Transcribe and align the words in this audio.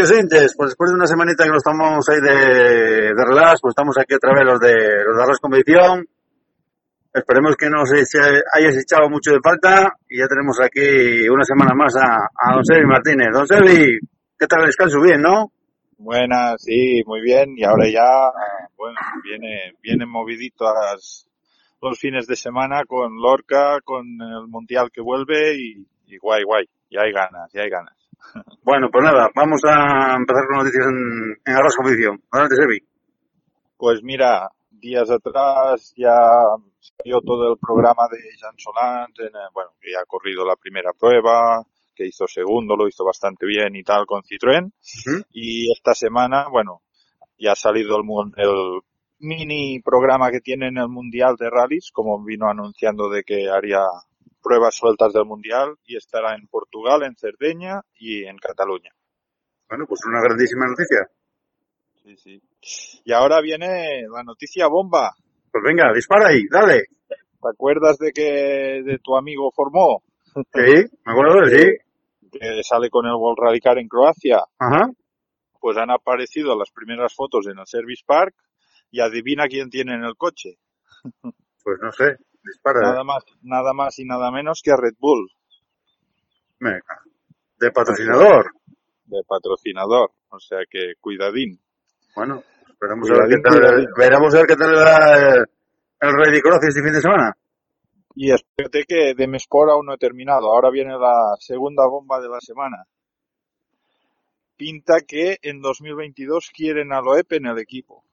Queridos 0.00 0.10
oyentes, 0.12 0.54
pues 0.56 0.70
después 0.70 0.90
de 0.90 0.96
una 0.96 1.06
semanita 1.06 1.44
que 1.44 1.50
nos 1.50 1.62
tomamos 1.62 2.08
ahí 2.08 2.20
de, 2.20 3.12
de 3.14 3.24
relax, 3.24 3.60
pues 3.60 3.72
estamos 3.72 3.96
aquí 3.98 4.14
otra 4.14 4.32
vez 4.34 4.44
los 4.44 4.60
de 4.60 5.04
los 5.04 5.16
de 5.16 5.22
Arras 5.22 5.38
Competición. 5.40 6.06
Esperemos 7.12 7.56
que 7.56 7.68
nos 7.68 7.90
eche- 7.92 8.42
hayáis 8.54 8.78
echado 8.78 9.10
mucho 9.10 9.32
de 9.32 9.40
falta 9.42 9.92
y 10.08 10.18
ya 10.18 10.26
tenemos 10.28 10.58
aquí 10.60 11.28
una 11.28 11.44
semana 11.44 11.74
más 11.74 11.94
a, 11.96 12.28
a 12.34 12.54
don 12.54 12.64
Sebi 12.64 12.86
Martínez. 12.86 13.28
Don 13.32 13.46
Sebi, 13.46 13.98
¿qué 14.38 14.46
tal 14.46 14.60
el 14.60 14.66
descanso? 14.66 15.00
Bien, 15.02 15.20
¿no? 15.20 15.52
Buenas, 15.98 16.62
sí, 16.62 17.02
muy 17.04 17.20
bien. 17.20 17.54
Y 17.56 17.64
ahora 17.64 17.84
ya, 17.92 18.08
bueno, 18.76 18.98
viene, 19.24 19.74
vienen 19.82 20.08
moviditos 20.08 21.26
los 21.82 21.98
fines 21.98 22.26
de 22.26 22.36
semana 22.36 22.84
con 22.86 23.16
Lorca, 23.20 23.80
con 23.84 24.06
el 24.06 24.46
Mundial 24.48 24.90
que 24.92 25.00
vuelve 25.02 25.56
y, 25.56 25.86
y 26.06 26.16
guay, 26.18 26.44
guay. 26.44 26.64
Ya 26.90 27.02
hay 27.02 27.12
ganas, 27.12 27.50
ya 27.52 27.62
hay 27.62 27.70
ganas. 27.70 27.94
Bueno, 28.62 28.88
pues 28.90 29.04
nada, 29.04 29.30
vamos 29.34 29.60
a 29.64 30.16
empezar 30.16 30.46
con 30.46 30.58
noticias 30.58 30.86
en, 30.86 31.40
en 31.44 31.54
Arras 31.54 31.76
Competición. 31.76 32.22
Adelante, 32.30 32.56
Sebi. 32.56 32.78
Pues 33.76 34.02
mira, 34.02 34.50
días 34.70 35.10
atrás 35.10 35.92
ya 35.96 36.16
salió 36.78 37.20
todo 37.20 37.52
el 37.52 37.58
programa 37.58 38.08
de 38.10 38.18
Jean 38.38 38.54
Solans, 38.56 39.18
en, 39.20 39.32
bueno, 39.52 39.70
que 39.80 39.92
ya 39.92 40.00
ha 40.00 40.06
corrido 40.06 40.44
la 40.44 40.56
primera 40.56 40.92
prueba, 40.92 41.62
que 41.94 42.06
hizo 42.06 42.26
segundo, 42.26 42.76
lo 42.76 42.88
hizo 42.88 43.04
bastante 43.04 43.46
bien 43.46 43.76
y 43.76 43.82
tal 43.82 44.06
con 44.06 44.22
Citroën. 44.22 44.72
Y 45.32 45.70
esta 45.72 45.94
semana, 45.94 46.46
bueno, 46.50 46.82
ya 47.38 47.52
ha 47.52 47.56
salido 47.56 47.96
el, 47.96 48.04
el 48.36 48.80
mini 49.18 49.80
programa 49.80 50.30
que 50.30 50.40
tiene 50.40 50.68
en 50.68 50.78
el 50.78 50.88
Mundial 50.88 51.36
de 51.38 51.50
Rallys, 51.50 51.90
como 51.92 52.22
vino 52.24 52.48
anunciando 52.48 53.08
de 53.08 53.22
que 53.22 53.48
haría 53.50 53.80
pruebas 54.42 54.74
sueltas 54.74 55.12
del 55.12 55.24
Mundial 55.24 55.76
y 55.84 55.96
estará 55.96 56.34
en 56.34 56.46
Portugal, 56.48 57.02
en 57.02 57.16
Cerdeña 57.16 57.80
y 57.98 58.24
en 58.24 58.36
Cataluña. 58.38 58.90
Bueno, 59.68 59.86
pues 59.86 60.00
una 60.06 60.20
grandísima 60.20 60.66
noticia. 60.66 61.08
Sí, 62.02 62.16
sí. 62.16 62.42
Y 63.04 63.12
ahora 63.12 63.40
viene 63.40 64.02
la 64.12 64.22
noticia 64.22 64.66
bomba. 64.66 65.12
Pues 65.52 65.62
venga, 65.64 65.92
dispara 65.94 66.28
ahí, 66.28 66.42
dale. 66.50 66.84
¿Te 67.08 67.48
acuerdas 67.48 67.98
de 67.98 68.12
que 68.12 68.82
de 68.84 68.98
tu 69.02 69.16
amigo 69.16 69.50
Formó, 69.54 70.02
Sí, 70.34 70.84
me 71.04 71.12
acuerdo 71.12 71.40
de 71.46 71.58
sí. 71.58 72.30
que 72.38 72.62
sale 72.62 72.88
con 72.90 73.06
el 73.06 73.14
World 73.14 73.38
Rally 73.40 73.60
Car 73.60 73.78
en 73.78 73.88
Croacia? 73.88 74.44
Ajá. 74.58 74.90
Pues 75.58 75.76
han 75.76 75.90
aparecido 75.90 76.56
las 76.58 76.70
primeras 76.70 77.14
fotos 77.14 77.46
en 77.46 77.58
el 77.58 77.66
Service 77.66 78.02
Park 78.06 78.34
y 78.90 79.00
adivina 79.00 79.46
quién 79.48 79.70
tiene 79.70 79.94
en 79.94 80.04
el 80.04 80.16
coche. 80.16 80.58
Pues 81.62 81.78
no 81.82 81.92
sé, 81.92 82.16
dispara. 82.44 82.80
Nada 82.80 83.04
más, 83.04 83.24
nada 83.42 83.72
más 83.72 83.98
y 83.98 84.04
nada 84.04 84.30
menos 84.30 84.60
que 84.64 84.70
a 84.72 84.76
Red 84.76 84.94
Bull, 84.98 85.30
Venga. 86.58 87.00
De 87.58 87.70
patrocinador. 87.72 88.52
de 89.06 89.22
patrocinador. 89.26 90.10
O 90.30 90.38
sea 90.38 90.58
que 90.70 90.94
cuidadín. 91.00 91.58
Bueno, 92.14 92.42
esperamos 92.68 93.10
a 93.10 93.14
ver 93.14 93.28
qué 93.28 93.36
Cuidadín, 93.36 93.42
tal, 93.42 93.52
cuidadín. 93.60 93.86
veremos 93.96 94.34
a 94.34 94.38
ver 94.38 94.46
qué 94.46 94.56
tal 94.56 94.74
el, 94.74 95.46
el 96.00 96.12
Rally 96.16 96.40
Cross 96.40 96.64
este 96.64 96.82
fin 96.82 96.92
de 96.92 97.00
semana. 97.00 97.34
Y 98.14 98.32
espérate 98.32 98.84
que 98.86 99.14
de 99.14 99.26
Mesport 99.28 99.70
aún 99.70 99.86
no 99.86 99.94
he 99.94 99.98
terminado. 99.98 100.52
Ahora 100.52 100.70
viene 100.70 100.92
la 100.98 101.34
segunda 101.38 101.86
bomba 101.86 102.20
de 102.20 102.28
la 102.28 102.40
semana. 102.40 102.84
Pinta 104.56 105.00
que 105.06 105.38
en 105.42 105.60
2022 105.62 106.50
quieren 106.54 106.92
a 106.92 107.00
Loeb 107.00 107.26
en 107.30 107.46
el 107.46 107.58
equipo. 107.58 108.04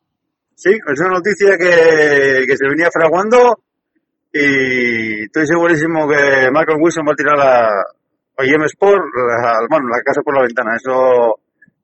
Sí, 0.55 0.69
es 0.71 0.99
una 1.01 1.09
noticia 1.09 1.57
que, 1.57 2.45
que 2.47 2.57
se 2.57 2.67
venía 2.67 2.89
fraguando 2.91 3.63
y 4.33 5.23
estoy 5.23 5.47
segurísimo 5.47 6.07
que 6.07 6.49
Michael 6.51 6.79
Wilson 6.79 7.05
va 7.07 7.13
a 7.13 7.15
tirar 7.15 7.37
la, 7.37 7.83
a 8.37 8.45
IM 8.45 8.63
Sport, 8.65 9.03
la, 9.15 9.59
bueno, 9.69 9.89
la 9.89 10.01
casa 10.03 10.21
por 10.21 10.35
la 10.35 10.43
ventana. 10.43 10.75
Eso, 10.75 11.39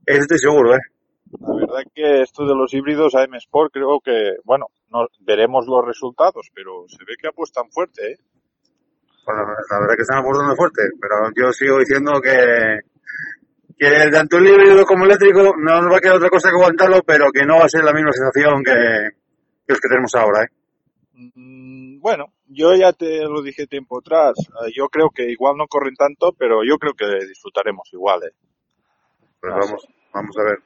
eso 0.06 0.22
estoy 0.22 0.38
seguro, 0.38 0.76
¿eh? 0.76 0.82
La 1.40 1.56
verdad 1.56 1.92
que 1.94 2.22
esto 2.22 2.46
de 2.46 2.56
los 2.56 2.72
híbridos 2.74 3.16
AM 3.16 3.34
Sport 3.36 3.74
creo 3.74 4.00
que, 4.04 4.36
bueno, 4.44 4.68
no, 4.92 5.08
veremos 5.22 5.66
los 5.68 5.84
resultados, 5.86 6.52
pero 6.54 6.86
se 6.88 7.04
ve 7.06 7.16
que 7.20 7.28
apuestan 7.28 7.72
fuerte, 7.72 8.12
¿eh? 8.12 8.18
Bueno, 9.26 9.42
la 9.72 9.80
verdad 9.80 9.96
que 9.96 10.02
están 10.02 10.20
aportando 10.20 10.56
fuerte, 10.56 10.82
pero 11.02 11.16
yo 11.36 11.52
sigo 11.54 11.80
diciendo 11.80 12.20
que, 12.22 12.82
que 13.78 14.12
tanto 14.12 14.38
el 14.38 14.48
híbrido 14.48 14.86
como 14.86 15.06
eléctrico 15.06 15.56
no 15.58 15.82
nos 15.82 15.94
va 15.94 15.98
a 15.98 16.02
quedar 16.02 16.18
otra 16.18 16.30
cosa 16.30 16.50
que 16.50 16.56
aguantarlo, 16.56 17.02
pero 17.04 17.32
que 17.32 17.46
no 17.46 17.58
va 17.58 17.66
a 17.66 17.70
ser 17.70 17.84
la 17.84 17.94
misma 17.94 18.12
sensación 18.12 18.62
que, 18.64 18.74
que 19.66 19.74
los 19.74 19.80
que 19.80 19.88
tenemos 19.88 20.14
ahora, 20.16 20.44
¿eh? 20.44 20.48
Mm, 21.14 21.93
Bueno, 22.04 22.34
yo 22.48 22.76
ya 22.76 22.92
te 22.92 23.24
lo 23.24 23.42
dije 23.42 23.66
tiempo 23.66 24.00
atrás. 24.00 24.34
Eh, 24.38 24.72
Yo 24.76 24.90
creo 24.90 25.10
que 25.10 25.24
igual 25.32 25.56
no 25.58 25.68
corren 25.68 25.96
tanto, 25.96 26.34
pero 26.38 26.60
yo 26.68 26.78
creo 26.78 26.92
que 26.94 27.06
disfrutaremos 27.26 27.88
igual, 27.94 28.20
¿eh? 28.24 28.34
Pues 29.40 29.54
vamos, 29.54 29.88
vamos 30.14 30.36
a 30.38 30.44
ver. 30.44 30.58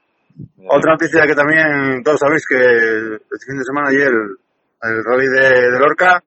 Otra 0.67 0.93
noticia 0.93 1.27
que 1.27 1.35
también 1.35 2.01
todos 2.03 2.19
sabéis 2.21 2.43
que 2.47 2.55
este 2.55 3.45
fin 3.45 3.57
de 3.59 3.63
semana 3.65 3.89
ayer 3.89 4.07
el, 4.07 4.89
el 4.89 5.03
rally 5.03 5.27
de, 5.27 5.71
de 5.71 5.79
Lorca 5.79 6.23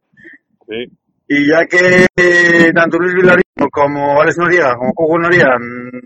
Sí, 0.68 0.86
y 1.26 1.48
ya 1.48 1.66
que 1.66 2.06
eh, 2.16 2.72
tanto 2.72 2.98
Luis 2.98 3.14
Villarino 3.14 3.68
como 3.72 4.20
Alex 4.20 4.38
Noriega 4.38 4.76
como 4.76 4.92
Coco 4.94 5.18
Noriega 5.18 5.56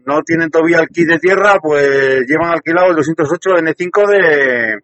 no 0.06 0.22
tienen 0.22 0.48
todavía 0.50 0.80
el 0.80 0.88
kit 0.88 1.08
de 1.08 1.18
tierra 1.18 1.56
pues 1.62 2.24
llevan 2.26 2.52
alquilado 2.52 2.90
el 2.90 2.96
208 2.96 3.50
N5 3.56 4.08
de 4.08 4.78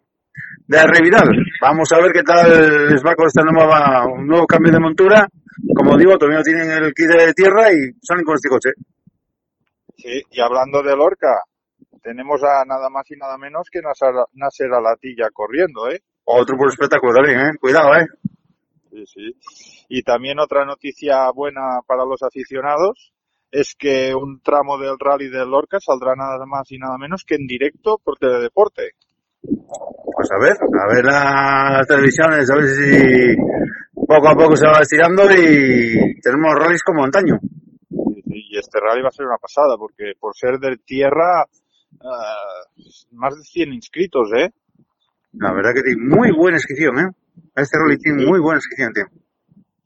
de 0.71 0.79
Arre 0.79 1.01
Vidal. 1.03 1.27
Vamos 1.59 1.91
a 1.91 1.99
ver 1.99 2.13
qué 2.13 2.23
tal 2.23 2.87
les 2.89 3.03
va 3.03 3.13
con 3.13 3.27
esta 3.27 3.43
nueva 3.43 4.05
un 4.05 4.25
nuevo 4.25 4.47
cambio 4.47 4.71
de 4.71 4.79
montura. 4.79 5.27
Como 5.75 5.97
digo, 5.97 6.17
todavía 6.17 6.37
no 6.37 6.43
tienen 6.43 6.71
el 6.71 6.93
kit 6.93 7.07
de 7.07 7.33
tierra 7.33 7.73
y 7.73 7.91
salen 8.01 8.23
con 8.23 8.35
este 8.35 8.47
coche. 8.47 8.69
sí. 9.97 10.23
Y 10.31 10.39
hablando 10.39 10.81
de 10.81 10.95
Lorca, 10.95 11.43
tenemos 12.01 12.41
a 12.43 12.63
nada 12.63 12.89
más 12.89 13.03
y 13.11 13.17
nada 13.17 13.37
menos 13.37 13.67
que 13.69 13.81
Nasser, 13.81 14.13
Nasser 14.31 14.71
Alatilla 14.71 15.29
corriendo, 15.33 15.91
¿eh? 15.91 15.99
Otro 16.23 16.55
por 16.55 16.69
espectáculo 16.69 17.15
también, 17.15 17.41
¿eh? 17.41 17.51
Cuidado, 17.59 17.93
¿eh? 17.95 18.07
Sí, 18.91 19.05
sí. 19.07 19.85
Y 19.89 20.03
también 20.03 20.39
otra 20.39 20.63
noticia 20.63 21.29
buena 21.35 21.81
para 21.85 22.05
los 22.05 22.23
aficionados 22.23 23.11
es 23.51 23.75
que 23.75 24.15
un 24.15 24.39
tramo 24.39 24.77
del 24.77 24.97
rally 24.97 25.27
de 25.27 25.45
Lorca 25.45 25.79
saldrá 25.81 26.15
nada 26.15 26.45
más 26.45 26.71
y 26.71 26.77
nada 26.77 26.97
menos 26.97 27.25
que 27.25 27.35
en 27.35 27.45
directo 27.45 27.99
por 28.01 28.17
Teledeporte. 28.17 28.91
Pues 29.41 30.31
a 30.31 30.39
ver, 30.39 30.53
a 30.53 30.93
ver 30.93 31.05
las 31.05 31.87
televisiones, 31.87 32.49
a 32.49 32.55
ver 32.55 32.67
si 32.67 33.35
poco 34.07 34.29
a 34.29 34.35
poco 34.35 34.55
se 34.55 34.67
va 34.67 34.79
estirando 34.81 35.23
y 35.31 36.19
tenemos 36.21 36.53
rallies 36.55 36.83
como 36.83 37.03
antaño. 37.03 37.39
Y 38.25 38.57
este 38.57 38.79
rally 38.79 39.01
va 39.01 39.07
a 39.07 39.11
ser 39.11 39.25
una 39.25 39.37
pasada 39.37 39.77
porque 39.77 40.13
por 40.19 40.35
ser 40.35 40.59
de 40.59 40.77
tierra, 40.77 41.45
ah, 42.03 42.63
más 43.11 43.35
de 43.35 43.43
100 43.43 43.73
inscritos, 43.73 44.29
¿eh? 44.35 44.51
La 45.33 45.53
verdad 45.53 45.71
que 45.73 45.81
tiene 45.81 46.03
muy 46.03 46.31
buena 46.31 46.57
inscripción, 46.57 46.99
¿eh? 46.99 47.09
Este 47.55 47.77
rally 47.79 47.97
tiene 47.97 48.25
muy 48.25 48.39
buena 48.39 48.57
inscripción, 48.57 48.93
tío. 48.93 49.05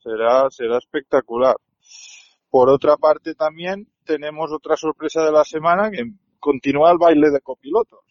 Será, 0.04 0.50
será 0.50 0.78
espectacular. 0.78 1.56
por 2.50 2.70
otra 2.70 2.98
parte 2.98 3.36
también 3.36 3.88
tenemos 4.06 4.52
otra 4.52 4.76
sorpresa 4.76 5.24
de 5.24 5.32
la 5.32 5.44
semana 5.44 5.90
que 5.92 6.04
continúa 6.40 6.92
el 6.92 6.98
baile 6.98 7.32
de 7.32 7.42
copilotos. 7.42 8.05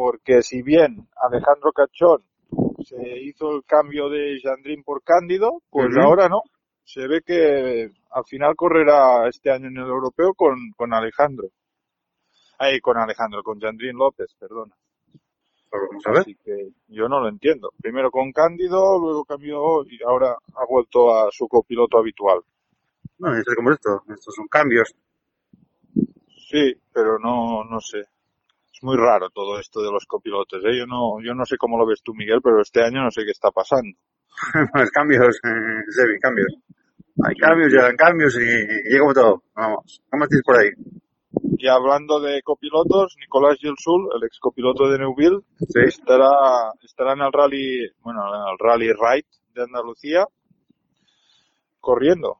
Porque 0.00 0.40
si 0.40 0.62
bien 0.62 1.08
Alejandro 1.14 1.72
Cachón 1.72 2.22
se 2.82 3.18
hizo 3.18 3.54
el 3.54 3.64
cambio 3.66 4.08
de 4.08 4.40
Jandrín 4.42 4.82
por 4.82 5.02
Cándido, 5.02 5.60
pues 5.68 5.94
ahora 6.02 6.26
no. 6.26 6.40
Se 6.84 7.06
ve 7.06 7.20
que 7.20 7.90
al 8.10 8.24
final 8.24 8.56
correrá 8.56 9.28
este 9.28 9.50
año 9.50 9.68
en 9.68 9.76
el 9.76 9.86
europeo 9.86 10.32
con, 10.32 10.56
con 10.74 10.94
Alejandro. 10.94 11.48
Ay, 12.58 12.80
con 12.80 12.96
Alejandro, 12.96 13.42
con 13.42 13.60
Jandrín 13.60 13.98
López, 13.98 14.34
perdona. 14.38 14.74
Vamos 15.70 16.06
a 16.06 16.12
ver. 16.12 16.20
Así 16.20 16.34
que 16.42 16.70
yo 16.88 17.06
no 17.06 17.20
lo 17.20 17.28
entiendo. 17.28 17.70
Primero 17.78 18.10
con 18.10 18.32
Cándido, 18.32 18.98
luego 18.98 19.26
cambió 19.26 19.84
y 19.84 20.02
ahora 20.02 20.34
ha 20.54 20.64
vuelto 20.66 21.14
a 21.14 21.28
su 21.30 21.46
copiloto 21.46 21.98
habitual. 21.98 22.40
No, 23.18 23.36
es 23.36 23.44
como 23.54 23.70
esto. 23.70 24.02
Estos 24.08 24.34
son 24.34 24.48
cambios. 24.48 24.94
Sí, 26.48 26.72
pero 26.90 27.18
no, 27.18 27.64
no 27.64 27.80
sé. 27.80 28.06
Muy 28.82 28.96
raro 28.96 29.28
todo 29.30 29.58
esto 29.58 29.82
de 29.82 29.90
los 29.90 30.06
copilotos. 30.06 30.62
¿eh? 30.64 30.78
Yo 30.78 30.86
no, 30.86 31.20
yo 31.22 31.34
no 31.34 31.44
sé 31.44 31.56
cómo 31.58 31.76
lo 31.78 31.86
ves 31.86 32.02
tú, 32.02 32.14
Miguel, 32.14 32.40
pero 32.42 32.60
este 32.62 32.82
año 32.82 33.02
no 33.02 33.10
sé 33.10 33.24
qué 33.24 33.30
está 33.30 33.50
pasando. 33.50 33.96
Pues 34.72 34.90
cambios, 34.90 35.36
eh, 35.44 35.82
Sebi, 35.90 36.18
cambios. 36.20 36.54
Hay 37.26 37.34
cambios, 37.36 37.70
llegan 37.72 37.96
cambios 37.96 38.34
y, 38.36 38.42
y 38.42 38.90
llega 38.90 39.00
como 39.00 39.12
todo. 39.14 39.42
Vamos. 39.54 40.00
¿Cómo 40.10 40.24
estáis 40.24 40.42
por 40.42 40.56
ahí? 40.58 40.70
Y 41.58 41.68
hablando 41.68 42.20
de 42.20 42.40
copilotos, 42.42 43.16
Nicolás 43.20 43.58
Gelsul, 43.60 44.08
el 44.16 44.24
ex 44.24 44.38
copiloto 44.40 44.88
de 44.88 44.98
Neuville, 44.98 45.40
Sí. 45.58 45.80
estará, 45.86 46.72
estará 46.82 47.12
en 47.12 47.20
el 47.20 47.32
rally, 47.32 47.90
bueno, 48.02 48.22
en 48.34 48.52
el 48.52 48.58
rally 48.58 48.88
Ride 48.92 49.26
de 49.54 49.62
Andalucía, 49.62 50.24
corriendo. 51.80 52.38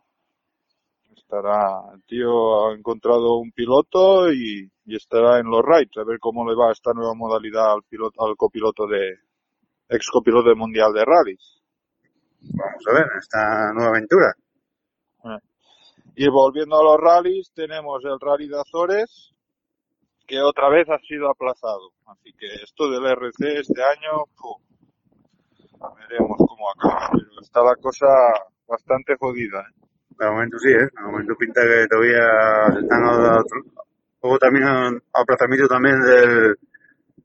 Estará, 1.17 1.93
el 1.95 2.03
tío 2.05 2.69
ha 2.69 2.75
encontrado 2.75 3.39
un 3.39 3.53
piloto 3.53 4.33
y, 4.33 4.71
y 4.91 4.97
estará 4.97 5.39
en 5.39 5.47
los 5.47 5.65
rides, 5.65 5.97
a 5.99 6.05
ver 6.05 6.19
cómo 6.19 6.49
le 6.49 6.57
va 6.57 6.73
esta 6.73 6.93
nueva 6.93 7.15
modalidad 7.15 7.75
al 7.75 7.85
piloto, 7.85 8.27
al 8.27 8.37
copiloto 8.37 8.89
de, 8.89 9.21
ex 9.89 10.09
copiloto 10.11 10.49
del 10.49 10.57
mundial 10.57 10.93
de 10.93 11.05
rallies. 11.05 11.63
Vamos 12.41 12.85
a 12.89 12.93
ver 12.95 13.07
esta 13.17 13.73
nueva 13.73 13.91
aventura. 13.91 14.35
Y 16.17 16.29
volviendo 16.29 16.77
a 16.77 16.83
los 16.83 16.99
rallies, 16.99 17.53
tenemos 17.55 18.05
el 18.05 18.19
rally 18.21 18.49
de 18.49 18.61
Azores, 18.61 19.33
que 20.27 20.41
otra 20.41 20.69
vez 20.69 20.89
ha 20.91 20.99
sido 20.99 21.31
aplazado. 21.31 21.93
Así 22.07 22.33
que 22.33 22.47
esto 22.65 22.91
del 22.91 23.07
RC 23.07 23.61
este 23.61 23.83
año, 23.83 24.25
veremos 25.99 26.37
cómo 26.37 26.69
acaba. 26.71 27.11
Pero 27.13 27.41
está 27.41 27.63
la 27.63 27.77
cosa 27.77 28.09
bastante 28.67 29.17
jodida. 29.17 29.61
¿eh? 29.61 29.87
De 30.19 30.31
momento 30.31 30.59
sí, 30.59 30.71
¿eh? 30.71 30.89
De 30.95 31.03
momento 31.03 31.35
pinta 31.37 31.63
que 31.63 31.87
todavía 31.89 32.73
se 32.75 32.81
están. 32.81 33.01
Luego 34.23 34.39
también 34.39 34.65
un 34.69 35.03
aplazamiento 35.15 35.67
también 35.69 36.01
del, 36.03 36.57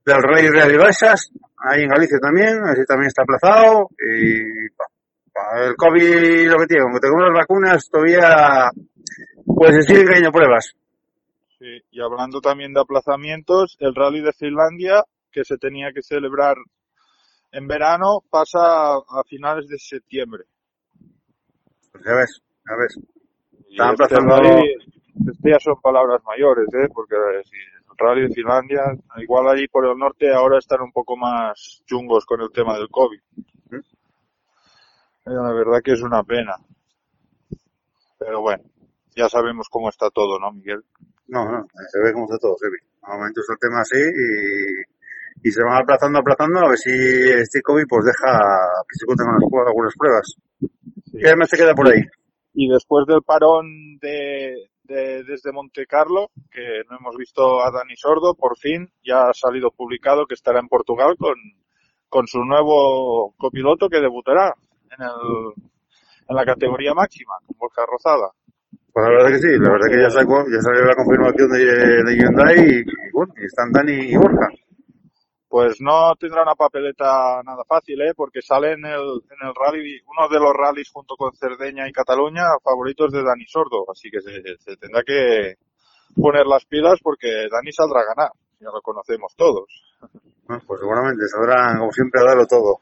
del 0.06 0.24
Rey 0.24 0.48
Real 0.50 0.78
Baixas, 0.78 1.32
ahí 1.58 1.84
en 1.84 1.90
Galicia 1.90 2.20
también, 2.20 2.60
así 2.64 2.86
también 2.86 3.08
está 3.08 3.24
aplazado. 3.24 3.90
Y 4.00 4.70
pa, 4.70 4.86
pa, 5.34 5.66
el 5.66 5.76
COVID 5.76 6.50
lo 6.52 6.58
que 6.60 6.68
tiene, 6.68 6.84
aunque 6.84 7.00
tengo 7.02 7.20
las 7.20 7.34
vacunas, 7.34 7.90
todavía 7.90 8.70
pues 9.46 9.76
se 9.76 9.82
siguen 9.84 10.08
cayendo 10.08 10.32
pruebas. 10.32 10.74
Sí, 11.60 11.82
y 11.92 12.02
hablando 12.02 12.40
también 12.42 12.74
de 12.74 12.82
aplazamientos, 12.82 13.78
el 13.80 13.94
rally 13.96 14.22
de 14.22 14.34
Finlandia, 14.34 15.04
que 15.32 15.44
se 15.44 15.58
tenía 15.58 15.92
que 15.94 16.02
celebrar 16.02 16.56
en 17.52 17.68
verano, 17.68 18.22
pasa 18.30 18.96
a 18.96 19.24
finales 19.28 19.68
de 19.68 19.78
septiembre. 19.80 20.44
Pues 21.92 22.04
ya 22.06 22.14
ves, 22.16 22.42
ya 22.70 22.76
ves. 22.76 22.98
Y 23.70 23.72
Están 23.74 23.92
este 23.94 24.04
aplazando- 24.04 24.36
rally, 24.38 24.76
este 25.16 25.52
ya 25.52 25.60
son 25.60 25.80
palabras 25.82 26.22
mayores, 26.26 26.68
¿eh? 26.74 26.90
Porque 26.94 27.16
si 27.46 27.56
el 27.56 27.98
rally 27.98 28.34
Finlandia, 28.34 28.82
igual 29.18 29.48
allí 29.48 29.68
por 29.68 29.86
el 29.86 29.98
norte 29.98 30.34
ahora 30.34 30.58
están 30.58 30.82
un 30.82 30.92
poco 30.92 31.16
más 31.16 31.82
chungos 31.86 32.26
con 32.26 32.42
el 32.42 32.52
tema 32.52 32.78
del 32.78 32.90
COVID. 32.90 33.20
Eh, 33.72 33.82
La 35.26 35.54
verdad 35.54 35.82
que 35.84 35.94
es 35.94 36.02
una 36.02 36.24
pena. 36.24 36.56
Pero 38.20 38.42
bueno, 38.42 38.64
ya 39.16 39.30
sabemos 39.30 39.68
cómo 39.70 39.90
está 39.90 40.10
todo, 40.10 40.40
¿no, 40.40 40.52
Miguel? 40.52 40.84
No, 41.28 41.50
no, 41.52 41.66
se 41.92 42.00
ve 42.00 42.14
cómo 42.14 42.26
está 42.26 42.38
todo, 42.38 42.56
se 42.58 42.68
ve. 42.70 42.78
De 42.78 43.14
momento 43.18 43.42
está 43.42 43.54
el 43.54 43.60
tema 43.60 43.82
así 43.82 43.98
y, 43.98 45.48
y 45.48 45.52
se 45.52 45.64
van 45.64 45.82
aplazando, 45.82 46.20
aplazando 46.20 46.60
a 46.60 46.70
ver 46.70 46.78
si 46.78 46.92
este 46.92 47.62
COVID 47.62 47.86
pues 47.88 48.06
deja 48.06 48.40
que 48.88 48.98
se 48.98 49.06
cuenten 49.06 49.28
algunas, 49.28 49.68
algunas 49.68 49.94
pruebas. 49.96 50.36
¿Qué 51.12 51.36
más 51.36 51.50
te 51.50 51.58
queda 51.58 51.74
por 51.74 51.88
ahí? 51.88 52.02
Y 52.54 52.70
después 52.70 53.06
del 53.06 53.22
parón 53.22 53.98
de, 54.02 54.70
de- 54.88 55.24
desde 55.24 55.52
Monte 55.52 55.86
Carlo, 55.86 56.30
que 56.52 56.82
no 56.90 56.98
hemos 56.98 57.16
visto 57.18 57.62
a 57.64 57.72
Dani 57.72 57.96
Sordo, 57.96 58.36
por 58.36 58.58
fin 58.58 58.90
ya 59.04 59.30
ha 59.30 59.34
salido 59.34 59.72
publicado 59.72 60.26
que 60.26 60.36
estará 60.36 60.60
en 60.60 60.68
Portugal 60.68 61.16
con, 61.18 61.36
con 62.10 62.28
su 62.28 62.40
nuevo 62.44 63.34
copiloto 63.38 63.90
que 63.90 64.00
debutará 64.00 64.54
en, 64.98 65.04
el, 65.04 65.54
en 66.30 66.36
la 66.36 66.46
categoría 66.46 66.94
máxima, 66.94 67.34
con 67.46 67.58
Borja 67.58 67.84
Rozada. 67.86 68.30
Pues 68.94 69.06
la 69.06 69.12
verdad 69.12 69.30
que 69.30 69.40
sí, 69.40 69.48
la 69.60 69.72
verdad 69.72 69.88
que 69.92 70.02
ya 70.02 70.10
sacó, 70.10 70.46
ya 70.50 70.62
salió 70.62 70.86
la 70.86 70.96
confirmación 70.96 71.50
de, 71.52 71.66
de 71.66 72.16
Hyundai 72.18 72.60
y, 72.60 72.80
y 72.80 73.12
bueno, 73.12 73.34
y 73.38 73.46
están 73.46 73.72
Dani 73.72 73.92
y 73.92 74.16
Borja. 74.16 74.48
Pues 75.56 75.80
no 75.80 76.14
tendrá 76.20 76.42
una 76.42 76.56
papeleta 76.56 77.42
nada 77.42 77.64
fácil, 77.64 78.02
¿eh? 78.02 78.12
porque 78.14 78.42
sale 78.42 78.74
en 78.74 78.84
el, 78.84 79.24
en 79.32 79.48
el 79.48 79.56
rally, 79.56 80.02
uno 80.06 80.28
de 80.28 80.38
los 80.38 80.52
rallies 80.52 80.92
junto 80.92 81.16
con 81.16 81.32
Cerdeña 81.34 81.88
y 81.88 81.94
Cataluña, 81.94 82.44
favoritos 82.62 83.10
de 83.14 83.24
Dani 83.24 83.46
Sordo, 83.48 83.90
así 83.90 84.12
que 84.12 84.20
se, 84.20 84.58
se 84.60 84.76
tendrá 84.76 85.02
que 85.04 85.56
poner 86.14 86.46
las 86.46 86.66
pilas 86.66 87.00
porque 87.02 87.48
Dani 87.50 87.72
saldrá 87.72 88.02
a 88.02 88.14
ganar, 88.14 88.32
ya 88.60 88.68
lo 88.68 88.82
conocemos 88.82 89.34
todos. 89.38 89.64
Bueno, 90.46 90.62
pues 90.68 90.82
seguramente 90.82 91.24
saldrán 91.30 91.80
como 91.80 91.92
siempre 91.94 92.20
a 92.20 92.26
darlo 92.26 92.46
todo. 92.48 92.82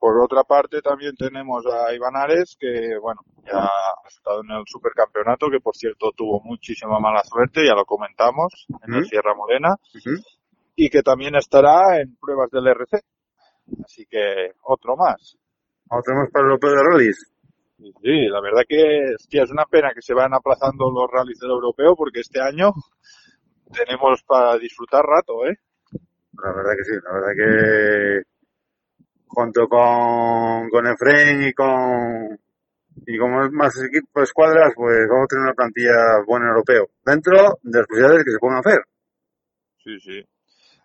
Por 0.00 0.20
otra 0.20 0.42
parte, 0.42 0.82
también 0.82 1.14
tenemos 1.14 1.64
a 1.66 1.94
Iván 1.94 2.16
Ares, 2.16 2.56
que, 2.58 2.98
bueno, 3.00 3.20
ya 3.46 3.62
ha 3.62 4.08
estado 4.08 4.40
en 4.42 4.50
el 4.50 4.64
supercampeonato, 4.66 5.46
que 5.48 5.60
por 5.60 5.76
cierto 5.76 6.10
tuvo 6.16 6.40
muchísima 6.42 6.98
mala 6.98 7.22
suerte, 7.22 7.64
ya 7.64 7.76
lo 7.76 7.84
comentamos, 7.84 8.66
en 8.82 8.94
el 8.94 9.00
Ujú. 9.02 9.08
Sierra 9.08 9.36
Morena. 9.36 9.76
Y 10.74 10.88
que 10.88 11.02
también 11.02 11.34
estará 11.34 12.00
en 12.00 12.16
pruebas 12.16 12.50
del 12.50 12.66
RC. 12.66 13.00
Así 13.84 14.06
que, 14.06 14.52
otro 14.62 14.96
más. 14.96 15.36
Ahora 15.88 16.02
tenemos 16.04 16.30
para 16.30 16.44
el 16.44 16.50
Europeo 16.50 16.70
de 16.70 16.82
Rallys. 16.82 17.32
Sí, 17.76 18.28
la 18.28 18.40
verdad 18.40 18.62
que, 18.68 19.14
hostia, 19.14 19.42
es 19.42 19.50
una 19.50 19.64
pena 19.64 19.92
que 19.94 20.02
se 20.02 20.14
van 20.14 20.32
aplazando 20.34 20.90
los 20.90 21.10
rallies 21.10 21.38
del 21.40 21.50
europeo, 21.50 21.96
porque 21.96 22.20
este 22.20 22.40
año 22.40 22.70
tenemos 23.72 24.22
para 24.22 24.56
disfrutar 24.58 25.04
rato, 25.04 25.44
¿eh? 25.46 25.58
La 26.40 26.52
verdad 26.52 26.72
que 26.76 26.84
sí, 26.84 26.94
la 27.02 27.12
verdad 27.12 27.32
que 27.36 28.22
junto 29.26 29.68
con, 29.68 30.68
con 30.70 30.86
Efren 30.86 31.42
y 31.42 31.52
con 31.52 32.38
y 33.06 33.18
con 33.18 33.54
más 33.54 33.74
equipos, 33.82 34.22
escuadras, 34.22 34.72
pues 34.76 35.08
vamos 35.08 35.24
a 35.24 35.28
tener 35.28 35.44
una 35.44 35.54
plantilla 35.54 36.22
buena 36.26 36.46
en 36.46 36.50
europeo. 36.50 36.90
Dentro 37.04 37.58
de 37.62 37.78
las 37.78 37.86
posibilidades 37.86 38.24
que 38.24 38.30
se 38.32 38.38
puedan 38.38 38.58
hacer. 38.58 38.82
Sí, 39.82 39.98
sí. 40.00 40.28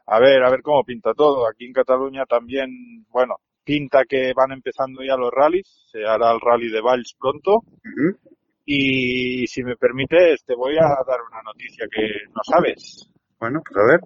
A 0.07 0.19
ver, 0.19 0.41
a 0.43 0.49
ver 0.49 0.61
cómo 0.61 0.83
pinta 0.83 1.13
todo. 1.13 1.47
Aquí 1.47 1.65
en 1.65 1.73
Cataluña 1.73 2.25
también, 2.25 3.05
bueno, 3.09 3.35
pinta 3.63 4.03
que 4.07 4.33
van 4.33 4.53
empezando 4.53 5.03
ya 5.03 5.17
los 5.17 5.31
rallies. 5.31 5.67
Se 5.91 6.05
hará 6.05 6.31
el 6.31 6.39
rally 6.39 6.69
de 6.69 6.81
Valls 6.81 7.15
pronto. 7.19 7.63
Y 8.65 9.45
si 9.47 9.63
me 9.63 9.75
permites, 9.75 10.43
te 10.45 10.55
voy 10.55 10.75
a 10.77 10.87
dar 11.05 11.19
una 11.29 11.41
noticia 11.43 11.85
que 11.91 12.07
no 12.29 12.41
sabes. 12.43 13.09
Bueno, 13.39 13.61
pues 13.65 13.77
a 13.77 13.85
ver. 13.85 13.99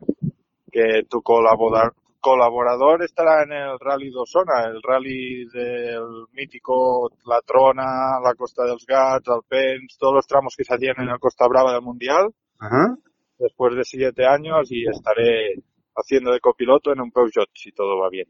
Que 0.72 1.04
tu 1.08 1.22
colaborador, 1.22 1.94
colaborador 2.20 3.04
estará 3.04 3.44
en 3.44 3.52
el 3.52 3.80
rally 3.80 4.10
d'Osona, 4.10 4.66
el 4.68 4.82
rally 4.82 5.46
del 5.54 6.26
mítico 6.34 7.10
La 7.26 7.42
Trona, 7.42 8.20
la 8.24 8.34
Costa 8.36 8.64
dels 8.64 8.86
Gats, 8.86 9.28
Alpens, 9.28 9.98
todos 10.00 10.16
los 10.16 10.28
tramos 10.28 10.56
que 10.56 10.64
se 10.64 10.74
hacían 10.74 10.96
en 11.00 11.08
la 11.08 11.20
Costa 11.20 11.48
Brava 11.48 11.74
del 11.74 11.82
Mundial. 11.82 12.34
Ajá. 12.60 12.96
después 13.40 13.76
de 13.76 13.84
siete 13.84 14.24
años 14.26 14.72
y 14.72 14.88
estaré 14.88 15.56
haciendo 15.96 16.32
de 16.32 16.40
copiloto 16.40 16.92
en 16.92 17.02
un 17.02 17.12
Peugeot 17.12 17.50
si 17.54 17.72
todo 17.72 18.00
va 18.00 18.10
bien. 18.10 18.28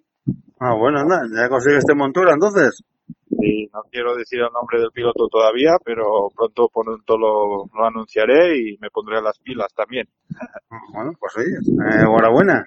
Ah, 0.59 0.75
bueno, 0.75 0.99
anda, 0.99 1.21
ya 1.35 1.49
consigues 1.49 1.83
montura 1.95 2.33
entonces. 2.33 2.83
Y 3.43 3.67
no 3.73 3.81
quiero 3.89 4.15
decir 4.15 4.39
el 4.39 4.51
nombre 4.53 4.79
del 4.79 4.91
piloto 4.91 5.27
todavía, 5.27 5.71
pero 5.83 6.29
pronto, 6.35 6.69
pronto 6.71 7.17
lo, 7.17 7.65
lo 7.73 7.85
anunciaré 7.85 8.57
y 8.57 8.77
me 8.79 8.89
pondré 8.91 9.21
las 9.21 9.39
pilas 9.39 9.73
también. 9.73 10.07
Bueno, 10.93 11.13
pues 11.19 11.33
oye, 11.37 11.55
eh, 11.55 12.01
enhorabuena. 12.01 12.63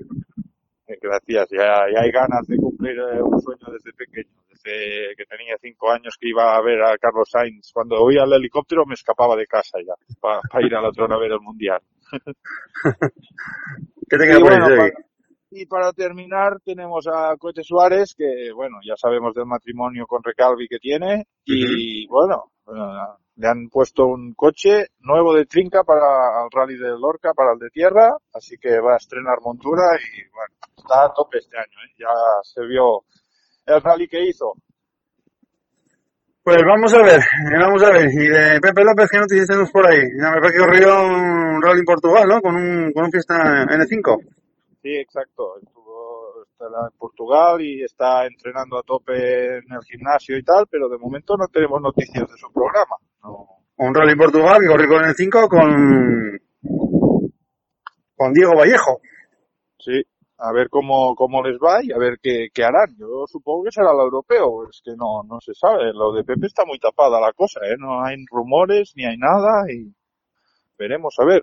Eh, 0.86 0.98
Gracias, 1.00 1.48
ya, 1.50 1.86
ya 1.92 2.00
hay 2.00 2.10
ganas 2.10 2.46
de 2.46 2.56
cumplir 2.56 2.96
eh, 2.98 3.22
un 3.22 3.40
sueño 3.40 3.66
desde 3.72 3.92
pequeño, 3.92 4.34
desde 4.48 5.14
que 5.16 5.24
tenía 5.24 5.56
cinco 5.60 5.90
años 5.90 6.16
que 6.20 6.28
iba 6.28 6.56
a 6.56 6.62
ver 6.62 6.82
a 6.82 6.98
Carlos 6.98 7.28
Sainz. 7.30 7.70
Cuando 7.72 7.96
oía 7.96 8.24
el 8.24 8.32
helicóptero 8.32 8.84
me 8.84 8.94
escapaba 8.94 9.36
de 9.36 9.46
casa 9.46 9.78
ya, 9.86 9.94
para 10.20 10.40
ir 10.66 10.74
a 10.74 10.82
la 10.82 10.90
trona 10.90 11.14
a 11.14 11.18
ver 11.18 11.32
el 11.32 11.40
mundial. 11.40 11.80
¿Qué 14.14 14.18
te 14.18 14.26
queda 14.26 14.38
Y 14.38 14.40
por 14.40 14.50
bueno, 14.50 14.66
para, 14.66 14.92
y 15.50 15.66
para 15.66 15.92
terminar 15.92 16.60
tenemos 16.64 17.06
a 17.06 17.36
Coete 17.36 17.62
Suárez, 17.62 18.14
que 18.16 18.52
bueno, 18.54 18.78
ya 18.86 18.94
sabemos 18.96 19.34
del 19.34 19.46
matrimonio 19.46 20.06
con 20.06 20.22
Recalvi 20.22 20.68
que 20.68 20.78
tiene, 20.78 21.26
y 21.44 22.06
bueno, 22.06 22.52
eh, 22.68 23.18
Le 23.36 23.48
han 23.48 23.68
puesto 23.68 24.06
un 24.06 24.34
coche 24.34 24.86
nuevo 25.00 25.34
de 25.34 25.46
trinca 25.46 25.82
para 25.82 26.44
el 26.44 26.50
rally 26.52 26.76
de 26.76 26.90
Lorca, 26.98 27.34
para 27.34 27.54
el 27.54 27.58
de 27.58 27.70
tierra, 27.70 28.16
así 28.32 28.56
que 28.56 28.78
va 28.78 28.94
a 28.94 28.98
estrenar 28.98 29.40
montura 29.42 29.82
y 29.98 30.30
bueno, 30.30 30.54
está 30.76 31.06
a 31.06 31.12
tope 31.12 31.38
este 31.38 31.56
año, 31.56 31.78
¿eh? 31.84 31.94
ya 31.98 32.14
se 32.42 32.64
vio 32.66 33.04
el 33.66 33.80
rally 33.82 34.06
que 34.06 34.24
hizo. 34.28 34.54
Pues 36.44 36.58
vamos 36.62 36.92
a 36.92 37.02
ver, 37.02 37.20
vamos 37.58 37.82
a 37.82 37.90
ver. 37.90 38.10
Y 38.12 38.28
de 38.28 38.60
Pepe 38.60 38.84
López, 38.84 39.08
¿qué 39.10 39.16
noticias 39.16 39.46
tenemos 39.46 39.70
por 39.70 39.86
ahí? 39.86 39.96
Ya 40.20 40.28
me 40.30 40.40
parece 40.42 40.58
que 40.58 40.64
corrió 40.64 41.02
un 41.02 41.62
rally 41.62 41.78
en 41.78 41.84
Portugal, 41.86 42.28
¿no? 42.28 42.42
Con 42.42 42.54
un, 42.54 42.92
con 42.92 43.04
un 43.06 43.10
fiesta 43.10 43.64
N5. 43.64 44.20
Sí, 44.82 44.94
exacto. 44.94 45.56
Estuvo 45.62 46.42
está 46.42 46.66
en 46.66 46.98
Portugal 46.98 47.62
y 47.62 47.82
está 47.82 48.26
entrenando 48.26 48.78
a 48.78 48.82
tope 48.82 49.56
en 49.56 49.72
el 49.72 49.80
gimnasio 49.88 50.36
y 50.36 50.42
tal, 50.42 50.66
pero 50.70 50.90
de 50.90 50.98
momento 50.98 51.34
no 51.38 51.48
tenemos 51.48 51.80
noticias 51.80 52.28
de 52.28 52.36
su 52.36 52.52
programa. 52.52 52.96
No. 53.22 53.48
Un 53.78 53.94
rally 53.94 54.12
en 54.12 54.18
Portugal 54.18 54.58
que 54.60 54.68
corrió 54.68 54.88
con 54.88 55.04
el 55.06 55.14
5 55.14 55.48
con, 55.48 56.40
con 58.16 58.32
Diego 58.34 58.52
Vallejo. 58.54 59.00
Sí, 59.78 60.02
a 60.44 60.52
ver 60.52 60.68
cómo, 60.68 61.14
cómo 61.14 61.42
les 61.42 61.56
va 61.56 61.82
y 61.82 61.90
a 61.90 61.98
ver 61.98 62.18
qué, 62.22 62.48
qué 62.52 62.64
harán. 62.64 62.94
Yo 62.98 63.24
supongo 63.26 63.64
que 63.64 63.72
será 63.72 63.92
el 63.92 64.00
europeo, 64.00 64.68
es 64.68 64.82
que 64.84 64.92
no, 64.94 65.22
no 65.26 65.40
se 65.40 65.54
sabe. 65.54 65.92
Lo 65.94 66.12
de 66.12 66.22
Pepe 66.22 66.46
está 66.46 66.64
muy 66.66 66.78
tapada 66.78 67.18
la 67.18 67.32
cosa, 67.32 67.60
¿eh? 67.64 67.76
No 67.78 68.04
hay 68.04 68.16
rumores 68.30 68.92
ni 68.94 69.06
hay 69.06 69.16
nada 69.16 69.64
y 69.72 69.90
veremos 70.78 71.16
a 71.18 71.24
ver. 71.24 71.42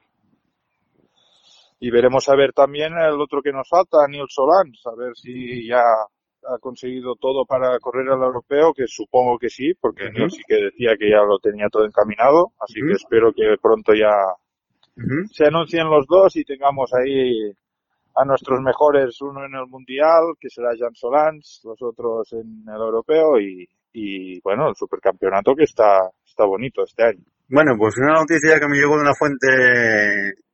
Y 1.80 1.90
veremos 1.90 2.30
a 2.30 2.36
ver 2.36 2.54
también 2.54 2.94
el 2.94 3.20
otro 3.20 3.42
que 3.42 3.52
nos 3.52 3.68
falta, 3.68 3.98
Neil 4.08 4.28
Solán, 4.30 4.72
a 4.86 4.96
ver 4.96 5.16
si 5.16 5.68
ya 5.68 5.82
ha 5.82 6.58
conseguido 6.60 7.16
todo 7.16 7.46
para 7.46 7.80
correr 7.80 8.08
al 8.10 8.22
europeo, 8.22 8.72
que 8.74 8.86
supongo 8.86 9.40
que 9.40 9.50
sí, 9.50 9.74
porque. 9.80 10.12
Neil 10.12 10.30
sí 10.30 10.44
que 10.48 10.56
decía 10.56 10.96
que 10.98 11.10
ya 11.10 11.24
lo 11.24 11.40
tenía 11.40 11.70
todo 11.70 11.86
encaminado, 11.86 12.52
así 12.60 12.82
que 12.82 12.94
espero 12.94 13.34
que 13.34 13.56
pronto 13.60 13.94
ya 13.96 14.14
se 15.32 15.46
anuncien 15.46 15.90
los 15.90 16.06
dos 16.06 16.36
y 16.36 16.44
tengamos 16.44 16.92
ahí 16.94 17.52
a 18.16 18.26
nuestros 18.26 18.60
mejores, 18.62 19.20
uno 19.22 19.46
en 19.46 19.56
el 19.56 19.68
Mundial, 19.68 20.36
que 20.40 20.50
será 20.50 20.70
Jan 20.78 20.94
Solans, 20.96 21.62
los 21.64 21.82
otros 21.82 22.32
en 22.34 22.64
el 22.68 22.82
Europeo 22.82 23.40
y, 23.40 23.68
y 23.94 24.40
bueno, 24.42 24.70
el 24.70 24.76
supercampeonato 24.76 25.56
que 25.56 25.64
está, 25.64 26.10
está 26.26 26.46
bonito 26.46 26.84
este 26.84 27.04
año. 27.04 27.24
Bueno, 27.50 27.76
pues 27.78 27.98
una 27.98 28.14
noticia 28.14 28.60
que 28.60 28.68
me 28.68 28.78
llegó 28.78 28.96
de 28.96 29.02
una 29.02 29.14
fuente 29.14 29.48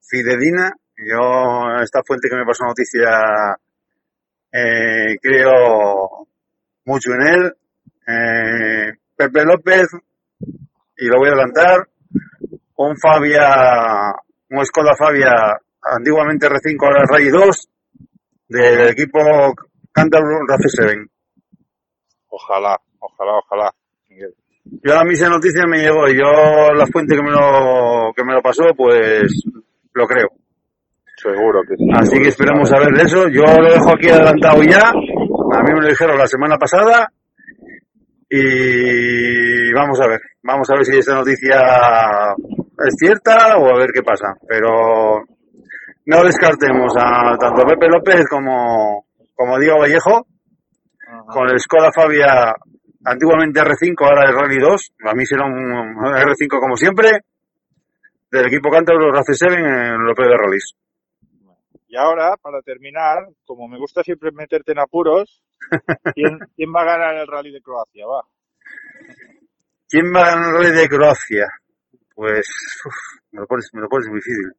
fidedigna. 0.01 0.71
Yo, 0.97 1.81
esta 1.83 2.01
fuente 2.03 2.27
que 2.27 2.37
me 2.37 2.45
pasó 2.45 2.63
noticia, 2.65 3.55
eh, 4.51 5.15
creo 5.21 6.27
mucho 6.85 7.11
en 7.13 7.21
él. 7.21 7.53
Eh, 8.07 8.93
Pepe 9.15 9.45
López, 9.45 9.87
y 10.97 11.05
lo 11.05 11.17
voy 11.17 11.29
a 11.29 11.33
adelantar, 11.33 11.87
un 12.77 12.97
Fabia, 12.97 14.13
un 14.49 14.65
Skoda 14.65 14.95
Fabia, 14.97 15.59
antiguamente 15.91 16.47
R5, 16.47 16.75
ahora 16.83 17.05
Ray 17.09 17.29
2, 17.29 17.69
del 18.49 18.89
equipo 18.89 19.19
Canterbury 19.91 20.45
Race 20.47 20.69
7. 20.69 21.05
Ojalá, 22.29 22.77
ojalá, 22.99 23.39
ojalá. 23.39 23.71
Miguel. 24.09 24.33
Yo 24.83 24.99
a 24.99 25.03
mí 25.03 25.13
esa 25.13 25.29
noticia 25.29 25.65
me 25.65 25.79
llegó 25.79 26.07
y 26.07 26.17
yo 26.17 26.73
la 26.73 26.85
fuente 26.87 27.15
que 27.15 27.23
me 27.23 27.31
lo, 27.31 28.11
que 28.15 28.23
me 28.23 28.33
lo 28.33 28.41
pasó, 28.41 28.63
pues 28.75 29.31
lo 29.93 30.05
creo. 30.05 30.29
Seguro 31.17 31.61
que 31.67 31.75
sí. 31.75 31.87
Así 31.93 32.09
seguro 32.09 32.23
que 32.23 32.29
esperamos 32.29 32.71
ver 32.71 32.93
de 32.93 33.03
eso. 33.03 33.27
Yo 33.29 33.41
lo 33.41 33.71
dejo 33.71 33.91
aquí 33.91 34.09
adelantado 34.09 34.61
ya. 34.63 34.89
A 34.89 35.63
mí 35.63 35.73
me 35.73 35.81
lo 35.81 35.87
dijeron 35.87 36.17
la 36.17 36.27
semana 36.27 36.57
pasada. 36.57 37.11
Y 38.29 39.71
vamos 39.73 39.99
a 40.01 40.07
ver. 40.07 40.21
Vamos 40.43 40.69
a 40.69 40.75
ver 40.75 40.85
si 40.85 40.97
esta 40.97 41.15
noticia 41.15 41.59
es 42.85 42.95
cierta 42.99 43.57
o 43.57 43.67
a 43.67 43.79
ver 43.79 43.89
qué 43.91 44.03
pasa. 44.03 44.35
Pero 44.47 45.23
no 46.07 46.23
descartemos 46.23 46.93
a 46.97 47.37
tanto 47.37 47.63
Pepe 47.63 47.87
López 47.87 48.25
como, 48.29 49.05
como 49.35 49.59
Diego 49.59 49.79
Vallejo 49.79 50.25
Ajá. 51.05 51.25
con 51.27 51.49
el 51.49 51.59
Skoda 51.59 51.91
Fabia 51.91 52.55
antiguamente 53.03 53.59
R5, 53.59 53.95
ahora 54.01 54.29
el 54.29 54.35
Rally 54.35 54.59
2. 54.59 54.93
A 55.05 55.13
mí 55.13 55.25
será 55.25 55.45
un 55.45 55.53
R5 55.53 56.59
como 56.59 56.75
siempre. 56.75 57.21
Del 58.31 58.47
equipo 58.47 58.69
Cantabro 58.69 59.11
Race 59.11 59.33
7 59.33 59.53
en 59.53 59.65
el 59.65 60.01
Europeo 60.01 60.27
de 60.27 60.37
Rallys. 60.37 60.75
Y 61.87 61.95
ahora, 61.95 62.35
para 62.41 62.61
terminar, 62.61 63.27
como 63.45 63.69
me 63.69 63.77
gusta 63.77 64.03
siempre 64.03 64.31
meterte 64.31 64.73
en 64.73 64.79
apuros, 64.79 65.41
¿quién, 66.13 66.39
quién 66.55 66.69
va 66.75 66.81
a 66.81 66.97
ganar 66.97 67.15
el 67.15 67.27
rally 67.27 67.51
de 67.51 67.61
Croacia? 67.61 68.05
Va. 68.05 68.23
¿Quién 69.87 70.13
va 70.13 70.21
a 70.21 70.35
ganar 70.35 70.49
el 70.49 70.55
Rally 70.55 70.81
de 70.81 70.87
Croacia? 70.89 71.47
Pues 72.13 72.47
uf, 72.85 72.93
me, 73.31 73.41
lo 73.41 73.47
pones, 73.47 73.69
me 73.73 73.81
lo 73.81 73.87
pones 73.87 74.07
muy 74.09 74.17
difícil. 74.17 74.51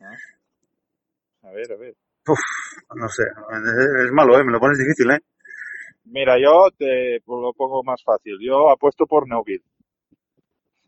A 0.00 1.50
ver, 1.50 1.72
a 1.72 1.76
ver. 1.76 1.94
Uf, 2.26 2.38
no 2.94 3.08
sé, 3.08 3.22
es, 3.24 4.12
malo, 4.12 4.38
¿eh? 4.38 4.44
me 4.44 4.52
lo 4.52 4.60
pones 4.60 4.78
difícil. 4.78 5.10
¿eh? 5.10 5.18
Mira, 6.04 6.36
yo 6.38 6.68
te 6.76 7.18
lo 7.26 7.52
pongo 7.54 7.82
más 7.82 8.02
fácil. 8.04 8.36
Yo 8.40 8.70
apuesto 8.70 9.06
por 9.06 9.28
Neuville. 9.28 9.64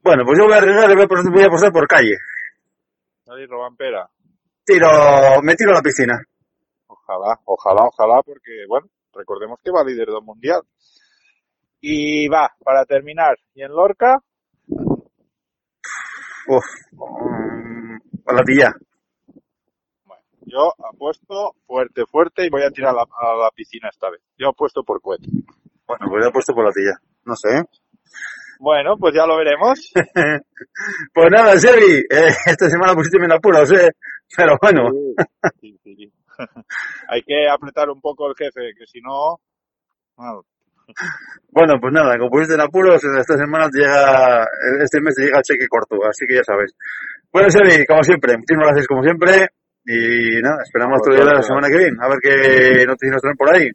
Bueno, 0.02 0.24
pues 0.24 0.38
yo 0.38 0.44
voy 0.44 0.54
a 0.54 0.58
arriesgar 0.58 0.90
y 0.90 0.94
voy 0.94 1.02
a 1.02 1.06
apostar- 1.06 1.32
voy 1.32 1.42
a 1.42 1.46
apostar 1.46 1.72
por 1.72 1.86
calle. 1.86 2.16
Rally 3.26 3.46
Robampera. 3.46 4.08
Tiro, 4.64 4.88
me 5.42 5.54
tiro 5.56 5.70
a 5.72 5.74
la 5.74 5.82
piscina. 5.82 6.18
Ojalá, 6.86 7.38
ojalá, 7.44 7.82
ojalá, 7.84 8.22
porque, 8.22 8.64
bueno, 8.68 8.88
recordemos 9.12 9.58
que 9.62 9.70
va 9.70 9.84
líder 9.84 10.08
del 10.08 10.22
mundial. 10.22 10.62
Y 11.80 12.28
va, 12.28 12.50
para 12.62 12.84
terminar, 12.84 13.36
y 13.54 13.62
en 13.62 13.72
Lorca, 13.72 14.22
Uf, 16.46 16.64
mm, 16.92 17.96
a 18.26 18.32
la 18.32 18.42
tilla. 18.44 18.74
Yo 20.50 20.72
apuesto 20.92 21.54
fuerte, 21.66 22.04
fuerte 22.06 22.46
y 22.46 22.50
voy 22.50 22.62
a 22.62 22.70
tirar 22.70 22.90
a 22.90 22.96
la, 22.96 23.02
a 23.02 23.36
la 23.36 23.50
piscina 23.50 23.88
esta 23.90 24.10
vez. 24.10 24.20
Yo 24.36 24.48
apuesto 24.48 24.82
por 24.82 25.00
cohete. 25.00 25.28
Bueno, 25.86 26.06
pues 26.08 26.22
ya 26.22 26.28
he 26.28 26.32
puesto 26.32 26.54
por 26.54 26.64
la 26.64 26.72
tilla. 26.72 26.98
No 27.24 27.34
sé. 27.36 27.64
Bueno, 28.58 28.96
pues 28.98 29.14
ya 29.14 29.26
lo 29.26 29.36
veremos. 29.36 29.92
Pues 31.14 31.30
nada, 31.30 31.58
Sebi, 31.58 32.04
eh, 32.10 32.28
esta 32.46 32.68
semana 32.68 32.94
pusiste 32.94 33.16
en 33.16 33.32
apuros, 33.32 33.72
¿eh? 33.72 33.90
Pero 34.36 34.56
bueno, 34.60 34.90
Sí, 35.60 35.78
sí, 35.82 35.96
sí. 35.96 36.12
Hay 37.08 37.22
que 37.22 37.48
apretar 37.48 37.88
un 37.88 38.00
poco 38.00 38.28
el 38.28 38.34
jefe, 38.36 38.72
que 38.78 38.86
si 38.86 39.00
no, 39.00 39.40
bueno, 40.16 40.44
bueno, 41.50 41.74
pues 41.80 41.92
nada, 41.92 42.18
como 42.18 42.30
pusiste 42.30 42.54
en 42.54 42.60
apuros, 42.60 43.02
esta 43.02 43.36
semana 43.36 43.68
te 43.70 43.78
llega, 43.78 44.46
este 44.82 45.00
mes 45.00 45.14
te 45.14 45.22
llega 45.24 45.38
el 45.38 45.42
cheque 45.44 45.68
corto, 45.68 45.96
así 46.06 46.26
que 46.26 46.36
ya 46.36 46.44
sabes. 46.44 46.74
Bueno, 47.32 47.50
Sebi, 47.50 47.86
como 47.86 48.02
siempre, 48.02 48.36
muchísimas 48.36 48.66
gracias 48.68 48.86
como 48.86 49.02
siempre. 49.02 49.48
Y 49.86 50.40
nada, 50.42 50.62
esperamos 50.62 51.00
otro 51.00 51.14
día 51.14 51.24
la 51.24 51.42
semana 51.42 51.68
que 51.68 51.78
viene, 51.78 51.96
a 52.00 52.08
ver 52.08 52.18
qué 52.22 52.84
noticias 52.86 53.12
nos 53.14 53.22
traen 53.22 53.36
por 53.36 53.54
ahí. 53.54 53.70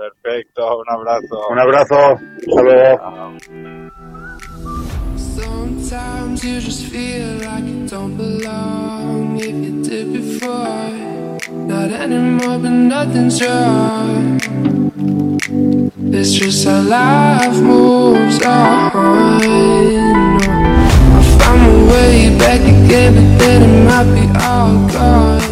perfecto, 0.00 0.78
un 0.78 0.88
abrazo. 0.88 1.48
Un 1.50 1.58
abrazo, 1.58 2.18
hasta 2.48 2.62
luego. 2.62 2.98
Sometimes 5.16 6.42
you 6.44 6.60
just 6.60 6.84
feel 6.86 7.38
like 7.44 7.64
you 7.64 7.86
don't 7.86 8.16
belong 8.16 9.36
if 9.40 9.46
you 9.46 9.82
did 9.82 10.12
before. 10.12 10.90
Not 11.50 11.90
anymore, 11.90 12.58
but 12.58 12.70
nothing's 12.70 13.42
wrong. 13.42 14.38
It's 16.12 16.32
just 16.32 16.66
how 16.66 16.80
life 16.82 17.60
moves 17.60 18.40
on. 18.44 19.40
Way 21.90 22.38
back 22.38 22.60
again, 22.60 23.14
but 23.14 23.38
then 23.40 23.62
it 23.62 23.84
might 23.84 24.08
be 24.14 24.26
all 24.38 24.88
gone. 24.94 25.42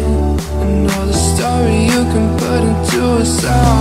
Another 0.61 1.11
story 1.13 1.83
you 1.83 2.03
can 2.13 2.37
put 2.37 2.61
into 2.63 3.17
a 3.17 3.25
song. 3.25 3.78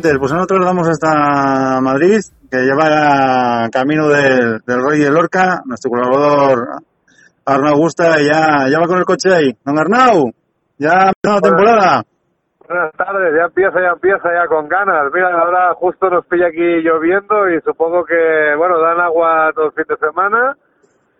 Oyentes, 0.00 0.18
pues 0.18 0.32
nosotros 0.32 0.64
vamos 0.64 0.88
hasta 0.88 1.80
Madrid, 1.80 2.20
que 2.50 2.66
ya 2.66 2.74
va 2.74 3.68
camino 3.70 4.08
del, 4.08 4.60
del 4.66 4.82
Rey 4.88 5.00
de 5.00 5.10
Lorca, 5.10 5.60
nuestro 5.66 5.90
colaborador 5.90 6.80
Arnau 7.44 7.76
Gusta, 7.76 8.16
ya, 8.18 8.68
ya 8.68 8.78
va 8.80 8.86
con 8.86 8.98
el 8.98 9.04
coche 9.04 9.28
ahí. 9.32 9.52
Don 9.64 9.78
Arnau, 9.78 10.30
ya 10.78 11.12
la 11.22 11.40
temporada. 11.40 12.02
Buenas 12.66 12.92
tardes, 12.94 13.34
ya 13.36 13.44
empieza, 13.46 13.80
ya 13.80 13.92
empieza, 13.92 14.28
ya 14.32 14.46
con 14.46 14.68
ganas. 14.68 15.12
Mira, 15.12 15.28
ahora 15.36 15.74
justo 15.74 16.08
nos 16.08 16.24
pilla 16.26 16.46
aquí 16.46 16.82
lloviendo 16.82 17.50
y 17.50 17.60
supongo 17.62 18.04
que, 18.04 18.54
bueno, 18.56 18.80
dan 18.80 19.00
agua 19.00 19.50
todo 19.54 19.66
el 19.66 19.72
fin 19.72 19.84
de 19.88 19.96
semana 19.96 20.56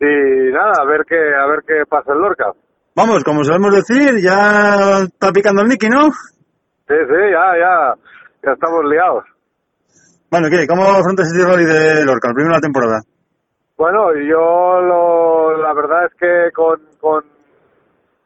y 0.00 0.52
nada, 0.52 0.72
a 0.80 0.86
ver 0.86 1.04
qué, 1.06 1.18
a 1.18 1.46
ver 1.46 1.60
qué 1.66 1.82
pasa 1.88 2.12
en 2.12 2.20
Lorca. 2.20 2.52
Vamos, 2.94 3.24
como 3.24 3.44
sabemos 3.44 3.74
decir, 3.74 4.20
ya 4.22 5.02
está 5.04 5.32
picando 5.32 5.62
el 5.62 5.68
Nicky, 5.68 5.88
¿no? 5.88 6.10
Sí, 6.86 6.96
sí, 7.06 7.22
ya, 7.30 7.54
ya, 7.58 7.94
ya 8.42 8.52
estamos 8.52 8.84
liados. 8.84 9.24
Bueno, 10.30 10.48
¿qué? 10.48 10.66
¿Cómo 10.66 10.82
afrontas 10.82 11.26
este 11.26 11.44
rally 11.44 11.64
de 11.64 12.04
Lorca, 12.04 12.28
el 12.28 12.34
primero 12.34 12.54
de 12.54 12.58
la 12.58 12.60
temporada? 12.60 13.00
Bueno, 13.76 14.14
yo 14.14 14.80
lo, 14.80 15.56
la 15.56 15.72
verdad 15.72 16.06
es 16.06 16.14
que 16.14 16.52
con, 16.52 16.80
con, 17.00 17.24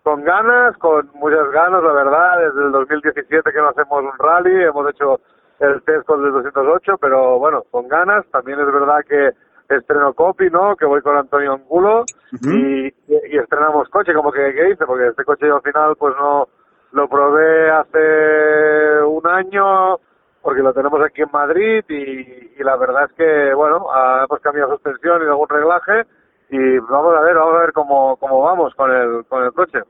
con 0.03 0.23
ganas, 0.23 0.77
con 0.79 1.09
muchas 1.15 1.49
ganas, 1.53 1.83
la 1.83 1.93
verdad, 1.93 2.39
desde 2.45 2.67
el 2.67 2.73
2017 2.73 3.53
que 3.53 3.59
no 3.59 3.69
hacemos 3.69 4.03
un 4.03 4.19
rally, 4.19 4.65
hemos 4.65 4.91
hecho 4.91 5.21
el 5.61 5.83
test 5.85 6.05
con 6.07 6.25
el 6.25 6.33
208, 6.33 6.99
pero 7.01 7.39
bueno, 7.39 7.63
con 7.71 7.89
ganas, 7.89 8.27
también 8.33 8.59
es 8.61 8.67
verdad 8.67 8.99
que 9.09 9.31
estreno 9.75 10.13
copy, 10.13 10.51
¿no? 10.51 10.77
Que 10.77 10.85
voy 10.85 11.01
con 11.01 11.17
Antonio 11.17 11.55
Angulo 11.55 12.05
y, 12.43 12.87
y, 12.87 12.93
y 13.09 13.39
estrenamos 13.39 13.89
coche, 13.89 14.13
como 14.13 14.31
que, 14.31 14.53
¿qué 14.53 14.71
hice? 14.71 14.85
Porque 14.85 15.09
este 15.09 15.25
coche 15.25 15.47
yo 15.47 15.57
al 15.57 15.63
final 15.63 15.95
pues 15.97 16.15
no 16.19 16.49
lo 16.95 17.09
probé 17.09 17.71
hace 17.71 19.03
un 19.03 19.27
año 19.27 19.99
porque 20.41 20.63
lo 20.63 20.73
tenemos 20.73 21.01
aquí 21.03 21.23
en 21.23 21.31
Madrid 21.33 21.85
y, 21.89 22.53
y 22.57 22.63
la 22.63 22.77
verdad 22.77 23.05
es 23.11 23.13
que, 23.17 23.55
bueno, 23.55 23.87
hemos 24.25 24.41
cambiado 24.41 24.73
suspensión 24.73 25.23
y 25.23 25.27
algún 25.27 25.49
reglaje 25.49 26.05
y 26.51 26.79
vamos 26.79 27.17
a 27.17 27.21
ver, 27.23 27.35
vamos 27.35 27.55
a 27.57 27.61
ver 27.61 27.73
cómo, 27.73 28.17
cómo 28.17 28.43
vamos 28.43 28.75
con 28.75 28.91
el, 28.91 29.25
con 29.27 29.43
el 29.43 29.53
coche. 29.53 29.81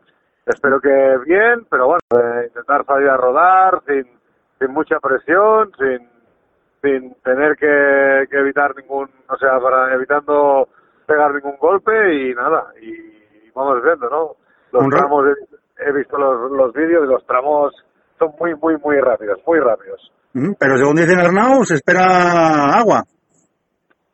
Espero 0.46 0.80
que 0.80 1.18
bien, 1.26 1.66
pero 1.70 1.86
bueno, 1.86 2.00
eh, 2.10 2.46
intentar 2.48 2.86
salir 2.86 3.08
a 3.08 3.16
rodar 3.16 3.82
sin, 3.86 4.04
sin 4.58 4.70
mucha 4.72 4.98
presión, 5.00 5.72
sin, 5.78 6.08
sin 6.82 7.14
tener 7.22 7.56
que, 7.56 8.26
que 8.30 8.38
evitar 8.38 8.74
ningún, 8.76 9.10
o 9.28 9.36
sea, 9.36 9.58
para 9.58 9.92
evitando 9.94 10.68
pegar 11.06 11.34
ningún 11.34 11.56
golpe 11.58 12.14
y 12.14 12.34
nada, 12.34 12.66
y 12.80 13.50
vamos 13.54 13.82
viendo, 13.82 14.08
¿no? 14.08 14.36
Los 14.72 14.88
tramos, 14.88 15.26
he, 15.26 15.63
he 15.78 15.92
visto 15.92 16.16
los, 16.16 16.50
los 16.50 16.72
vídeos 16.72 17.04
y 17.04 17.12
los 17.12 17.24
tramos 17.26 17.74
son 18.18 18.32
muy, 18.38 18.54
muy, 18.56 18.76
muy 18.78 19.00
rápidos, 19.00 19.40
muy 19.46 19.58
rápidos. 19.58 20.12
Pero 20.32 20.76
según 20.76 20.96
dicen 20.96 21.20
Arnau, 21.20 21.64
se 21.64 21.74
espera 21.74 22.74
agua. 22.74 23.02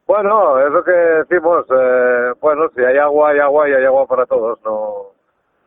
Bueno, 0.06 0.58
es 0.58 0.72
lo 0.72 0.82
que 0.82 0.90
decimos, 0.90 1.64
eh, 1.70 2.32
bueno, 2.40 2.68
si 2.74 2.82
hay 2.82 2.98
agua, 2.98 3.30
hay 3.30 3.38
agua 3.38 3.68
y 3.68 3.72
hay 3.74 3.84
agua 3.84 4.06
para 4.06 4.26
todos, 4.26 4.58
no, 4.64 5.12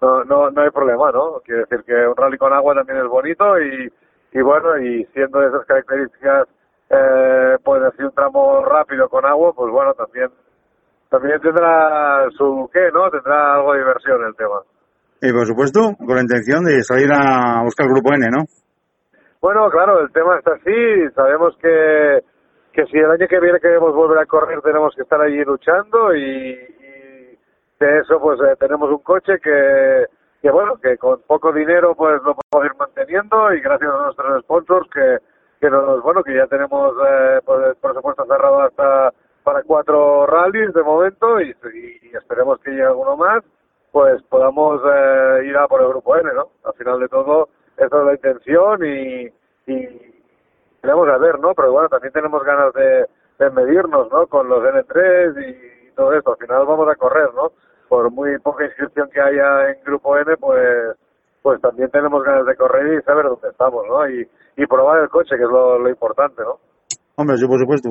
no, 0.01 0.23
no, 0.25 0.51
no 0.51 0.61
hay 0.61 0.69
problema, 0.69 1.11
¿no? 1.11 1.39
Quiere 1.45 1.61
decir 1.61 1.83
que 1.85 1.93
un 1.93 2.15
rally 2.15 2.37
con 2.37 2.51
agua 2.51 2.75
también 2.75 2.99
es 2.99 3.07
bonito 3.07 3.57
y, 3.59 3.91
y 4.33 4.41
bueno, 4.41 4.77
y 4.79 5.05
siendo 5.13 5.39
de 5.39 5.47
esas 5.47 5.65
características, 5.65 6.49
eh, 6.89 7.57
pues 7.63 7.83
así 7.83 8.03
un 8.03 8.11
tramo 8.11 8.65
rápido 8.65 9.07
con 9.07 9.25
agua, 9.25 9.53
pues 9.53 9.71
bueno, 9.71 9.93
también, 9.93 10.29
también 11.09 11.39
tendrá 11.39 12.29
su 12.31 12.69
qué, 12.73 12.91
¿no? 12.93 13.09
Tendrá 13.09 13.55
algo 13.55 13.71
de 13.71 13.79
diversión 13.79 14.25
el 14.25 14.35
tema. 14.35 14.59
Y 15.25 15.31
por 15.31 15.47
supuesto, 15.47 15.95
con 16.05 16.17
la 16.17 16.21
intención 16.21 16.65
de 16.65 16.83
salir 16.83 17.09
a 17.13 17.63
buscar 17.63 17.87
el 17.87 17.93
grupo 17.93 18.13
N, 18.13 18.27
¿no? 18.29 18.43
Bueno, 19.39 19.69
claro, 19.69 20.01
el 20.01 20.11
tema 20.11 20.37
está 20.37 20.51
así. 20.55 21.09
Sabemos 21.15 21.55
que, 21.61 22.19
que 22.73 22.85
si 22.87 22.97
el 22.97 23.09
año 23.09 23.25
que 23.29 23.39
viene 23.39 23.61
queremos 23.61 23.95
volver 23.95 24.19
a 24.19 24.25
correr, 24.25 24.59
tenemos 24.61 24.93
que 24.93 25.03
estar 25.03 25.21
allí 25.21 25.41
luchando 25.45 26.13
y, 26.13 26.55
de 27.79 27.99
eso, 27.99 28.19
pues 28.19 28.37
eh, 28.41 28.57
tenemos 28.59 28.89
un 28.89 28.97
coche 28.97 29.39
que, 29.41 30.07
que, 30.41 30.51
bueno, 30.51 30.75
que 30.75 30.97
con 30.97 31.21
poco 31.25 31.53
dinero, 31.53 31.95
pues 31.95 32.21
lo 32.23 32.35
podemos 32.35 32.69
ir 32.69 32.77
manteniendo 32.77 33.53
y 33.53 33.61
gracias 33.61 33.91
a 33.93 34.03
nuestros 34.03 34.43
sponsors 34.43 34.89
que, 34.93 35.19
que 35.61 35.69
nos, 35.69 36.03
bueno, 36.03 36.21
que 36.21 36.35
ya 36.35 36.47
tenemos 36.47 36.95
eh, 36.99 37.39
pues, 37.45 37.67
el 37.67 37.75
presupuesto 37.77 38.25
cerrado 38.25 38.61
hasta 38.63 39.13
para 39.45 39.63
cuatro 39.63 40.25
rallies 40.25 40.73
de 40.73 40.83
momento 40.83 41.39
y, 41.39 41.55
y 42.01 42.13
esperemos 42.13 42.59
que 42.59 42.71
llegue 42.71 42.83
alguno 42.83 43.15
más, 43.15 43.41
pues 43.93 44.23
podamos 44.23 44.81
eh, 44.83 45.45
ir 45.45 45.55
a 45.55 45.67
por 45.67 45.79
el 45.79 45.89
grupo 45.89 46.17
N, 46.17 46.27
¿no? 46.33 46.49
Al 46.65 46.73
final 46.73 46.99
de 46.99 47.07
todo, 47.07 47.49
esa 47.77 47.99
es 47.99 48.05
la 48.05 48.13
intención 48.13 48.83
y, 48.83 49.27
y 49.67 50.23
queremos 50.81 51.07
a 51.09 51.17
ver, 51.19 51.39
¿no? 51.39 51.53
Pero 51.53 51.71
bueno, 51.71 51.89
también 51.89 52.11
tenemos 52.11 52.43
ganas 52.43 52.73
de, 52.73 53.05
medirnos, 53.51 54.11
¿no? 54.11 54.25
Con 54.25 54.49
los 54.49 54.63
N3 54.63 55.47
y, 55.47 55.91
todo 55.91 56.11
esto. 56.13 56.31
Al 56.31 56.37
final 56.37 56.65
vamos 56.65 56.89
a 56.91 56.95
correr, 56.95 57.31
¿no? 57.35 57.51
Por 57.87 58.09
muy 58.09 58.39
poca 58.39 58.65
inscripción 58.65 59.11
que 59.11 59.21
haya 59.21 59.69
en 59.69 59.83
Grupo 59.85 60.17
N, 60.17 60.37
pues 60.37 60.97
pues 61.43 61.61
también 61.61 61.91
tenemos 61.91 62.23
ganas 62.23 62.47
de 62.47 62.55
correr 62.55 62.97
y 62.97 63.03
saber 63.03 63.25
dónde 63.25 63.49
estamos, 63.49 63.85
¿no? 63.87 64.09
Y, 64.09 64.27
y 64.57 64.65
probar 64.65 65.03
el 65.03 65.09
coche, 65.09 65.35
que 65.37 65.43
es 65.43 65.49
lo, 65.49 65.77
lo 65.77 65.89
importante, 65.89 66.41
¿no? 66.41 66.57
Hombre, 67.15 67.37
sí, 67.37 67.45
por 67.45 67.59
supuesto. 67.59 67.89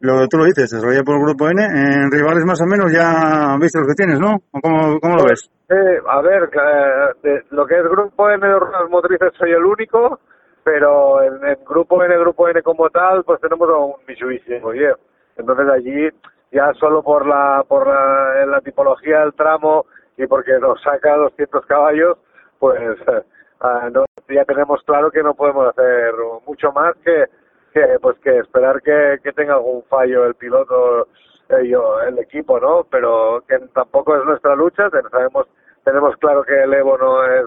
Lo 0.00 0.26
tú 0.28 0.36
lo 0.38 0.44
dices, 0.44 0.68
se 0.68 0.76
desarrolla 0.76 1.02
por 1.02 1.16
el 1.16 1.22
grupo 1.22 1.48
N. 1.48 1.62
En 1.64 2.10
rivales 2.10 2.44
más 2.44 2.60
o 2.60 2.66
menos 2.66 2.92
ya 2.92 3.56
viste 3.60 3.78
los 3.78 3.88
que 3.88 3.94
tienes, 3.94 4.20
¿no? 4.20 4.36
¿O 4.52 4.60
¿Cómo, 4.60 5.00
cómo 5.00 5.16
lo 5.16 5.24
ves? 5.24 5.50
Eh, 5.70 5.98
a 6.06 6.20
ver, 6.20 6.44
eh, 6.52 7.12
de 7.22 7.42
lo 7.50 7.66
que 7.66 7.76
es 7.78 7.82
Grupo 7.84 8.30
N 8.30 8.46
de 8.46 8.54
motrices 8.90 9.32
soy 9.38 9.52
el 9.52 9.64
único, 9.64 10.20
pero 10.62 11.22
en, 11.22 11.34
en 11.46 11.56
Grupo 11.64 12.04
N, 12.04 12.16
Grupo 12.18 12.48
N 12.48 12.62
como 12.62 12.88
tal, 12.90 13.24
pues 13.24 13.40
tenemos 13.40 13.68
un 13.70 13.94
Mitsubishi 14.06 14.54
oye. 14.62 14.92
Entonces 15.36 15.66
allí, 15.68 16.08
ya 16.52 16.72
solo 16.78 17.02
por 17.02 17.26
la, 17.26 17.64
por 17.66 17.86
la 17.86 18.60
tipología 18.60 19.20
del 19.20 19.34
tramo 19.34 19.86
y 20.16 20.26
porque 20.26 20.58
nos 20.60 20.80
saca 20.82 21.16
200 21.16 21.66
caballos, 21.66 22.18
pues 22.58 22.78
eh, 22.80 23.22
ah, 23.60 23.88
no- 23.92 24.04
ya 24.28 24.44
tenemos 24.44 24.82
claro 24.84 25.10
que 25.10 25.22
no 25.22 25.34
podemos 25.34 25.68
hacer 25.68 26.12
mucho 26.46 26.70
más 26.72 26.94
que, 27.04 27.24
que 27.76 27.98
pues 28.00 28.18
que 28.20 28.38
esperar 28.38 28.80
que, 28.80 29.18
que 29.22 29.32
tenga 29.32 29.54
algún 29.54 29.82
fallo 29.84 30.24
el 30.24 30.34
piloto 30.34 31.08
eh, 31.50 31.68
yo, 31.68 32.00
el 32.00 32.18
equipo, 32.18 32.58
¿no? 32.58 32.84
Pero 32.90 33.42
que 33.46 33.58
tampoco 33.74 34.16
es 34.16 34.24
nuestra 34.24 34.54
lucha, 34.56 34.88
sabemos, 35.10 35.46
tenemos 35.84 36.16
claro 36.16 36.42
que 36.42 36.62
el 36.62 36.72
Evo 36.72 36.96
no 36.96 37.22
es, 37.24 37.44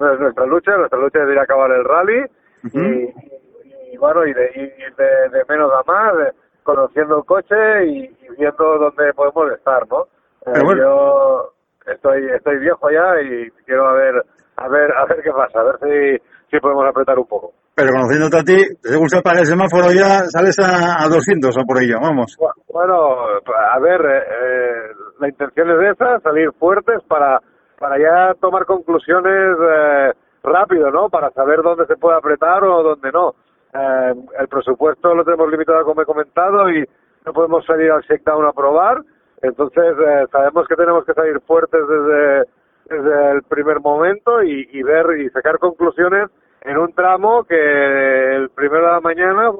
no 0.00 0.12
es 0.14 0.18
nuestra 0.20 0.46
lucha, 0.46 0.76
nuestra 0.78 0.98
lucha 0.98 1.22
es 1.22 1.30
ir 1.30 1.38
a 1.38 1.42
acabar 1.42 1.70
el 1.72 1.84
rally 1.84 2.24
y, 2.72 2.78
y- 2.78 3.92
y, 3.92 3.96
bueno, 3.98 4.26
y 4.26 4.32
de, 4.32 4.50
y- 4.54 4.94
de, 4.96 5.28
de 5.38 5.44
menos 5.48 5.70
a 5.72 5.82
más, 5.90 6.16
de- 6.16 6.32
conociendo 6.62 7.18
el 7.18 7.24
coche 7.24 7.84
y, 7.86 8.04
y 8.04 8.28
viendo 8.38 8.78
dónde 8.78 9.12
podemos 9.12 9.52
estar, 9.52 9.86
¿no? 9.88 10.06
Eh, 10.46 10.60
bueno. 10.62 10.82
Yo 10.82 11.52
estoy, 11.86 12.28
estoy 12.30 12.58
viejo 12.58 12.90
ya 12.90 13.20
y 13.20 13.50
quiero 13.66 13.86
a 13.86 13.92
ver, 13.92 14.24
a 14.56 14.68
ver, 14.68 14.90
a 14.92 15.04
ver 15.04 15.22
qué 15.22 15.30
pasa, 15.32 15.60
a 15.60 15.64
ver 15.64 15.78
si, 15.82 16.22
si 16.50 16.60
podemos 16.60 16.84
apretar 16.86 17.18
un 17.18 17.26
poco. 17.26 17.52
Pero 17.76 17.92
conociéndote 17.92 18.38
a 18.38 18.42
ti, 18.42 18.56
según 18.80 19.08
se 19.10 19.18
apaga 19.18 19.40
el 19.40 19.46
semáforo 19.46 19.92
ya 19.92 20.24
sales 20.32 20.56
a, 20.64 21.04
a 21.04 21.08
200 21.08 21.54
o 21.58 21.62
por 21.68 21.76
ello, 21.82 21.98
vamos. 22.00 22.34
Bu- 22.40 22.48
Bueno, 22.72 22.96
a 23.28 23.78
ver, 23.80 24.00
eh, 24.00 24.18
eh, 24.18 24.92
la 25.20 25.28
intención 25.28 25.70
es 25.70 25.92
esa, 25.92 26.18
salir 26.20 26.50
fuertes 26.58 27.02
para, 27.06 27.38
para 27.78 27.98
ya 27.98 28.32
tomar 28.40 28.64
conclusiones 28.64 29.56
eh, 29.60 30.12
rápido, 30.42 30.90
¿no? 30.90 31.10
Para 31.10 31.30
saber 31.32 31.60
dónde 31.62 31.84
se 31.86 31.96
puede 31.96 32.16
apretar 32.16 32.64
o 32.64 32.82
dónde 32.82 33.12
no. 33.12 33.34
Eh, 33.74 34.14
el 34.40 34.48
presupuesto 34.48 35.14
lo 35.14 35.24
tenemos 35.24 35.50
limitado, 35.50 35.84
como 35.84 36.00
he 36.00 36.06
comentado, 36.06 36.70
y 36.70 36.82
no 37.26 37.32
podemos 37.34 37.64
salir 37.66 37.90
al 37.92 38.00
shakedown 38.02 38.46
a 38.46 38.52
probar. 38.52 39.02
Entonces, 39.42 39.84
eh, 40.00 40.24
sabemos 40.32 40.66
que 40.66 40.76
tenemos 40.76 41.04
que 41.04 41.12
salir 41.12 41.40
fuertes 41.46 41.80
desde, 41.86 42.44
desde 42.88 43.30
el 43.32 43.42
primer 43.42 43.80
momento 43.80 44.42
y, 44.42 44.66
y 44.72 44.82
ver 44.82 45.18
y 45.20 45.28
sacar 45.28 45.58
conclusiones 45.58 46.30
en 46.66 46.76
un 46.76 46.92
tramo 46.92 47.44
que 47.44 48.36
el 48.36 48.50
primero 48.50 48.86
de 48.86 48.92
la 48.92 49.00
mañana 49.00 49.50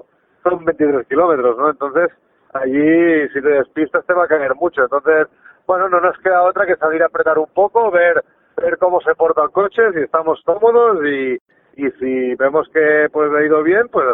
son 0.43 0.65
23 0.65 1.07
kilómetros, 1.09 1.57
¿no? 1.57 1.71
Entonces, 1.71 2.11
allí 2.53 3.29
si 3.33 3.41
te 3.41 3.49
despistas 3.49 4.05
te 4.05 4.13
va 4.13 4.25
a 4.25 4.29
caer 4.29 4.55
mucho. 4.57 4.83
Entonces, 4.83 5.29
bueno, 5.67 5.89
no 5.89 6.01
nos 6.01 6.19
queda 6.19 6.43
otra 6.43 6.67
que 6.67 6.77
salir 6.77 7.03
a 7.03 7.07
apretar 7.07 7.39
un 7.39 7.49
poco, 7.55 7.91
ver 7.91 8.23
ver 8.57 8.79
cómo 8.79 9.01
se 9.03 9.15
porta 9.15 9.43
el 9.43 9.51
coche, 9.51 9.83
si 9.93 10.01
estamos 10.01 10.41
cómodos 10.45 11.05
y, 11.05 11.35
y 11.77 11.91
si 12.01 12.35
vemos 12.37 12.67
que 12.73 13.07
pues 13.13 13.31
ha 13.33 13.45
ido 13.45 13.63
bien, 13.63 13.87
pues 13.93 14.07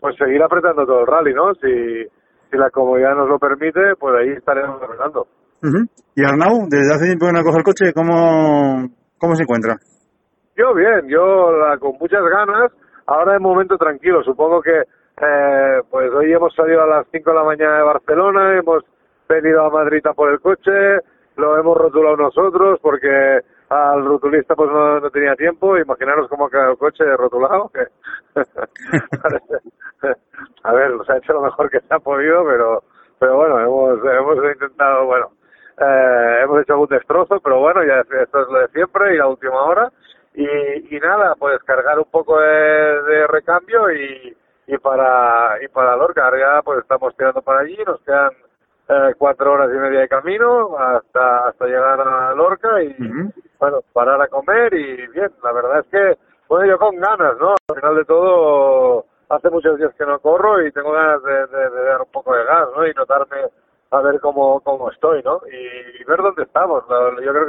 pues 0.00 0.16
seguir 0.16 0.42
apretando 0.42 0.86
todo 0.86 1.00
el 1.00 1.06
rally, 1.06 1.34
¿no? 1.34 1.52
Si, 1.54 2.04
si 2.50 2.56
la 2.56 2.70
comodidad 2.70 3.14
nos 3.16 3.28
lo 3.28 3.38
permite, 3.38 3.96
pues 3.98 4.14
ahí 4.16 4.30
estaremos 4.30 4.82
apretando. 4.82 5.26
Y 6.14 6.24
Arnau, 6.24 6.66
desde 6.70 6.94
hace 6.94 7.06
tiempo 7.06 7.26
que 7.26 7.32
no 7.32 7.42
coge 7.42 7.58
el 7.58 7.64
coche, 7.64 7.92
¿cómo, 7.92 8.88
cómo 9.18 9.34
se 9.34 9.42
encuentra? 9.42 9.76
Yo 10.60 10.74
bien, 10.74 11.08
yo 11.08 11.52
la- 11.52 11.78
con 11.78 11.96
muchas 11.98 12.22
ganas, 12.22 12.70
ahora 13.06 13.32
de 13.32 13.38
momento 13.38 13.78
tranquilo, 13.78 14.22
supongo 14.22 14.60
que 14.60 14.82
eh, 15.22 15.80
pues 15.90 16.12
hoy 16.12 16.30
hemos 16.34 16.54
salido 16.54 16.82
a 16.82 16.86
las 16.86 17.06
5 17.10 17.30
de 17.30 17.36
la 17.36 17.44
mañana 17.44 17.78
de 17.78 17.82
Barcelona, 17.82 18.58
hemos 18.58 18.84
venido 19.26 19.64
a 19.64 19.70
Madrid 19.70 20.06
a 20.06 20.12
por 20.12 20.28
el 20.30 20.38
coche, 20.40 20.98
lo 21.36 21.56
hemos 21.56 21.78
rotulado 21.78 22.14
nosotros 22.18 22.78
porque 22.82 23.40
al 23.70 24.04
rotulista 24.04 24.54
pues 24.54 24.70
no, 24.70 25.00
tenía 25.10 25.34
tiempo, 25.34 25.78
imaginaros 25.78 26.28
cómo 26.28 26.44
ha 26.44 26.50
quedado 26.50 26.72
el 26.72 26.78
coche 26.78 27.04
rotulado, 27.16 27.70
que 27.72 27.86
a 30.64 30.72
ver, 30.74 30.90
nos 30.90 31.08
ha 31.08 31.16
hecho 31.16 31.32
lo 31.32 31.40
mejor 31.42 31.70
que 31.70 31.80
se 31.80 31.94
ha 31.94 32.00
podido, 32.00 32.44
pero 32.44 32.82
pero 33.18 33.36
bueno, 33.36 33.58
hemos, 33.60 33.98
hemos 34.04 34.36
intentado, 34.52 35.06
bueno, 35.06 35.30
eh, 35.78 36.40
hemos 36.44 36.60
hecho 36.62 36.74
algún 36.74 36.88
destrozo, 36.88 37.40
pero 37.40 37.60
bueno, 37.60 37.82
ya 37.84 38.00
esto 38.00 38.42
es 38.42 38.48
lo 38.48 38.58
de 38.60 38.68
siempre 38.68 39.14
y 39.14 39.18
la 39.18 39.26
última 39.28 39.62
hora. 39.62 39.90
Y, 40.34 40.96
y 40.96 41.00
nada, 41.00 41.34
pues 41.38 41.62
cargar 41.64 41.98
un 41.98 42.10
poco 42.10 42.38
de, 42.40 43.02
de 43.02 43.26
recambio 43.26 43.90
y, 43.92 44.36
y 44.66 44.78
para 44.78 45.62
y 45.62 45.68
para 45.68 45.96
Lorca. 45.96 46.24
Ahora 46.24 46.38
ya 46.38 46.62
pues 46.62 46.78
estamos 46.80 47.16
tirando 47.16 47.42
para 47.42 47.60
allí, 47.60 47.76
nos 47.86 48.00
quedan 48.02 48.30
eh, 48.88 49.14
cuatro 49.18 49.52
horas 49.52 49.70
y 49.74 49.78
media 49.78 50.00
de 50.00 50.08
camino 50.08 50.76
hasta 50.78 51.48
hasta 51.48 51.66
llegar 51.66 52.00
a 52.00 52.34
Lorca 52.34 52.82
y 52.82 52.94
bueno, 53.58 53.80
parar 53.92 54.20
a 54.22 54.28
comer 54.28 54.72
y 54.74 55.06
bien, 55.08 55.30
la 55.44 55.52
verdad 55.52 55.80
es 55.80 55.86
que, 55.86 56.18
bueno, 56.48 56.66
yo 56.66 56.78
con 56.78 56.96
ganas, 56.96 57.36
¿no? 57.38 57.54
Al 57.68 57.76
final 57.76 57.94
de 57.96 58.04
todo, 58.04 59.04
hace 59.28 59.50
muchos 59.50 59.78
días 59.78 59.92
que 59.98 60.06
no 60.06 60.18
corro 60.20 60.62
y 60.66 60.72
tengo 60.72 60.92
ganas 60.92 61.22
de, 61.22 61.46
de- 61.46 61.70
de 61.70 61.84
dar 61.84 62.00
un 62.00 62.10
poco 62.10 62.34
de 62.34 62.44
gas, 62.44 62.68
¿no? 62.74 62.86
Y 62.86 62.92
notarme 62.94 63.36
a 63.90 64.00
ver 64.00 64.18
cómo, 64.20 64.60
cómo 64.60 64.90
estoy, 64.90 65.22
¿no? 65.22 65.40
Y, 65.46 66.04
ver 66.04 66.22
dónde 66.22 66.42
estamos. 66.44 66.82
Yo 66.88 67.32
creo 67.32 67.46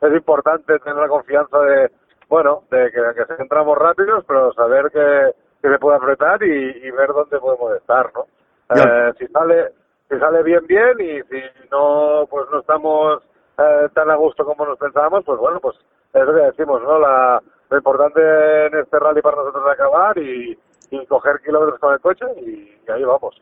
que 0.00 0.06
es 0.06 0.12
importante 0.14 0.78
tener 0.80 0.98
la 0.98 1.08
confianza 1.08 1.58
de, 1.60 1.90
bueno, 2.34 2.64
de 2.68 2.90
que, 2.90 3.00
entramos 3.38 3.78
rápidos, 3.78 4.24
pero 4.26 4.52
saber 4.54 4.90
que, 4.90 5.30
que 5.62 5.68
se 5.68 5.78
puede 5.78 5.98
apretar 5.98 6.42
y, 6.42 6.82
y 6.82 6.90
ver 6.90 7.12
dónde 7.12 7.38
podemos 7.38 7.76
estar, 7.76 8.10
¿no? 8.12 8.26
Eh, 8.74 9.12
si 9.18 9.28
sale 9.28 9.70
si 10.08 10.18
sale 10.18 10.42
bien 10.42 10.66
bien 10.66 10.96
y 10.98 11.22
si 11.28 11.40
no 11.70 12.26
pues 12.28 12.46
no 12.50 12.58
estamos 12.58 13.22
eh, 13.58 13.88
tan 13.94 14.10
a 14.10 14.16
gusto 14.16 14.44
como 14.44 14.66
nos 14.66 14.78
pensábamos 14.78 15.22
pues 15.24 15.38
bueno 15.38 15.60
pues 15.60 15.76
es 16.12 16.24
lo 16.24 16.34
que 16.34 16.40
decimos 16.40 16.82
no 16.82 16.98
la 16.98 17.40
lo 17.70 17.76
importante 17.76 18.66
en 18.66 18.74
este 18.78 18.98
rally 18.98 19.20
para 19.20 19.36
nosotros 19.36 19.64
es 19.66 19.72
acabar 19.72 20.18
y, 20.18 20.58
y 20.90 21.06
coger 21.06 21.40
kilómetros 21.44 21.78
con 21.78 21.92
el 21.92 22.00
coche 22.00 22.24
y, 22.38 22.80
y 22.86 22.90
ahí 22.90 23.04
vamos 23.04 23.40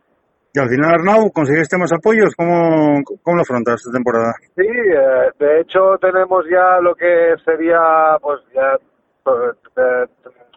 Y 0.55 0.59
al 0.61 0.69
final, 0.69 0.95
Arnau, 0.95 1.33
¿conseguiste 1.33 1.79
más 1.79 1.93
apoyos? 1.93 2.35
¿Cómo, 2.37 3.01
cómo 3.23 3.37
lo 3.37 3.43
afrontas 3.43 3.81
esta 3.81 3.97
temporada? 3.97 4.33
Sí, 4.55 4.69
eh, 4.69 5.31
de 5.38 5.61
hecho 5.61 5.97
tenemos 5.99 6.45
ya 6.51 6.79
lo 6.81 6.95
que 6.95 7.37
sería, 7.43 8.19
pues 8.21 8.41
ya, 8.55 8.77
pues, 9.25 9.57
eh, 9.77 10.05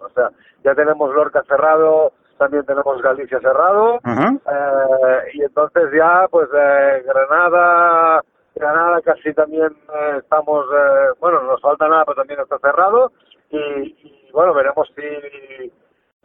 o 0.02 0.10
sea, 0.10 0.30
ya 0.66 0.76
tenemos 0.76 1.14
Lorca 1.16 1.42
cerrado, 1.48 2.12
también 2.38 2.66
tenemos 2.66 3.02
Galicia 3.02 3.40
cerrado, 3.40 4.00
eh, 4.06 5.32
y 5.34 5.44
entonces 5.44 5.84
ya, 5.98 6.28
pues 6.30 6.50
eh, 6.54 7.04
Granada, 7.06 8.22
Granada 8.54 9.02
casi 9.02 9.34
también 9.34 9.68
eh, 9.68 10.18
estamos, 10.20 10.66
eh, 10.76 11.16
bueno, 11.22 11.42
nos 11.44 11.62
falta 11.62 11.88
nada, 11.88 12.04
pero 12.04 12.16
también 12.18 12.42
está 12.42 12.58
cerrado, 12.60 13.14
y, 13.50 13.58
y, 13.58 14.30
bueno, 14.34 14.54
veremos 14.54 14.92
si 14.94 15.72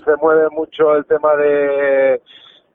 se 0.05 0.17
mueve 0.17 0.49
mucho 0.51 0.97
el 0.97 1.05
tema 1.07 1.37
de, 1.37 2.21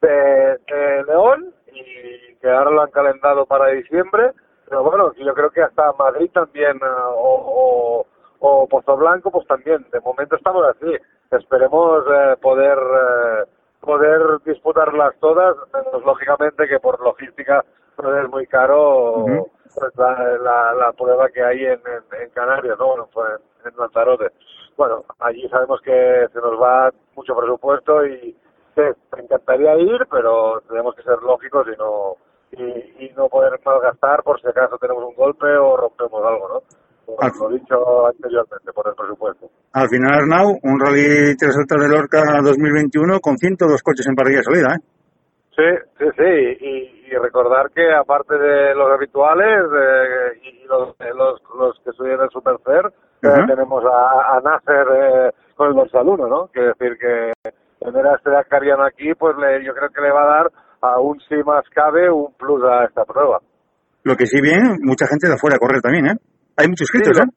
de, 0.02 0.58
de 0.68 1.04
León 1.08 1.54
y 1.72 2.36
que 2.36 2.50
ahora 2.50 2.72
lo 2.72 2.82
han 2.82 2.92
calendado 2.92 3.46
para 3.46 3.68
diciembre. 3.68 4.32
Pero 4.68 4.84
bueno, 4.84 5.14
yo 5.14 5.34
creo 5.34 5.50
que 5.52 5.62
hasta 5.62 5.94
Madrid 5.94 6.30
también 6.34 6.78
eh, 6.78 7.04
o, 7.16 8.06
o, 8.40 8.48
o 8.62 8.68
Pozo 8.68 8.98
Blanco, 8.98 9.32
pues 9.32 9.46
también. 9.48 9.86
De 9.92 10.00
momento 10.00 10.36
estamos 10.36 10.66
así. 10.68 10.92
Esperemos 11.32 12.04
eh, 12.12 12.36
poder 12.42 12.78
eh, 12.78 13.44
poder 13.82 14.20
disputarlas 14.44 15.14
todas, 15.20 15.56
menos 15.72 16.04
lógicamente 16.04 16.68
que 16.68 16.80
por 16.80 17.00
logística 17.02 17.64
pues 17.96 18.24
es 18.24 18.30
muy 18.30 18.48
caro 18.48 19.26
pues, 19.76 19.96
la, 19.96 20.38
la, 20.42 20.74
la 20.74 20.92
prueba 20.94 21.30
que 21.30 21.44
hay 21.44 21.66
en, 21.66 21.80
en, 21.86 22.22
en 22.22 22.30
Canarias, 22.32 22.78
¿no? 22.80 22.88
Bueno, 22.88 23.10
pues, 23.14 23.40
en 23.64 23.78
Lanzarote. 23.78 24.32
Bueno, 24.76 25.04
allí 25.20 25.48
sabemos 25.50 25.80
que 25.82 26.28
se 26.34 26.40
nos 26.40 26.60
va 26.60 26.92
mucho 27.16 27.36
presupuesto 27.36 28.06
y 28.06 28.36
que 28.76 28.92
me 29.16 29.24
encantaría 29.24 29.78
ir, 29.78 30.06
pero 30.12 30.62
tenemos 30.68 30.94
que 30.96 31.04
ser 31.04 31.18
lógicos 31.24 31.66
y 31.68 31.78
no 31.80 32.16
y, 32.52 33.06
y 33.06 33.14
no 33.18 33.28
poder 33.28 33.60
malgastar 33.66 34.22
por 34.24 34.40
si 34.40 34.48
acaso 34.48 34.78
tenemos 34.78 35.04
un 35.04 35.16
golpe 35.16 35.48
o 35.48 35.76
rompemos 35.78 36.24
algo, 36.24 36.48
¿no? 36.48 36.62
Como 37.06 37.50
lo 37.50 37.56
dicho 37.56 38.08
anteriormente, 38.08 38.74
por 38.74 38.88
el 38.88 38.96
presupuesto. 38.96 39.48
Al 39.74 39.88
final, 39.90 40.14
Arnau, 40.14 40.58
un 40.64 40.80
rally 40.80 41.36
Tres 41.38 41.56
Altas 41.58 41.82
de 41.82 41.90
Lorca 41.90 42.22
2021 42.44 43.20
con 43.20 43.38
102 43.38 43.82
coches 43.84 44.08
en 44.08 44.16
parrilla 44.16 44.40
de 44.40 44.44
salida, 44.44 44.76
¿eh? 44.76 44.80
Sí, 45.56 45.70
sí, 46.00 46.06
sí, 46.18 46.58
y, 46.66 47.06
y 47.08 47.18
recordar 47.18 47.70
que 47.72 47.94
aparte 47.94 48.38
de 48.38 48.76
los 48.76 48.92
habituales 48.92 49.64
eh, 49.74 50.40
y 50.44 50.66
los, 50.68 50.90
eh, 51.00 51.14
los, 51.16 51.42
los 51.58 51.80
que 51.80 51.92
subieron 51.94 52.26
el 52.26 52.30
Supercer, 52.32 52.88
eh, 53.22 53.28
Ajá. 53.28 53.46
tenemos 53.46 53.84
a, 53.86 54.36
a 54.36 54.42
Nasser 54.42 54.88
eh, 54.92 55.32
con 55.56 55.70
el 55.70 55.76
dorsal 55.76 56.08
1, 56.10 56.28
¿no? 56.28 56.48
Quiere 56.48 56.70
decir 56.78 56.98
que 57.00 57.32
tener 57.96 58.12
a 58.12 58.16
este 58.16 58.30
Dakariano 58.30 58.84
aquí, 58.84 59.14
pues 59.16 59.36
le, 59.38 59.64
yo 59.66 59.74
creo 59.74 59.90
que 59.90 60.02
le 60.02 60.12
va 60.12 60.24
a 60.24 60.36
dar 60.38 60.52
aún 60.82 61.20
si 61.28 61.36
más 61.44 61.64
cabe 61.74 62.12
un 62.12 62.34
plus 62.36 62.62
a 62.64 62.84
esta 62.86 63.06
prueba. 63.06 63.40
Lo 64.04 64.16
que 64.16 64.26
sí 64.28 64.42
bien, 64.42 64.78
mucha 64.84 65.08
gente 65.08 65.28
de 65.28 65.34
afuera 65.34 65.56
a 65.56 65.60
correr 65.60 65.82
también, 65.82 66.08
¿eh? 66.08 66.16
Hay 66.58 66.68
muchos 66.68 66.88
inscritos, 66.94 67.18
Sí, 67.18 67.24
¿eh? 67.24 67.32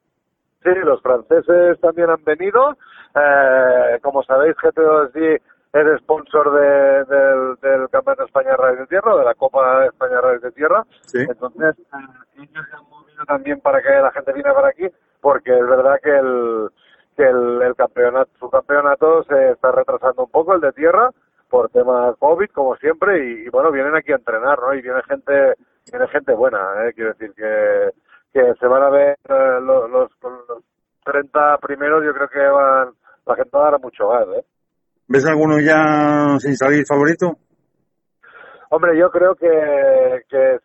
Sí, 0.65 0.71
los 0.85 1.01
franceses 1.01 1.81
también 1.81 2.11
han 2.11 2.23
venido. 2.25 2.73
Eh, 3.15 3.99
como 4.03 4.23
sabéis, 4.25 4.55
GT2D 4.57 5.41
es 5.73 6.01
sponsor 6.03 6.53
de- 6.53 7.05
del, 7.05 7.55
del 7.63 7.89
Campeonato 7.91 8.23
de 8.23 8.27
España 8.27 8.51
de 8.51 8.57
Rally 8.57 8.79
de 8.79 8.87
Tierra, 8.87 9.17
de 9.17 9.25
la 9.25 9.35
Copa 9.35 9.81
de 9.81 9.87
España 9.87 10.17
de 10.17 10.21
Rally 10.21 10.41
de 10.41 10.53
Tierra. 10.53 10.83
Sí. 11.07 11.19
Entonces, 11.21 11.79
eh, 11.79 12.43
ellos 12.43 12.67
se 12.69 12.77
han 12.77 12.89
movido 12.91 13.25
también 13.27 13.61
para 13.61 13.81
que 13.81 13.89
la 13.91 14.11
gente 14.13 14.33
viniera 14.33 14.55
para 14.55 14.69
aquí, 14.69 14.87
porque 15.21 15.53
es 15.53 15.67
verdad 15.67 15.95
que 16.03 16.11
el 16.11 16.69
que 17.19 17.25
el, 17.25 17.61
el 17.63 17.75
campeonato, 17.75 18.31
su 18.39 18.49
campeonato 18.49 19.25
se 19.25 19.51
está 19.51 19.73
retrasando 19.73 20.23
un 20.23 20.31
poco, 20.31 20.55
el 20.55 20.61
de 20.61 20.71
tierra, 20.71 21.11
por 21.51 21.69
tema 21.71 22.15
COVID, 22.17 22.49
como 22.55 22.77
siempre, 22.77 23.19
y, 23.27 23.47
y 23.47 23.49
bueno, 23.49 23.73
vienen 23.73 23.97
aquí 23.97 24.13
a 24.13 24.17
entrenar, 24.17 24.57
¿no? 24.61 24.73
Y 24.73 24.83
viene 24.83 25.03
gente, 25.03 25.55
viene 25.91 26.07
gente 26.13 26.33
buena, 26.35 26.59
¿eh? 26.85 26.93
Quiero 26.95 27.13
decir 27.15 27.33
que, 27.35 27.91
que 28.33 28.55
se 28.61 28.67
van 28.69 28.85
a 28.85 28.91
ver 28.91 29.19
eh, 29.29 29.61
los, 29.61 29.91
los, 29.91 30.11
los 30.23 30.63
30 31.05 31.59
primeros, 31.59 32.05
yo 32.05 32.15
creo 32.15 32.29
que 32.29 32.39
van, 32.39 32.91
la 33.27 33.35
gente 33.35 33.51
va 33.59 33.67
a 33.67 33.71
dar 33.73 33.81
mucho 33.81 34.09
gas, 34.11 34.29
¿eh? 34.37 34.45
¿Ves 35.09 35.27
alguno 35.27 35.59
ya 35.59 36.39
sin 36.39 36.55
salir 36.55 36.85
favorito? 36.87 37.33
Hombre, 38.71 38.97
yo 38.97 39.11
creo 39.11 39.35
que, 39.35 40.23
que 40.29 40.59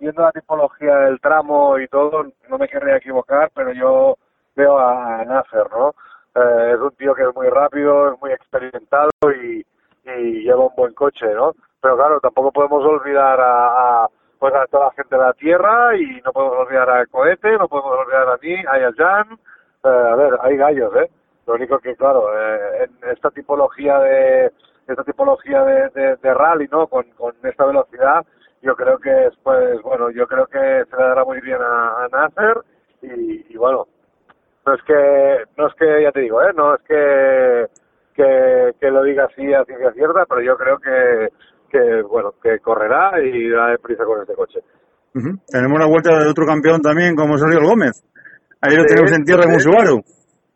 viendo 0.00 0.22
la 0.22 0.32
tipología 0.32 0.96
del 0.96 1.20
tramo 1.20 1.78
y 1.78 1.86
todo, 1.86 2.24
no 2.48 2.58
me 2.58 2.66
querría 2.66 2.96
equivocar, 2.96 3.52
pero 3.54 3.72
yo 3.72 4.16
veo 4.60 4.78
a 4.78 5.24
Nasser, 5.24 5.66
¿no? 5.70 5.94
Eh, 6.34 6.72
es 6.74 6.80
un 6.80 6.90
tío 6.92 7.14
que 7.14 7.22
es 7.22 7.34
muy 7.34 7.48
rápido, 7.48 8.12
es 8.12 8.20
muy 8.20 8.32
experimentado 8.32 9.10
y, 9.42 9.64
y 10.04 10.42
lleva 10.44 10.66
un 10.66 10.76
buen 10.76 10.94
coche, 10.94 11.26
¿no? 11.34 11.52
Pero 11.80 11.96
claro, 11.96 12.20
tampoco 12.20 12.52
podemos 12.52 12.84
olvidar 12.84 13.40
a, 13.40 14.04
a, 14.04 14.08
pues 14.38 14.54
a 14.54 14.66
toda 14.66 14.86
la 14.86 14.92
gente 14.92 15.16
de 15.16 15.22
la 15.22 15.32
tierra 15.32 15.96
y 15.96 16.20
no 16.24 16.32
podemos 16.32 16.58
olvidar 16.58 16.90
a 16.90 17.06
Cohete, 17.06 17.56
no 17.56 17.68
podemos 17.68 17.98
olvidar 18.00 18.28
a 18.28 18.38
mí, 18.42 18.54
a 18.66 18.92
Jan. 18.96 19.38
Eh, 19.84 20.08
a 20.12 20.16
ver, 20.16 20.38
hay 20.42 20.56
gallos, 20.56 20.94
¿eh? 20.96 21.10
Lo 21.46 21.54
único 21.54 21.78
que, 21.78 21.96
claro, 21.96 22.28
eh, 22.38 22.84
en 22.84 23.10
esta 23.10 23.30
tipología 23.30 23.98
de 23.98 24.52
esta 24.86 25.04
tipología 25.04 25.62
de, 25.64 25.88
de, 25.90 26.16
de 26.16 26.34
rally, 26.34 26.68
¿no? 26.70 26.86
Con, 26.86 27.04
con 27.16 27.32
esta 27.42 27.64
velocidad, 27.64 28.26
yo 28.60 28.74
creo 28.76 28.98
que 28.98 29.26
es, 29.26 29.34
pues, 29.42 29.80
bueno, 29.82 30.10
yo 30.10 30.26
creo 30.26 30.46
que 30.46 30.84
se 30.90 30.96
le 30.96 31.02
dará 31.02 31.24
muy 31.24 31.40
bien 31.40 31.60
a, 31.62 32.04
a 32.04 32.08
Nasser 32.08 32.58
y, 33.02 33.54
y 33.54 33.56
bueno, 33.56 33.86
no 34.66 34.74
es 34.74 34.82
que, 34.82 35.44
no 35.56 35.66
es 35.68 35.74
que, 35.74 36.02
ya 36.02 36.12
te 36.12 36.20
digo, 36.20 36.42
¿eh? 36.42 36.52
No 36.54 36.74
es 36.74 36.80
que, 36.82 37.66
que, 38.14 38.70
que 38.80 38.90
lo 38.90 39.02
diga 39.02 39.24
así 39.24 39.52
a 39.54 39.64
ciencia 39.64 39.92
cierta, 39.92 40.24
pero 40.28 40.42
yo 40.42 40.56
creo 40.56 40.78
que, 40.78 41.28
que, 41.70 42.02
bueno, 42.02 42.34
que 42.42 42.58
correrá 42.60 43.20
y 43.22 43.48
da 43.50 43.74
prisa 43.82 44.04
con 44.04 44.20
este 44.20 44.34
coche. 44.34 44.60
Tenemos 45.48 45.78
la 45.80 45.86
vuelta 45.86 46.18
de 46.18 46.28
otro 46.30 46.46
campeón 46.46 46.80
también, 46.82 47.16
como 47.16 47.34
es 47.34 47.42
Oriol 47.42 47.64
Gómez. 47.64 48.04
Ahí 48.60 48.76
lo 48.76 48.82
Sí, 48.82 48.88
tenemos 48.88 49.12
en 49.12 49.24
tierra 49.24 49.44
en 49.44 49.50
un 49.54 49.60
sí. 49.60 49.70
Subaru. 49.70 50.00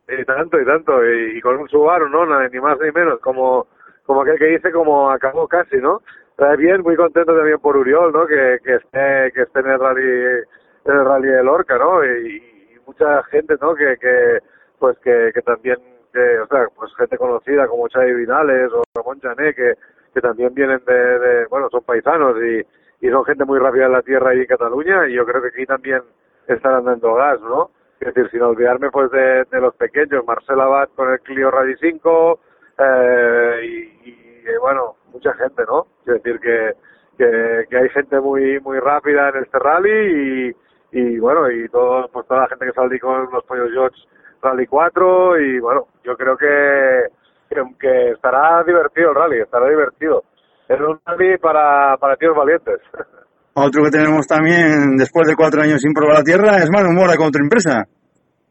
Y 0.06 0.24
tanto, 0.24 0.60
y 0.60 0.64
tanto, 0.66 0.92
y, 1.04 1.38
y 1.38 1.40
con 1.40 1.56
un 1.56 1.68
Subaru, 1.68 2.08
¿no? 2.08 2.26
Nada, 2.26 2.46
Ni 2.48 2.60
más 2.60 2.78
ni 2.78 2.90
menos, 2.92 3.18
como, 3.20 3.66
como 4.04 4.22
aquel 4.22 4.38
que 4.38 4.46
dice, 4.46 4.70
como 4.70 5.10
acabó 5.10 5.48
casi, 5.48 5.76
¿no? 5.78 6.02
Eh, 6.38 6.56
bien, 6.58 6.82
muy 6.82 6.94
contento 6.96 7.34
también 7.34 7.58
por 7.60 7.76
Uriol, 7.76 8.12
¿no? 8.12 8.26
Que, 8.26 8.58
que 8.62 8.74
esté, 8.76 9.32
que 9.34 9.42
esté 9.42 9.60
en 9.60 9.70
el 9.70 9.78
rally, 9.80 10.42
en 10.84 10.96
el 10.96 11.04
rally 11.04 11.28
de 11.28 11.42
Lorca, 11.42 11.78
¿no? 11.78 12.04
Y 12.04 12.42
mucha 12.86 13.22
gente, 13.24 13.54
¿no? 13.60 13.74
Que, 13.74 13.96
que, 13.98 14.38
pues 14.78 14.98
que, 14.98 15.30
que 15.34 15.42
también, 15.42 15.78
que, 16.12 16.38
o 16.40 16.46
sea, 16.46 16.66
pues 16.74 16.94
gente 16.96 17.16
conocida 17.18 17.66
como 17.66 17.88
Xavi 17.88 18.14
Vinales 18.14 18.72
o 18.72 18.82
Ramón 18.94 19.20
Jané, 19.20 19.54
que, 19.54 19.74
que 20.12 20.20
también 20.20 20.54
vienen 20.54 20.82
de, 20.86 21.18
de, 21.18 21.46
bueno, 21.46 21.68
son 21.70 21.82
paisanos 21.84 22.36
y, 22.42 23.06
y 23.06 23.10
son 23.10 23.24
gente 23.24 23.44
muy 23.44 23.58
rápida 23.58 23.86
en 23.86 23.92
la 23.92 24.02
tierra 24.02 24.34
y 24.34 24.40
en 24.40 24.46
Cataluña, 24.46 25.08
y 25.08 25.14
yo 25.14 25.24
creo 25.26 25.42
que 25.42 25.48
aquí 25.48 25.66
también 25.66 26.02
estarán 26.46 26.84
dando 26.84 27.14
gas, 27.14 27.40
¿no? 27.40 27.70
Es 28.00 28.12
decir, 28.12 28.30
sin 28.30 28.42
olvidarme 28.42 28.90
pues 28.90 29.10
de, 29.10 29.44
de 29.44 29.60
los 29.60 29.74
pequeños, 29.76 30.24
Marcel 30.26 30.60
Abad 30.60 30.88
con 30.94 31.10
el 31.12 31.20
Clio 31.20 31.50
Rally 31.50 31.74
5 31.80 32.40
eh, 32.78 33.60
y, 34.04 34.10
eh, 34.46 34.58
bueno, 34.60 34.96
mucha 35.12 35.32
gente, 35.34 35.62
¿no? 35.66 35.86
Quiero 36.04 36.18
decir 36.18 36.40
que, 36.40 36.72
que, 37.16 37.66
que 37.70 37.76
hay 37.76 37.88
gente 37.90 38.20
muy 38.20 38.60
muy 38.60 38.78
rápida 38.78 39.30
en 39.30 39.44
este 39.44 39.58
rally 39.58 40.48
y, 40.50 40.56
y 40.94 41.18
bueno, 41.18 41.50
y 41.50 41.68
todo, 41.70 42.08
pues 42.12 42.24
toda 42.28 42.42
la 42.42 42.48
gente 42.48 42.66
que 42.66 42.72
sale 42.72 43.00
con 43.00 43.28
los 43.32 43.44
pollos 43.44 43.68
George 43.72 43.96
Rally 44.40 44.66
4 44.66 45.40
y 45.40 45.58
bueno, 45.58 45.88
yo 46.04 46.16
creo 46.16 46.36
que, 46.36 47.08
que, 47.50 47.60
que 47.80 48.10
estará 48.12 48.62
divertido 48.62 49.10
el 49.10 49.16
rally, 49.16 49.40
estará 49.40 49.68
divertido. 49.68 50.22
Es 50.68 50.78
un 50.78 51.00
rally 51.04 51.36
para, 51.38 51.96
para 51.96 52.14
tíos 52.16 52.36
valientes. 52.36 52.80
Otro 53.54 53.82
que 53.82 53.90
tenemos 53.90 54.26
también, 54.26 54.96
después 54.96 55.26
de 55.26 55.34
cuatro 55.34 55.62
años 55.62 55.80
sin 55.80 55.92
probar 55.92 56.18
la 56.18 56.24
tierra, 56.24 56.58
es 56.58 56.70
Manu 56.70 56.92
Mora 56.92 57.16
contra 57.16 57.42
empresa. 57.42 57.84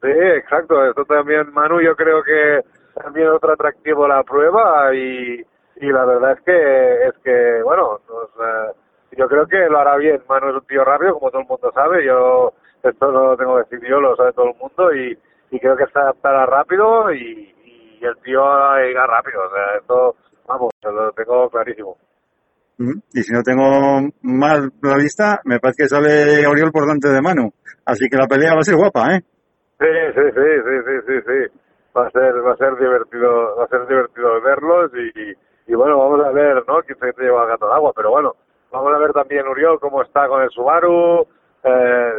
Sí, 0.02 0.12
exacto. 0.12 0.84
Esto 0.86 1.04
también, 1.06 1.52
Manu, 1.54 1.82
yo 1.82 1.96
creo 1.96 2.24
que 2.24 2.60
también 3.02 3.30
otro 3.30 3.54
atractivo 3.54 4.06
la 4.08 4.24
prueba 4.24 4.94
y, 4.94 5.40
y 5.78 5.88
la 5.92 6.06
verdad 6.06 6.34
es 6.34 6.42
que, 6.44 7.08
es 7.08 7.18
que 7.24 7.64
bueno, 7.64 8.00
nos, 8.08 8.30
eh, 8.30 8.72
yo 9.18 9.28
creo 9.28 9.46
que 9.48 9.58
lo 9.70 9.80
hará 9.80 9.98
bien. 9.98 10.22
Manu 10.28 10.50
es 10.50 10.56
un 10.56 10.68
tío 10.68 10.84
rápido, 10.84 11.14
como 11.14 11.32
todo 11.32 11.42
el 11.42 11.48
mundo 11.48 11.72
sabe. 11.74 12.06
Yo, 12.06 12.54
esto 12.84 13.12
no 13.12 13.28
lo 13.28 13.38
tengo 13.38 13.56
que 13.56 13.76
decir 13.76 13.90
yo, 13.90 14.00
lo 14.00 14.16
sabe 14.16 14.34
todo 14.34 14.48
el 14.48 14.56
mundo 14.56 14.94
y, 14.94 15.18
y 15.52 15.60
creo 15.60 15.76
que 15.76 15.86
se 15.88 16.00
adaptará 16.00 16.46
rápido 16.46 17.12
y, 17.14 17.54
y 18.02 18.06
el 18.06 18.16
tío 18.18 18.42
irá 18.90 19.08
rápido. 19.08 19.42
O 19.46 19.50
sea, 19.50 19.78
esto, 19.80 20.16
vamos, 20.48 20.72
lo 20.84 21.12
tengo 21.12 21.50
clarísimo. 21.50 21.98
Ujú. 22.80 22.94
Y 23.14 23.22
si 23.22 23.32
no 23.34 23.44
tengo 23.44 24.10
mal 24.24 24.72
la 24.82 24.98
vista, 24.98 25.40
me 25.46 25.60
parece 25.60 25.84
que 25.84 25.90
sale 25.90 26.48
Oriol 26.48 26.72
por 26.72 26.84
delante 26.84 27.10
de 27.10 27.22
Manu. 27.22 27.54
Así 27.86 28.10
que 28.10 28.18
la 28.18 28.28
pelea 28.28 28.54
va 28.54 28.60
a 28.60 28.64
ser 28.64 28.76
guapa, 28.76 29.16
¿eh? 29.16 29.22
Sí, 29.80 29.88
sí, 30.16 30.22
sí, 30.34 30.48
sí, 30.66 30.76
sí, 30.86 30.96
sí, 31.08 31.22
sí. 31.28 31.60
Va 31.96 32.08
a 32.08 32.10
ser, 32.10 32.34
va 32.44 32.54
a 32.54 32.58
ser 32.58 32.76
divertido, 32.78 33.56
va 33.58 33.66
a 33.66 33.68
ser 33.68 33.86
divertido 33.88 34.42
verlos 34.42 34.92
y, 34.96 35.72
y 35.72 35.76
bueno, 35.76 36.00
vamos 36.00 36.26
a 36.26 36.32
ver, 36.32 36.64
¿no? 36.68 36.82
Quién 36.82 36.98
se 36.98 37.22
lleva 37.22 37.44
el 37.44 37.50
gato 37.50 37.68
al 37.68 37.78
agua, 37.78 37.94
pero 37.96 38.10
bueno, 38.10 38.34
vamos 38.74 38.92
a 38.94 38.98
ver 38.98 39.14
también 39.14 39.48
Uriol 39.48 39.80
cómo 39.80 40.02
está 40.02 40.28
con 40.28 40.42
el 40.42 40.50
Subaru, 40.50 41.22
eh, 41.64 42.12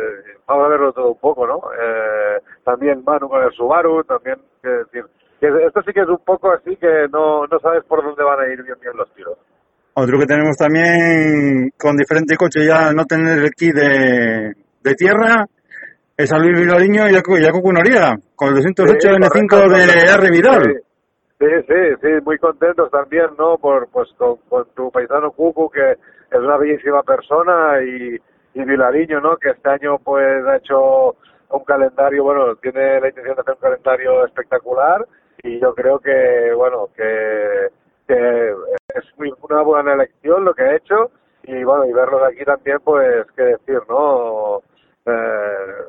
vamos 0.47 0.65
a 0.65 0.69
verlo 0.69 0.93
todo 0.93 1.11
un 1.11 1.19
poco, 1.19 1.47
¿no? 1.47 1.61
Eh, 1.75 2.39
también 2.65 3.03
Manu 3.05 3.29
con 3.29 3.43
el 3.43 3.53
Subaru, 3.53 4.05
también, 4.05 4.37
que 4.63 4.69
decir, 4.69 5.05
que 5.41 5.49
esto 5.67 5.83
sí 5.83 5.93
que 5.93 6.01
es 6.01 6.09
un 6.09 6.25
poco 6.25 6.53
así 6.53 6.77
que 6.77 7.09
no, 7.13 7.47
no 7.47 7.59
sabes 7.59 7.85
por 7.85 8.03
dónde 8.03 8.23
van 8.23 8.41
a 8.41 8.47
ir 8.47 8.63
bien, 8.63 8.77
bien 8.81 8.97
los 8.97 9.13
tiros. 9.15 9.37
Otro 9.95 10.19
que 10.19 10.27
tenemos 10.27 10.57
también 10.57 11.71
con 11.79 11.97
diferente 11.97 12.37
coche 12.37 12.67
ya 12.67 12.93
no 12.93 13.05
tener 13.05 13.39
el 13.39 13.51
kit 13.51 13.75
de, 13.75 14.53
de 14.83 14.95
tierra 14.95 15.47
es 16.17 16.33
a 16.33 16.39
Luis 16.39 16.59
Vilariño 16.59 17.09
y 17.11 17.15
a, 17.15 17.23
y 17.23 17.47
a 17.47 17.53
con 17.53 18.49
el 18.49 18.55
208 18.55 18.99
Sí, 19.01 19.09
N5 19.09 19.49
correcto, 19.49 19.69
de. 19.69 20.27
R. 20.27 20.31
Vidal. 20.31 20.63
Sí, 21.39 21.47
sí, 21.67 21.97
sí, 22.01 22.09
muy 22.25 22.39
contentos 22.39 22.91
también, 22.91 23.27
¿no? 23.37 23.59
Por, 23.59 23.89
pues 23.91 24.09
con, 24.17 24.37
con 24.49 24.65
tu 24.75 24.91
paisano 24.91 25.33
Cucu, 25.33 25.69
que 25.69 25.95
es 26.37 26.43
una 26.43 26.57
bellísima 26.57 27.03
persona, 27.03 27.83
y, 27.83 28.17
y 28.55 28.65
Vilariño, 28.65 29.21
¿no? 29.21 29.37
Que 29.37 29.51
este 29.51 29.69
año, 29.69 29.99
pues, 29.99 30.45
ha 30.47 30.57
hecho 30.57 31.17
un 31.51 31.65
calendario, 31.65 32.25
bueno, 32.25 32.57
tiene 32.57 33.01
la 33.01 33.09
intención 33.09 33.35
de 33.37 33.41
hacer 33.43 33.55
un 33.55 33.61
calendario 33.61 34.25
espectacular, 34.27 35.07
y 35.43 35.61
yo 35.61 35.75
creo 35.75 35.99
que, 36.01 36.53
bueno, 36.55 36.89
que, 36.97 37.69
que 38.09 38.51
es 38.95 39.05
muy, 39.19 39.33
una 39.43 39.63
buena 39.63 39.95
elección 39.95 40.45
lo 40.45 40.55
que 40.55 40.63
ha 40.63 40.77
hecho, 40.77 41.11
y 41.45 41.63
bueno, 41.65 41.85
y 41.87 41.93
verlos 41.93 42.23
aquí 42.23 42.45
también, 42.45 42.79
pues, 42.85 43.27
qué 43.37 43.43
decir, 43.43 43.81
¿no? 43.89 44.61
Eh, 45.07 45.85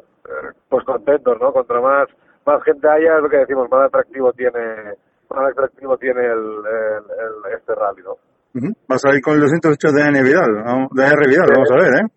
pues 0.69 0.83
contentos, 0.85 1.39
¿no? 1.39 1.53
Contra 1.53 1.79
más 1.81 2.07
más 2.45 2.61
gente 2.63 2.87
haya, 2.87 3.15
es 3.17 3.23
lo 3.23 3.29
que 3.29 3.37
decimos, 3.37 3.69
más 3.71 3.87
atractivo 3.87 4.31
tiene 4.33 4.93
más 5.29 5.51
atractivo 5.51 5.97
tiene 5.97 6.25
el, 6.25 6.61
el- 6.65 7.53
este 7.53 7.73
rally, 7.73 8.03
¿no? 8.03 8.17
Va 8.55 8.95
a 8.95 8.99
salir 8.99 9.21
con 9.21 9.35
el 9.35 9.41
208 9.41 9.91
de 9.91 10.01
N. 10.07 10.23
Vidal, 10.23 10.87
de 10.91 11.03
R. 11.03 11.27
Vidal, 11.27 11.49
vamos 11.53 11.71
a 11.71 11.75
ver, 11.75 11.91
¿eh? 11.99 12.07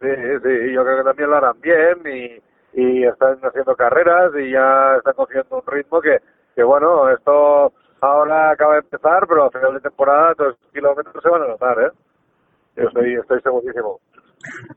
Sí, 0.00 0.08
sí, 0.42 0.72
yo 0.74 0.82
creo 0.84 0.98
que 0.98 1.04
también 1.04 1.30
lo 1.30 1.36
harán 1.36 1.60
bien 1.60 1.98
y, 2.06 2.80
y 2.80 3.04
están 3.04 3.38
haciendo 3.42 3.74
carreras 3.74 4.32
y 4.38 4.52
ya 4.52 4.96
están 4.98 5.14
cogiendo 5.14 5.56
un 5.56 5.66
ritmo 5.66 6.00
que, 6.00 6.18
que 6.54 6.62
bueno, 6.62 7.08
esto 7.10 7.72
ahora 8.00 8.52
acaba 8.52 8.74
de 8.74 8.80
empezar, 8.80 9.26
pero 9.28 9.46
a 9.46 9.50
final 9.50 9.74
de 9.74 9.80
temporada 9.80 10.34
los 10.38 10.56
kilómetros 10.72 11.22
se 11.22 11.30
van 11.30 11.42
a 11.42 11.48
notar, 11.48 11.78
¿eh? 11.80 11.90
Yo 12.76 12.84
estoy, 12.88 13.14
estoy 13.14 13.40
segurísimo. 13.42 13.98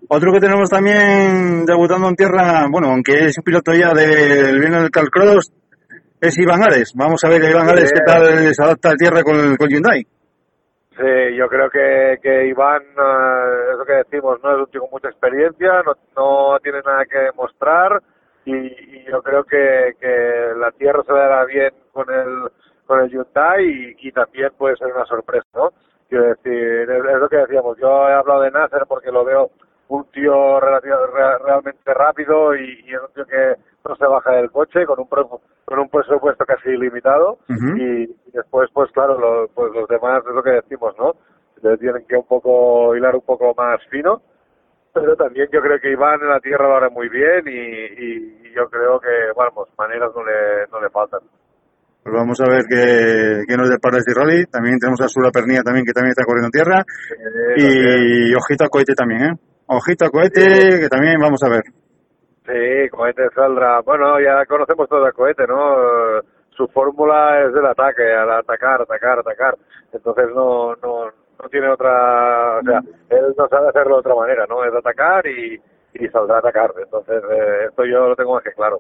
Otro 0.10 0.32
que 0.34 0.40
tenemos 0.40 0.70
también 0.70 1.66
debutando 1.66 2.10
en 2.10 2.16
tierra, 2.16 2.66
bueno, 2.72 2.90
aunque 2.90 3.26
es 3.26 3.38
un 3.38 3.44
piloto 3.44 3.74
ya 3.74 3.94
del 3.94 4.60
bien 4.60 4.72
del 4.72 4.90
Calcross, 4.90 5.52
es 6.20 6.38
Iván 6.38 6.64
Ares. 6.64 6.94
Vamos 6.96 7.24
a 7.24 7.30
ver 7.30 7.44
Iván 7.44 7.70
Ares 7.70 7.92
qué 7.94 8.02
tal 8.06 8.54
se 8.54 8.64
adapta 8.64 8.90
a 8.92 8.96
tierra 8.96 9.24
con 9.24 9.36
el, 9.36 9.58
con 9.58 9.70
Hyundai. 9.70 10.06
Sí, 11.02 11.36
yo 11.38 11.48
creo 11.50 11.70
que, 11.72 12.20
que 12.22 12.48
Iván, 12.48 12.84
eh, 12.84 13.72
es 13.72 13.78
lo 13.80 13.86
que 13.86 13.94
decimos, 13.94 14.40
no 14.44 14.52
es 14.54 14.60
un 14.60 14.68
tío 14.68 14.82
con 14.82 14.92
mucha 14.92 15.10
experiencia, 15.10 15.84
no, 15.84 15.96
no 16.16 16.60
tiene 16.60 16.82
nada 16.86 17.06
que 17.06 17.18
demostrar 17.18 18.02
y, 18.46 18.56
y 18.56 19.06
yo 19.12 19.24
creo 19.24 19.44
que, 19.46 19.96
que 20.00 20.54
la 20.58 20.72
tierra 20.74 21.04
se 21.04 21.14
le 21.14 21.20
dará 21.20 21.46
bien 21.46 21.74
con 21.94 22.08
el, 22.14 22.52
con 22.86 23.02
el 23.02 23.10
Hyundai 23.10 23.96
y, 24.00 24.12
también 24.12 24.52
puede 24.58 24.76
ser 24.78 24.94
una 24.94 25.06
sorpresa, 25.06 25.48
¿no? 25.56 25.72
Quiero 26.10 26.26
decir, 26.28 26.92
es, 26.92 27.04
lo 27.20 27.30
que 27.30 27.38
decíamos, 27.38 27.78
yo 27.80 28.10
he 28.10 28.14
hablado 28.14 28.42
de 28.44 28.52
Nasser 28.52 28.84
porque 28.88 29.12
lo 29.12 29.26
veo 29.26 29.50
un 29.90 30.06
tío 30.12 30.60
relativo- 30.60 31.08
re- 31.08 31.40
realmente 31.40 31.94
rápido 31.96 32.56
y 32.56 32.94
es 32.94 33.02
un 33.02 33.14
tío 33.16 33.26
que 33.26 33.56
no 33.88 33.96
se 33.96 34.06
baja 34.06 34.32
del 34.34 34.52
coche 34.52 34.86
con 34.86 35.00
un, 35.00 35.08
con 35.66 35.80
un 35.80 35.90
presupuesto 35.90 36.46
casi 36.46 36.70
ilimitado 36.70 37.40
y, 37.80 38.04
y 38.04 38.32
después 38.34 38.70
pues 38.74 38.92
claro 38.92 39.20
lo- 39.20 39.48
pues 39.54 39.72
los 39.74 39.88
demás 39.88 40.22
es 40.28 40.36
lo 40.36 40.44
que 40.44 40.52
decimos 40.52 40.94
no 41.00 41.14
le 41.64 41.78
tienen 41.78 42.06
que 42.08 42.16
un 42.16 42.26
poco 42.28 42.96
hilar 42.96 43.16
un 43.16 43.22
poco 43.26 43.54
más 43.56 43.80
fino 43.90 44.22
pero 44.94 45.16
también 45.16 45.48
yo 45.52 45.62
creo 45.62 45.80
que 45.80 45.92
Iván 45.92 46.20
en 46.22 46.30
la 46.30 46.40
tierra 46.40 46.68
lo 46.68 46.76
hará 46.76 46.90
muy 46.90 47.08
bien 47.10 47.48
y, 47.48 47.52
y- 47.52 48.48
y 48.48 48.54
yo 48.56 48.68
creo 48.70 49.00
que 49.00 49.08
vamos 49.36 49.70
maneras 49.78 50.12
no 50.16 50.24
le 50.26 50.68
no 50.72 50.82
le 50.82 50.90
faltan 50.90 51.22
Pues 52.04 52.14
vamos 52.16 52.40
a 52.42 52.50
ver 52.50 52.64
qué, 52.68 53.44
qué 53.48 53.56
nos 53.58 53.70
depara 53.70 53.98
este 54.00 54.14
rally. 54.14 54.46
También 54.48 54.80
tenemos 54.80 55.00
a 55.02 55.08
Sula 55.08 55.30
Pernilla 55.32 55.62
también, 55.62 55.86
que 55.86 55.94
también 55.94 56.12
está 56.12 56.26
corriendo 56.26 56.48
en 56.48 56.58
tierra. 56.58 56.84
Y 57.58 58.34
ojito 58.34 58.66
a 58.66 58.70
cohete 58.70 58.94
también, 58.96 59.22
¿eh? 59.22 59.34
Ojito 59.68 60.06
a 60.06 60.10
cohete, 60.10 60.80
que 60.82 60.90
también 60.90 61.20
vamos 61.22 61.42
a 61.44 61.50
ver. 61.50 61.62
Sí, 62.46 62.90
Cohete 62.90 63.30
saldrá. 63.36 63.82
Bueno, 63.82 64.20
ya 64.20 64.46
conocemos 64.46 64.90
todo 64.90 65.06
a 65.06 65.12
Cohete, 65.12 65.46
¿no? 65.48 65.76
Eh, 66.18 66.22
Su 66.58 66.68
fórmula 66.68 67.42
es 67.46 67.54
del 67.54 67.66
ataque, 67.66 68.12
al 68.14 68.30
atacar, 68.32 68.82
atacar, 68.82 69.20
atacar. 69.20 69.56
Entonces 69.94 70.26
no, 70.36 70.76
no, 70.84 71.06
no 71.06 71.50
tiene 71.50 71.70
otra, 71.70 72.60
o 72.60 72.64
sea, 72.64 72.80
él 73.10 73.34
no 73.38 73.48
sabe 73.48 73.70
hacerlo 73.70 73.96
de 73.96 74.00
otra 74.00 74.16
manera, 74.16 74.46
¿no? 74.50 74.64
Es 74.64 74.74
atacar 74.76 75.26
y, 75.28 75.60
y 75.94 76.08
saldrá 76.10 76.38
a 76.38 76.40
atacar. 76.40 76.72
Entonces, 76.84 77.24
eh, 77.32 77.66
esto 77.70 77.84
yo 77.86 78.10
lo 78.10 78.16
tengo 78.16 78.34
más 78.34 78.44
que 78.44 78.52
claro. 78.54 78.80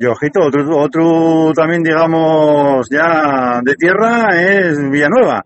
Y 0.00 0.06
ojito, 0.06 0.40
otro, 0.46 0.62
otro 0.78 1.52
también, 1.54 1.82
digamos, 1.82 2.88
ya 2.90 3.60
de 3.62 3.74
tierra 3.74 4.28
es 4.34 4.78
Villanueva. 4.90 5.42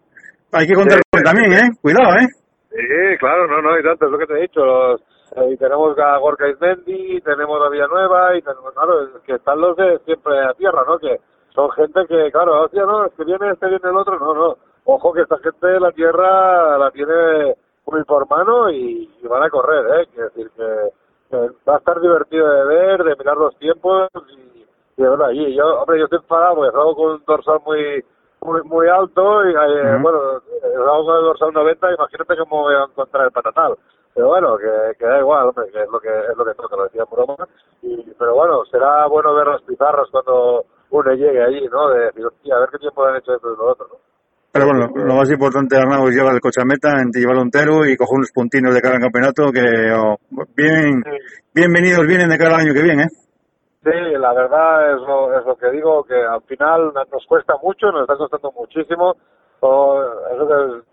Hay 0.53 0.67
que 0.67 0.75
contar 0.75 0.99
Sí. 0.99 1.03
con 1.11 1.19
él 1.21 1.25
también, 1.25 1.53
¿eh? 1.55 1.71
Cuidado, 1.81 2.15
¿eh? 2.17 2.27
Sí, 2.71 3.19
claro, 3.19 3.47
no, 3.47 3.63
no, 3.63 3.79
y 3.79 3.83
tanto, 3.83 4.07
es 4.07 4.13
lo 4.13 4.19
que 4.19 4.27
te 4.27 4.35
he 4.39 4.43
dicho. 4.43 4.61
Los, 4.65 5.01
y 5.37 5.57
tenemos 5.57 5.99
a 5.99 6.19
Gorka 6.19 6.49
Ismendi, 6.49 7.21
tenemos 7.23 7.61
a 7.65 7.69
Villanueva, 7.71 8.37
y 8.37 8.43
tenemos, 8.43 8.73
claro, 8.75 9.03
es 9.03 9.23
que 9.25 9.35
están 9.35 9.61
los 9.61 9.77
de 9.77 9.99
siempre 10.01 10.39
a 10.39 10.55
tierra, 10.55 10.85
¿no? 10.87 10.99
Que 10.99 11.21
son 11.55 11.71
gente 11.73 12.07
que, 12.07 12.31
claro, 12.31 12.63
hostia, 12.63 12.85
no, 12.85 13.07
es 13.07 13.13
que 13.15 13.25
viene 13.25 13.51
este, 13.51 13.69
viene 13.69 13.89
el 13.89 13.97
otro, 13.97 14.19
no, 14.19 14.35
no. 14.35 14.57
Ojo 14.85 15.13
que 15.13 15.23
esta 15.23 15.39
gente 15.39 15.67
de 15.67 15.81
la 15.81 15.93
tierra 15.93 16.77
la 16.77 16.91
tiene 16.91 17.57
muy 17.87 18.05
por 18.05 18.29
mano 18.29 18.71
y, 18.71 19.11
y 19.23 19.27
van 19.27 19.43
a 19.43 19.51
correr, 19.51 20.01
¿eh? 20.01 20.07
Quiero 20.13 20.29
decir 20.31 20.51
que, 20.57 20.91
que 21.31 21.37
va 21.69 21.75
a 21.75 21.79
estar 21.79 22.01
divertido 22.01 22.49
de 22.49 22.65
ver, 22.65 23.05
de 23.05 23.17
mirar 23.17 23.37
los 23.37 23.57
tiempos 23.59 24.09
y, 24.37 24.67
y 24.97 25.03
de 25.03 25.09
verdad, 25.09 25.31
y 25.31 25.55
yo, 25.55 25.81
hombre, 25.81 25.99
yo 25.99 26.05
estoy 26.05 26.19
enfadado 26.19 26.57
porque 26.57 26.73
salgo 26.73 26.95
con 26.97 27.11
un 27.13 27.25
dorsal 27.25 27.61
muy 27.65 28.05
muy, 28.43 28.61
muy 28.65 28.89
alto 28.89 29.45
y 29.47 29.53
eh, 29.53 29.95
Ujú. 29.95 30.03
bueno, 30.03 30.37
eh, 30.37 31.05
con 31.07 31.17
el 31.17 31.25
dorsal 31.25 31.53
90, 31.53 31.95
imagínate 31.95 32.37
cómo 32.39 32.63
voy 32.63 32.75
a 32.75 32.85
encontrar 32.85 33.27
el 33.27 33.33
patatal. 33.33 33.77
Pero 34.15 34.29
bueno, 34.29 34.57
que, 34.59 34.97
que 34.99 35.07
da 35.07 35.19
igual, 35.19 35.49
hombre, 35.49 35.71
que 35.73 35.83
es 35.83 35.89
lo 35.91 35.99
que 35.99 36.09
es 36.09 36.37
lo 36.37 36.45
que 36.45 36.55
toca, 36.55 36.77
lo 36.77 36.85
decía 36.85 37.05
broma. 37.11 37.49
Y, 37.83 37.97
pero 38.19 38.35
bueno, 38.35 38.65
será 38.71 39.07
bueno 39.07 39.35
ver 39.35 39.47
las 39.47 39.63
pizarras 39.63 40.09
cuando 40.11 40.65
uno 40.91 41.13
llegue 41.15 41.43
allí, 41.43 41.67
¿no? 41.69 41.89
De 41.89 42.07
decir, 42.07 42.25
a 42.53 42.61
ver 42.61 42.69
qué 42.71 42.79
tiempo 42.79 43.05
han 43.05 43.17
hecho 43.17 43.35
esto 43.35 43.53
y 43.53 43.57
lo 43.57 43.71
otro, 43.71 43.87
¿no? 43.89 43.97
Pero 44.53 44.67
bueno, 44.67 44.87
lo 44.95 45.15
más 45.15 45.31
importante, 45.31 45.79
Arnau, 45.79 46.09
es 46.09 46.15
llevar 46.15 46.35
el 46.35 46.41
coche 46.41 46.61
a 46.61 46.67
meta, 46.67 46.93
llevarlo 47.11 47.41
entero 47.41 47.87
y 47.87 47.97
coger 47.97 48.17
unos 48.17 48.33
puntinos 48.33 48.75
de 48.75 48.83
cara 48.83 48.97
al 48.97 49.01
campeonato 49.01 49.51
que 49.51 49.65
oh, 49.97 50.19
bien, 50.55 51.03
bienvenidos 51.55 52.07
vienen 52.07 52.29
de 52.29 52.37
cara 52.37 52.57
al 52.57 52.61
año 52.61 52.75
que 52.75 52.83
viene, 52.83 53.05
¿eh? 53.05 53.09
Sí, 53.83 53.91
la 54.19 54.33
verdad 54.35 54.93
es 54.93 55.01
lo, 55.01 55.37
es 55.37 55.47
lo 55.47 55.57
que 55.57 55.71
digo, 55.71 56.05
que 56.05 56.15
al 56.15 56.43
final 56.43 56.93
nos 56.95 57.27
cuesta 57.27 57.55
mucho, 57.63 57.91
nos 57.91 58.03
está 58.03 58.17
costando 58.17 58.53
muchísimo. 58.53 59.17
O, 59.61 60.03
es 60.31 60.39
lo 60.39 60.47
que, 60.47 60.55
es 60.55 60.69
lo 60.69 60.77
que 60.77 60.92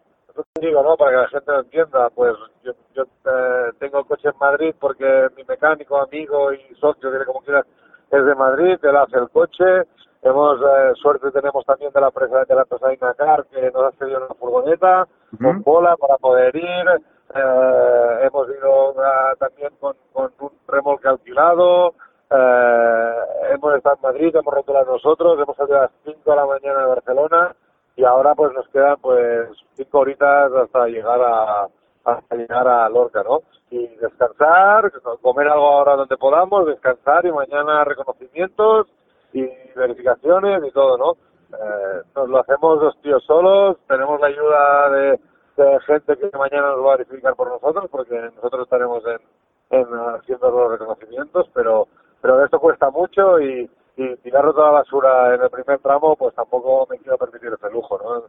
digo, 0.59 0.83
¿no? 0.83 0.95
Para 0.97 1.11
que 1.11 1.17
la 1.17 1.27
gente 1.27 1.51
lo 1.51 1.59
entienda, 1.59 2.09
pues 2.09 2.35
yo, 2.63 2.73
yo 2.93 3.03
eh, 3.03 3.71
tengo 3.79 3.99
el 3.99 4.05
coche 4.05 4.29
en 4.29 4.37
Madrid 4.39 4.75
porque 4.79 5.27
mi 5.35 5.43
mecánico, 5.43 5.97
amigo 5.99 6.53
y 6.53 6.75
socio, 6.75 7.09
como 7.25 7.41
quieras, 7.41 7.65
es 8.11 8.25
de 8.25 8.35
Madrid, 8.35 8.77
él 8.81 8.95
hace 8.95 9.17
el 9.17 9.29
coche. 9.29 9.83
Hemos, 10.21 10.59
eh, 10.59 10.91
suerte 10.95 11.31
tenemos 11.31 11.65
también 11.65 11.91
de 11.93 12.01
la 12.01 12.07
empresa, 12.07 12.43
de 12.43 12.55
la 12.55 12.61
empresa 12.61 12.93
Inacar 12.93 13.45
que 13.45 13.71
nos 13.71 13.83
ha 13.83 13.91
cedido 13.97 14.17
una 14.17 14.35
furgoneta 14.35 15.07
con 15.41 15.61
bola 15.63 15.95
para 15.95 16.17
poder 16.17 16.55
ir. 16.55 16.87
Eh, 17.35 18.19
hemos 18.23 18.49
ido 18.49 18.95
ah, 19.01 19.33
también 19.39 19.69
con, 19.79 19.95
con 20.11 20.31
un 20.39 20.51
remolque 20.67 21.07
alquilado. 21.07 21.93
Eh, 22.29 23.13
hemos 23.51 23.75
estado 23.75 23.95
en 23.95 24.01
Madrid, 24.01 24.35
hemos 24.35 24.53
roto 24.53 24.73
nosotros, 24.83 25.39
hemos 25.39 25.55
salido 25.55 25.77
a 25.77 25.81
las 25.83 25.91
5 26.03 26.29
de 26.29 26.35
la 26.35 26.45
mañana 26.45 26.79
de 26.81 26.87
Barcelona 26.87 27.55
y 27.99 28.05
ahora 28.05 28.33
pues 28.33 28.53
nos 28.53 28.65
quedan 28.69 28.95
pues 29.01 29.49
5 29.75 29.99
horitas 29.99 30.53
hasta 30.53 30.87
llegar 30.87 31.19
a, 31.21 31.67
hasta 32.05 32.35
llegar 32.37 32.65
a 32.65 32.87
Lorca, 32.87 33.23
¿no? 33.23 33.41
Y 33.71 33.87
descansar, 33.97 34.89
comer 35.21 35.49
algo 35.49 35.67
ahora 35.67 35.97
donde 35.97 36.15
podamos, 36.15 36.65
descansar 36.65 37.25
y 37.25 37.31
mañana 37.33 37.83
reconocimientos 37.83 38.87
y 39.33 39.45
verificaciones 39.75 40.63
y 40.65 40.71
todo, 40.71 40.97
¿no? 40.97 41.11
Eh, 41.57 42.01
nos 42.15 42.29
lo 42.29 42.39
hacemos 42.39 42.81
los 42.81 43.01
tíos 43.01 43.21
solos, 43.25 43.75
tenemos 43.85 44.17
la 44.21 44.27
ayuda 44.27 44.89
de, 44.91 45.19
de 45.57 45.79
gente 45.81 46.17
que 46.17 46.37
mañana 46.37 46.69
nos 46.69 46.85
va 46.85 46.93
a 46.93 46.97
verificar 46.97 47.35
por 47.35 47.49
nosotros, 47.49 47.89
porque 47.91 48.15
nosotros 48.33 48.63
estaremos 48.63 49.03
en, 49.07 49.77
en 49.77 49.87
haciendo 50.15 50.49
los 50.51 50.71
reconocimientos, 50.71 51.49
pero 51.53 51.89
pero 52.21 52.43
esto 52.43 52.59
cuesta 52.59 52.89
mucho 52.91 53.39
y, 53.39 53.69
y 53.99 54.15
tirarlo 54.17 54.53
toda 54.53 54.67
la 54.67 54.79
basura 54.79 55.35
en 55.35 55.41
el 55.41 55.49
primer 55.49 55.79
tramo, 55.79 56.15
pues 56.15 56.33
tampoco 56.33 56.87
me 56.89 56.97
quiero 56.99 57.17
permitir 57.17 57.51
ese 57.51 57.69
lujo, 57.69 57.99
¿no? 58.01 58.19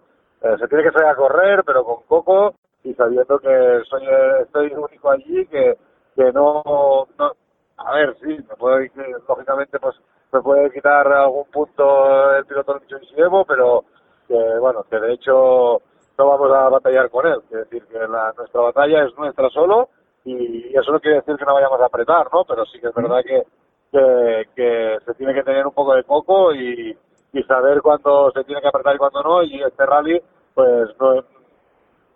Eh, 0.43 0.57
se 0.59 0.67
tiene 0.67 0.83
que 0.83 0.91
salir 0.91 1.09
a 1.09 1.15
correr, 1.15 1.63
pero 1.65 1.85
con 1.85 2.03
coco 2.09 2.55
y 2.83 2.93
sabiendo 2.95 3.39
que 3.39 3.83
soy 3.89 4.03
estoy 4.43 4.75
único 4.75 5.11
allí, 5.11 5.47
que, 5.47 5.77
que 6.17 6.33
no, 6.33 7.07
no, 7.17 7.33
a 7.77 7.95
ver, 7.95 8.17
sí, 8.21 8.27
me 8.27 8.57
puede, 8.57 8.91
lógicamente, 9.29 9.79
pues 9.79 9.95
me 10.33 10.41
puede 10.41 10.73
quitar 10.73 11.07
algún 11.07 11.45
punto 11.53 12.35
el 12.35 12.47
piloto 12.47 12.75
de 12.75 12.81
Micho 12.81 13.45
pero 13.47 13.85
que, 14.27 14.59
bueno, 14.59 14.85
que 14.91 14.99
de 14.99 15.13
hecho 15.13 15.81
no 16.19 16.27
vamos 16.27 16.53
a 16.53 16.69
batallar 16.69 17.11
con 17.11 17.27
él, 17.29 17.41
es 17.45 17.71
decir, 17.71 17.85
que 17.87 17.99
la, 17.99 18.33
nuestra 18.37 18.61
batalla 18.61 19.05
es 19.05 19.17
nuestra 19.17 19.49
solo 19.51 19.89
y 20.25 20.77
eso 20.77 20.91
no 20.91 20.99
quiere 20.99 21.19
decir 21.19 21.37
que 21.37 21.45
no 21.45 21.55
vayamos 21.55 21.81
a 21.81 21.87
apretar, 21.87 22.27
¿no? 22.33 22.45
Pero 22.45 22.65
sí 22.67 22.81
que 22.81 22.89
es 22.89 22.95
verdad 22.95 23.23
que, 23.25 23.45
que, 23.93 24.45
que 24.55 24.99
se 25.05 25.15
tiene 25.15 25.35
que 25.35 25.43
tener 25.43 25.67
un 25.67 25.73
poco 25.73 25.95
de 25.95 26.05
coco 26.05 26.55
y, 26.55 26.97
y 27.33 27.43
saber 27.45 27.81
cuándo 27.83 28.31
se 28.33 28.45
tiene 28.45 28.61
que 28.61 28.69
apretar 28.69 28.95
y 28.95 28.99
cuándo 28.99 29.23
no, 29.23 29.43
y 29.43 29.63
este 29.63 29.87
rally, 29.87 30.21
pues 30.55 30.89
no, 31.01 31.15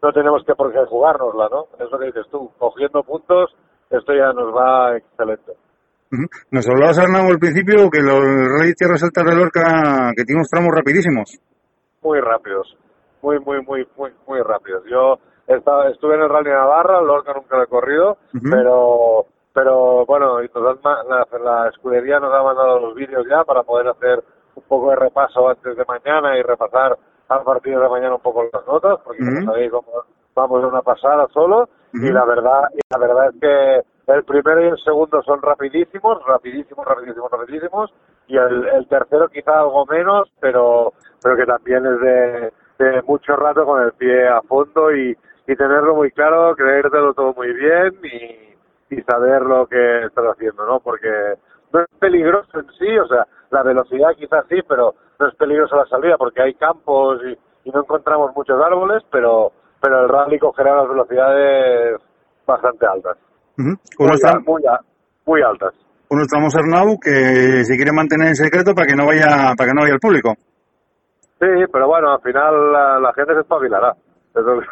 no 0.03 0.13
tenemos 0.13 0.45
que 0.45 0.55
por 0.55 0.73
qué 0.73 0.85
jugárnosla, 0.87 1.49
¿no? 1.51 1.67
Es 1.79 1.91
lo 1.91 1.99
que 1.99 2.07
dices 2.07 2.27
tú, 2.31 2.51
cogiendo 2.59 3.03
puntos, 3.03 3.55
esto 3.91 4.13
ya 4.15 4.33
nos 4.33 4.55
va 4.55 4.97
excelente. 4.97 5.53
Nos 6.51 6.69
hablabas, 6.69 6.99
Arnau, 6.99 7.29
al 7.31 7.39
principio 7.39 7.91
que 7.91 8.01
los 8.01 8.21
Rally 8.23 8.75
Tierra 8.75 8.95
Altas 9.03 9.25
de 9.25 9.35
Lorca, 9.35 10.13
que 10.17 10.25
tiene 10.25 10.41
unos 10.41 10.51
tramos 10.51 10.73
rapidísimos. 10.75 11.41
Muy 12.03 12.21
rápidos, 12.21 12.77
muy, 13.23 13.41
muy, 13.41 13.63
muy, 13.63 13.87
muy, 13.97 14.13
muy 14.27 14.41
rápidos. 14.43 14.85
Yo 14.89 15.19
estaba, 15.49 15.89
estuve 15.89 16.15
en 16.15 16.23
el 16.23 16.29
Rally 16.29 16.51
Navarra, 16.51 17.01
Lorca 17.01 17.33
nunca 17.33 17.57
lo 17.57 17.65
he 17.65 17.67
corrido, 17.67 18.19
pero 18.33 19.27
pero 19.55 20.05
bueno, 20.05 20.41
la, 20.41 21.27
la 21.39 21.69
escudería 21.69 22.19
nos 22.19 22.35
ha 22.35 22.43
mandado 22.43 22.81
los 22.81 22.95
vídeos 22.95 23.25
ya 23.31 23.45
para 23.45 23.63
poder 23.63 23.89
hacer 23.89 24.23
un 24.57 24.63
poco 24.65 24.91
de 24.91 24.97
repaso 24.97 25.49
antes 25.49 25.77
de 25.77 25.85
mañana 25.87 26.37
y 26.37 26.43
repasar 26.43 26.99
al 27.29 27.43
partido 27.45 27.81
de 27.81 27.89
mañana 27.89 28.17
un 28.17 28.21
poco 28.21 28.45
las 28.53 28.67
notas, 28.67 28.99
porque 29.05 29.21
como 29.21 29.53
sabéis 29.53 29.73
vamos 30.35 30.65
a 30.65 30.67
una 30.67 30.83
pasada 30.83 31.27
solo. 31.33 31.69
Y 31.93 32.11
la 32.11 32.25
verdad 32.25 32.65
y 32.75 32.81
la 32.91 32.99
verdad 32.99 33.29
es 33.29 33.41
que 33.41 34.13
el 34.13 34.25
primero 34.25 34.61
y 34.61 34.69
el 34.69 34.79
segundo 34.79 35.23
son 35.23 35.41
rapidísimos, 35.41 36.21
rapidísimos, 36.27 36.85
rapidísimos, 36.85 37.31
rapidísimos. 37.31 37.95
Y 38.27 38.37
el, 38.37 38.67
el 38.67 38.89
tercero 38.89 39.29
quizá 39.29 39.61
algo 39.61 39.87
menos, 39.87 40.29
pero 40.41 40.93
pero 41.23 41.37
que 41.37 41.47
también 41.47 41.87
es 41.87 42.01
de, 42.01 42.53
de 42.79 43.03
mucho 43.03 43.37
rato 43.37 43.65
con 43.65 43.81
el 43.83 43.93
pie 43.93 44.27
a 44.27 44.43
fondo 44.43 44.93
y, 44.93 45.17
y 45.47 45.57
tenerlo 45.57 45.95
muy 45.95 46.11
claro, 46.11 46.57
creértelo 46.57 47.15
todo 47.15 47.33
muy 47.35 47.53
bien 47.53 47.95
y, 48.03 48.44
y 48.99 49.03
saber 49.03 49.43
lo 49.43 49.67
que 49.67 50.05
estás 50.07 50.25
haciendo, 50.33 50.65
¿no? 50.67 50.81
Porque 50.81 51.09
no 51.73 51.81
es 51.81 51.87
peligroso 51.99 52.59
en 52.61 52.67
sí, 52.79 52.99
o 52.99 53.07
sea, 53.07 53.27
la 53.51 53.63
velocidad 53.63 54.11
quizás 54.17 54.45
sí, 54.49 54.61
pero 54.69 54.95
no 55.19 55.29
es 55.29 55.35
peligroso 55.37 55.77
la 55.77 55.87
salida 55.87 56.17
porque 56.19 56.43
hay 56.43 56.55
campos 56.55 57.21
y, 57.25 57.69
y 57.69 57.73
no 57.73 57.81
encontramos 57.81 58.31
muchos 58.35 58.61
árboles, 58.65 59.03
pero 59.11 59.53
pero 59.81 60.01
el 60.03 60.09
rally 60.09 60.39
cogerá 60.39 60.77
las 60.77 60.89
velocidades 60.89 62.01
bastante 62.47 62.87
altas. 62.87 63.19
Muy, 63.57 63.77
tra- 63.99 64.43
muy, 64.47 64.63
muy 65.27 65.43
altas. 65.43 65.75
unos 66.09 66.27
tramos 66.29 66.57
Arnau 66.57 66.99
que 66.99 67.65
se 67.65 67.77
quiere 67.77 67.93
mantener 67.93 68.29
en 68.29 68.35
secreto 68.37 68.75
para 68.75 68.87
que 68.87 68.97
no 68.97 69.07
vaya 69.07 69.53
para 69.57 69.69
que 69.71 69.75
no 69.75 69.83
vaya 69.83 69.95
el 69.95 70.01
público. 70.01 70.35
Sí, 71.39 71.47
pero 71.71 71.87
bueno, 71.87 72.13
al 72.15 72.21
final 72.23 72.73
la, 72.73 72.99
la 73.01 73.13
gente 73.13 73.35
se 73.35 73.41
espabilará. 73.41 73.93
Es 74.35 74.43
lo, 74.43 74.61
que, 74.61 74.67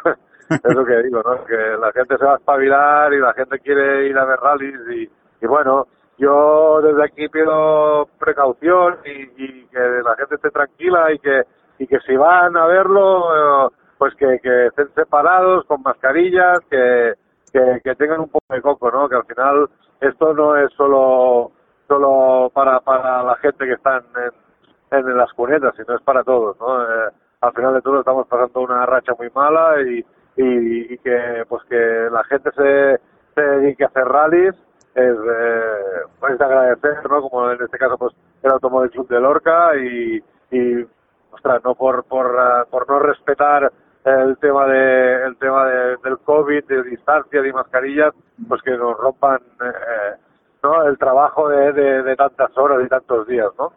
es 0.63 0.75
lo 0.75 0.85
que 0.85 1.03
digo, 1.03 1.21
¿no? 1.23 1.43
Que 1.45 1.77
la 1.79 1.91
gente 1.91 2.17
se 2.17 2.25
va 2.25 2.33
a 2.33 2.37
espabilar 2.37 3.13
y 3.13 3.19
la 3.19 3.33
gente 3.33 3.59
quiere 3.59 4.07
ir 4.07 4.17
a 4.17 4.25
ver 4.25 4.39
rallies 4.39 5.09
y, 5.41 5.45
bueno, 5.45 5.87
yo 6.17 6.79
desde 6.81 7.03
aquí 7.03 7.27
pido 7.27 8.07
precaución 8.19 8.97
y, 9.05 9.43
y 9.43 9.65
que 9.67 9.79
la 9.79 10.15
gente 10.15 10.35
esté 10.35 10.49
tranquila 10.51 11.11
y 11.11 11.19
que 11.19 11.43
y 11.79 11.87
que 11.87 11.99
si 12.01 12.15
van 12.15 12.55
a 12.55 12.65
verlo, 12.65 13.67
eh, 13.67 13.69
pues 13.97 14.13
que, 14.15 14.39
que 14.41 14.67
estén 14.67 14.93
separados 14.93 15.65
con 15.65 15.81
mascarillas, 15.81 16.59
que, 16.69 17.13
que, 17.51 17.81
que 17.83 17.95
tengan 17.95 18.21
un 18.21 18.29
poco 18.29 18.45
de 18.53 18.61
coco, 18.61 18.91
¿no? 18.91 19.09
Que 19.09 19.15
al 19.15 19.25
final 19.25 19.69
esto 19.99 20.33
no 20.33 20.55
es 20.55 20.71
solo 20.73 21.51
solo 21.87 22.49
para, 22.53 22.79
para 22.79 23.23
la 23.23 23.35
gente 23.37 23.65
que 23.65 23.73
está 23.73 23.97
en, 23.97 24.97
en, 24.97 25.09
en 25.09 25.17
las 25.17 25.31
cunetas, 25.33 25.75
sino 25.75 25.95
es 25.95 26.01
para 26.03 26.23
todos, 26.23 26.57
¿no? 26.59 26.83
Eh, 26.83 27.09
al 27.41 27.53
final 27.53 27.73
de 27.73 27.81
todo 27.81 27.99
estamos 27.99 28.27
pasando 28.27 28.61
una 28.61 28.85
racha 28.85 29.13
muy 29.17 29.29
mala 29.35 29.81
y, 29.81 30.05
y, 30.37 30.93
y 30.93 30.97
que 30.99 31.43
pues 31.47 31.63
que 31.69 32.07
la 32.11 32.23
gente 32.25 32.51
se, 32.51 32.99
se 33.35 33.41
dedique 33.41 33.83
a 33.83 33.87
hacer 33.87 34.05
rallies 34.05 34.55
es, 34.95 35.15
eh, 35.15 36.01
es 36.29 36.37
de 36.37 36.45
agradecer, 36.45 37.09
¿no? 37.09 37.21
Como 37.21 37.51
en 37.51 37.61
este 37.61 37.77
caso 37.77 37.97
pues 37.97 38.13
el 38.43 38.51
Automóvil 38.51 38.91
Club 38.91 39.07
de 39.07 39.19
Lorca 39.19 39.75
y, 39.75 40.23
y 40.51 40.85
ostras, 41.31 41.61
no 41.63 41.75
por, 41.75 42.03
por, 42.05 42.35
ah, 42.39 42.65
por 42.69 42.87
no 42.89 42.99
respetar 42.99 43.71
el 44.05 44.37
tema 44.37 44.67
de 44.67 45.23
el 45.25 45.37
tema 45.37 45.65
de- 45.67 45.97
del 46.03 46.17
COVID, 46.19 46.65
de 46.65 46.83
distancia, 46.83 47.41
de 47.41 47.53
mascarillas, 47.53 48.13
pues 48.47 48.61
que 48.61 48.71
nos 48.71 48.97
rompan 48.97 49.39
eh, 49.61 50.15
¿no? 50.61 50.83
el 50.85 50.97
trabajo 50.97 51.47
de, 51.49 51.71
de, 52.03 52.15
tantas 52.15 52.55
horas 52.57 52.79
y 52.85 52.89
tantos 52.89 53.25
días, 53.27 53.49
¿no? 53.57 53.71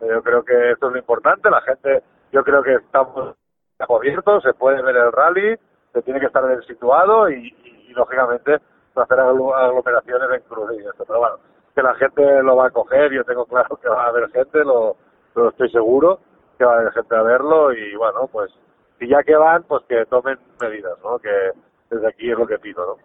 Yo 0.00 0.22
creo 0.22 0.42
que 0.44 0.72
esto 0.72 0.86
es 0.88 0.92
lo 0.92 0.98
importante, 0.98 1.48
la 1.50 1.60
gente, 1.62 2.02
yo 2.32 2.42
creo 2.42 2.62
que 2.62 2.74
estamos 2.74 3.34
abiertos, 3.78 4.42
se 4.42 4.52
puede 4.54 4.82
ver 4.82 4.96
el 4.96 5.12
rally, 5.12 5.56
se 5.96 6.02
tiene 6.02 6.20
que 6.20 6.26
estar 6.26 6.46
bien 6.46 6.62
situado 6.64 7.30
y, 7.30 7.48
y, 7.64 7.86
y, 7.88 7.92
lógicamente 7.94 8.58
no 8.94 9.02
hacer 9.02 9.18
aglomeraciones 9.18 10.28
en 10.30 10.40
cruz 10.42 10.70
y 10.74 10.86
esto, 10.86 11.04
pero 11.06 11.20
bueno, 11.20 11.36
que 11.74 11.82
la 11.82 11.94
gente 11.94 12.42
lo 12.42 12.56
va 12.56 12.66
a 12.66 12.70
coger, 12.70 13.10
yo 13.12 13.24
tengo 13.24 13.46
claro 13.46 13.76
que 13.76 13.88
va 13.88 14.04
a 14.04 14.08
haber 14.08 14.30
gente, 14.30 14.62
lo, 14.62 14.94
lo 15.34 15.48
estoy 15.48 15.70
seguro, 15.70 16.18
que 16.58 16.66
va 16.66 16.74
a 16.74 16.80
haber 16.80 16.92
gente 16.92 17.16
a 17.16 17.22
verlo 17.22 17.72
y 17.72 17.96
bueno, 17.96 18.28
pues 18.30 18.52
si 18.98 19.08
ya 19.08 19.22
que 19.22 19.36
van, 19.36 19.62
pues 19.62 19.84
que 19.88 20.04
tomen 20.04 20.38
medidas, 20.60 20.98
¿no? 21.02 21.18
Que 21.18 21.52
desde 21.88 22.08
aquí 22.08 22.30
es 22.30 22.38
lo 22.38 22.46
que 22.46 22.58
pido, 22.58 22.84
¿no? 22.84 22.96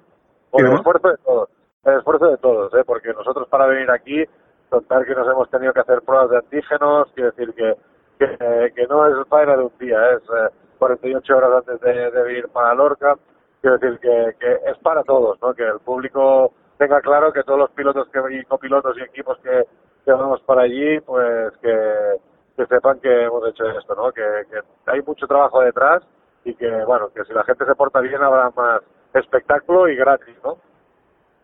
Por 0.49 0.65
el 0.65 0.73
esfuerzo 0.73 1.07
de 1.07 1.17
todos, 1.17 1.49
el 1.85 1.97
esfuerzo 1.97 2.25
de 2.27 2.37
todos, 2.39 2.73
¿eh? 2.73 2.83
Porque 2.85 3.13
nosotros 3.13 3.47
para 3.47 3.67
venir 3.67 3.89
aquí, 3.89 4.21
contar 4.69 5.05
que 5.05 5.15
nos 5.15 5.27
hemos 5.29 5.49
tenido 5.49 5.71
que 5.71 5.79
hacer 5.79 6.01
pruebas 6.01 6.29
de 6.29 6.37
antígenos, 6.39 7.09
quiere 7.13 7.31
decir 7.31 7.53
que, 7.53 7.75
que, 8.19 8.73
que 8.75 8.87
no 8.87 9.07
es 9.07 9.27
faena 9.29 9.55
de 9.55 9.63
un 9.63 9.77
día, 9.79 10.11
es 10.11 10.23
eh, 10.23 10.49
48 10.81 11.37
horas 11.37 11.51
antes 11.57 11.79
de, 11.79 12.09
de 12.09 12.23
venir 12.23 12.47
para 12.49 12.73
Lorca, 12.73 13.15
quiero 13.61 13.77
decir 13.77 13.99
que, 13.99 14.35
que 14.39 14.71
es 14.71 14.77
para 14.79 15.03
todos, 15.03 15.39
¿no? 15.39 15.53
Que 15.53 15.61
el 15.61 15.79
público 15.79 16.53
tenga 16.79 16.99
claro 17.01 17.31
que 17.31 17.43
todos 17.43 17.59
los 17.59 17.69
pilotos 17.69 18.09
que, 18.09 18.19
y 18.35 18.43
copilotos 18.45 18.97
y 18.97 19.03
equipos 19.03 19.37
que, 19.43 19.65
que 20.03 20.11
vamos 20.11 20.41
para 20.41 20.63
allí, 20.63 20.99
pues 21.01 21.55
que, 21.61 22.15
que 22.57 22.65
sepan 22.65 22.99
que 22.99 23.25
hemos 23.25 23.47
hecho 23.47 23.63
esto, 23.69 23.93
¿no? 23.93 24.11
Que, 24.11 24.23
que 24.49 24.59
hay 24.87 25.03
mucho 25.03 25.27
trabajo 25.27 25.61
detrás 25.61 26.01
y 26.45 26.55
que, 26.55 26.83
bueno, 26.85 27.09
que 27.13 27.25
si 27.25 27.33
la 27.33 27.43
gente 27.43 27.63
se 27.63 27.75
porta 27.75 27.99
bien 27.99 28.23
habrá 28.23 28.49
más 28.49 28.81
espectáculo 29.13 29.87
y 29.87 29.95
gratis, 29.95 30.35
¿no? 30.43 30.57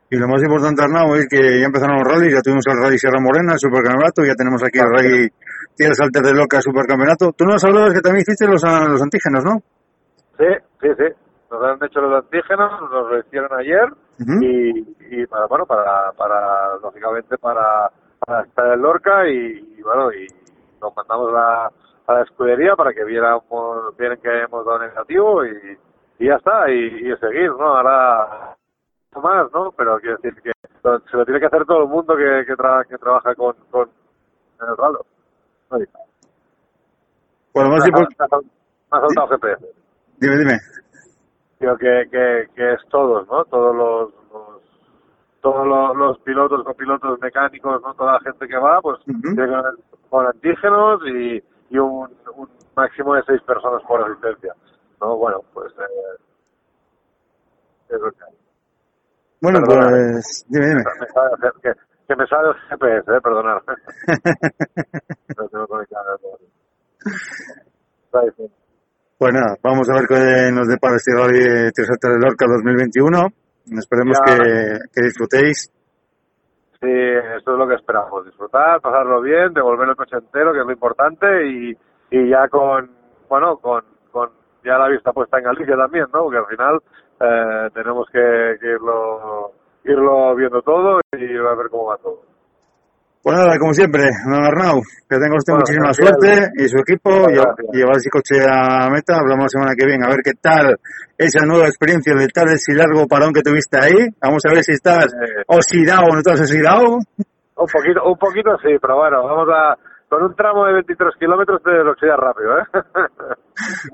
Y 0.10 0.17
lo 0.17 0.28
más 0.28 0.41
importante, 0.41 0.82
Arnau, 0.82 1.15
es 1.15 1.28
que 1.28 1.60
ya 1.60 1.65
empezaron 1.65 1.98
los 2.00 2.08
rallies, 2.08 2.34
ya 2.34 2.41
tuvimos 2.41 2.63
el 2.67 2.82
Rally 2.82 2.98
Sierra 2.98 3.20
Morena, 3.20 3.54
el 3.54 3.60
Supercampeonato, 3.60 4.24
ya 4.24 4.36
tenemos 4.36 4.63
aquí 4.63 4.80
el 4.80 4.88
Rally 4.88 5.28
Tierras 5.76 6.00
Altas 6.00 6.24
de 6.24 6.34
Loca, 6.34 6.62
Supercampeonato. 6.62 7.34
Tú 7.36 7.43
nos 7.43 7.63
hablabas 7.65 7.93
que 7.93 8.00
también 8.00 8.24
hiciste 8.24 8.48
los, 8.48 8.63
ah, 8.63 8.88
los 8.88 9.02
antígenos, 9.02 9.43
¿no? 9.43 9.60
Sí, 10.39 10.48
sí, 10.80 10.89
sí. 10.98 11.08
Nos 11.52 11.63
han 11.63 11.84
hecho 11.84 12.00
los 12.00 12.24
antígenos, 12.24 12.72
nos 12.89 13.10
lo 13.12 13.20
hicieron 13.20 13.52
ayer 13.60 13.88
y, 14.41 14.80
y 15.12 15.26
para, 15.28 15.46
bueno, 15.48 15.65
para, 15.65 16.12
para, 16.17 16.76
lógicamente 16.82 17.38
para, 17.38 17.91
para 18.20 18.43
estar 18.43 18.74
en 18.74 18.82
Lorca 18.82 19.28
y, 19.28 19.76
y, 19.78 19.82
bueno, 19.82 20.12
y 20.12 20.28
nos 20.82 20.96
mandamos 20.96 21.34
a, 21.36 21.67
a 22.08 22.13
la 22.13 22.24
escudería 22.24 22.76
para 22.76 22.93
que 22.93 23.04
viéramos, 23.04 23.95
vieran 23.97 24.20
que 24.22 24.43
hemos 24.43 24.66
dado 24.66 24.80
negativo 24.80 25.45
y, 25.45 25.78
y 26.20 26.28
ya 26.28 26.36
está, 26.36 26.70
y, 26.70 27.12
y 27.12 27.16
seguir, 27.18 27.51
¿no? 27.51 27.78
Ahora 27.78 28.55
más, 29.16 29.51
¿no? 29.51 29.72
Pero 29.72 29.99
quiero 29.99 30.18
decir 30.18 30.41
que 30.41 30.51
se 30.82 31.18
lo 31.18 31.26
tiene 31.26 31.39
que 31.39 31.45
hacer 31.47 31.66
todo 31.66 31.84
el 31.84 31.89
mundo 31.89 32.16
que, 32.16 32.43
que, 32.45 32.53
tra- 32.55 32.86
que 32.88 32.97
trabaja 32.97 33.34
con, 33.36 33.55
con 33.72 33.89
en 34.62 34.70
el 34.70 34.78
ralo. 34.78 35.05
Pues 35.70 37.66
lo 37.66 37.72
más 37.72 37.84
me 37.91 37.99
ha 38.01 38.05
me 38.05 38.99
saltado 39.01 39.28
GPS. 39.28 39.66
dime, 40.18 40.38
dime. 40.38 40.60
Digo 41.60 41.78
que, 41.78 42.08
que, 42.12 42.47
que 42.55 42.74
es 42.74 42.82
todos, 42.89 43.28
¿no? 43.28 43.43
Todos 43.45 43.76
los, 43.76 44.14
los- 44.32 44.62
todos 45.41 45.66
los, 45.68 45.95
los 45.95 46.20
pilotos, 46.20 46.64
copilotos, 46.64 47.20
mecánicos, 47.20 47.82
¿no? 47.82 47.93
Toda 47.95 48.14
la 48.14 48.20
gente 48.20 48.47
que 48.47 48.58
va, 48.58 48.82
pues 48.82 48.99
Ujú. 49.08 49.22
tiene 49.22 49.36
que 49.36 49.55
venir 49.55 49.64
con 50.10 50.26
antígenos 50.28 51.01
y, 51.08 51.43
y 51.70 51.78
un, 51.80 52.10
un 52.36 52.49
máximo 52.76 53.16
de 53.16 53.24
seis 53.24 53.41
personas 53.43 53.82
por 53.84 54.01
asistencia, 54.03 54.53
¿no? 55.01 55.16
Bueno, 55.18 55.41
pues 55.53 55.72
eh, 55.80 56.22
es 57.89 57.99
lo 58.01 58.12
que 58.12 58.24
hay. 58.24 58.37
Bueno, 59.42 59.60
Perdona. 59.66 59.90
pues 59.90 60.46
dime, 60.50 60.66
dime. 60.68 60.84
Que, 62.08 62.16
me 62.16 62.26
sale 62.28 62.50
el 62.50 62.56
GPS, 62.70 63.12
eh, 63.18 63.22
perdonad. 63.22 63.58
Pues 69.18 69.34
nada, 69.34 69.56
vamos 69.64 69.90
a 69.90 69.94
ver 69.94 70.04
qué 70.08 70.52
nos 70.52 70.68
depara 70.68 70.96
este 70.96 71.12
Rally 71.16 71.72
Tres 71.74 71.90
Altas 71.90 72.12
de 72.14 72.20
Lorca 72.20 72.46
2021. 72.48 73.28
Esperemos 73.78 74.18
Ya. 74.26 74.36
que, 74.38 74.80
que 74.94 75.02
disfrutéis. 75.06 75.72
Sí, 76.80 76.88
eso 76.92 77.52
es 77.54 77.58
lo 77.58 77.68
que 77.68 77.74
esperamos. 77.76 78.26
Disfrutar, 78.26 78.80
pasarlo 78.80 79.22
bien, 79.22 79.54
devolver 79.54 79.90
el 79.90 79.96
coche 79.96 80.18
entero, 80.18 80.54
que 80.54 80.60
es 80.60 80.66
lo 80.66 80.72
importante, 80.72 81.26
y, 81.48 81.72
y 82.12 82.30
ya 82.30 82.48
con, 82.50 82.92
bueno, 83.28 83.58
con, 83.58 83.84
con 84.12 84.30
ya 84.64 84.78
la 84.78 84.88
vista 84.90 85.12
puesta 85.12 85.40
en 85.40 85.46
Galicia 85.46 85.76
también, 85.76 86.06
¿no? 86.14 86.22
Porque 86.24 86.38
al 86.38 86.46
final 86.46 86.80
eh, 87.20 87.70
tenemos 87.74 88.07
que, 88.11 88.55
que 88.59 88.68
irlo, 88.68 89.51
irlo 89.84 90.36
viendo 90.36 90.61
todo 90.61 90.99
y 91.18 91.26
a 91.38 91.55
ver 91.55 91.70
cómo 91.72 91.86
va 91.88 91.97
todo. 91.97 92.22
Pues 93.24 93.36
nada, 93.38 93.57
como 93.59 93.74
siempre, 93.74 94.03
don 94.26 94.39
Arnau, 94.45 94.80
que 95.09 95.18
tenga 95.18 95.36
usted 95.36 95.51
Bueno, 95.51 95.63
muchísima 95.68 95.88
gracias. 95.91 96.07
suerte 96.07 96.63
y 96.63 96.68
su 96.70 96.78
equipo, 96.80 97.09
llevar 97.74 97.97
ese 97.97 98.09
coche 98.09 98.39
a 98.47 98.89
meta. 98.89 99.18
Hablamos 99.20 99.43
la 99.45 99.49
semana 99.49 99.76
que 99.76 99.86
viene, 99.86 100.05
a 100.05 100.09
ver 100.09 100.22
qué 100.24 100.32
tal 100.39 100.78
esa 101.18 101.45
nueva 101.45 101.65
experiencia 101.68 102.13
de 102.15 102.28
tal 102.30 102.47
ese 102.49 102.74
largo 102.74 103.05
parón 103.07 103.34
que 103.34 103.41
tuviste 103.41 103.78
ahí. 103.78 104.07
Vamos 104.22 104.43
a 104.47 104.53
ver 104.53 104.63
si 104.63 104.74
estás 104.74 105.11
Eh, 105.13 105.43
oxidado 105.47 106.03
o 106.09 106.13
no 106.13 106.20
estás 106.20 106.39
oxidado. 106.39 106.86
un 106.86 107.68
poquito, 107.68 108.03
un 108.05 108.18
poquito 108.18 108.55
sí, 108.63 108.78
pero 108.80 108.95
bueno, 108.95 109.24
vamos 109.26 109.49
a, 109.51 109.76
con 110.10 110.24
un 110.24 110.36
tramo 110.36 110.66
de 110.66 110.74
23 110.74 111.16
kilómetros 111.20 111.62
te 111.64 111.72
lo 111.72 111.91
oxidas 111.91 112.18
rápido, 112.18 112.58
¿eh? 112.60 112.64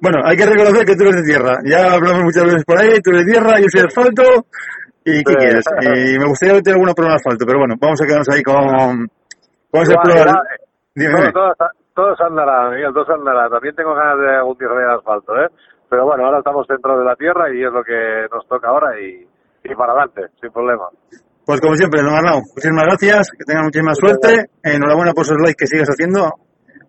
Bueno, 0.02 0.20
hay 0.26 0.36
que 0.36 0.46
reconocer 0.46 0.86
que 0.86 0.96
tú 0.96 1.04
eres 1.04 1.16
de 1.24 1.24
tierra. 1.24 1.58
Ya 1.64 1.94
hablamos 1.94 2.24
muchas 2.24 2.44
veces 2.44 2.66
por 2.66 2.78
ahí, 2.80 3.00
tú 3.02 3.12
eres 3.12 3.26
de 3.26 3.32
tierra, 3.32 3.60
yo 3.60 3.66
soy 3.70 3.82
de 3.82 3.88
asfalto. 3.88 4.24
¿Y 5.06 5.24
qué 5.24 5.34
quieres? 5.36 5.66
Y 5.82 6.20
me 6.20 6.26
gustaría 6.28 6.56
meter 6.56 6.74
alguna 6.74 6.94
prueba 6.94 7.14
de 7.14 7.16
asfalto, 7.18 7.46
pero 7.46 7.60
bueno, 7.60 7.76
vamos 7.80 8.02
a 8.02 8.06
quedarnos 8.06 8.30
ahí 8.30 8.44
con, 8.44 9.08
con 9.72 9.82
esa 9.82 9.94
Igual, 9.94 10.04
prueba. 10.04 10.26
igual, 10.26 10.48
Dime, 10.96 11.14
todo, 11.14 11.22
dime. 11.22 11.32
todo, 11.34 11.54
todo 11.96 12.16
se 12.16 12.24
andará, 12.24 12.70
Miguel, 12.70 12.94
todo 12.94 13.06
se 13.06 13.14
andará. 13.14 13.50
También 13.50 13.76
tengo 13.76 13.94
ganas 13.96 14.20
de 14.20 14.36
algún 14.36 14.58
tierra 14.58 14.76
de 14.76 14.94
asfalto, 14.96 15.36
¿eh? 15.38 15.48
Pero 15.90 16.06
bueno, 16.06 16.26
ahora 16.26 16.40
estamos 16.40 16.68
dentro 16.68 16.98
de 17.00 17.06
la 17.06 17.16
tierra 17.16 17.54
y 17.54 17.64
es 17.64 17.72
lo 17.72 17.84
que 17.84 18.28
nos 18.32 18.48
toca 18.48 18.68
ahora 18.68 19.00
y, 19.00 19.28
y 19.64 19.76
para 19.76 19.94
adelante, 19.94 20.28
sin 20.42 20.52
problema. 20.52 20.86
Pues 21.46 21.60
como 21.60 21.76
siempre, 21.76 22.02
don 22.02 22.14
Arnau, 22.14 22.40
muchísimas 22.40 22.86
gracias, 22.86 23.30
que 23.38 23.44
tengan 23.46 23.66
muchísima 23.66 23.94
suerte. 23.96 24.46
Enhorabuena 24.64 25.12
por 25.14 25.26
esos 25.26 25.38
likes 25.40 25.56
que 25.60 25.68
sigues 25.68 25.90
haciendo. 25.90 26.32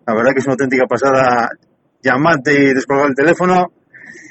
La 0.07 0.13
verdad 0.15 0.31
que 0.31 0.39
es 0.39 0.45
una 0.45 0.53
auténtica 0.53 0.85
pasada 0.87 1.49
llamarte 2.01 2.53
y 2.53 2.73
descolgar 2.73 3.07
el 3.07 3.15
teléfono. 3.15 3.67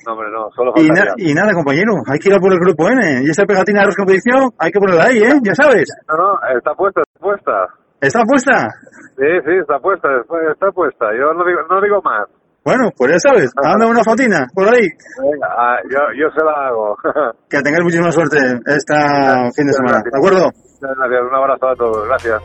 No, 0.07 0.13
hombre, 0.13 0.29
no, 0.31 0.49
solo 0.55 0.73
Y, 0.77 0.89
na- 0.89 1.13
y 1.17 1.35
nada, 1.35 1.53
compañero, 1.53 1.93
hay 2.07 2.19
que 2.19 2.29
ir 2.29 2.35
a 2.35 2.39
por 2.39 2.53
el 2.53 2.59
grupo 2.61 2.89
N. 2.89 3.23
Y 3.25 3.31
esa 3.31 3.45
pegatina 3.45 3.85
de 3.87 3.95
competición 3.95 4.51
hay 4.59 4.71
que 4.71 4.79
ponerla 4.79 5.05
ahí, 5.05 5.19
¿eh? 5.19 5.35
Ya 5.43 5.55
sabes. 5.55 5.89
No, 6.09 6.17
no, 6.17 6.57
está 6.57 6.75
puesta, 6.75 7.01
está 7.03 7.21
puesta. 7.21 7.53
¿Está 8.01 8.21
puesta? 8.25 8.69
Sí, 9.17 9.29
sí, 9.45 9.53
está 9.61 9.79
puesta, 9.79 10.09
está- 10.21 10.53
está 10.53 10.71
puesta. 10.73 11.07
Yo 11.19 11.33
no 11.35 11.45
digo, 11.45 11.61
no 11.69 11.81
digo 11.81 12.01
más. 12.03 12.29
Bueno, 12.65 12.91
pues 12.97 13.13
ya 13.13 13.19
sabes, 13.19 13.53
anda 13.63 13.87
una 13.87 14.03
fotina 14.03 14.47
por 14.55 14.67
ahí. 14.67 14.89
Venga, 15.23 15.49
ah, 15.57 15.77
yo, 15.85 15.99
yo 16.17 16.31
se 16.35 16.45
la 16.45 16.69
hago. 16.69 16.97
Que 17.49 17.61
tengáis 17.63 17.85
muchísima 17.85 18.11
suerte 18.11 18.39
esta 18.67 19.51
fin 19.55 19.67
de 19.67 19.73
semana, 19.75 20.03
¿de 20.03 20.17
acuerdo? 20.17 20.51
Muchas 20.81 20.97
gracias, 20.97 21.23
un 21.23 21.35
abrazo 21.35 21.69
a 21.69 21.77
todos, 21.77 22.09
gracias. 22.09 22.43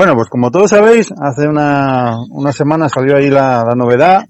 Bueno, 0.00 0.14
pues 0.14 0.30
como 0.30 0.50
todos 0.50 0.70
sabéis, 0.70 1.12
hace 1.20 1.46
una, 1.46 2.16
una 2.30 2.54
semana 2.54 2.88
salió 2.88 3.18
ahí 3.18 3.28
la, 3.28 3.62
la 3.68 3.74
novedad. 3.74 4.24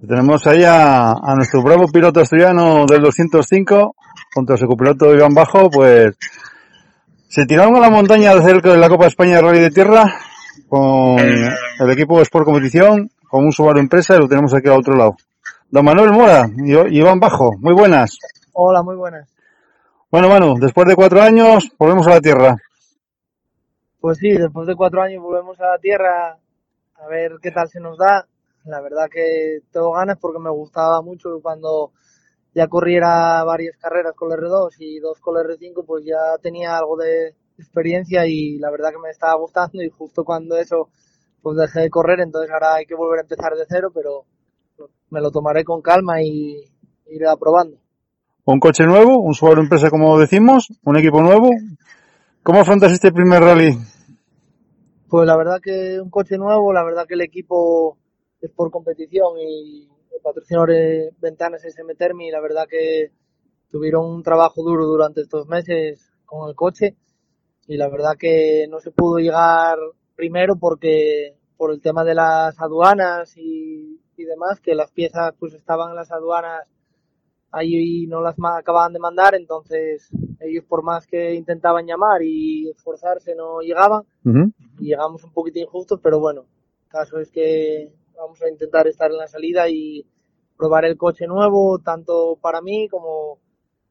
Tenemos 0.00 0.46
ahí 0.46 0.64
a, 0.64 1.10
a 1.10 1.34
nuestro 1.34 1.62
bravo 1.62 1.88
piloto 1.88 2.20
asturiano 2.20 2.86
del 2.86 3.02
205 3.02 3.96
contra 4.32 4.56
su 4.56 4.66
copiloto 4.66 5.14
Iván 5.14 5.34
Bajo, 5.34 5.68
pues 5.68 6.16
se 7.28 7.44
tiraron 7.44 7.76
a 7.76 7.80
la 7.80 7.90
montaña 7.90 8.32
de 8.32 8.40
hacer 8.40 8.64
la 8.64 8.88
Copa 8.88 9.08
España 9.08 9.36
de 9.36 9.42
Rally 9.42 9.60
de 9.60 9.70
Tierra 9.70 10.06
con 10.70 11.18
el 11.18 11.90
equipo 11.90 12.22
Sport 12.22 12.46
Competición, 12.46 13.10
con 13.28 13.44
un 13.44 13.52
Subaru 13.52 13.80
Empresa 13.80 14.16
y 14.16 14.20
lo 14.20 14.26
tenemos 14.26 14.54
aquí 14.54 14.68
al 14.68 14.78
otro 14.78 14.96
lado. 14.96 15.16
Don 15.68 15.84
Manuel 15.84 16.12
Mora 16.12 16.48
y 16.56 16.96
Iván 16.96 17.20
Bajo, 17.20 17.50
muy 17.58 17.74
buenas. 17.74 18.16
Hola, 18.54 18.82
muy 18.82 18.96
buenas. 18.96 19.28
Bueno, 20.10 20.30
Manu, 20.30 20.54
después 20.58 20.88
de 20.88 20.96
cuatro 20.96 21.20
años 21.20 21.70
volvemos 21.78 22.06
a 22.06 22.10
la 22.12 22.20
Tierra. 22.22 22.56
Pues 24.04 24.18
sí, 24.18 24.32
después 24.32 24.66
de 24.66 24.76
cuatro 24.76 25.00
años 25.00 25.22
volvemos 25.22 25.58
a 25.62 25.70
la 25.70 25.78
tierra 25.78 26.38
a 26.96 27.06
ver 27.08 27.36
qué 27.40 27.50
tal 27.50 27.70
se 27.70 27.80
nos 27.80 27.96
da. 27.96 28.28
La 28.66 28.82
verdad 28.82 29.08
que 29.10 29.60
tengo 29.72 29.92
ganas 29.92 30.18
porque 30.20 30.38
me 30.40 30.50
gustaba 30.50 31.00
mucho 31.00 31.40
cuando 31.40 31.92
ya 32.54 32.68
corriera 32.68 33.42
varias 33.44 33.78
carreras 33.78 34.12
con 34.14 34.30
el 34.30 34.40
R2 34.40 34.74
y 34.80 34.98
dos 34.98 35.18
con 35.20 35.38
el 35.38 35.46
R5, 35.46 35.86
pues 35.86 36.04
ya 36.04 36.36
tenía 36.42 36.76
algo 36.76 36.98
de 36.98 37.34
experiencia 37.56 38.26
y 38.26 38.58
la 38.58 38.70
verdad 38.70 38.90
que 38.90 38.98
me 38.98 39.08
estaba 39.08 39.36
gustando 39.36 39.82
y 39.82 39.88
justo 39.88 40.22
cuando 40.22 40.58
eso 40.58 40.90
pues 41.40 41.56
dejé 41.56 41.80
de 41.80 41.88
correr, 41.88 42.20
entonces 42.20 42.50
ahora 42.52 42.74
hay 42.74 42.84
que 42.84 42.94
volver 42.94 43.20
a 43.20 43.22
empezar 43.22 43.54
de 43.54 43.64
cero, 43.66 43.90
pero 43.94 44.26
me 45.08 45.22
lo 45.22 45.30
tomaré 45.30 45.64
con 45.64 45.80
calma 45.80 46.20
y 46.20 46.62
iré 47.06 47.26
aprobando. 47.26 47.78
Un 48.44 48.60
coche 48.60 48.84
nuevo, 48.84 49.18
un 49.18 49.32
Subaru 49.32 49.62
Empresa 49.62 49.88
como 49.88 50.18
decimos, 50.18 50.68
un 50.84 50.98
equipo 50.98 51.22
nuevo. 51.22 51.48
¿Cómo 52.42 52.60
afrontas 52.60 52.92
este 52.92 53.10
primer 53.10 53.40
rally? 53.40 53.78
Pues 55.08 55.26
la 55.26 55.36
verdad 55.36 55.60
que 55.60 56.00
un 56.00 56.10
coche 56.10 56.38
nuevo, 56.38 56.72
la 56.72 56.82
verdad 56.82 57.06
que 57.06 57.14
el 57.14 57.20
equipo 57.20 57.98
es 58.40 58.50
por 58.50 58.70
competición 58.70 59.38
y 59.38 59.88
el 60.14 60.20
patrocinador 60.22 60.70
de 60.70 61.10
Ventanas 61.20 61.64
SM 61.64 61.94
Termi, 61.94 62.30
la 62.30 62.40
verdad 62.40 62.66
que 62.68 63.10
tuvieron 63.70 64.06
un 64.06 64.22
trabajo 64.22 64.62
duro 64.62 64.86
durante 64.86 65.20
estos 65.20 65.46
meses 65.46 66.10
con 66.24 66.48
el 66.48 66.54
coche 66.54 66.96
y 67.66 67.76
la 67.76 67.88
verdad 67.88 68.16
que 68.18 68.66
no 68.68 68.80
se 68.80 68.90
pudo 68.90 69.18
llegar 69.18 69.78
primero 70.16 70.56
porque 70.56 71.36
por 71.56 71.70
el 71.70 71.80
tema 71.80 72.02
de 72.04 72.14
las 72.14 72.60
aduanas 72.60 73.36
y, 73.36 74.00
y 74.16 74.24
demás, 74.24 74.60
que 74.60 74.74
las 74.74 74.90
piezas 74.90 75.34
pues 75.38 75.54
estaban 75.54 75.90
en 75.90 75.96
las 75.96 76.10
aduanas 76.12 76.68
ahí 77.50 78.06
no 78.06 78.20
las 78.20 78.36
acababan 78.38 78.92
de 78.92 78.98
mandar, 78.98 79.34
entonces 79.34 80.08
ellos 80.44 80.64
por 80.64 80.82
más 80.82 81.06
que 81.06 81.34
intentaban 81.34 81.86
llamar 81.86 82.22
y 82.22 82.68
esforzarse 82.70 83.34
no 83.34 83.60
llegaban 83.60 84.02
y 84.78 84.86
llegamos 84.86 85.24
un 85.24 85.32
poquitín 85.32 85.66
justos, 85.66 86.00
pero 86.02 86.20
bueno, 86.20 86.44
caso 86.88 87.18
es 87.18 87.30
que 87.30 87.92
vamos 88.16 88.40
a 88.42 88.48
intentar 88.48 88.86
estar 88.86 89.10
en 89.10 89.18
la 89.18 89.28
salida 89.28 89.68
y 89.68 90.06
probar 90.56 90.84
el 90.84 90.96
coche 90.96 91.26
nuevo, 91.26 91.78
tanto 91.78 92.38
para 92.40 92.60
mí 92.60 92.88
como 92.88 93.38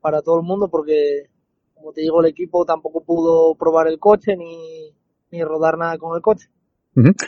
para 0.01 0.21
todo 0.21 0.37
el 0.37 0.43
mundo, 0.43 0.69
porque 0.69 1.29
como 1.75 1.91
te 1.91 2.01
digo, 2.01 2.21
el 2.21 2.27
equipo 2.27 2.65
tampoco 2.65 3.03
pudo 3.03 3.55
probar 3.55 3.87
el 3.87 3.99
coche 3.99 4.37
ni, 4.37 4.93
ni 5.31 5.43
rodar 5.43 5.77
nada 5.77 5.97
con 5.97 6.15
el 6.15 6.21
coche. 6.21 6.47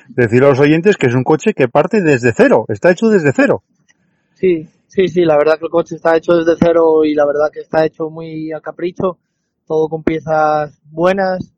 Decir 0.10 0.44
a 0.44 0.50
los 0.50 0.60
oyentes 0.60 0.96
que 0.96 1.08
es 1.08 1.16
un 1.16 1.24
coche 1.24 1.54
que 1.54 1.68
parte 1.68 2.02
desde 2.02 2.32
cero, 2.34 2.66
está 2.70 2.92
hecho 2.92 3.10
desde 3.10 3.34
cero. 3.34 3.64
Sí, 4.36 4.68
sí, 4.88 5.08
sí, 5.08 5.26
la 5.26 5.38
verdad 5.38 5.58
que 5.58 5.66
el 5.66 5.72
coche 5.72 5.96
está 5.96 6.16
hecho 6.16 6.34
desde 6.34 6.58
cero 6.60 7.04
y 7.04 7.16
la 7.16 7.26
verdad 7.26 7.50
que 7.52 7.62
está 7.62 7.86
hecho 7.86 8.10
muy 8.10 8.52
a 8.52 8.62
capricho, 8.62 9.18
todo 9.66 9.90
con 9.90 10.04
piezas 10.04 10.80
buenas 10.86 11.54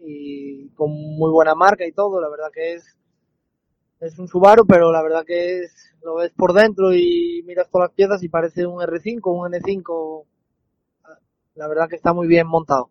y 0.00 0.70
con 0.70 0.90
muy 0.90 1.30
buena 1.30 1.54
marca 1.54 1.86
y 1.86 1.92
todo, 1.92 2.20
la 2.20 2.28
verdad 2.28 2.50
que 2.52 2.74
es 2.74 2.98
es 4.00 4.18
un 4.18 4.28
Subaru, 4.28 4.64
pero 4.66 4.92
la 4.92 5.02
verdad 5.02 5.24
que 5.26 5.60
es 5.60 5.94
lo 6.02 6.16
ves 6.16 6.32
por 6.36 6.52
dentro 6.52 6.94
y 6.94 7.42
miras 7.46 7.68
todas 7.70 7.88
las 7.88 7.96
piezas 7.96 8.22
y 8.22 8.28
parece 8.28 8.66
un 8.66 8.80
R5, 8.80 9.20
un 9.24 9.52
N5. 9.52 10.24
La 11.56 11.68
verdad 11.68 11.88
que 11.88 11.96
está 11.96 12.12
muy 12.12 12.28
bien 12.28 12.46
montado. 12.46 12.90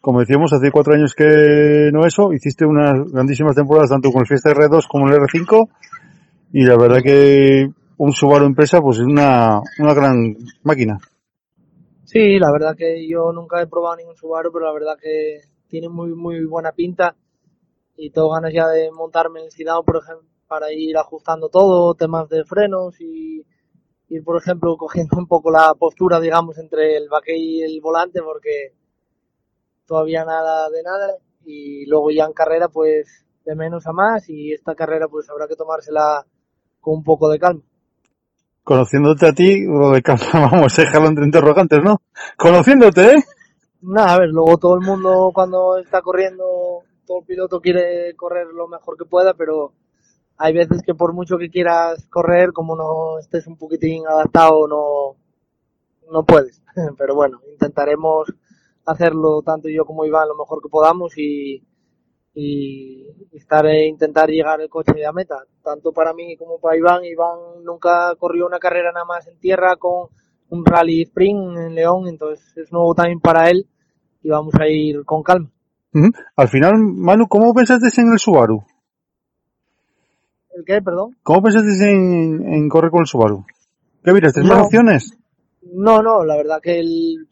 Como 0.00 0.20
decíamos, 0.20 0.52
hace 0.52 0.70
cuatro 0.70 0.94
años 0.94 1.14
que 1.14 1.90
no 1.92 2.04
eso, 2.06 2.32
hiciste 2.32 2.64
unas 2.64 3.12
grandísimas 3.12 3.54
temporadas 3.54 3.90
tanto 3.90 4.10
con 4.10 4.22
el 4.22 4.26
Fiesta 4.26 4.50
R2 4.50 4.86
como 4.88 5.08
el 5.08 5.14
R5 5.14 5.68
y 6.52 6.64
la 6.64 6.76
verdad 6.76 7.00
que 7.02 7.70
un 8.02 8.12
Subaru 8.12 8.46
empresa 8.46 8.80
pues 8.80 8.98
es 8.98 9.04
una, 9.04 9.60
una 9.78 9.92
gran 9.92 10.34
máquina. 10.62 10.98
Sí, 12.04 12.38
la 12.38 12.50
verdad 12.50 12.74
que 12.74 13.06
yo 13.06 13.30
nunca 13.30 13.60
he 13.60 13.66
probado 13.66 13.96
ningún 13.96 14.16
Subaru, 14.16 14.50
pero 14.50 14.64
la 14.64 14.72
verdad 14.72 14.96
que 14.98 15.40
tiene 15.68 15.90
muy 15.90 16.14
muy 16.14 16.46
buena 16.46 16.72
pinta 16.72 17.14
y 17.96 18.10
tengo 18.10 18.30
ganas 18.30 18.54
ya 18.54 18.68
de 18.68 18.90
montarme 18.90 19.44
en 19.44 19.50
Sidao, 19.50 19.84
por 19.84 19.98
ejemplo, 19.98 20.26
para 20.48 20.72
ir 20.72 20.96
ajustando 20.96 21.50
todo, 21.50 21.94
temas 21.94 22.26
de 22.30 22.42
frenos 22.44 22.98
y 23.02 23.44
ir, 24.08 24.24
por 24.24 24.40
ejemplo, 24.40 24.78
cogiendo 24.78 25.18
un 25.18 25.26
poco 25.26 25.50
la 25.50 25.74
postura, 25.74 26.20
digamos, 26.20 26.56
entre 26.56 26.96
el 26.96 27.10
baque 27.10 27.36
y 27.36 27.60
el 27.60 27.82
volante, 27.82 28.22
porque 28.22 28.72
todavía 29.84 30.24
nada 30.24 30.70
de 30.70 30.82
nada 30.82 31.18
y 31.44 31.84
luego 31.84 32.10
ya 32.10 32.24
en 32.24 32.32
carrera, 32.32 32.68
pues 32.68 33.26
de 33.44 33.54
menos 33.54 33.86
a 33.86 33.92
más 33.92 34.26
y 34.30 34.52
esta 34.54 34.74
carrera 34.74 35.06
pues 35.06 35.28
habrá 35.28 35.46
que 35.46 35.56
tomársela 35.56 36.24
con 36.80 36.94
un 36.94 37.04
poco 37.04 37.28
de 37.28 37.38
calma. 37.38 37.62
Conociéndote 38.70 39.26
a 39.26 39.32
ti, 39.32 39.64
lo 39.64 39.90
de 39.90 40.00
calma, 40.00 40.48
vamos, 40.52 40.78
entre 40.78 41.24
interrogantes, 41.24 41.82
¿no? 41.82 42.02
Conociéndote, 42.36 43.14
¿eh? 43.14 43.24
Nada, 43.82 44.14
a 44.14 44.18
ver, 44.20 44.28
luego 44.28 44.58
todo 44.58 44.76
el 44.76 44.86
mundo 44.86 45.32
cuando 45.34 45.76
está 45.78 46.00
corriendo, 46.02 46.44
todo 47.04 47.18
el 47.18 47.26
piloto 47.26 47.60
quiere 47.60 48.14
correr 48.14 48.46
lo 48.54 48.68
mejor 48.68 48.96
que 48.96 49.06
pueda, 49.06 49.34
pero 49.34 49.72
hay 50.36 50.52
veces 50.52 50.82
que 50.86 50.94
por 50.94 51.14
mucho 51.14 51.36
que 51.36 51.50
quieras 51.50 52.06
correr, 52.08 52.52
como 52.52 52.76
no 52.76 53.18
estés 53.18 53.48
un 53.48 53.56
poquitín 53.56 54.06
adaptado, 54.06 54.68
no, 54.68 55.16
no 56.08 56.22
puedes. 56.22 56.62
Pero 56.96 57.16
bueno, 57.16 57.40
intentaremos 57.50 58.32
hacerlo 58.86 59.42
tanto 59.42 59.68
yo 59.68 59.84
como 59.84 60.04
Iván 60.04 60.28
lo 60.28 60.36
mejor 60.36 60.62
que 60.62 60.68
podamos 60.68 61.18
y, 61.18 61.60
y 62.34 63.06
estar 63.32 63.66
e 63.66 63.86
intentar 63.88 64.28
llegar 64.28 64.60
el 64.60 64.68
coche 64.68 65.04
a 65.04 65.12
meta, 65.12 65.36
tanto 65.62 65.92
para 65.92 66.12
mí 66.14 66.36
como 66.36 66.58
para 66.58 66.76
Iván. 66.76 67.04
Iván 67.04 67.64
nunca 67.64 68.14
corrió 68.16 68.46
una 68.46 68.58
carrera 68.58 68.92
nada 68.92 69.04
más 69.04 69.26
en 69.26 69.38
tierra 69.38 69.76
con 69.76 70.08
un 70.50 70.64
rally 70.64 71.02
sprint 71.02 71.56
en 71.58 71.74
León, 71.74 72.08
entonces 72.08 72.56
es 72.56 72.72
nuevo 72.72 72.94
también 72.94 73.20
para 73.20 73.50
él 73.50 73.66
y 74.22 74.28
vamos 74.28 74.54
a 74.60 74.66
ir 74.68 75.04
con 75.04 75.22
calma. 75.22 75.50
Al 76.36 76.48
final, 76.48 76.74
Manu, 76.78 77.26
¿cómo 77.28 77.52
pensaste 77.52 77.88
en 78.00 78.12
el 78.12 78.18
Subaru? 78.18 78.62
¿El 80.54 80.64
qué, 80.64 80.80
perdón? 80.82 81.16
¿Cómo 81.22 81.42
pensaste 81.42 81.90
en, 81.90 82.52
en 82.52 82.68
correr 82.68 82.90
con 82.90 83.00
el 83.00 83.06
Subaru? 83.06 83.44
¿Qué 84.04 84.12
miras? 84.12 84.32
¿Tres 84.32 84.46
No. 84.46 84.54
más 84.54 84.66
opciones? 84.66 85.18
No, 85.62 86.02
no, 86.02 86.24
la 86.24 86.36
verdad 86.36 86.60
que 86.62 86.78
el, 86.80 87.28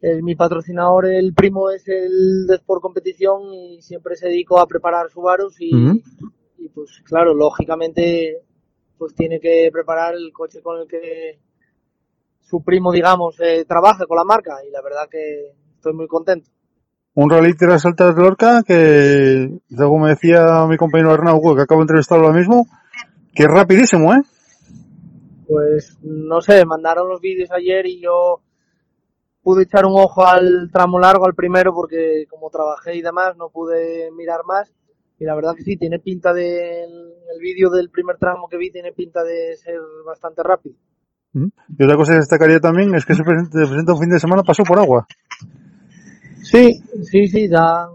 el- 0.00 0.22
mi 0.22 0.34
patrocinador, 0.36 1.06
el 1.06 1.34
primo, 1.34 1.70
es 1.70 1.86
el 1.88 2.46
de 2.46 2.54
Sport 2.56 2.82
Competición 2.82 3.52
y 3.52 3.82
siempre 3.82 4.16
se 4.16 4.28
dedicó 4.28 4.60
a 4.60 4.66
preparar 4.66 5.10
Subarus 5.10 5.60
y, 5.60 5.70
y 6.58 6.68
pues 6.68 7.02
claro, 7.04 7.34
lógicamente 7.34 8.42
pues 8.96 9.14
tiene 9.14 9.38
que 9.40 9.70
preparar 9.72 10.14
el 10.14 10.32
coche 10.32 10.60
con 10.60 10.80
el 10.80 10.88
que 10.88 11.38
su 12.40 12.62
primo, 12.64 12.90
digamos, 12.92 13.38
eh, 13.40 13.64
trabaja 13.66 14.06
con 14.06 14.16
la 14.16 14.24
marca 14.24 14.56
y 14.66 14.70
la 14.70 14.82
verdad 14.82 15.08
que 15.10 15.52
estoy 15.74 15.92
muy 15.92 16.06
contento. 16.08 16.50
Un 17.14 17.30
rally 17.30 17.54
tierras 17.54 17.84
altas 17.84 18.14
de 18.16 18.22
Lorca 18.22 18.62
que, 18.66 19.50
según 19.68 20.02
me 20.02 20.10
decía 20.10 20.64
mi 20.68 20.76
compañero 20.76 21.12
Arnau, 21.12 21.40
que 21.54 21.62
acabo 21.62 21.80
de 21.80 21.84
entrevistarlo 21.84 22.26
ahora 22.26 22.38
mismo, 22.38 22.66
que 23.34 23.42
es 23.44 23.48
rapidísimo, 23.50 24.14
¿eh? 24.14 24.22
Pues 25.46 25.98
no 26.02 26.40
sé, 26.40 26.64
mandaron 26.64 27.08
los 27.08 27.20
vídeos 27.20 27.50
ayer 27.50 27.86
y 27.86 28.00
yo 28.00 28.40
pude 29.48 29.62
echar 29.62 29.86
un 29.86 29.98
ojo 29.98 30.26
al 30.26 30.68
tramo 30.70 30.98
largo, 30.98 31.24
al 31.24 31.34
primero, 31.34 31.72
porque 31.72 32.26
como 32.28 32.50
trabajé 32.50 32.96
y 32.96 33.00
demás 33.00 33.34
no 33.38 33.48
pude 33.48 34.10
mirar 34.10 34.40
más. 34.44 34.70
Y 35.18 35.24
la 35.24 35.34
verdad 35.34 35.54
que 35.56 35.62
sí, 35.62 35.78
tiene 35.78 35.98
pinta 36.00 36.34
de, 36.34 36.84
el 36.84 37.40
vídeo 37.40 37.70
del 37.70 37.88
primer 37.88 38.18
tramo 38.18 38.46
que 38.46 38.58
vi 38.58 38.70
tiene 38.70 38.92
pinta 38.92 39.24
de 39.24 39.56
ser 39.56 39.80
bastante 40.04 40.42
rápido. 40.42 40.76
Ujú. 41.32 41.50
Y 41.78 41.82
otra 41.82 41.96
cosa 41.96 42.12
que 42.12 42.18
destacaría 42.18 42.60
también 42.60 42.94
es 42.94 43.06
que 43.06 43.14
se 43.14 43.24
presenta, 43.24 43.58
se 43.58 43.66
presenta 43.66 43.94
un 43.94 44.00
fin 44.00 44.10
de 44.10 44.20
semana 44.20 44.42
pasó 44.42 44.64
por 44.64 44.78
agua. 44.78 45.06
Sí, 46.42 46.82
sí, 47.10 47.28
sí, 47.28 47.48
da, 47.48 47.88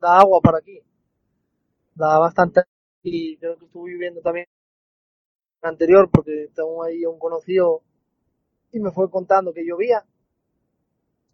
da 0.00 0.20
agua 0.20 0.40
para 0.40 0.58
aquí. 0.58 0.78
Da 1.92 2.20
bastante. 2.20 2.62
Y 3.02 3.36
creo 3.36 3.58
que 3.58 3.64
estuve 3.64 3.90
viviendo 3.90 4.20
también 4.20 4.46
anterior 5.62 6.08
porque 6.08 6.50
tengo 6.54 6.84
ahí 6.84 7.04
un 7.04 7.18
conocido 7.18 7.82
y 8.70 8.78
me 8.78 8.92
fue 8.92 9.10
contando 9.10 9.52
que 9.52 9.66
llovía. 9.66 10.04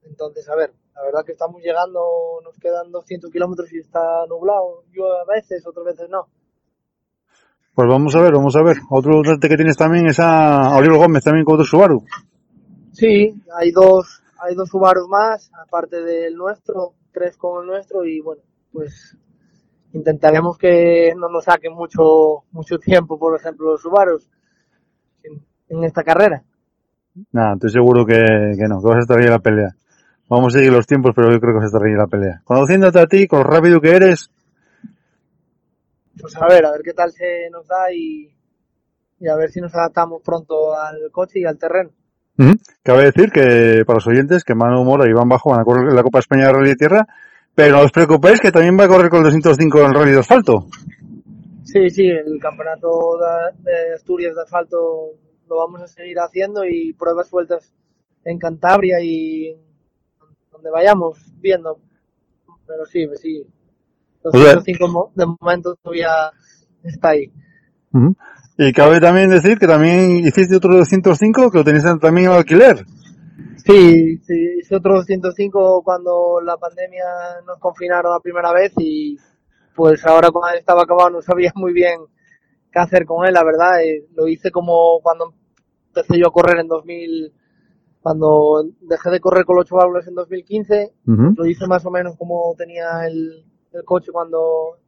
Entonces, 0.06 0.48
a 0.48 0.56
ver, 0.56 0.72
la 0.94 1.02
verdad 1.02 1.24
que 1.24 1.32
estamos 1.32 1.60
llegando, 1.62 2.40
nos 2.42 2.56
quedan 2.58 2.90
200 2.90 3.30
kilómetros 3.30 3.72
y 3.72 3.78
está 3.78 4.26
nublado. 4.26 4.84
Llueve 4.92 5.16
a 5.20 5.34
veces, 5.34 5.66
otras 5.66 5.84
veces 5.84 6.08
no. 6.08 6.28
Pues 7.74 7.88
vamos 7.88 8.14
a 8.16 8.22
ver, 8.22 8.32
vamos 8.32 8.56
a 8.56 8.62
ver. 8.62 8.78
Otro 8.88 9.22
dato 9.22 9.48
que 9.48 9.56
tienes 9.56 9.76
también 9.76 10.06
es 10.06 10.18
a 10.18 10.74
Oliver 10.76 10.96
Gómez 10.96 11.22
también 11.24 11.44
con 11.44 11.54
otro 11.54 11.66
Subaru. 11.66 12.02
Sí, 12.92 13.34
hay 13.54 13.70
dos, 13.72 14.22
hay 14.40 14.54
dos 14.54 14.70
Subarus 14.70 15.06
más, 15.08 15.50
aparte 15.66 16.00
del 16.02 16.34
nuestro, 16.34 16.94
tres 17.12 17.36
con 17.36 17.62
el 17.62 17.66
nuestro 17.68 18.06
y 18.06 18.20
bueno, 18.20 18.40
pues 18.72 19.18
intentaremos 19.92 20.56
que 20.56 21.12
no 21.14 21.28
nos 21.28 21.44
saquen 21.44 21.74
mucho, 21.74 22.44
mucho 22.52 22.78
tiempo, 22.78 23.18
por 23.18 23.38
ejemplo, 23.38 23.72
los 23.72 23.82
Subarus 23.82 24.26
en, 25.22 25.44
en 25.68 25.84
esta 25.84 26.02
carrera. 26.02 26.42
Nada, 27.32 27.54
estoy 27.54 27.70
seguro 27.70 28.06
que, 28.06 28.14
que 28.58 28.68
no, 28.68 28.80
que 28.80 28.88
vas 28.88 28.96
a 28.96 29.00
estar 29.00 29.18
ahí 29.18 29.24
en 29.24 29.30
la 29.30 29.38
pelea. 29.38 29.76
Vamos 30.28 30.54
a 30.54 30.58
seguir 30.58 30.72
los 30.72 30.86
tiempos, 30.86 31.12
pero 31.14 31.30
yo 31.32 31.38
creo 31.40 31.52
que 31.52 31.58
vas 31.58 31.64
a 31.64 31.66
estar 31.66 31.82
ahí 31.84 31.94
la 31.94 32.06
pelea. 32.08 32.40
Conociéndote 32.44 32.98
a 32.98 33.06
ti, 33.06 33.26
con 33.28 33.40
lo 33.40 33.44
rápido 33.44 33.80
que 33.80 33.94
eres, 33.94 34.30
Pues 36.20 36.36
a 36.36 36.46
ver, 36.48 36.64
a 36.64 36.72
ver 36.72 36.80
qué 36.82 36.92
tal 36.92 37.12
se 37.12 37.48
nos 37.50 37.66
da 37.66 37.92
y, 37.92 38.34
y 39.20 39.28
a 39.28 39.36
ver 39.36 39.50
si 39.50 39.60
nos 39.60 39.74
adaptamos 39.74 40.22
pronto 40.22 40.74
al 40.74 41.10
coche 41.12 41.40
y 41.40 41.44
al 41.44 41.58
terreno. 41.58 41.90
Ujú. 42.38 42.52
Cabe 42.82 43.04
decir 43.04 43.30
que 43.30 43.84
para 43.86 43.98
los 43.98 44.06
oyentes 44.06 44.44
que 44.44 44.54
Manu 44.54 44.84
Mora 44.84 45.06
y 45.06 45.10
Iván 45.10 45.28
Bajo 45.28 45.50
van 45.50 45.60
a 45.60 45.64
correr 45.64 45.92
la 45.92 46.02
Copa 46.02 46.18
España 46.18 46.46
de 46.46 46.52
Rally 46.52 46.68
de 46.70 46.76
Tierra, 46.76 47.06
pero 47.54 47.76
no 47.76 47.82
os 47.82 47.92
preocupéis 47.92 48.40
que 48.40 48.52
también 48.52 48.78
va 48.78 48.84
a 48.84 48.88
correr 48.88 49.08
con 49.08 49.20
el 49.20 49.24
205 49.26 49.80
en 49.80 49.86
el 49.86 49.94
Rally 49.94 50.12
de 50.12 50.18
Asfalto. 50.20 50.66
Sí, 51.62 51.88
sí, 51.90 52.06
el 52.06 52.38
campeonato 52.40 53.18
de, 53.18 53.70
de 53.70 53.94
Asturias 53.94 54.34
de 54.34 54.42
asfalto 54.42 55.12
lo 55.48 55.56
vamos 55.56 55.82
a 55.82 55.86
seguir 55.86 56.18
haciendo 56.18 56.64
y 56.64 56.92
pruebas 56.92 57.28
sueltas 57.28 57.72
en 58.24 58.38
Cantabria 58.38 59.00
y 59.00 59.56
donde 60.56 60.70
vayamos 60.70 61.18
viendo. 61.40 61.78
Pero 62.66 62.84
sí, 62.86 63.06
sí. 63.20 63.46
Sea- 64.32 64.60
105 64.60 64.88
mo- 64.88 65.12
de 65.14 65.24
momento 65.40 65.74
todavía 65.82 66.10
está 66.82 67.10
ahí. 67.10 67.30
Y 68.58 68.72
cabe 68.72 69.00
también 69.00 69.30
decir 69.30 69.58
que 69.58 69.66
también 69.66 70.10
hiciste 70.26 70.56
otro 70.56 70.76
205 70.76 71.50
que 71.50 71.58
lo 71.58 71.64
tenéis 71.64 71.84
también 72.00 72.28
alquiler. 72.28 72.84
Sí, 73.64 74.18
sí, 74.18 74.34
hice 74.60 74.76
otro 74.76 75.02
105 75.02 75.82
cuando 75.82 76.40
la 76.42 76.56
pandemia 76.56 77.04
nos 77.46 77.58
confinaron 77.58 78.12
la 78.12 78.20
primera 78.20 78.52
vez 78.52 78.72
y 78.78 79.16
pues 79.74 80.04
ahora 80.06 80.30
cuando 80.30 80.56
estaba 80.58 80.82
acabado 80.82 81.10
no 81.10 81.22
sabía 81.22 81.52
muy 81.54 81.72
bien 81.72 82.00
qué 82.72 82.78
hacer 82.78 83.04
con 83.06 83.26
él, 83.26 83.34
la 83.34 83.44
verdad. 83.44 83.82
eh, 83.82 84.06
lo 84.14 84.26
hice 84.28 84.50
como 84.50 85.00
cuando 85.02 85.34
empecé 85.88 86.18
yo 86.20 86.28
a 86.28 86.32
correr 86.32 86.60
en 86.60 86.68
2000, 86.68 87.32
cuando 88.06 88.62
dejé 88.82 89.10
de 89.10 89.18
correr 89.18 89.44
con 89.44 89.56
los 89.56 89.64
ocho 89.64 89.74
válvulas 89.74 90.06
en 90.06 90.14
2015, 90.14 90.92
Ujú. 91.08 91.34
lo 91.36 91.44
hice 91.44 91.66
más 91.66 91.84
o 91.86 91.90
menos 91.90 92.14
como 92.16 92.54
tenía 92.56 93.04
el, 93.04 93.44
el 93.72 93.82
coche 93.84 94.12
cuando, 94.12 94.78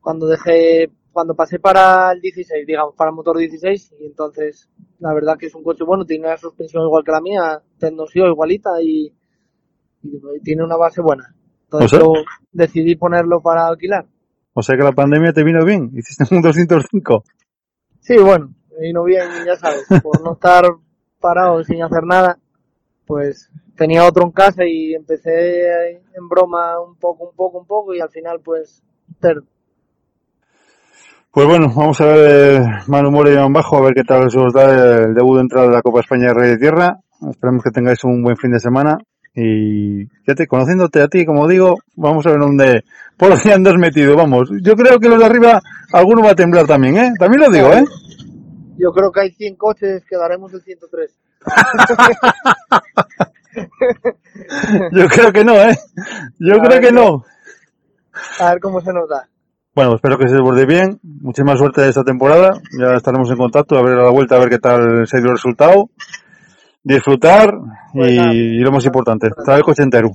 cuando 0.00 0.26
dejé, 0.26 0.90
cuando 1.12 1.36
pasé 1.36 1.60
para 1.60 2.10
el 2.10 2.20
16, 2.20 2.66
digamos, 2.66 2.96
para 2.96 3.10
el 3.10 3.14
motor 3.14 3.38
16, 3.38 3.94
y 4.00 4.06
entonces, 4.06 4.68
la 4.98 5.14
verdad 5.14 5.36
que 5.38 5.46
es 5.46 5.54
un 5.54 5.62
coche 5.62 5.84
bueno, 5.84 6.04
tiene 6.04 6.26
una 6.26 6.36
suspensión 6.36 6.82
igual 6.82 7.04
que 7.04 7.12
la 7.12 7.20
mía, 7.20 7.62
Tecnosio 7.78 8.26
igualita 8.26 8.70
y, 8.82 9.14
y 10.02 10.40
tiene 10.42 10.64
una 10.64 10.76
base 10.76 11.00
buena. 11.00 11.32
Entonces 11.66 11.92
O 11.92 11.96
sea- 11.96 12.00
yo 12.00 12.12
decidí 12.50 12.96
ponerlo 12.96 13.40
para 13.40 13.68
alquilar. 13.68 14.04
O 14.52 14.62
sea 14.64 14.76
que 14.76 14.82
la 14.82 14.90
pandemia 14.90 15.32
te 15.32 15.44
vino 15.44 15.64
bien. 15.64 15.92
Hiciste 15.94 16.24
un 16.34 16.42
205. 16.42 17.22
Sí, 18.00 18.16
bueno, 18.18 18.52
me 18.72 18.86
vino 18.88 19.04
bien, 19.04 19.28
ya 19.46 19.54
sabes, 19.54 19.84
por 20.02 20.20
no 20.24 20.32
estar 20.32 20.64
parado 21.22 21.64
sin 21.64 21.82
hacer 21.82 22.02
nada, 22.04 22.36
pues 23.06 23.48
tenía 23.76 24.04
otro 24.04 24.24
en 24.24 24.32
casa 24.32 24.64
y 24.66 24.92
empecé 24.94 25.92
en 25.92 26.28
broma 26.28 26.78
un 26.80 26.96
poco, 26.96 27.30
un 27.30 27.34
poco, 27.34 27.58
un 27.60 27.66
poco 27.66 27.94
y 27.94 28.00
al 28.00 28.10
final 28.10 28.40
pues 28.44 28.82
ter- 29.20 29.42
Pues 31.30 31.46
bueno, 31.46 31.72
vamos 31.74 31.98
a 32.02 32.06
ver 32.06 32.30
eh, 32.60 32.66
Manu 32.88 33.10
Mora 33.10 33.30
y 33.30 33.32
Iván 33.34 33.52
Bajo, 33.54 33.78
a 33.78 33.80
ver 33.82 33.94
qué 33.94 34.04
tal 34.04 34.30
se 34.30 34.38
os 34.38 34.52
da 34.52 35.04
el 35.04 35.14
debut 35.14 35.36
de 35.36 35.42
entrada 35.42 35.68
de 35.68 35.72
la 35.74 35.82
Copa 35.82 36.00
España 36.00 36.26
de 36.28 36.34
Rey 36.34 36.50
de 36.50 36.58
Tierra. 36.58 36.98
Esperemos 37.30 37.62
que 37.64 37.70
tengáis 37.70 38.04
un 38.04 38.22
buen 38.22 38.36
fin 38.36 38.50
de 38.52 38.60
semana. 38.60 38.98
Y 39.34 40.04
fíjate, 40.24 40.46
conociéndote 40.46 41.00
a 41.00 41.08
ti, 41.08 41.24
como 41.24 41.48
digo, 41.48 41.76
vamos 41.96 42.26
a 42.26 42.30
ver 42.32 42.40
dónde, 42.40 42.84
por 43.16 43.30
dónde 43.30 43.50
andas 43.54 43.76
metido, 43.78 44.14
vamos. 44.14 44.50
Yo 44.62 44.74
creo 44.76 44.98
que 45.00 45.08
los 45.08 45.18
de 45.18 45.24
arriba, 45.24 45.58
alguno 45.94 46.22
va 46.22 46.32
a 46.32 46.34
temblar 46.34 46.66
también, 46.66 46.98
¿eh? 46.98 47.12
También 47.18 47.40
lo 47.40 47.48
digo, 47.50 47.68
¿eh? 47.72 47.82
Yo 48.78 48.90
creo 48.92 49.10
que 49.12 49.20
hay 49.20 49.30
100 49.32 49.56
coches, 49.56 50.04
quedaremos 50.08 50.52
el 50.54 50.62
103. 50.64 51.16
Yo 54.92 55.06
creo 55.08 55.32
que 55.32 55.44
no, 55.44 55.54
¿eh? 55.54 55.76
Yo 56.38 56.54
A 56.56 56.62
creo 56.64 56.80
que 56.80 56.92
no. 56.92 57.24
A 58.40 58.50
ver 58.50 58.60
cómo 58.60 58.80
se 58.80 58.92
nos 58.92 59.08
da. 59.08 59.28
Bueno, 59.74 59.94
espero 59.96 60.18
que 60.18 60.28
se 60.28 60.34
desborde 60.34 60.66
bien. 60.66 61.00
Muchísima 61.02 61.56
suerte 61.56 61.88
esta 61.88 62.04
temporada. 62.04 62.52
Ya 62.78 62.94
estaremos 62.94 63.30
en 63.30 63.36
contacto 63.38 63.76
a 63.78 63.82
ver 63.82 63.98
a 63.98 64.04
la 64.04 64.10
vuelta, 64.10 64.36
a 64.36 64.40
ver 64.40 64.50
qué 64.50 64.58
tal 64.58 65.06
se 65.06 65.18
dio 65.18 65.28
el 65.30 65.36
resultado. 65.36 65.90
Disfrutar 66.84 67.54
Pues 67.92 68.16
nada. 68.16 68.34
y, 68.34 68.58
lo 68.58 68.72
más 68.72 68.84
importante, 68.84 69.30
traer 69.44 69.58
el 69.60 69.64
coche 69.64 69.82
entero. 69.82 70.10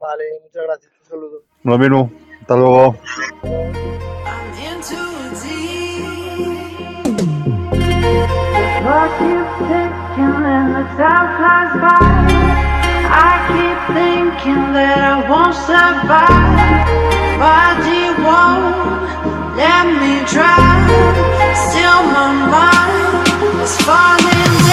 Vale, 0.00 0.24
muchas 0.42 0.62
gracias. 0.66 0.92
Un 1.00 1.06
saludo. 1.06 1.42
Lo 1.64 1.78
mismo. 1.78 2.10
Hasta 2.40 2.56
luego. 2.56 2.96
Clock 8.02 9.10
keeps 9.18 9.54
ticking 9.68 10.42
and 10.56 10.68
the 10.76 10.84
time 10.98 11.28
flies 11.38 11.72
by. 11.82 11.98
I 13.14 13.32
keep 13.50 13.78
thinking 13.96 14.72
that 14.76 14.98
I 14.98 15.28
won't 15.30 15.54
survive. 15.54 16.42
Won't 18.22 19.56
let 19.56 19.86
me 19.86 20.22
drown. 20.30 20.86
Still 21.56 22.02
my 22.14 22.30
mind 22.52 23.62
is 23.62 23.76
falling 23.82 24.68
down. 24.68 24.71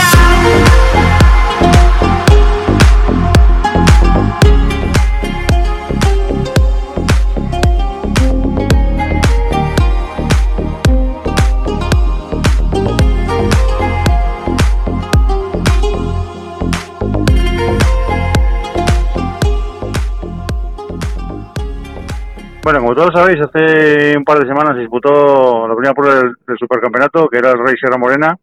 Bueno, 22.61 22.81
como 22.81 22.93
todos 22.93 23.11
sabéis, 23.15 23.39
hace 23.41 24.17
un 24.17 24.25
par 24.25 24.39
de 24.39 24.47
semanas 24.47 24.75
se 24.75 24.81
disputó 24.81 25.67
la 25.67 25.73
primera 25.73 25.93
prueba 25.93 26.15
del, 26.15 26.33
del 26.45 26.57
supercampeonato, 26.57 27.27
que 27.29 27.37
era 27.37 27.51
el 27.51 27.59
Rey 27.59 27.75
Sierra 27.77 27.97
Morena. 27.97 28.37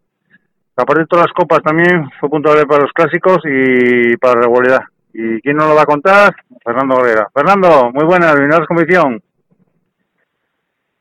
Aparte 0.74 1.02
de 1.02 1.06
todas 1.06 1.26
las 1.26 1.34
copas 1.34 1.62
también 1.62 2.08
fue 2.18 2.28
puntuable 2.28 2.66
para 2.66 2.82
los 2.82 2.92
clásicos 2.92 3.38
y 3.44 4.16
para 4.16 4.34
la 4.34 4.42
regularidad. 4.42 4.80
¿Y 5.12 5.40
quién 5.40 5.56
nos 5.56 5.68
lo 5.68 5.74
va 5.74 5.82
a 5.82 5.86
contar? 5.86 6.34
Fernando 6.64 6.98
Herrera. 7.00 7.28
Fernando, 7.32 7.90
muy 7.92 8.04
buenas, 8.04 8.34
bienvenidos 8.34 8.66
competición. 8.66 9.22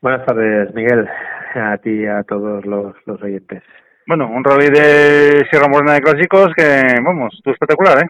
Buenas 0.00 0.24
tardes, 0.24 0.74
Miguel, 0.74 1.08
a 1.54 1.78
ti 1.78 1.90
y 1.90 2.06
a 2.06 2.22
todos 2.22 2.64
los, 2.64 2.94
los 3.06 3.22
oyentes. 3.22 3.62
Bueno, 4.06 4.28
un 4.28 4.44
rally 4.44 4.68
de 4.68 5.46
Sierra 5.50 5.68
Morena 5.68 5.94
de 5.94 6.00
clásicos 6.00 6.52
que, 6.54 6.82
vamos, 7.02 7.34
estuvo 7.34 7.54
espectacular, 7.54 8.04
¿eh? 8.04 8.08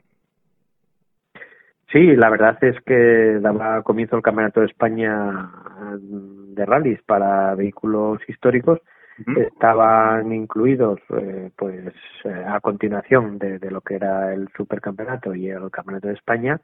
Sí, 1.97 2.15
la 2.15 2.29
verdad 2.29 2.63
es 2.63 2.79
que 2.83 3.39
daba 3.41 3.83
comienzo 3.83 4.17
el 4.17 4.23
Campeonato 4.23 4.61
de 4.61 4.67
España 4.67 5.51
de 5.99 6.67
rallies 6.67 7.01
para 7.05 7.55
vehículos 7.55 8.21
históricos. 8.29 8.81
Estaban 9.35 10.31
incluidos, 10.31 11.01
eh, 11.19 11.51
pues, 11.57 11.95
eh, 12.25 12.45
a 12.47 12.61
continuación 12.61 13.39
de, 13.39 13.59
de 13.59 13.71
lo 13.71 13.81
que 13.81 13.95
era 13.95 14.35
el 14.35 14.47
Supercampeonato 14.55 15.35
y 15.35 15.49
el 15.49 15.71
Campeonato 15.71 16.09
de 16.09 16.15
España. 16.15 16.61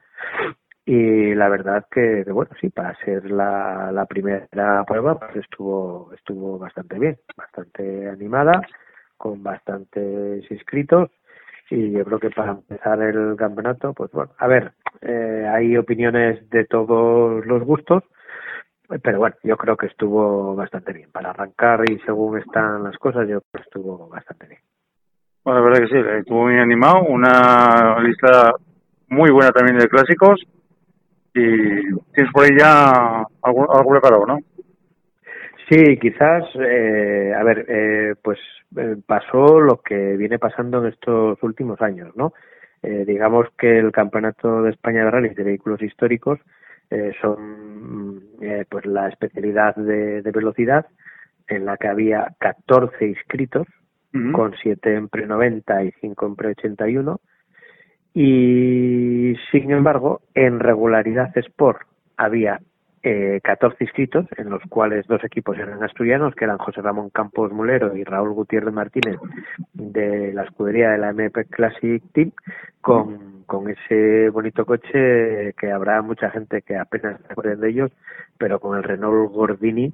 Y 0.85 1.33
la 1.33 1.49
verdad 1.49 1.87
que, 1.89 2.21
que, 2.23 2.31
bueno, 2.31 2.51
sí, 2.61 2.69
para 2.69 2.95
ser 3.03 3.31
la, 3.31 3.91
la 3.91 4.05
primera 4.05 4.83
prueba, 4.85 5.17
pues 5.17 5.37
estuvo, 5.37 6.11
estuvo 6.13 6.59
bastante 6.59 6.99
bien, 6.99 7.17
bastante 7.35 8.07
animada, 8.07 8.61
con 9.17 9.41
bastantes 9.41 10.43
inscritos 10.51 11.09
y 11.69 11.91
yo 11.91 12.03
creo 12.05 12.19
que 12.19 12.29
para 12.29 12.51
empezar 12.51 13.01
el 13.01 13.35
campeonato, 13.35 13.93
pues 13.93 14.11
bueno, 14.11 14.31
a 14.37 14.47
ver, 14.47 14.73
eh, 15.01 15.49
hay 15.51 15.75
opiniones 15.77 16.49
de 16.49 16.65
todos 16.65 17.45
los 17.45 17.63
gustos, 17.63 18.03
pero 19.01 19.19
bueno, 19.19 19.35
yo 19.43 19.57
creo 19.57 19.75
que 19.75 19.87
estuvo 19.87 20.55
bastante 20.55 20.93
bien. 20.93 21.09
Para 21.11 21.31
arrancar 21.31 21.89
y 21.89 21.99
según 21.99 22.39
están 22.39 22.83
las 22.83 22.97
cosas, 22.97 23.27
yo 23.27 23.41
creo 23.41 23.51
que 23.53 23.61
estuvo 23.61 24.07
bastante 24.07 24.47
bien. 24.47 24.61
Bueno, 25.43 25.59
la 25.59 25.65
verdad 25.65 25.81
que 25.81 25.87
sí, 25.87 26.19
estuvo 26.19 26.43
muy 26.43 26.57
animado, 26.57 27.03
una 27.03 27.99
lista 28.01 28.53
muy 29.09 29.31
buena 29.31 29.51
también 29.51 29.77
de 29.77 29.89
clásicos 29.89 30.41
y 31.33 31.81
tienes 32.13 32.31
por 32.31 32.43
ahí 32.43 32.51
ya 32.57 33.25
algo, 33.41 33.75
algo 33.75 33.89
preparado, 33.89 34.25
¿no? 34.25 34.37
Sí, 35.69 35.97
quizás, 35.97 36.43
eh, 36.55 37.33
a 37.35 37.43
ver, 37.43 37.65
eh, 37.67 38.15
pues 38.21 38.39
eh, 38.75 38.97
pasó 39.05 39.59
lo 39.59 39.81
que 39.81 40.17
viene 40.17 40.39
pasando 40.39 40.79
en 40.79 40.91
estos 40.91 41.41
últimos 41.41 41.81
años, 41.81 42.15
¿no? 42.15 42.33
Eh, 42.81 43.05
digamos 43.07 43.47
que 43.57 43.79
el 43.79 43.91
Campeonato 43.93 44.61
de 44.61 44.71
España 44.71 45.05
de 45.05 45.11
Rallys 45.11 45.35
de 45.35 45.43
Vehículos 45.43 45.81
Históricos 45.81 46.39
eh, 46.89 47.13
son 47.21 48.21
eh, 48.41 48.65
pues 48.69 48.85
la 48.85 49.07
especialidad 49.07 49.75
de, 49.75 50.21
de 50.21 50.31
velocidad 50.31 50.85
en 51.47 51.65
la 51.65 51.77
que 51.77 51.87
había 51.87 52.33
14 52.39 53.05
inscritos, 53.07 53.67
con 54.31 54.53
7 54.61 54.93
en 54.93 55.09
pre-90 55.09 55.87
y 55.87 55.91
5 55.99 56.25
en 56.27 56.35
pre-81. 56.35 57.19
Y 58.13 59.33
sin 59.51 59.71
embargo, 59.71 60.21
en 60.35 60.59
regularidad 60.59 61.35
Sport 61.35 61.81
había 62.15 62.61
eh, 63.03 63.41
14 63.43 63.83
inscritos, 63.83 64.25
en 64.37 64.49
los 64.49 64.61
cuales 64.69 65.05
dos 65.07 65.23
equipos 65.23 65.57
eran 65.57 65.83
asturianos, 65.83 66.33
que 66.35 66.45
eran 66.45 66.57
José 66.57 66.81
Ramón 66.81 67.09
Campos 67.09 67.51
Mulero 67.51 67.95
y 67.97 68.03
Raúl 68.05 68.33
Gutiérrez 68.33 68.73
Martínez, 68.73 69.17
de 69.73 70.33
la 70.33 70.43
escudería 70.43 70.91
de 70.91 70.97
la 70.97 71.09
MP 71.09 71.45
Classic 71.45 72.01
Team, 72.13 72.31
con, 72.81 73.43
con 73.45 73.69
ese 73.69 74.29
bonito 74.29 74.65
coche 74.65 75.53
que 75.59 75.71
habrá 75.71 76.01
mucha 76.01 76.29
gente 76.29 76.61
que 76.61 76.77
apenas 76.77 77.19
se 77.21 77.33
acuerden 77.33 77.59
de 77.59 77.69
ellos, 77.69 77.91
pero 78.37 78.59
con 78.59 78.77
el 78.77 78.83
Renault 78.83 79.31
Gordini, 79.31 79.93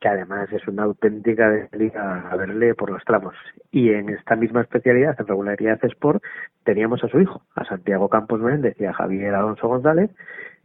que 0.00 0.08
además 0.08 0.52
es 0.52 0.66
una 0.66 0.82
auténtica 0.82 1.48
delicia 1.70 2.28
a 2.28 2.36
verle 2.36 2.74
por 2.74 2.90
los 2.90 3.04
tramos. 3.04 3.34
Y 3.70 3.90
en 3.90 4.08
esta 4.08 4.34
misma 4.34 4.62
especialidad, 4.62 5.14
en 5.18 5.28
regularidad 5.28 5.78
Sport, 5.84 6.22
teníamos 6.64 7.04
a 7.04 7.08
su 7.08 7.20
hijo, 7.20 7.42
a 7.54 7.64
Santiago 7.64 8.08
Campos 8.08 8.40
Menéndez 8.40 8.74
y 8.80 8.84
a 8.84 8.92
Javier 8.92 9.32
Alonso 9.32 9.68
González, 9.68 10.10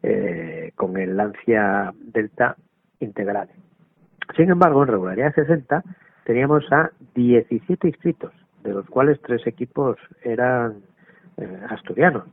eh, 0.10 0.72
con 0.76 0.96
el 0.98 1.18
Lancia 1.18 1.94
Delta 2.14 2.56
Integral. 3.02 3.50
Sin 4.38 4.50
embargo, 4.50 4.84
en 4.84 4.88
regularidad 4.90 5.36
60 5.36 5.84
teníamos 6.24 6.64
a 6.72 6.92
17 7.14 7.88
inscritos, 7.88 8.32
de 8.64 8.72
los 8.74 8.86
cuales 8.88 9.20
tres 9.22 9.46
equipos 9.46 9.98
eran 10.24 10.78
eh, 11.38 11.60
asturianos. 11.70 12.24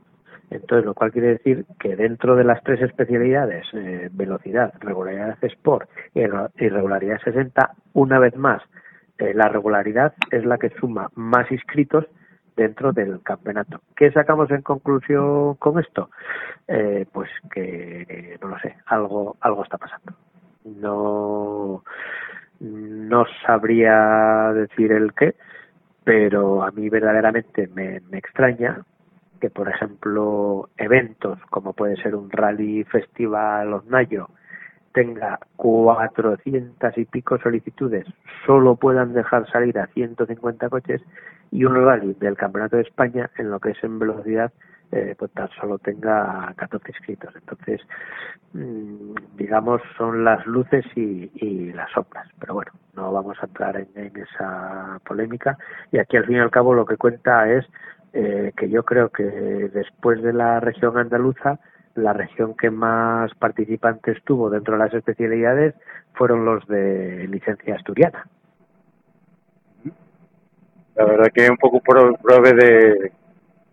Entonces, 0.51 0.85
lo 0.85 0.93
cual 0.93 1.11
quiere 1.11 1.29
decir 1.29 1.65
que 1.79 1.95
dentro 1.95 2.35
de 2.35 2.43
las 2.45 2.63
tres 2.63 2.81
especialidades, 2.81 3.65
eh, 3.73 4.09
velocidad, 4.13 4.73
regularidad 4.79 5.37
sport 5.43 5.89
y 6.13 6.25
re- 6.25 6.49
y 6.57 6.69
regularidad 6.69 7.19
60, 7.23 7.71
una 7.93 8.19
vez 8.19 8.35
más, 8.37 8.61
la 9.17 9.47
regularidad 9.49 10.13
es 10.31 10.45
la 10.45 10.57
que 10.57 10.69
suma 10.79 11.09
más 11.15 11.49
inscritos 11.51 12.05
dentro 12.55 12.91
del 12.93 13.21
campeonato. 13.21 13.81
¿Qué 13.95 14.11
sacamos 14.11 14.49
en 14.51 14.61
conclusión 14.61 15.55
con 15.55 15.79
esto? 15.79 16.09
Eh, 16.67 17.05
pues 17.11 17.29
que, 17.51 18.37
no 18.41 18.49
lo 18.49 18.59
sé, 18.59 18.75
algo, 18.85 19.37
algo 19.41 19.63
está 19.63 19.77
pasando. 19.77 20.13
No, 20.63 21.83
no 22.59 23.25
sabría 23.45 24.51
decir 24.53 24.91
el 24.91 25.13
qué, 25.13 25.35
pero 26.03 26.63
a 26.63 26.71
mí 26.71 26.89
verdaderamente 26.89 27.67
me, 27.67 28.01
me 28.09 28.17
extraña 28.17 28.81
que, 29.39 29.49
por 29.49 29.69
ejemplo, 29.69 30.69
eventos 30.77 31.39
como 31.49 31.73
puede 31.73 31.97
ser 31.97 32.15
un 32.15 32.29
rally 32.31 32.83
festival 32.85 33.73
Osnayo 33.73 34.29
tenga 34.95 35.39
400 35.57 36.97
y 36.97 37.05
pico 37.05 37.37
solicitudes, 37.37 38.07
solo 38.45 38.77
puedan 38.77 39.13
dejar 39.13 39.45
salir 39.51 39.77
a 39.77 39.87
150 39.87 40.69
coches 40.69 41.01
y 41.51 41.65
un 41.65 41.75
rally 41.75 42.13
del 42.13 42.37
Campeonato 42.37 42.77
de 42.77 42.83
España 42.83 43.29
en 43.37 43.51
lo 43.51 43.59
que 43.59 43.71
es 43.71 43.83
en 43.83 43.99
velocidad 43.99 44.51
eh, 44.91 45.15
pues 45.17 45.31
tan 45.31 45.49
solo 45.59 45.77
tenga 45.79 46.53
14 46.55 46.89
inscritos. 46.89 47.35
Entonces, 47.35 47.81
mm, 48.53 49.15
digamos, 49.35 49.81
son 49.97 50.23
las 50.23 50.45
luces 50.45 50.85
y, 50.95 51.73
las 51.73 51.91
sombras. 51.91 52.29
Pero 52.39 52.53
bueno, 52.53 52.71
no 52.95 53.11
vamos 53.11 53.37
a 53.41 53.47
entrar 53.47 53.75
en, 53.75 53.87
en 53.95 54.15
esa 54.15 54.99
polémica. 55.05 55.57
Y 55.91 55.97
aquí, 55.97 56.15
al 56.15 56.25
fin 56.25 56.37
y 56.37 56.39
al 56.39 56.51
cabo, 56.51 56.73
lo 56.73 56.85
que 56.85 56.97
cuenta 56.97 57.51
es 57.51 57.65
eh, 58.13 58.53
que 58.55 58.69
yo 58.69 58.83
creo 58.83 59.09
que 59.09 59.23
después 59.23 60.21
de 60.21 60.31
la 60.31 60.61
región 60.61 60.97
andaluza, 60.97 61.59
la 61.95 62.13
región 62.13 62.55
que 62.55 62.69
más 62.69 63.33
participantes 63.35 64.21
tuvo 64.23 64.49
dentro 64.49 64.73
de 64.73 64.79
las 64.79 64.93
especialidades 64.93 65.73
fueron 66.13 66.45
los 66.45 66.65
de 66.67 67.27
licencia 67.29 67.75
asturiana. 67.75 68.27
La 70.95 71.05
verdad 71.05 71.31
que 71.33 71.49
un 71.49 71.57
poco 71.57 71.81
prove 71.81 72.53
de 72.53 73.11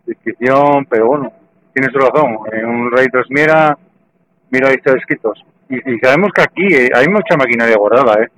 distinción, 0.06 0.86
pero 0.86 1.06
bueno, 1.06 1.32
tienes 1.72 1.92
razón. 1.92 2.38
En 2.52 2.66
un 2.66 2.90
rey 2.90 3.06
Trasmiera, 3.06 3.78
mira 4.50 4.68
ahí 4.68 4.74
está 4.74 4.96
escritos. 4.96 5.44
Y, 5.68 5.76
y 5.76 5.98
sabemos 6.00 6.32
que 6.34 6.42
aquí 6.42 6.66
eh, 6.74 6.90
hay 6.94 7.06
mucha 7.08 7.36
maquinaria 7.36 7.76
guardada, 7.76 8.24
¿eh? 8.24 8.28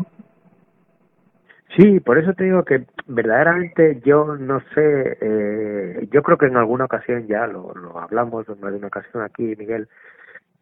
Sí, 1.76 1.98
por 2.00 2.18
eso 2.18 2.32
te 2.34 2.44
digo 2.44 2.64
que 2.64 2.84
verdaderamente 3.06 4.00
yo 4.04 4.36
no 4.36 4.60
sé, 4.74 5.18
eh, 5.20 6.08
yo 6.12 6.22
creo 6.22 6.38
que 6.38 6.46
en 6.46 6.56
alguna 6.56 6.84
ocasión 6.84 7.26
ya 7.26 7.46
lo, 7.48 7.74
lo 7.74 7.98
hablamos 7.98 8.46
en 8.48 8.64
una 8.64 8.86
ocasión 8.86 9.24
aquí, 9.24 9.56
Miguel, 9.56 9.88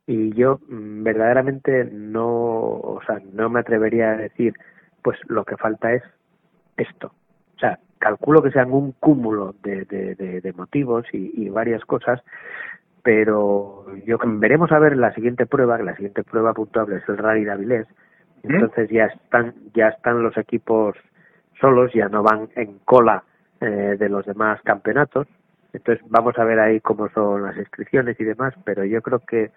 y 0.06 0.32
yo 0.34 0.60
mm, 0.68 1.02
verdaderamente 1.02 1.84
no, 1.92 2.26
o 2.26 3.00
sea, 3.06 3.20
no 3.32 3.50
me 3.50 3.60
atrevería 3.60 4.12
a 4.12 4.16
decir, 4.16 4.54
pues 5.02 5.18
lo 5.28 5.44
que 5.44 5.56
falta 5.56 5.92
es 5.92 6.02
esto. 6.76 7.12
O 7.56 7.58
sea, 7.58 7.78
calculo 7.98 8.42
que 8.42 8.50
sean 8.50 8.72
un 8.72 8.92
cúmulo 8.92 9.54
de, 9.62 10.52
motivos 10.56 11.06
y, 11.12 11.48
varias 11.50 11.84
cosas, 11.84 12.20
pero 13.02 13.86
yo 14.06 14.18
veremos 14.24 14.72
a 14.72 14.78
ver 14.78 14.96
la 14.96 15.14
siguiente 15.14 15.46
prueba, 15.46 15.76
que 15.76 15.84
la 15.84 15.94
siguiente 15.94 16.24
prueba 16.24 16.54
puntuable 16.54 16.96
es 16.96 17.08
el 17.08 17.18
Rally 17.18 17.44
de 17.44 17.86
entonces 18.42 18.88
ya 18.90 19.06
están 19.06 19.54
ya 19.74 19.88
están 19.88 20.22
los 20.22 20.36
equipos 20.36 20.96
solos, 21.60 21.92
ya 21.94 22.08
no 22.08 22.22
van 22.22 22.48
en 22.56 22.78
cola 22.84 23.22
eh, 23.60 23.96
de 23.98 24.08
los 24.08 24.26
demás 24.26 24.60
campeonatos. 24.62 25.26
Entonces 25.72 26.04
vamos 26.10 26.38
a 26.38 26.44
ver 26.44 26.58
ahí 26.60 26.80
cómo 26.80 27.08
son 27.10 27.44
las 27.44 27.56
inscripciones 27.56 28.18
y 28.20 28.24
demás, 28.24 28.52
pero 28.64 28.84
yo 28.84 29.00
creo 29.00 29.20
que 29.20 29.50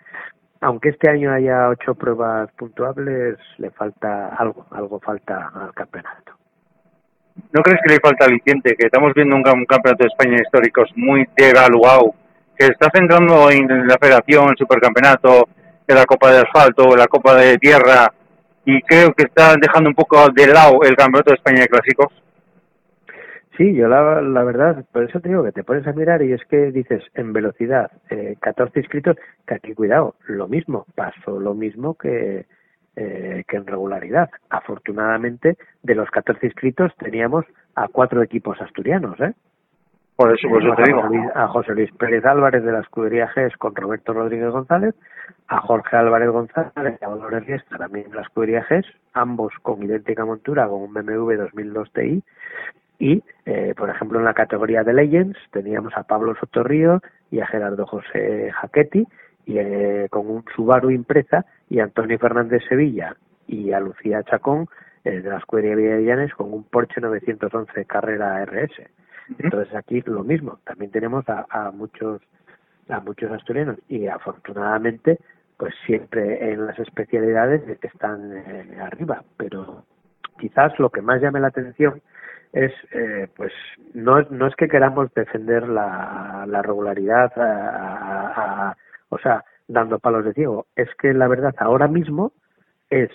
aunque 0.62 0.90
este 0.90 1.10
año 1.10 1.32
haya 1.34 1.68
ocho 1.70 1.96
pruebas 1.96 2.50
puntuables, 2.54 3.38
le 3.58 3.70
falta 3.72 4.30
algo, 4.30 4.66
algo 4.72 5.00
falta 5.00 5.52
al 5.54 5.74
campeonato. 5.74 6.32
¿No 7.52 7.62
crees 7.62 7.82
que 7.86 7.94
le 7.94 8.00
falta 8.00 8.26
aliciente? 8.26 8.76
Que 8.76 8.86
estamos 8.86 9.14
viendo 9.14 9.36
un, 9.36 9.44
cam- 9.44 9.60
un 9.60 9.66
campeonato 9.66 10.06
de 10.06 10.08
España 10.08 10.42
históricos 10.42 10.90
muy 10.96 11.28
devaluado, 11.36 12.14
que 12.58 12.68
está 12.68 12.90
centrando 12.94 13.52
en 13.52 13.68
la 13.86 13.98
federación, 13.98 14.50
el 14.50 14.58
supercampeonato, 14.58 15.50
en 15.86 15.96
la 15.96 16.06
Copa 16.06 16.32
de 16.32 16.40
Asfalto, 16.40 16.94
en 16.94 17.00
la 17.00 17.08
Copa 17.08 17.36
de 17.36 17.58
Tierra, 17.58 18.12
y 18.66 18.82
creo 18.82 19.14
que 19.14 19.24
está 19.24 19.56
dejando 19.60 19.90
un 19.90 19.96
poco 19.96 20.18
de 20.30 20.48
lado 20.48 20.80
el 20.84 20.96
campeonato 20.96 21.32
de 21.32 21.36
España 21.36 21.62
de 21.62 21.68
clásicos. 21.68 22.08
Sí, 23.58 23.74
yo 23.74 23.88
la, 23.88 24.22
la 24.22 24.44
verdad, 24.44 24.84
por 24.92 25.04
eso 25.04 25.22
te 25.22 25.30
digo 25.30 25.44
que 25.44 25.54
te 25.54 25.64
pones 25.64 25.88
a 25.88 25.94
mirar 25.94 26.22
y 26.22 26.34
es 26.34 26.44
que 26.46 26.72
dices 26.72 27.02
en 27.14 27.32
velocidad, 27.32 27.90
eh, 28.10 28.36
14 28.42 28.80
inscritos, 28.80 29.16
que 29.48 29.56
aquí 29.56 29.74
cuidado, 29.74 30.16
lo 30.28 30.50
mismo, 30.50 30.86
pasó 30.94 31.40
lo 31.40 31.54
mismo 31.54 31.96
que, 31.96 32.48
eh, 32.98 33.44
que 33.48 33.56
en 33.56 33.66
regularidad. 33.66 34.30
Afortunadamente, 34.50 35.58
de 35.84 35.96
los 35.96 36.10
14 36.10 36.46
inscritos 36.46 36.92
teníamos 36.98 37.46
a 37.76 37.88
cuatro 37.88 38.22
equipos 38.24 38.60
asturianos, 38.62 39.18
¿eh? 39.22 39.34
Por 40.16 40.34
eso, 40.34 40.48
por 40.48 40.64
eso 40.64 40.76
Teníamos 40.76 40.78
te 40.78 40.84
a 40.84 40.86
digo. 40.86 41.02
José 41.02 41.10
Luis- 41.18 41.32
a 41.36 41.48
José 41.48 41.74
Luis 41.76 41.92
Pérez 41.94 42.26
Álvarez 42.26 42.64
de 42.64 42.72
la 42.72 42.80
escudería 42.80 43.28
GES 43.28 43.58
con 43.58 43.76
Roberto 43.76 44.14
Rodríguez 44.14 44.50
González, 44.52 44.96
a 45.48 45.60
Jorge 45.62 45.98
Álvarez 45.98 46.30
González 46.30 46.98
y 47.02 47.06
a 47.06 47.08
Dolores 47.10 47.46
Riestra 47.46 47.78
también 47.78 48.10
de 48.10 48.16
la 48.16 48.22
escudería 48.22 48.64
GES, 48.64 48.86
ambos 49.14 49.54
con 49.62 49.84
idéntica 49.84 50.24
montura 50.24 50.68
con 50.68 50.82
un 50.84 50.94
BMW 50.94 51.34
2002 51.38 51.92
Ti. 51.92 52.24
Y, 52.98 53.22
eh, 53.46 53.74
por 53.76 53.90
ejemplo, 53.90 54.20
en 54.20 54.26
la 54.26 54.34
categoría 54.34 54.84
de 54.86 54.94
Legends 54.94 55.38
teníamos 55.52 55.92
a 55.98 56.04
Pablo 56.04 56.34
Sotorrío 56.40 57.02
y 57.30 57.42
a 57.42 57.48
Gerardo 57.48 57.86
José 57.86 58.52
Jaquetti, 58.54 59.06
y 59.46 59.58
eh, 59.60 60.08
con 60.10 60.30
un 60.30 60.46
Subaru 60.56 60.92
Impreza, 60.92 61.46
y 61.70 61.80
a 61.80 61.84
Antonio 61.84 62.18
Fernández 62.20 62.64
Sevilla 62.70 63.16
y 63.48 63.74
a 63.74 63.82
Lucía 63.82 64.24
Chacón 64.24 64.68
eh, 65.04 65.20
de 65.20 65.30
la 65.30 65.38
escudería 65.40 65.76
Villallanes 65.76 66.34
con 66.36 66.54
un 66.54 66.64
Porsche 66.64 67.02
911 67.02 67.84
Carrera 67.86 68.42
RS. 68.46 68.82
Entonces 69.40 69.74
aquí 69.76 70.02
lo 70.06 70.24
mismo, 70.24 70.60
también 70.66 70.92
tenemos 70.92 71.28
a, 71.30 71.46
a 71.50 71.72
muchos 71.72 72.22
a 72.90 73.00
muchos 73.00 73.32
asturianos 73.32 73.78
y 73.90 74.08
afortunadamente 74.08 75.18
pues 75.58 75.74
siempre 75.88 76.52
en 76.52 76.68
las 76.68 76.78
especialidades 76.78 77.64
están 77.82 78.32
eh, 78.36 78.78
arriba, 78.82 79.24
pero 79.38 79.86
quizás 80.38 80.78
lo 80.80 80.90
que 80.92 81.02
más 81.02 81.22
llame 81.22 81.40
la 81.40 81.48
atención 81.48 82.02
es 82.54 82.72
eh, 82.92 83.28
pues 83.36 83.52
no 83.94 84.20
es 84.20 84.30
no 84.30 84.46
es 84.48 84.56
que 84.56 84.68
queramos 84.68 85.12
defender 85.14 85.68
la, 85.68 86.46
la 86.48 86.62
regularidad 86.62 87.32
a- 87.38 87.70
a- 87.70 88.70
a- 88.70 88.78
o 89.10 89.18
sea 89.18 89.44
dando 89.68 89.98
palos 90.00 90.24
de 90.26 90.34
ciego 90.34 90.68
es 90.76 90.90
que 90.96 91.14
la 91.14 91.28
verdad 91.28 91.56
ahora 91.58 91.88
mismo 91.88 92.32
es 92.90 93.10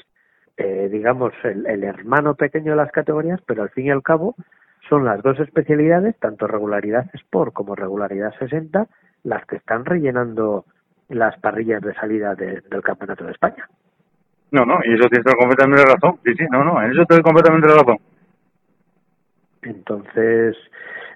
eh, 0.56 0.88
digamos 0.90 1.32
el, 1.44 1.66
el 1.66 1.84
hermano 1.84 2.34
pequeño 2.34 2.72
de 2.72 2.76
las 2.76 2.90
categorías 2.90 3.40
pero 3.46 3.62
al 3.62 3.70
fin 3.70 3.86
y 3.86 3.90
al 3.90 4.02
cabo 4.02 4.34
son 4.91 5.07
las 5.07 5.22
dos 5.22 5.41
especialidades 5.41 6.18
tanto 6.18 6.47
regularidad 6.47 7.07
sport 7.14 7.55
como 7.55 7.74
regularidad 7.74 8.34
60 8.38 8.86
las 9.24 9.47
que 9.47 9.57
están 9.57 9.86
rellenando 9.86 10.66
las 11.09 11.38
parrillas 11.41 11.80
de 11.80 11.95
salida 11.95 12.34
de- 12.34 12.61
del 12.68 12.82
campeonato 12.82 13.24
de 13.24 13.32
España 13.32 13.66
No, 14.51 14.66
no, 14.66 14.78
y 14.84 14.93
eso 14.95 15.09
tienes 15.09 15.32
completamente 15.34 15.84
razón. 15.84 16.18
Sí, 16.24 16.34
sí, 16.36 16.45
no, 16.51 16.64
no, 16.64 16.82
en 16.82 16.91
eso 16.91 17.03
estoy 17.03 17.22
completamente 17.22 17.68
razón. 17.68 17.97
Entonces, 19.62 20.57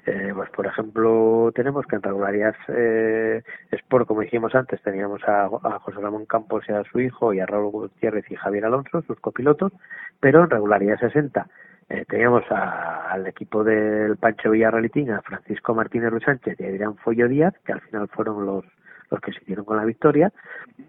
eh, 0.06 0.32
pues 0.34 0.50
por 0.50 0.66
ejemplo, 0.66 1.50
tenemos 1.54 1.86
que 1.86 1.96
en 1.96 2.02
regularidad 2.02 2.54
eh, 2.68 3.42
Sport, 3.70 4.06
como 4.06 4.20
dijimos 4.20 4.54
antes, 4.54 4.80
teníamos 4.82 5.22
a, 5.26 5.44
a 5.46 5.78
José 5.80 6.00
Ramón 6.00 6.26
Campos 6.26 6.64
y 6.68 6.72
a 6.72 6.84
su 6.84 7.00
hijo 7.00 7.32
y 7.32 7.40
a 7.40 7.46
Raúl 7.46 7.70
Gutiérrez 7.72 8.30
y 8.30 8.36
Javier 8.36 8.66
Alonso, 8.66 9.02
sus 9.02 9.18
copilotos, 9.20 9.72
pero 10.20 10.44
en 10.44 10.50
regularidad 10.50 10.98
60 11.00 11.46
eh, 11.88 12.04
teníamos 12.08 12.44
a- 12.50 13.10
al 13.12 13.26
equipo 13.26 13.62
del 13.64 14.16
Pancho 14.16 14.50
Villarrealitín, 14.50 15.10
a 15.10 15.22
Francisco 15.22 15.74
Martínez 15.74 16.10
Luis 16.10 16.24
Sánchez 16.24 16.58
y 16.60 16.64
a 16.64 16.68
Adrián 16.68 16.96
Follo 16.96 17.28
Díaz, 17.28 17.54
que 17.64 17.72
al 17.72 17.80
final 17.82 18.08
fueron 18.08 18.44
los, 18.46 18.64
los 19.10 19.20
que 19.20 19.32
se 19.32 19.38
hicieron 19.42 19.64
con 19.64 19.76
la 19.76 19.84
victoria. 19.84 20.32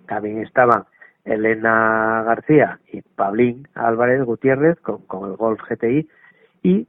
También 0.08 0.40
estaban 0.40 0.84
Elena 1.26 2.24
García 2.26 2.80
y 2.92 3.02
Pablín 3.02 3.68
Álvarez 3.74 4.24
Gutiérrez 4.24 4.80
con, 4.80 5.02
con 5.08 5.30
el 5.30 5.36
Golf 5.38 5.60
GTI 5.70 6.08
y 6.64 6.88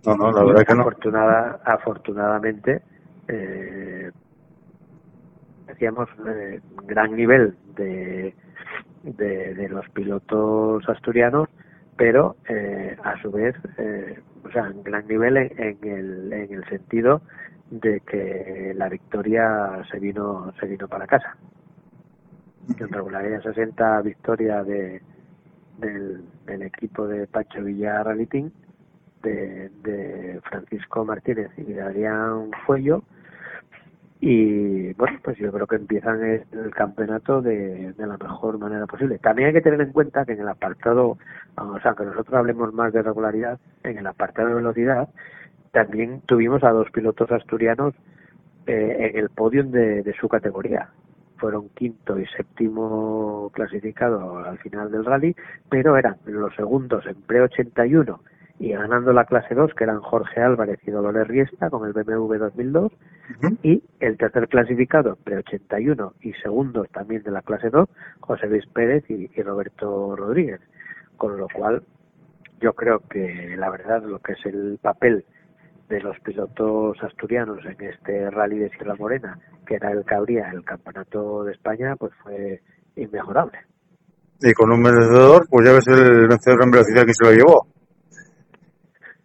No, 0.05 0.15
no, 0.15 0.31
la 0.31 0.45
verdad 0.45 0.65
que 0.67 0.75
no. 0.75 0.83
Afortunada, 0.83 1.61
afortunadamente, 1.65 2.83
eh, 3.27 4.13
decíamos, 5.67 6.09
eh, 6.29 6.61
gran 6.85 7.17
nivel 7.17 7.57
de, 7.75 8.33
de, 9.03 9.55
de 9.55 9.69
los 9.69 9.89
pilotos 9.91 10.89
asturianos, 10.89 11.49
pero 11.97 12.37
eh, 12.49 12.97
a 13.03 13.21
su 13.21 13.33
vez, 13.33 13.57
eh, 13.79 14.21
o 14.45 14.51
sea, 14.51 14.67
en 14.69 14.85
gran 14.85 15.09
nivel 15.09 15.37
en, 15.37 15.51
en 15.59 15.79
el, 15.85 16.33
en 16.33 16.53
el 16.53 16.65
sentido 16.69 17.23
de 17.71 18.01
que 18.01 18.73
la 18.77 18.89
victoria 18.89 19.83
se 19.91 19.99
vino 19.99 20.53
se 20.61 20.67
vino 20.67 20.87
para 20.87 21.07
casa. 21.07 21.37
En 22.69 22.89
regularidad 22.89 23.43
60 23.43 24.03
victoria 24.03 24.65
de, 24.65 25.01
del, 25.79 26.63
equipo 26.63 27.07
de 27.07 27.27
Pacho 27.27 27.63
Villar 27.63 28.07
Rally 28.07 28.29
de, 29.23 29.71
de 29.83 30.41
Francisco 30.49 31.05
Martínez 31.05 31.51
y 31.57 31.63
de 31.63 31.81
Adrián 31.81 32.51
Fuello. 32.67 33.03
Y 34.21 34.95
bueno 34.95 35.19
pues 35.23 35.37
yo 35.39 35.53
creo 35.53 35.67
que 35.67 35.77
empiezan 35.77 36.23
el 36.23 36.75
campeonato 36.75 37.41
de, 37.41 37.93
de 37.93 38.07
la 38.07 38.17
mejor 38.17 38.59
manera 38.59 38.87
posible. 38.87 39.19
También 39.19 39.49
hay 39.49 39.55
que 39.55 39.61
tener 39.61 39.81
en 39.81 39.93
cuenta 39.93 40.25
que 40.25 40.33
en 40.33 40.41
el 40.41 40.49
apartado 40.49 41.19
o 41.57 41.81
sea 41.81 41.95
que 41.95 42.05
nosotros 42.05 42.35
hablemos 42.35 42.73
más 42.73 42.93
de 42.93 43.03
regularidad 43.03 43.61
en 43.85 43.99
el 43.99 44.07
apartado 44.07 44.49
de 44.49 44.55
velocidad 44.55 45.09
también 45.73 46.23
tuvimos 46.23 46.65
a 46.65 46.71
dos 46.71 46.91
pilotos 46.91 47.31
asturianos 47.31 47.95
eh, 48.67 49.11
en 49.13 49.19
el 49.21 49.29
podio 49.29 49.63
de, 49.63 50.03
de 50.03 50.15
su 50.15 50.29
categoría 50.29 50.89
fueron 51.39 51.69
quinto 51.71 52.19
y 52.19 52.27
séptimo 52.27 53.51
clasificado 53.55 54.39
al 54.39 54.59
final 54.59 54.91
del 54.91 55.05
rally, 55.05 55.35
pero 55.69 55.97
eran 55.97 56.17
los 56.27 56.55
segundos 56.55 57.07
en 57.07 57.21
pre-81 57.23 58.19
y 58.59 58.73
ganando 58.73 59.13
la 59.13 59.27
clase 59.27 59.55
2, 59.55 59.75
que 59.75 59.85
eran 59.85 60.01
Jorge 60.01 60.41
Álvarez 60.41 60.81
y 60.87 60.91
Dolores 60.91 61.29
Riesta 61.29 61.69
con 61.69 61.87
el 61.87 61.93
BMW 61.93 62.37
2002, 62.37 62.93
y 63.63 63.83
el 64.01 64.17
tercer 64.17 64.49
clasificado 64.49 65.11
en 65.11 65.17
pre-81 65.17 66.13
y 66.23 66.33
segundos 66.35 66.89
también 66.91 67.23
de 67.23 67.33
la 67.33 67.43
clase 67.43 67.69
2, 67.69 67.89
José 68.21 68.47
Luis 68.47 68.67
Pérez 68.67 69.05
y, 69.11 69.31
y 69.35 69.43
Roberto 69.43 70.17
Rodríguez. 70.17 70.61
Con 71.19 71.37
lo 71.37 71.49
cual, 71.49 71.83
yo 72.61 72.73
creo 72.73 73.01
que 73.01 73.57
la 73.59 73.69
verdad 73.71 74.03
lo 74.03 74.21
que 74.21 74.33
es 74.33 74.47
el 74.47 74.79
papel 74.81 75.25
de 75.89 76.01
los 76.01 76.19
pilotos 76.21 76.97
asturianos 77.03 77.59
en 77.65 77.77
este 77.89 78.31
rally 78.31 78.59
de 78.59 78.71
Sierra 78.71 78.95
Morena, 78.99 79.39
que 79.67 79.77
era 79.77 79.91
el 79.93 80.05
que 80.05 80.15
abría 80.15 80.51
el 80.51 80.65
campeonato 80.65 81.45
de 81.45 81.53
España, 81.53 81.95
pues 81.97 82.13
fue 82.23 82.61
inmejorable. 82.97 83.59
Y 84.41 84.53
con 84.53 84.71
un 84.73 84.83
vencedor, 84.83 85.47
pues 85.49 85.67
ya 85.67 85.73
ves 85.73 85.87
el 85.89 86.29
vencedor 86.29 86.63
en 86.65 86.71
velocidad 86.71 87.05
que 87.07 87.15
se 87.15 87.25
lo 87.25 87.33
llevó. 87.33 87.67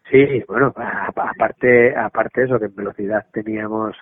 Sí, 0.09 0.43
bueno, 0.47 0.73
a- 0.75 1.07
aparte, 1.15 1.95
aparte 1.95 2.43
eso, 2.43 2.59
que 2.59 2.65
en 2.65 2.75
velocidad 2.75 3.25
teníamos 3.31 3.95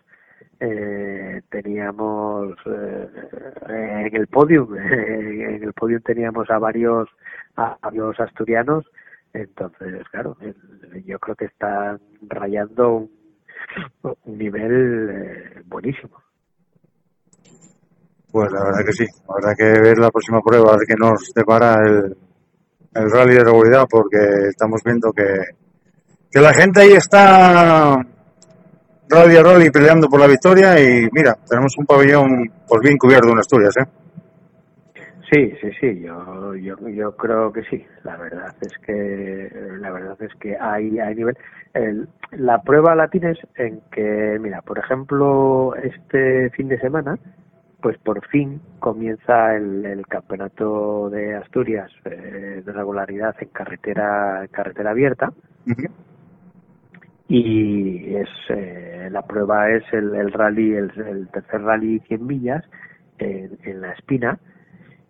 eh, 0.62 1.41
teníamos 1.49 2.53
eh, 2.66 3.07
en 3.70 4.16
el 4.16 4.28
podium, 4.28 4.76
en 4.78 5.64
el 5.64 5.74
podium 5.74 6.01
teníamos 6.01 6.49
a 6.49 6.57
varios 6.60 7.07
a 7.55 7.78
varios 7.82 8.20
asturianos, 8.20 8.86
entonces 9.34 10.03
claro, 10.11 10.38
yo 11.05 11.19
creo 11.19 11.36
que 11.36 11.45
están 11.45 11.99
rayando 12.27 13.09
un, 14.25 14.38
nivel 14.38 15.09
eh, 15.11 15.61
buenísimo. 15.65 16.21
Pues 18.32 18.51
la 18.51 18.63
verdad 18.63 18.86
que 18.86 18.93
sí. 18.93 19.05
Habrá 19.27 19.55
que 19.55 19.63
ver 19.63 19.97
la 19.97 20.11
próxima 20.11 20.41
prueba 20.41 20.77
de 20.77 20.86
que 20.86 20.95
nos 20.95 21.32
depara 21.34 21.82
el, 21.88 22.15
el 22.93 23.11
rally 23.11 23.34
de 23.34 23.45
seguridad 23.45 23.86
porque 23.89 24.17
estamos 24.49 24.82
viendo 24.84 25.11
que, 25.11 25.43
que 26.30 26.39
la 26.39 26.53
gente 26.53 26.82
ahí 26.82 26.93
está 26.93 28.05
rally 29.09 29.38
a 29.38 29.43
rally 29.43 29.71
peleando 29.71 30.07
por 30.07 30.19
la 30.19 30.27
victoria 30.27 30.80
y 30.80 31.09
mira, 31.11 31.38
tenemos 31.47 31.75
un 31.77 31.86
pabellón 31.86 32.51
pues 32.67 32.82
bien 32.82 32.97
cubierto 32.97 33.30
en 33.30 33.39
Asturias, 33.39 33.75
¿eh? 33.77 33.86
Sí, 35.32 35.53
sí, 35.61 35.69
sí, 35.80 35.99
yo, 36.01 36.55
yo, 36.55 36.75
yo 36.89 37.15
creo 37.15 37.53
que 37.53 37.63
sí. 37.63 37.86
La 38.03 38.17
verdad 38.17 38.55
es 38.61 38.75
que, 38.80 39.51
la 39.80 39.91
verdad 39.91 40.17
es 40.21 40.34
que 40.36 40.57
hay, 40.57 40.99
hay 40.99 41.15
nivel. 41.15 41.38
El- 41.73 42.07
la 42.32 42.61
prueba 42.63 42.95
la 42.95 43.09
tienes 43.09 43.38
en 43.55 43.82
que, 43.91 44.38
mira, 44.39 44.61
por 44.63 44.80
ejemplo, 44.80 45.75
este 45.75 46.49
fin 46.51 46.67
de 46.67 46.80
semana, 46.80 47.17
pues 47.82 47.97
por 47.99 48.25
fin 48.27 48.59
comienza 48.80 49.55
el, 49.55 49.86
el 49.86 50.07
campeonato 50.07 51.09
de 51.11 51.36
Asturias 51.36 51.91
eh, 52.05 52.61
de 52.65 52.71
regularidad 52.73 53.36
en 53.39 53.49
carretera, 53.49 54.47
carretera 54.51 54.91
abierta 54.91 55.32
y 57.27 58.15
es 58.15 58.30
eh, 58.49 59.07
la 59.11 59.21
prueba 59.21 59.69
es 59.69 59.84
el, 59.93 60.15
el 60.15 60.32
rally, 60.34 60.73
el, 60.73 60.91
el 61.07 61.27
tercer 61.30 61.61
rally 61.61 61.99
100 62.07 62.25
millas 62.25 62.65
en, 63.19 63.57
en 63.63 63.82
la 63.82 63.91
Espina 63.93 64.39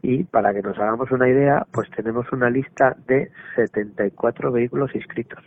y 0.01 0.23
para 0.23 0.53
que 0.53 0.61
nos 0.61 0.77
hagamos 0.77 1.11
una 1.11 1.27
idea, 1.27 1.65
pues 1.71 1.89
tenemos 1.91 2.31
una 2.31 2.49
lista 2.49 2.95
de 3.07 3.31
74 3.55 4.51
vehículos 4.51 4.93
inscritos. 4.95 5.43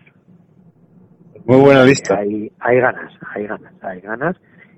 Muy 1.45 1.61
buena 1.61 1.85
lista. 1.85 2.19
Hay, 2.19 2.53
hay 2.61 2.79
ganas, 2.79 3.13
hay 3.35 3.47
ganas, 3.47 3.73
hay 3.83 4.01
ganas 4.01 4.37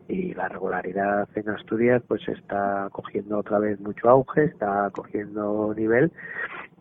y 0.09 0.35
la 0.35 0.49
regularidad 0.49 1.29
en 1.35 1.49
Asturias 1.51 2.03
pues 2.07 2.27
está 2.29 2.89
cogiendo 2.93 3.39
otra 3.39 3.59
vez 3.59 3.81
mucho 3.81 4.09
auge, 4.09 4.45
está 4.45 4.91
cogiendo 4.93 5.75
nivel 5.77 6.13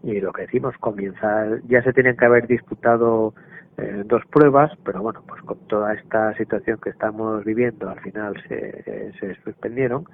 y 0.03 0.19
lo 0.19 0.33
que 0.33 0.43
decimos 0.43 0.75
comienza, 0.79 1.47
ya 1.67 1.81
se 1.83 1.93
tenían 1.93 2.17
que 2.17 2.25
haber 2.25 2.47
disputado 2.47 3.33
eh, 3.77 4.03
dos 4.05 4.21
pruebas, 4.25 4.71
pero 4.83 5.01
bueno, 5.01 5.23
pues 5.27 5.41
con 5.43 5.57
toda 5.67 5.93
esta 5.93 6.35
situación 6.35 6.79
que 6.81 6.89
estamos 6.89 7.43
viviendo 7.45 7.89
al 7.89 7.99
final 8.01 8.33
se, 8.47 9.13
se 9.19 9.35
suspendieron 9.43 10.05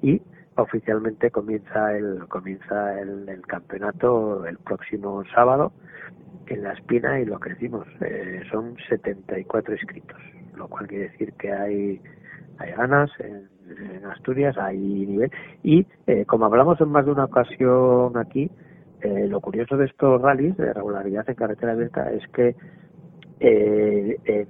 y 0.00 0.22
oficialmente 0.56 1.30
comienza 1.30 1.96
el 1.96 2.26
comienza 2.28 3.00
el, 3.00 3.28
el 3.28 3.42
campeonato 3.46 4.44
el 4.46 4.58
próximo 4.58 5.22
sábado 5.34 5.72
en 6.46 6.62
la 6.62 6.72
espina 6.72 7.20
y 7.20 7.24
lo 7.24 7.40
que 7.40 7.50
decimos 7.50 7.86
eh, 8.00 8.42
son 8.50 8.76
74 8.88 9.74
inscritos 9.74 10.18
lo 10.56 10.68
cual 10.68 10.86
quiere 10.86 11.08
decir 11.08 11.32
que 11.34 11.52
hay 11.52 12.00
hay 12.58 12.72
ganas 12.72 13.10
en, 13.18 13.48
en 13.68 14.04
Asturias 14.06 14.56
hay 14.58 14.78
nivel. 14.78 15.30
Y 15.62 15.86
eh, 16.06 16.24
como 16.26 16.46
hablamos 16.46 16.80
en 16.80 16.88
más 16.88 17.06
de 17.06 17.12
una 17.12 17.24
ocasión 17.24 18.16
aquí 18.16 18.50
eh, 19.02 19.26
lo 19.28 19.40
curioso 19.40 19.76
de 19.76 19.86
estos 19.86 20.22
rallies 20.22 20.56
de 20.56 20.72
regularidad 20.72 21.28
en 21.28 21.34
carretera 21.34 21.72
abierta 21.72 22.12
es 22.12 22.22
que 22.28 22.54
eh, 23.40 24.16
eh, 24.24 24.46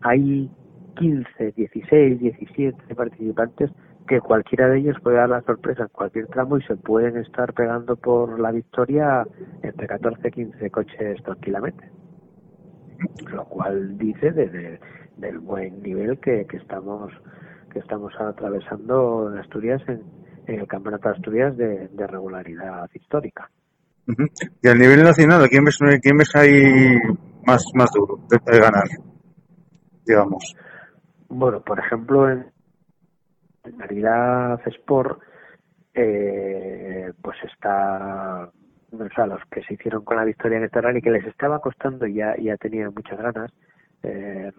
hay 0.00 0.50
15, 0.96 1.52
16, 1.52 2.18
17 2.18 2.94
participantes 2.94 3.70
que 4.06 4.20
cualquiera 4.20 4.68
de 4.68 4.78
ellos 4.78 4.96
puede 5.02 5.16
dar 5.16 5.28
la 5.30 5.40
sorpresa 5.42 5.82
en 5.84 5.88
cualquier 5.88 6.26
tramo 6.26 6.58
y 6.58 6.62
se 6.64 6.76
pueden 6.76 7.16
estar 7.18 7.52
pegando 7.54 7.96
por 7.96 8.38
la 8.38 8.50
victoria 8.52 9.24
entre 9.62 9.86
14 9.86 10.28
y 10.28 10.30
15 10.30 10.70
coches 10.70 11.22
tranquilamente. 11.22 11.90
Lo 13.32 13.44
cual 13.46 13.96
dice 13.98 14.30
de, 14.32 14.48
de- 14.48 14.80
del 15.16 15.38
buen 15.38 15.80
nivel 15.82 16.18
que, 16.18 16.44
que 16.46 16.56
estamos 16.56 17.12
que 17.72 17.78
estamos 17.80 18.12
atravesando 18.18 19.30
en 19.32 19.38
Asturias 19.38 19.82
en, 19.88 20.02
en 20.46 20.60
el 20.60 20.66
Campeonato 20.68 21.08
de 21.08 21.14
Asturias 21.16 21.56
de, 21.56 21.88
de 21.88 22.06
regularidad 22.06 22.88
histórica. 22.94 23.50
Y 24.62 24.68
a 24.68 24.74
nivel 24.74 25.02
nacional, 25.02 25.42
¿a 25.44 25.48
quién 25.48 25.64
ves, 25.64 25.78
quién 26.02 26.16
ves 26.16 26.34
ahí 26.36 26.98
más, 27.46 27.64
más 27.74 27.90
duro 27.92 28.18
de, 28.28 28.38
de 28.52 28.60
ganar? 28.60 28.84
Digamos. 30.06 30.54
Bueno, 31.28 31.60
por 31.62 31.78
ejemplo, 31.80 32.30
en 32.30 32.46
en 33.64 33.78
Navidad 33.78 34.60
Sport, 34.66 35.20
eh, 35.94 37.12
pues 37.22 37.36
está, 37.44 38.50
o 38.92 39.08
sea, 39.14 39.26
los 39.26 39.44
que 39.50 39.62
se 39.62 39.74
hicieron 39.74 40.04
con 40.04 40.16
la 40.16 40.24
victoria 40.24 40.58
en 40.58 40.64
este 40.64 40.80
rally, 40.80 41.00
que 41.00 41.10
les 41.10 41.26
estaba 41.26 41.60
costando 41.60 42.06
ya, 42.06 42.36
ya 42.36 42.56
tenían 42.56 42.92
muchas 42.94 43.18
ganas. 43.18 43.52
Eh, 44.02 44.52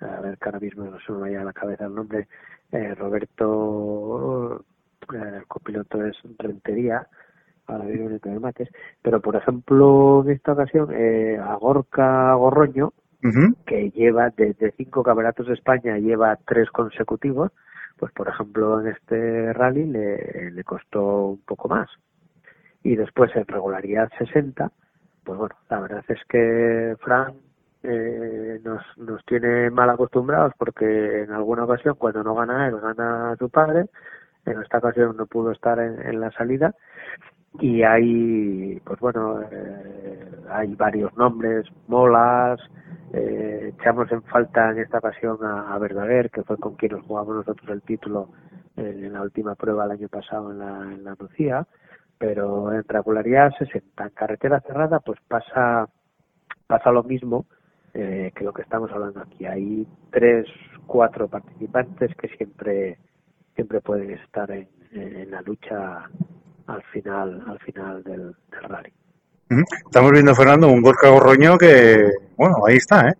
a 0.00 0.20
ver, 0.20 0.38
que 0.38 0.44
ahora 0.48 0.60
mismo 0.60 0.84
no 0.84 0.98
se 1.00 1.12
me 1.12 1.20
vaya 1.20 1.40
a 1.40 1.44
la 1.44 1.52
cabeza 1.52 1.86
el 1.86 1.94
nombre. 1.94 2.28
Eh, 2.72 2.94
Roberto, 2.94 4.64
eh, 5.14 5.32
el 5.36 5.46
copiloto 5.46 6.04
es 6.04 6.16
Rentería, 6.38 7.06
ahora 7.66 7.84
vive 7.84 8.20
en 8.22 8.32
el 8.32 8.40
Mates, 8.40 8.68
pero 9.02 9.20
por 9.20 9.36
ejemplo, 9.36 10.22
en 10.24 10.30
esta 10.32 10.52
ocasión, 10.52 10.90
eh, 10.92 11.38
a 11.40 11.56
Gorroño, 11.56 12.92
Que 13.66 13.90
lleva 13.90 14.30
desde 14.30 14.72
cinco 14.76 15.02
campeonatos 15.02 15.48
de 15.48 15.54
España 15.54 15.98
lleva 15.98 16.38
tres 16.46 16.70
consecutivos 16.70 17.50
pues 17.98 18.12
por 18.12 18.28
ejemplo 18.28 18.80
en 18.80 18.88
este 18.88 19.52
rally 19.52 19.86
le, 19.86 20.64
costó 20.64 21.28
un 21.28 21.42
poco 21.42 21.68
más. 21.68 21.88
Y 22.82 22.94
después 22.94 23.34
en 23.34 23.46
regularidad 23.46 24.10
60 24.18 24.70
pues 25.24 25.38
bueno 25.38 25.56
la 25.70 25.80
verdad 25.80 26.04
es 26.08 26.20
que 26.28 26.96
Fran 27.00 27.34
eh, 27.82 28.60
nos, 28.62 28.82
nos 28.98 29.24
tiene 29.24 29.70
mal 29.70 29.90
acostumbrados 29.90 30.52
porque 30.58 31.22
en 31.22 31.32
alguna 31.32 31.64
ocasión 31.64 31.96
cuando 31.96 32.22
no 32.22 32.34
gana 32.34 32.68
él 32.68 32.78
gana 32.80 33.34
su 33.38 33.48
padre. 33.48 33.86
En 34.44 34.62
esta 34.62 34.78
ocasión 34.78 35.16
no 35.16 35.26
pudo 35.26 35.50
estar 35.50 35.80
en 35.80 36.20
la 36.20 36.30
salida 36.30 36.72
y 37.60 37.82
hay 37.82 38.80
pues 38.84 38.98
bueno 39.00 39.40
eh, 39.42 40.30
hay 40.50 40.74
varios 40.74 41.16
nombres 41.16 41.66
molas 41.88 42.60
eh, 43.12 43.72
echamos 43.78 44.10
en 44.12 44.22
falta 44.22 44.70
en 44.70 44.78
esta 44.78 44.98
ocasión 44.98 45.38
a, 45.42 45.74
a 45.74 45.78
Verdaguer 45.78 46.30
que 46.30 46.42
fue 46.42 46.56
con 46.58 46.74
quien 46.74 46.92
nos 46.92 47.06
jugamos 47.06 47.36
nosotros 47.36 47.68
el 47.70 47.82
título 47.82 48.28
en, 48.76 49.04
en 49.04 49.12
la 49.12 49.22
última 49.22 49.54
prueba 49.54 49.84
el 49.84 49.92
año 49.92 50.08
pasado 50.08 50.52
en 50.52 50.58
la, 50.58 50.82
en 50.92 51.04
la 51.04 51.16
Nucía 51.18 51.66
pero 52.18 52.72
en 52.72 52.84
regularidad 52.84 53.52
60. 53.58 54.04
En 54.04 54.10
carretera 54.10 54.60
cerrada 54.60 55.00
pues 55.00 55.18
pasa, 55.28 55.88
pasa 56.66 56.90
lo 56.90 57.02
mismo 57.02 57.46
eh, 57.94 58.32
que 58.34 58.44
lo 58.44 58.52
que 58.52 58.62
estamos 58.62 58.90
hablando 58.90 59.20
aquí. 59.20 59.46
Hay 59.46 59.86
tres, 60.10 60.46
cuatro 60.86 61.28
participantes 61.28 62.14
que 62.16 62.28
siempre, 62.28 62.98
siempre 63.54 63.80
pueden 63.80 64.10
estar 64.10 64.50
en, 64.50 64.68
en 64.92 65.30
la 65.30 65.42
lucha 65.42 66.08
al 66.66 66.82
final, 66.84 67.42
al 67.46 67.58
final 67.60 68.02
del, 68.04 68.34
del 68.50 68.62
rally. 68.68 68.92
Estamos 69.84 70.10
viendo, 70.12 70.34
Fernando, 70.34 70.68
un 70.68 70.82
Gorka 70.82 71.08
Gorroño 71.08 71.56
que, 71.56 72.10
bueno, 72.36 72.56
ahí 72.66 72.76
está, 72.76 73.08
¿eh? 73.08 73.14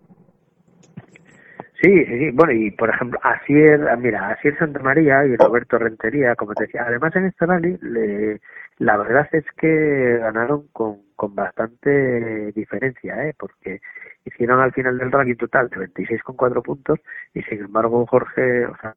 Sí, 1.81 2.05
sí, 2.05 2.17
sí. 2.19 2.31
Bueno, 2.31 2.51
y 2.53 2.71
por 2.71 2.89
ejemplo, 2.89 3.19
Asier, 3.23 3.87
ah, 3.87 3.95
mira, 3.95 4.29
Asier 4.29 4.57
Santa 4.57 4.79
María 4.79 5.23
y 5.25 5.35
Roberto 5.35 5.77
Rentería, 5.77 6.35
como 6.35 6.53
te 6.55 6.63
decía, 6.65 6.83
además 6.87 7.15
en 7.15 7.25
este 7.25 7.45
rally, 7.45 7.77
le- 7.81 8.41
la 8.79 8.97
verdad 8.97 9.27
es 9.31 9.45
que 9.55 10.17
ganaron 10.19 10.67
con, 10.73 10.97
con 11.15 11.35
bastante 11.35 12.51
diferencia, 12.53 13.27
¿eh? 13.27 13.35
Porque 13.37 13.79
hicieron 14.25 14.59
al 14.59 14.73
final 14.73 14.97
del 14.97 15.11
rally 15.11 15.31
un 15.31 15.37
total 15.37 15.69
de 15.69 15.77
26,4 15.77 16.61
puntos 16.63 16.99
y 17.33 17.41
sin 17.43 17.59
embargo 17.59 18.05
Jorge, 18.07 18.65
o 18.65 18.75
sea, 18.81 18.95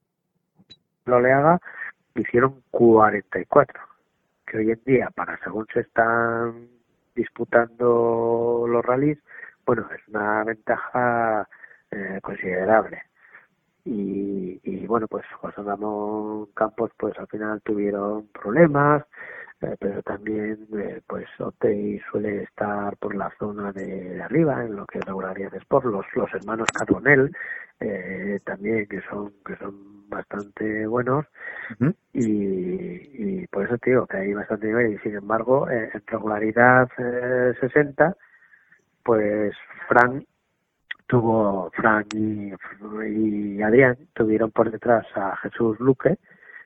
Loleaga 1.06 1.60
hicieron 2.14 2.62
44, 2.70 3.80
que 4.50 4.58
hoy 4.58 4.70
en 4.72 4.80
día, 4.84 5.10
para 5.14 5.38
según 5.44 5.66
se 5.72 5.80
están 5.80 6.68
disputando 7.14 8.64
los 8.68 8.84
rallies, 8.84 9.18
bueno, 9.64 9.86
es 9.94 10.08
una 10.08 10.42
ventaja 10.44 11.48
eh, 11.90 12.18
considerable. 12.22 13.02
Y, 13.84 14.60
y 14.64 14.86
bueno, 14.86 15.06
pues 15.08 15.24
José 15.40 15.62
Ramón 15.62 16.46
Campos, 16.54 16.90
pues 16.98 17.16
al 17.18 17.28
final 17.28 17.62
tuvieron 17.62 18.26
problemas, 18.28 19.04
eh, 19.62 19.76
pero 19.78 20.02
también, 20.02 20.66
eh, 20.76 21.00
pues 21.06 21.26
Otey 21.38 22.00
suele 22.10 22.42
estar 22.44 22.96
por 22.96 23.14
la 23.14 23.30
zona 23.38 23.72
de, 23.72 24.20
arriba, 24.22 24.64
en 24.64 24.74
lo 24.76 24.86
que 24.86 24.98
es 24.98 25.04
de 25.06 25.58
Sport, 25.58 25.86
los, 25.86 26.06
los 26.14 26.32
hermanos 26.34 26.68
Carbonell, 26.72 27.30
eh, 27.78 28.38
también 28.44 28.86
que 28.88 29.00
son, 29.02 29.32
que 29.44 29.56
son 29.56 29.99
bastante 30.10 30.86
buenos, 30.86 31.26
y, 32.12 32.24
y 32.24 33.46
por 33.46 33.64
eso 33.64 33.78
te 33.78 33.90
digo 33.90 34.06
que 34.06 34.18
hay 34.18 34.34
bastante 34.34 34.66
nivel, 34.66 34.94
y 34.94 34.98
sin 34.98 35.16
embargo, 35.16 35.70
eh, 35.70 35.90
en 35.94 36.02
regularidad 36.06 36.88
eh, 36.98 37.54
60, 37.60 38.16
pues 39.02 39.54
Frank 39.88 40.24
tuvo 41.10 41.70
Fran 41.72 42.06
y, 42.14 42.52
y 43.08 43.62
Adrián 43.62 43.96
tuvieron 44.14 44.52
por 44.52 44.70
detrás 44.70 45.04
a 45.16 45.36
Jesús 45.38 45.78
Luque 45.80 46.18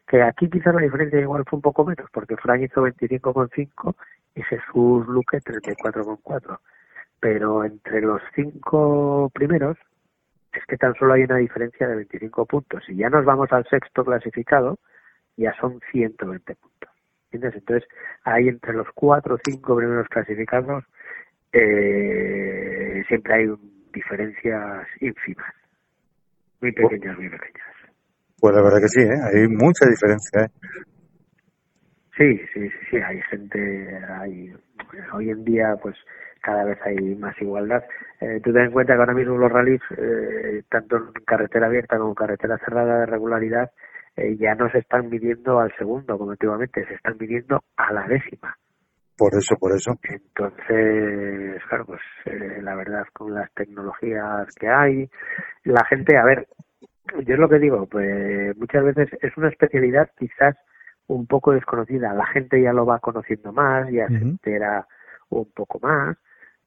que 0.07 0.23
aquí 0.23 0.51
quizás 0.51 0.75
la 0.75 0.83
diferencia 0.83 1.19
igual 1.19 1.45
fue 1.49 1.57
un 1.57 1.63
poco 1.63 1.85
menos 1.87 2.07
porque 2.13 2.37
Fran 2.37 2.63
hizo 2.63 2.87
25,5 2.87 3.95
y 4.35 4.43
Jesús 4.43 5.07
Luque 5.07 5.39
34,4 5.39 6.59
pero 7.21 7.65
entre 7.65 8.03
los 8.03 8.21
cinco 8.35 9.31
primeros 9.33 9.79
es 10.55 10.67
que 10.67 10.77
tan 10.77 10.95
solo 10.95 11.15
hay 11.15 11.25
una 11.25 11.37
diferencia 11.37 11.87
de 11.89 11.97
25 11.97 12.47
puntos 12.47 12.83
y 12.89 12.97
ya 12.97 13.11
nos 13.11 13.25
vamos 13.25 13.51
al 13.53 13.67
sexto 13.69 14.05
clasificado 14.05 14.79
ya 15.37 15.53
son 15.61 15.81
120 15.91 16.55
puntos 16.55 16.91
¿entiendes? 17.31 17.55
entonces 17.61 17.89
ahí 18.25 18.49
entre 18.49 18.73
los 18.73 18.89
cuatro 18.95 19.35
o 19.35 19.39
cinco 19.45 19.77
primeros 19.77 20.09
clasificados 20.09 20.85
eh, 21.53 23.05
siempre 23.09 23.35
hay 23.35 23.47
un- 23.47 23.75
diferencias 23.93 24.89
ínfimas, 25.01 25.55
muy 26.61 26.73
pequeñas, 26.73 27.17
muy 27.17 27.29
pequeñas. 27.29 27.67
Pues 28.41 28.55
la 28.55 28.63
verdad 28.63 28.81
que 28.81 28.89
sí, 28.89 29.01
¿eh? 29.01 29.21
Hay 29.33 29.49
mucha 29.49 29.87
diferencia, 29.89 30.43
¿eh? 30.43 30.49
Sí, 32.17 32.39
sí, 32.53 32.69
sí, 32.71 32.77
sí, 32.91 32.97
hay 32.97 33.21
gente, 33.23 33.99
hay, 34.21 34.53
hoy 35.13 35.31
en 35.31 35.45
día 35.45 35.77
pues 35.81 35.97
cada 36.45 36.65
vez 36.65 36.79
hay 36.85 37.15
más 37.17 37.35
igualdad. 37.41 37.83
Eh, 38.21 38.41
tú 38.45 38.53
ten 38.53 38.67
en 38.67 38.73
cuenta 38.73 38.95
que 38.95 39.01
ahora 39.01 39.15
mismo 39.15 39.37
los 39.39 39.51
rallies, 39.51 39.81
eh, 39.97 40.63
tanto 40.69 40.97
en 40.97 41.13
carretera 41.25 41.67
abierta 41.67 41.97
como 41.97 42.11
en 42.11 42.15
carretera 42.15 42.59
cerrada 42.59 43.01
de 43.01 43.07
regularidad, 43.07 43.71
eh, 44.17 44.37
ya 44.37 44.55
no 44.55 44.71
se 44.71 44.79
están 44.79 45.09
midiendo 45.09 45.59
al 45.59 45.75
segundo 45.77 46.19
como 46.19 46.33
antiguamente, 46.33 46.85
se 46.87 46.95
están 46.95 47.17
midiendo 47.19 47.65
a 47.77 47.93
la 47.93 48.07
décima. 48.07 48.55
Por 49.17 49.33
eso, 49.35 49.57
por 49.59 49.73
eso. 49.73 49.93
Entonces, 50.03 51.63
claro, 51.69 51.87
pues 51.87 52.01
eh, 52.27 52.61
la 52.63 52.75
verdad 52.75 53.05
con 53.13 53.33
las 53.33 53.53
tecnologías 53.55 54.53
que 54.59 54.69
hay, 54.69 55.09
la 55.65 55.85
gente, 55.87 56.17
a 56.17 56.25
ver, 56.25 56.47
yo 57.25 57.35
es 57.35 57.41
lo 57.41 57.49
que 57.49 57.59
digo, 57.59 57.87
pues 57.87 58.57
muchas 58.57 58.85
veces 58.85 59.09
es 59.23 59.37
una 59.37 59.49
especialidad 59.49 60.11
quizás 60.19 60.57
un 61.07 61.27
poco 61.27 61.53
desconocida, 61.53 62.13
la 62.13 62.27
gente 62.27 62.61
ya 62.61 62.73
lo 62.73 62.87
va 62.87 62.99
conociendo 62.99 63.53
más, 63.53 63.89
ya 63.91 64.09
se 64.09 64.15
entera 64.15 64.87
un 65.29 65.51
poco 65.53 65.79
más, 65.81 66.17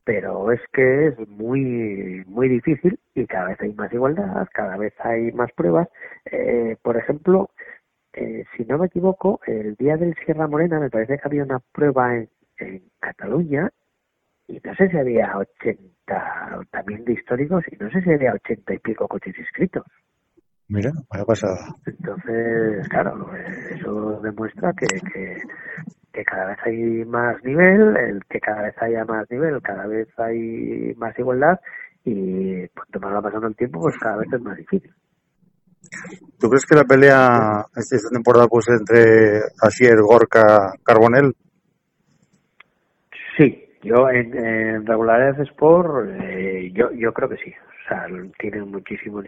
pero 0.08 0.54
es 0.54 0.62
que 0.72 1.08
es 1.08 1.28
muy 1.28 2.24
muy 2.28 2.48
difícil 2.48 2.98
y 3.14 3.28
cada 3.28 3.50
vez 3.50 3.60
hay 3.60 3.74
más 3.74 3.92
igualdad, 3.92 4.48
cada 4.54 4.78
vez 4.78 4.94
hay 5.00 5.34
más 5.34 5.52
pruebas. 5.52 5.90
Eh, 6.32 6.78
por 6.82 6.96
ejemplo, 6.96 7.50
eh, 8.14 8.46
si 8.56 8.64
no 8.64 8.78
me 8.78 8.86
equivoco, 8.86 9.42
el 9.46 9.76
día 9.76 9.98
del 9.98 10.16
Sierra 10.24 10.48
Morena 10.48 10.80
me 10.80 10.90
parece 10.90 11.18
que 11.18 11.24
había 11.26 11.44
una 11.44 11.60
prueba 11.74 12.16
en, 12.16 12.30
en 12.58 12.84
Cataluña 13.02 13.70
y 14.48 14.62
no 14.64 14.76
sé 14.76 14.88
si 14.88 14.98
había 14.98 15.38
80 15.38 16.62
también 16.72 17.04
de 17.04 17.12
históricos 17.12 17.66
y 17.70 17.76
no 17.76 17.92
sé 17.92 18.02
si 18.02 18.10
había 18.10 18.32
80 18.32 18.76
y 18.76 18.80
pico 18.80 19.10
coches 19.10 19.38
inscritos. 19.38 19.84
Mira, 20.70 20.92
vaya 21.10 21.26
pasada. 21.26 21.76
Entonces, 21.86 22.88
claro, 22.88 23.30
eso 23.72 24.22
demuestra 24.22 24.72
que, 24.72 24.88
que, 25.12 25.38
que 26.18 26.26
cada 26.26 26.48
vez 26.48 26.58
hay 26.66 27.06
más 27.06 27.44
nivel, 27.44 27.96
el 27.96 28.26
que 28.26 28.40
cada 28.40 28.64
vez 28.64 28.76
haya 28.82 29.06
más 29.06 29.30
nivel, 29.30 29.62
cada 29.62 29.86
vez 29.86 30.08
hay 30.18 30.96
más 30.98 31.18
igualdad 31.20 31.60
y 32.04 32.68
cuanto 32.70 33.00
más 33.00 33.14
va 33.14 33.22
pasando 33.22 33.48
el 33.48 33.56
tiempo, 33.56 33.80
pues 33.82 33.96
cada 34.00 34.18
vez 34.18 34.28
es 34.34 34.42
más 34.42 34.58
difícil. 34.58 34.92
¿Tú 36.40 36.50
crees 36.50 36.66
que 36.66 36.76
la 36.76 36.86
pelea 36.86 37.66
esta 37.76 38.10
temporada 38.10 38.48
pues 38.48 38.68
entre 38.70 39.42
Asier, 39.62 40.02
Gorka, 40.02 40.74
Carbonell? 40.84 41.36
Sí, 43.38 43.70
yo 43.84 44.10
en, 44.10 44.36
en 44.36 44.88
regularidad 44.88 45.40
Sport, 45.42 46.10
eh, 46.20 46.72
yo, 46.74 46.90
yo 46.94 47.14
creo 47.14 47.30
que 47.30 47.38
sí. 47.38 47.54
O 47.54 47.90
sea, 47.90 48.08
tienen 48.40 48.72
muchísimo. 48.72 49.22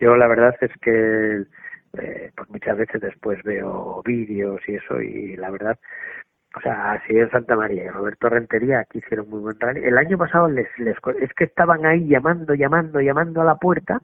Yo 0.00 0.16
la 0.16 0.26
verdad 0.26 0.56
es 0.60 0.72
que 0.82 1.44
eh, 1.98 2.32
pues 2.36 2.50
muchas 2.50 2.76
veces 2.76 3.00
después 3.00 3.40
veo 3.44 4.02
vídeos 4.04 4.60
y 4.66 4.74
eso 4.74 5.00
y 5.00 5.36
la 5.36 5.50
verdad, 5.50 5.78
o 6.54 6.60
sea, 6.60 6.92
así 6.92 7.16
en 7.16 7.30
Santa 7.30 7.56
María 7.56 7.84
y 7.84 7.88
Roberto 7.88 8.28
Rentería 8.28 8.80
aquí 8.80 8.98
hicieron 8.98 9.28
muy 9.30 9.40
buen 9.40 9.58
rally. 9.58 9.82
El 9.84 9.98
año 9.98 10.18
pasado 10.18 10.48
les, 10.48 10.66
les 10.78 10.96
es 11.20 11.32
que 11.34 11.44
estaban 11.44 11.86
ahí 11.86 12.06
llamando, 12.06 12.54
llamando, 12.54 13.00
llamando 13.00 13.40
a 13.40 13.44
la 13.44 13.56
puerta 13.56 14.00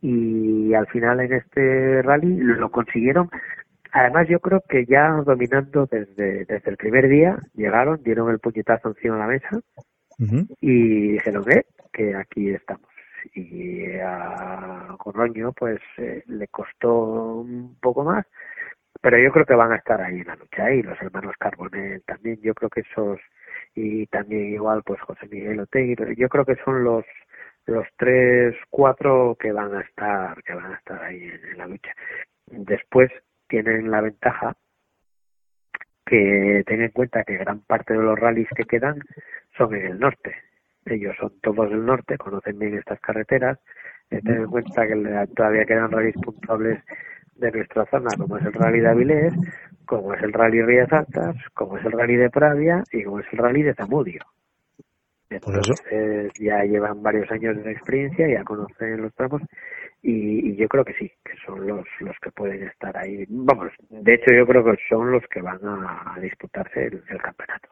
y 0.00 0.74
al 0.74 0.86
final 0.88 1.20
en 1.20 1.32
este 1.32 2.02
rally 2.02 2.36
lo 2.36 2.70
consiguieron. 2.70 3.30
Además 3.92 4.26
yo 4.28 4.40
creo 4.40 4.62
que 4.68 4.84
ya 4.86 5.08
dominando 5.24 5.86
desde, 5.86 6.44
desde 6.44 6.70
el 6.70 6.76
primer 6.76 7.08
día 7.08 7.38
llegaron, 7.54 8.02
dieron 8.02 8.30
el 8.30 8.40
puñetazo 8.40 8.88
encima 8.88 9.14
de 9.14 9.20
la 9.20 9.26
mesa 9.28 9.60
y 10.60 11.12
dijeron 11.12 11.44
eh, 11.50 11.64
que 11.92 12.14
aquí 12.14 12.50
estamos 12.50 12.88
y 13.34 13.86
a 13.96 14.94
Corroño 14.98 15.52
pues 15.52 15.80
eh, 15.98 16.22
le 16.26 16.48
costó 16.48 17.36
un 17.36 17.76
poco 17.80 18.04
más 18.04 18.26
pero 19.04 19.18
yo 19.18 19.30
creo 19.32 19.44
que 19.44 19.54
van 19.54 19.70
a 19.70 19.76
estar 19.76 20.00
ahí 20.00 20.20
en 20.20 20.26
la 20.26 20.34
lucha 20.36 20.72
y 20.72 20.82
los 20.82 20.98
hermanos 21.02 21.34
Carbonell 21.38 22.02
también 22.04 22.40
yo 22.40 22.54
creo 22.54 22.70
que 22.70 22.80
esos 22.80 23.20
y 23.74 24.06
también 24.06 24.54
igual 24.54 24.82
pues 24.82 24.98
José 25.02 25.28
Miguel 25.30 25.60
Otegui 25.60 25.94
yo 26.16 26.26
creo 26.30 26.46
que 26.46 26.56
son 26.64 26.82
los 26.82 27.04
los 27.66 27.86
tres 27.98 28.56
cuatro 28.70 29.36
que 29.38 29.52
van 29.52 29.74
a 29.74 29.82
estar 29.82 30.42
que 30.42 30.54
van 30.54 30.72
a 30.72 30.76
estar 30.76 31.02
ahí 31.02 31.22
en, 31.22 31.58
la 31.58 31.66
lucha 31.66 31.92
después 32.46 33.10
tienen 33.46 33.90
la 33.90 34.00
ventaja 34.00 34.56
que 36.06 36.64
ten 36.66 36.80
en 36.80 36.90
cuenta 36.90 37.24
que 37.24 37.36
gran 37.36 37.60
parte 37.60 37.92
de 37.92 38.02
los 38.02 38.18
rallies 38.18 38.48
que 38.56 38.64
quedan 38.64 39.00
son 39.56 39.74
en 39.74 39.86
el 39.86 39.98
norte. 39.98 40.34
Ellos 40.84 41.16
son 41.18 41.32
todos 41.40 41.70
del 41.70 41.84
norte, 41.86 42.18
conocen 42.18 42.58
bien 42.58 42.76
estas 42.76 43.00
carreteras. 43.00 43.58
Ten 44.10 44.28
en 44.28 44.46
cuenta 44.46 44.86
que 44.86 45.26
todavía 45.34 45.64
quedan 45.64 45.90
rallies 45.90 46.16
puntuables 46.16 46.82
de 47.36 47.50
nuestra 47.50 47.84
zona, 47.86 48.10
como 48.16 48.38
es 48.38 48.44
el 48.44 48.52
rally 48.52 48.80
de 48.80 48.88
Avilés, 48.88 49.34
como 49.86 50.14
es 50.14 50.22
el 50.22 50.32
rally 50.32 50.62
Rías 50.62 50.92
Altas, 50.92 51.36
como 51.54 51.78
es 51.78 51.84
el 51.84 51.92
rally 51.92 52.16
de 52.16 52.30
Pravia 52.30 52.82
y 52.92 53.02
como 53.04 53.20
es 53.20 53.26
el 53.32 53.38
rally 53.38 53.62
de 53.62 53.74
Zamudio. 53.74 54.22
Entonces 55.30 56.32
ya 56.38 56.62
llevan 56.64 57.02
varios 57.02 57.30
años 57.30 57.62
de 57.62 57.72
experiencia, 57.72 58.28
ya 58.28 58.44
conocen 58.44 59.02
los 59.02 59.12
tramos 59.14 59.42
y, 60.02 60.50
y 60.50 60.56
yo 60.56 60.68
creo 60.68 60.84
que 60.84 60.94
sí, 60.94 61.10
que 61.24 61.32
son 61.44 61.66
los, 61.66 61.84
los 62.00 62.16
que 62.22 62.30
pueden 62.30 62.62
estar 62.64 62.96
ahí. 62.96 63.24
Vamos, 63.28 63.72
de 63.88 64.14
hecho 64.14 64.34
yo 64.36 64.46
creo 64.46 64.64
que 64.64 64.76
son 64.88 65.10
los 65.10 65.22
que 65.28 65.40
van 65.40 65.58
a, 65.64 66.18
disputarse 66.20 66.84
el, 66.84 67.02
el 67.08 67.20
campeonato. 67.20 67.68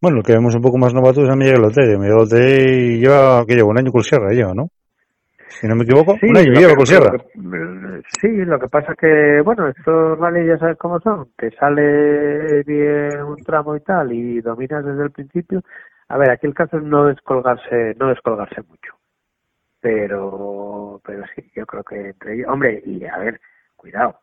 Bueno, 0.00 0.18
lo 0.18 0.22
que 0.22 0.32
vemos 0.32 0.54
un 0.54 0.62
poco 0.62 0.78
más 0.78 0.94
novato 0.94 1.22
es 1.22 1.30
a 1.30 1.36
Miguel 1.36 1.64
Otey. 1.64 1.96
Miguel 1.96 2.18
Otey 2.18 3.00
lleva, 3.00 3.44
que 3.46 3.54
lleva 3.54 3.68
un 3.68 3.78
año 3.78 3.90
con 3.90 4.02
Sierra, 4.02 4.30
lleva, 4.30 4.54
¿no? 4.54 4.68
Si 5.48 5.66
no 5.66 5.74
me 5.76 5.84
equivoco. 5.84 6.16
Sí, 6.20 6.26
un 6.28 6.36
año 6.36 6.52
lo 6.52 6.60
lleva 6.60 6.70
que- 6.70 6.76
con 6.76 6.86
Sierra. 6.86 7.10
que- 7.12 8.02
sí, 8.20 8.44
lo 8.44 8.58
que 8.58 8.68
pasa 8.68 8.94
que, 8.94 9.40
bueno, 9.44 9.68
estos 9.68 10.18
rallies 10.18 10.46
ya 10.46 10.58
sabes 10.58 10.78
cómo 10.78 11.00
son, 11.00 11.28
te 11.36 11.50
sale 11.52 12.62
bien 12.64 13.22
un 13.22 13.36
tramo 13.44 13.76
y 13.76 13.80
tal 13.80 14.12
y 14.12 14.40
dominas 14.40 14.84
desde 14.84 15.04
el 15.04 15.10
principio. 15.10 15.62
A 16.08 16.16
ver, 16.16 16.30
aquí 16.30 16.46
el 16.46 16.54
caso 16.54 16.78
es 16.78 16.82
no 16.84 17.06
descolgarse, 17.06 17.94
no 17.98 18.08
descolgarse 18.08 18.62
mucho. 18.62 18.94
Pero, 19.80 21.00
pero 21.04 21.24
sí, 21.34 21.50
yo 21.54 21.64
creo 21.66 21.84
que 21.84 22.08
entre 22.10 22.34
ellos, 22.34 22.48
hombre, 22.48 22.82
y 22.84 23.04
a 23.04 23.18
ver, 23.18 23.40
cuidado, 23.76 24.18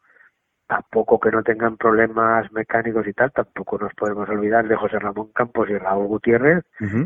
tampoco 0.67 1.19
que 1.19 1.31
no 1.31 1.43
tengan 1.43 1.77
problemas 1.77 2.51
mecánicos 2.51 3.07
y 3.07 3.13
tal, 3.13 3.31
tampoco 3.31 3.77
nos 3.77 3.93
podemos 3.93 4.27
olvidar 4.29 4.67
de 4.67 4.75
José 4.75 4.97
Ramón 4.99 5.29
Campos 5.33 5.69
y 5.69 5.77
Raúl 5.77 6.07
Gutiérrez, 6.07 6.63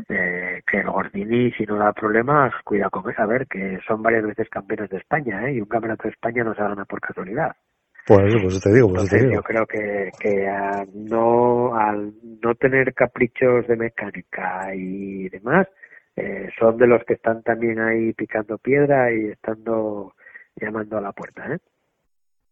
eh, 0.10 0.62
que 0.66 0.78
el 0.80 0.90
Gordini, 0.90 1.52
si 1.52 1.66
no 1.66 1.78
da 1.78 1.92
problemas, 1.94 2.54
cuida 2.64 2.90
con 2.90 3.10
él. 3.10 3.16
A 3.18 3.26
ver, 3.26 3.48
que 3.48 3.80
son 3.88 4.02
varias 4.02 4.24
veces 4.24 4.50
campeones 4.50 4.90
de 4.90 4.98
España, 4.98 5.48
¿eh? 5.48 5.56
Y 5.56 5.62
un 5.62 5.68
campeonato 5.68 6.04
de 6.04 6.10
España 6.10 6.44
no 6.44 6.54
se 6.54 6.62
gana 6.62 6.86
por 6.86 7.02
casualidad. 7.02 7.56
Por 8.08 8.26
eso, 8.28 8.38
pues 8.42 8.60
te 8.62 8.74
digo, 8.74 8.88
por 8.88 9.00
eso 9.00 9.08
te 9.10 9.20
digo. 9.20 9.34
yo 9.34 9.44
creo 9.44 9.66
que, 9.68 10.10
que 10.20 10.48
al 10.48 10.88
no, 10.94 11.76
al 11.76 12.14
no 12.42 12.56
tener 12.56 12.94
caprichos 12.94 13.68
de 13.68 13.76
mecánica 13.76 14.74
y 14.74 15.30
demás, 15.30 15.68
eh, 16.16 16.50
son 16.58 16.78
de 16.78 16.88
los 16.88 17.04
que 17.04 17.14
están 17.14 17.44
también 17.44 17.80
ahí 17.80 18.14
picando 18.14 18.58
piedra 18.58 19.14
y 19.14 19.26
estando 19.28 20.14
llamando 20.56 20.98
a 20.98 21.02
la 21.02 21.12
puerta, 21.12 21.54
¿eh? 21.54 21.60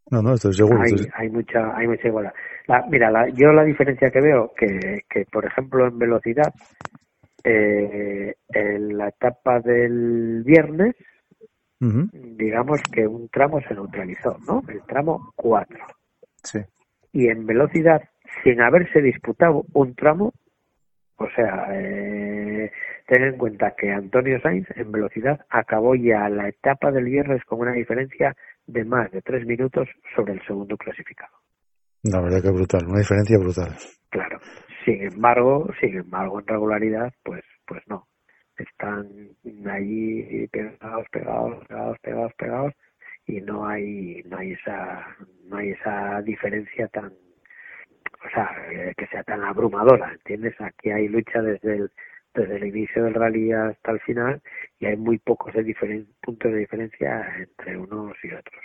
No, 0.09 0.21
no, 0.21 0.33
estoy 0.33 0.53
seguro. 0.53 0.81
hay, 0.81 0.93
estoy- 0.93 1.11
hay 1.13 1.29
mucha 1.29 1.75
hay 1.77 1.87
mucha 1.87 2.07
igualdad 2.07 2.33
La- 2.67 2.85
mira 2.89 3.11
la, 3.11 3.27
yo 3.29 3.51
la 3.51 3.63
diferencia 3.63 4.09
que 4.09 4.21
veo 4.21 4.53
que, 4.57 5.01
que 5.09 5.25
por 5.31 5.45
ejemplo 5.45 5.85
en 5.87 5.97
velocidad 5.99 6.53
eh, 7.43 8.35
en 8.49 8.97
la 8.97 9.09
etapa 9.09 9.59
del 9.59 10.43
viernes 10.45 10.95
digamos 12.11 12.81
que 12.91 13.05
un 13.07 13.29
tramo 13.29 13.61
se 13.61 13.73
neutralizó 13.73 14.37
no 14.47 14.63
el 14.67 14.81
tramo 14.83 15.31
4 15.35 15.77
Sí. 16.43 16.59
y 17.11 17.27
en 17.27 17.45
velocidad 17.45 18.01
sin 18.43 18.61
haberse 18.61 19.01
disputado 19.01 19.65
un 19.73 19.93
tramo 19.95 20.33
o 21.17 21.27
sea 21.35 21.67
eh, 21.73 22.71
ten 23.07 23.23
en 23.23 23.37
cuenta 23.37 23.73
que 23.77 23.91
Antonio 23.91 24.39
Sainz 24.41 24.67
en 24.75 24.91
velocidad 24.91 25.45
acabó 25.49 25.95
ya 25.95 26.27
la 26.29 26.47
etapa 26.47 26.91
del 26.91 27.05
viernes 27.05 27.43
con 27.45 27.59
una 27.59 27.73
diferencia 27.73 28.35
de 28.67 28.83
más 28.85 29.09
de 29.11 29.21
tres 29.21 29.45
minutos 29.45 29.87
sobre 30.15 30.33
el 30.33 30.41
segundo 30.45 30.77
clasificado 30.77 31.33
La 32.03 32.21
verdad 32.21 32.41
que 32.41 32.51
brutal, 32.51 32.85
una 32.87 32.99
diferencia 32.99 33.37
brutal. 33.37 33.75
Claro. 34.09 34.39
Sin 34.85 35.01
embargo, 35.01 35.67
sin 35.81 35.97
embargo, 35.97 36.39
en 36.39 36.47
regularidad, 36.47 37.13
pues, 37.23 37.43
pues 37.65 37.81
no. 37.87 38.07
Están 38.57 39.07
allí 39.69 40.47
pegados, 40.47 41.07
pegados, 41.11 41.65
pegados, 41.67 41.97
pegados, 41.99 42.33
pegados, 42.37 42.73
y 43.27 43.41
no 43.41 43.67
hay, 43.67 44.23
no 44.25 44.37
hay 44.37 44.53
esa, 44.53 45.05
no 45.45 45.57
hay 45.57 45.71
esa 45.71 46.21
diferencia 46.21 46.87
tan, 46.87 47.07
o 47.07 48.29
sea, 48.33 48.49
eh, 48.71 48.93
que 48.97 49.05
sea 49.07 49.23
tan 49.23 49.43
abrumadora, 49.43 50.13
¿entiendes? 50.13 50.55
Aquí 50.59 50.89
hay 50.89 51.07
lucha 51.07 51.41
desde 51.41 51.75
el, 51.75 51.91
desde 52.37 52.55
el 52.57 52.65
inicio 52.67 53.03
del 53.03 53.13
rally 53.13 53.51
hasta 53.51 53.91
el 53.91 53.99
final, 54.01 54.41
y 54.79 54.85
hay 54.85 54.95
muy 54.95 55.17
pocos 55.19 55.53
de 55.53 55.63
diferen- 55.63 56.07
puntos 56.21 56.51
de 56.51 56.59
diferencia 56.59 57.25
entre 57.37 57.77
unos 57.77 58.15
y 58.23 58.27
otros. 58.33 58.63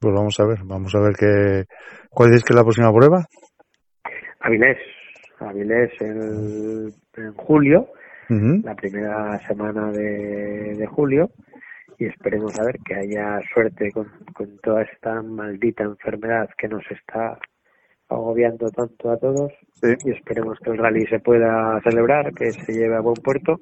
Pues 0.00 0.14
vamos 0.14 0.38
a 0.40 0.44
ver, 0.46 0.58
vamos 0.64 0.94
a 0.94 1.00
ver 1.00 1.14
qué, 1.18 1.64
cuál 2.10 2.34
es 2.34 2.44
que 2.44 2.52
es 2.52 2.56
la 2.56 2.62
próxima 2.62 2.92
prueba. 2.92 3.24
Avilés, 4.40 4.78
Avilés 5.38 5.90
el- 6.00 6.92
en 7.16 7.32
julio, 7.34 7.88
la 8.64 8.74
primera 8.74 9.38
semana 9.46 9.90
de, 9.92 10.74
de 10.76 10.86
julio 10.86 11.30
y 11.98 12.06
esperemos 12.06 12.58
a 12.58 12.64
ver 12.64 12.78
que 12.84 12.94
haya 12.94 13.38
suerte 13.52 13.92
con, 13.92 14.08
con 14.34 14.58
toda 14.58 14.82
esta 14.82 15.22
maldita 15.22 15.84
enfermedad 15.84 16.48
que 16.58 16.68
nos 16.68 16.82
está 16.90 17.38
agobiando 18.14 18.70
tanto 18.70 19.10
a 19.10 19.18
todos 19.18 19.52
y 19.82 20.10
esperemos 20.10 20.58
que 20.60 20.70
el 20.70 20.78
rally 20.78 21.06
se 21.06 21.20
pueda 21.20 21.80
celebrar, 21.82 22.32
que 22.34 22.52
se 22.52 22.72
lleve 22.72 22.96
a 22.96 23.00
buen 23.00 23.16
puerto. 23.16 23.60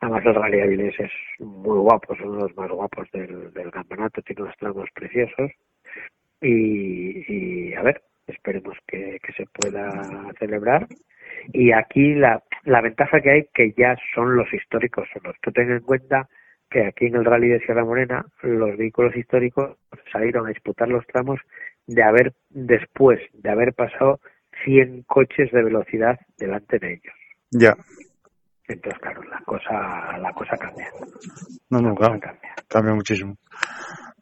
Además 0.00 0.24
el 0.26 0.34
rally 0.34 0.60
Avilés 0.60 1.00
es 1.00 1.12
muy 1.40 1.78
guapo, 1.78 2.14
es 2.14 2.20
uno 2.20 2.34
de 2.34 2.42
los 2.42 2.56
más 2.56 2.70
guapos 2.70 3.10
del, 3.12 3.52
del 3.52 3.70
campeonato, 3.70 4.22
tiene 4.22 4.42
unos 4.42 4.56
tramos 4.58 4.88
preciosos 4.94 5.50
y, 6.40 7.24
y 7.32 7.74
a 7.74 7.82
ver, 7.82 8.02
esperemos 8.26 8.76
que, 8.86 9.18
que 9.22 9.32
se 9.32 9.46
pueda 9.46 10.32
celebrar 10.38 10.86
y 11.52 11.72
aquí 11.72 12.14
la, 12.14 12.42
la 12.64 12.80
ventaja 12.80 13.20
que 13.20 13.30
hay 13.30 13.48
que 13.52 13.72
ya 13.76 13.96
son 14.14 14.36
los 14.36 14.52
históricos 14.52 15.08
solos. 15.12 15.36
Tú 15.42 15.52
ten 15.52 15.70
en 15.70 15.80
cuenta 15.80 16.28
que 16.70 16.86
aquí 16.86 17.06
en 17.06 17.16
el 17.16 17.24
Rally 17.24 17.48
de 17.48 17.60
Sierra 17.60 17.84
Morena 17.84 18.24
los 18.42 18.76
vehículos 18.76 19.14
históricos 19.16 19.76
salieron 20.12 20.46
a 20.46 20.48
disputar 20.50 20.88
los 20.88 21.06
tramos 21.06 21.40
de 21.86 22.02
haber 22.02 22.34
después 22.50 23.20
de 23.32 23.50
haber 23.50 23.74
pasado 23.74 24.20
100 24.64 25.02
coches 25.02 25.50
de 25.52 25.62
velocidad 25.62 26.18
delante 26.38 26.78
de 26.78 26.94
ellos. 26.94 27.14
Ya. 27.50 27.76
Entonces, 28.66 29.00
claro, 29.00 29.22
la 29.24 29.40
cosa 29.44 30.18
la 30.18 30.32
cosa 30.32 30.56
cambia. 30.56 30.88
No, 31.70 31.80
no, 31.80 31.94
claro, 31.94 32.18
cambia. 32.18 32.54
cambia 32.68 32.94
muchísimo. 32.94 33.36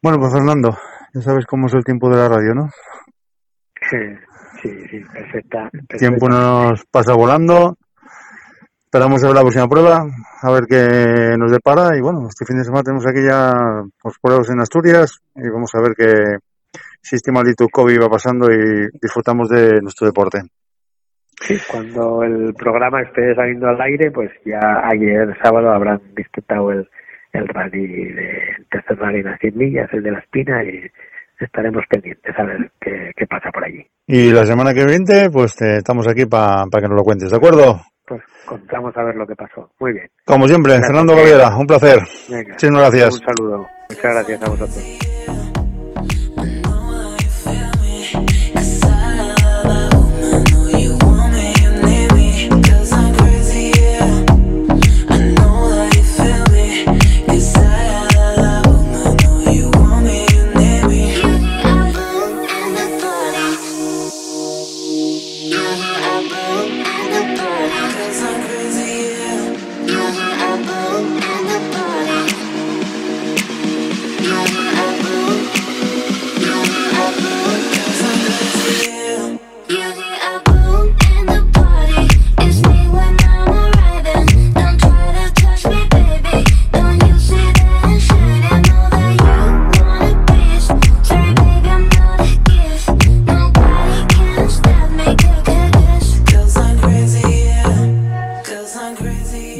Bueno, 0.02 0.18
pues 0.18 0.32
Fernando, 0.32 0.76
ya 1.14 1.20
sabes 1.20 1.46
cómo 1.46 1.66
es 1.68 1.74
el 1.74 1.84
tiempo 1.84 2.10
de 2.10 2.16
la 2.16 2.28
radio, 2.28 2.54
¿no? 2.54 2.68
Sí, 3.88 3.98
sí, 4.60 4.70
sí, 4.90 5.00
perfecta. 5.12 5.70
El 5.72 5.98
tiempo 5.98 6.26
perfecta. 6.26 6.68
nos 6.70 6.84
pasa 6.86 7.14
volando. 7.14 7.76
Esperamos 8.84 9.22
a 9.22 9.26
ver 9.28 9.36
la 9.36 9.40
próxima 9.40 9.68
prueba, 9.68 10.04
a 10.42 10.50
ver 10.50 10.64
qué 10.68 11.36
nos 11.38 11.50
depara. 11.50 11.96
Y 11.96 12.00
bueno, 12.00 12.26
este 12.28 12.44
fin 12.44 12.58
de 12.58 12.64
semana 12.64 12.82
tenemos 12.82 13.06
aquí 13.06 13.22
ya 13.22 13.54
los 14.04 14.18
pruebas 14.20 14.50
en 14.50 14.60
Asturias 14.60 15.18
y 15.36 15.48
vamos 15.48 15.70
a 15.74 15.80
ver 15.80 15.92
qué 15.96 16.38
si 17.02 17.16
este 17.16 17.32
maldito 17.32 17.66
COVID 17.68 18.00
va 18.02 18.08
pasando 18.08 18.50
y 18.52 18.88
disfrutamos 19.00 19.48
de 19.48 19.80
nuestro 19.82 20.06
deporte. 20.06 20.40
Sí, 21.40 21.56
cuando 21.70 22.22
el 22.22 22.54
programa 22.54 23.02
esté 23.02 23.34
saliendo 23.34 23.68
al 23.68 23.80
aire, 23.80 24.10
pues 24.12 24.30
ya 24.44 24.60
ayer 24.84 25.36
sábado 25.42 25.70
habrán 25.72 26.00
disputado 26.14 26.70
el, 26.70 26.88
el 27.32 27.48
rally 27.48 27.86
de 28.12 28.30
el 28.58 28.66
tercer 28.70 28.96
rally 28.98 29.22
de 29.22 29.30
las 29.30 29.40
100 29.40 29.56
millas, 29.58 29.88
el 29.92 30.02
de 30.04 30.12
la 30.12 30.18
espina, 30.20 30.62
y 30.62 30.80
estaremos 31.40 31.82
pendientes 31.88 32.38
a 32.38 32.44
ver 32.44 32.70
qué, 32.80 33.10
qué 33.16 33.26
pasa 33.26 33.50
por 33.50 33.64
allí. 33.64 33.84
Y 34.06 34.30
la 34.30 34.46
semana 34.46 34.72
que 34.72 34.84
viene, 34.84 35.30
pues 35.30 35.56
te- 35.56 35.78
estamos 35.78 36.06
aquí 36.06 36.26
para 36.26 36.64
que 36.70 36.86
nos 36.88 36.96
lo 36.96 37.02
cuentes, 37.02 37.30
¿de 37.30 37.36
acuerdo? 37.36 37.80
Pues 38.06 38.22
contamos 38.46 38.96
a 38.96 39.02
ver 39.02 39.16
lo 39.16 39.26
que 39.26 39.34
pasó. 39.34 39.70
Muy 39.80 39.92
bien. 39.94 40.08
Como 40.24 40.46
siempre, 40.46 40.72
Gracias. 40.74 40.88
Fernando 40.90 41.16
Gabriela, 41.16 41.56
un 41.56 41.66
placer. 41.66 41.98
Venga. 42.28 42.50
Muchísimas 42.50 42.80
gracias. 42.82 43.14
Un 43.14 43.20
saludo. 43.36 43.68
Muchas 43.90 44.12
gracias 44.14 44.42
a 44.42 44.48
vosotros. 44.50 45.11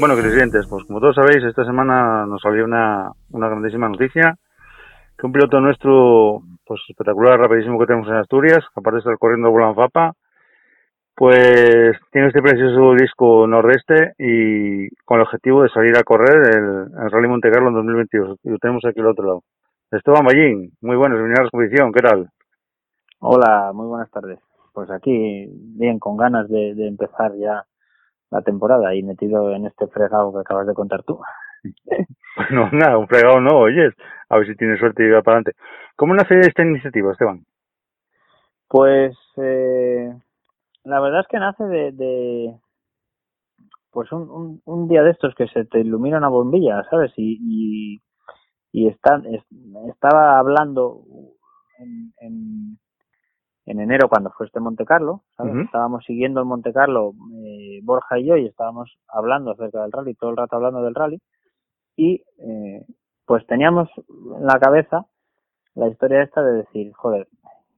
Bueno, 0.03 0.17
creyentes, 0.17 0.67
pues 0.69 0.85
como 0.87 0.99
todos 0.99 1.15
sabéis, 1.15 1.45
esta 1.45 1.65
semana 1.65 2.27
nos 2.27 2.43
salió 2.43 2.65
una, 2.65 3.13
una 3.31 3.47
grandísima 3.47 3.89
noticia, 3.89 4.37
que 5.17 5.27
un 5.27 5.33
piloto 5.33 5.61
nuestro, 5.61 6.43
pues 6.67 6.81
espectacular, 6.89 7.39
rapidísimo 7.39 7.79
que 7.79 7.87
tenemos 7.87 8.09
en 8.09 8.17
Asturias, 8.17 8.65
aparte 8.75 8.97
de 8.97 8.99
estar 8.99 9.19
corriendo 9.19 9.53
Bolan 9.53 9.77
Fapa, 9.77 10.15
pues 11.15 11.97
tiene 12.11 12.27
este 12.27 12.43
precioso 12.43 12.95
disco 12.95 13.47
nordeste 13.47 14.15
y 14.19 14.89
con 15.05 15.19
el 15.19 15.23
objetivo 15.23 15.63
de 15.63 15.69
salir 15.69 15.97
a 15.97 16.03
correr 16.03 16.49
el, 16.49 17.01
el 17.01 17.11
Rally 17.13 17.29
Monte 17.29 17.53
Carlo 17.53 17.69
en 17.69 17.75
2022. 17.75 18.39
Y 18.43 18.51
lo 18.51 18.59
tenemos 18.59 18.85
aquí 18.85 18.99
al 18.99 19.07
otro 19.07 19.25
lado. 19.25 19.43
Esteban 19.93 20.27
Ballín, 20.27 20.73
muy 20.81 20.97
buenas, 20.97 21.19
bienvenido 21.19 21.43
a 21.43 21.45
la 21.45 21.51
competición, 21.51 21.93
¿qué 21.93 22.01
tal? 22.01 22.29
Hola, 23.21 23.71
muy 23.73 23.87
buenas 23.87 24.11
tardes. 24.11 24.41
Pues 24.75 24.91
aquí, 24.91 25.47
bien, 25.77 26.01
con 26.01 26.17
ganas 26.17 26.49
de 26.49 26.89
empezar 26.89 27.37
ya 27.37 27.65
la 28.33 28.43
temporada 28.43 28.95
y 28.97 29.05
metido 29.05 29.53
en 29.55 29.67
este 29.67 29.87
fregado 29.89 30.33
que 30.33 30.41
acabas 30.41 30.67
de 30.67 30.75
contar 30.75 31.05
tú. 31.05 31.21
No, 32.51 32.71
nada, 32.73 32.99
un 32.99 33.09
fregado 33.09 33.41
no, 33.41 33.59
oyes. 33.59 33.95
A 34.29 34.39
ver 34.39 34.47
si 34.47 34.57
tienes 34.57 34.81
suerte 34.81 35.05
y 35.05 35.11
va 35.11 35.23
para 35.23 35.39
adelante. 35.39 35.53
¿Cómo 35.97 36.15
nace 36.15 36.41
esta 36.41 36.63
iniciativa, 36.63 37.13
Esteban? 37.13 37.45
Pues 38.69 39.17
eh, 39.37 40.13
la 40.85 41.01
verdad 41.01 41.21
es 41.21 41.27
que 41.29 41.39
nace 41.39 41.65
de, 41.65 41.93
de 41.93 42.57
pues 43.91 44.11
un, 44.13 44.31
un, 44.31 44.63
un 44.65 44.89
día 44.89 45.03
de 45.03 45.11
estos 45.11 45.35
que 45.35 45.47
se 45.49 45.65
te 45.67 45.81
ilumina 45.81 46.19
una 46.19 46.29
bombilla, 46.29 46.85
¿sabes? 46.91 47.13
Y, 47.17 47.39
y, 47.43 48.03
y 48.73 48.89
está, 48.89 49.21
es- 49.31 49.45
estaba 49.91 50.39
hablando 50.39 51.03
en, 51.79 52.13
en, 52.21 52.79
en 53.67 53.81
enero 53.81 54.09
cuando 54.09 54.31
fue 54.31 54.47
este 54.47 54.61
Monte 54.61 54.85
Carlo, 54.85 55.23
¿sabes? 55.37 55.55
Estábamos 55.63 56.05
siguiendo 56.05 56.41
el 56.41 56.47
Monte 56.47 56.73
Carlo, 56.73 57.13
eh, 57.45 57.81
Borja 57.83 58.19
y 58.19 58.27
yo, 58.27 58.37
y 58.37 58.47
estábamos 58.47 58.97
hablando 59.09 59.53
acerca 59.53 59.83
del 59.83 59.93
rally, 59.93 60.15
todo 60.15 60.31
el 60.31 60.37
rato 60.37 60.57
hablando 60.57 60.83
del 60.83 60.95
rally, 60.95 61.21
y 61.97 62.23
eh, 62.39 62.85
pues 63.25 63.47
teníamos 63.47 63.89
en 63.99 64.47
la 64.47 64.59
cabeza 64.59 65.07
la 65.75 65.89
historia 65.89 66.23
esta 66.23 66.43
de 66.43 66.55
decir, 66.59 66.93
joder, 66.95 67.29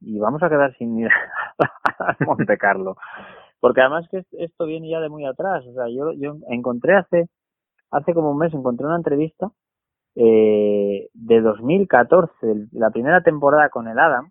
y 0.01 0.19
vamos 0.19 0.43
a 0.43 0.49
quedar 0.49 0.75
sin 0.77 0.99
ir 0.99 1.11
al 1.99 2.17
Monte 2.27 2.57
Carlo. 2.59 2.97
Porque 3.61 3.81
además 3.81 4.07
que 4.11 4.19
es- 4.19 4.33
esto 4.33 4.67
viene 4.67 4.91
ya 4.91 5.01
de 5.01 5.09
muy 5.09 5.25
atrás. 5.25 5.65
O 5.67 5.73
sea, 5.73 5.89
yo, 5.89 6.13
yo 6.13 6.37
encontré 6.51 6.97
hace, 6.97 7.29
hace 7.91 8.13
como 8.13 8.31
un 8.33 8.39
mes, 8.39 8.53
encontré 8.53 8.87
una 8.87 8.97
entrevista 8.97 9.51
eh, 10.17 11.09
de 11.15 11.41
2014, 11.41 12.33
el- 12.51 12.69
la 12.73 12.91
primera 12.91 13.23
temporada 13.23 13.69
con 13.71 13.89
el 13.89 13.99
Adam. 13.99 14.31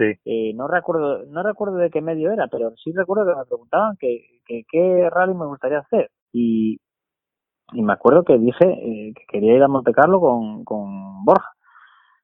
Sí. 0.00 0.14
Eh, 0.24 0.54
no 0.54 0.66
recuerdo, 0.66 1.26
no 1.26 1.42
recuerdo 1.42 1.76
de 1.76 1.90
qué 1.90 2.00
medio 2.00 2.32
era, 2.32 2.48
pero 2.48 2.72
sí 2.82 2.90
recuerdo 2.92 3.26
que 3.26 3.38
me 3.38 3.44
preguntaban 3.44 3.96
que, 3.98 4.40
que 4.46 4.62
qué 4.66 5.10
rally 5.10 5.34
me 5.34 5.44
gustaría 5.44 5.80
hacer. 5.80 6.10
Y, 6.32 6.80
y 7.74 7.82
me 7.82 7.92
acuerdo 7.92 8.24
que 8.24 8.38
dije 8.38 8.64
eh, 8.64 9.12
que 9.14 9.26
quería 9.28 9.56
ir 9.56 9.62
a 9.62 9.68
Monte 9.68 9.92
Carlo 9.92 10.18
con, 10.18 10.64
con 10.64 11.22
Borja. 11.22 11.50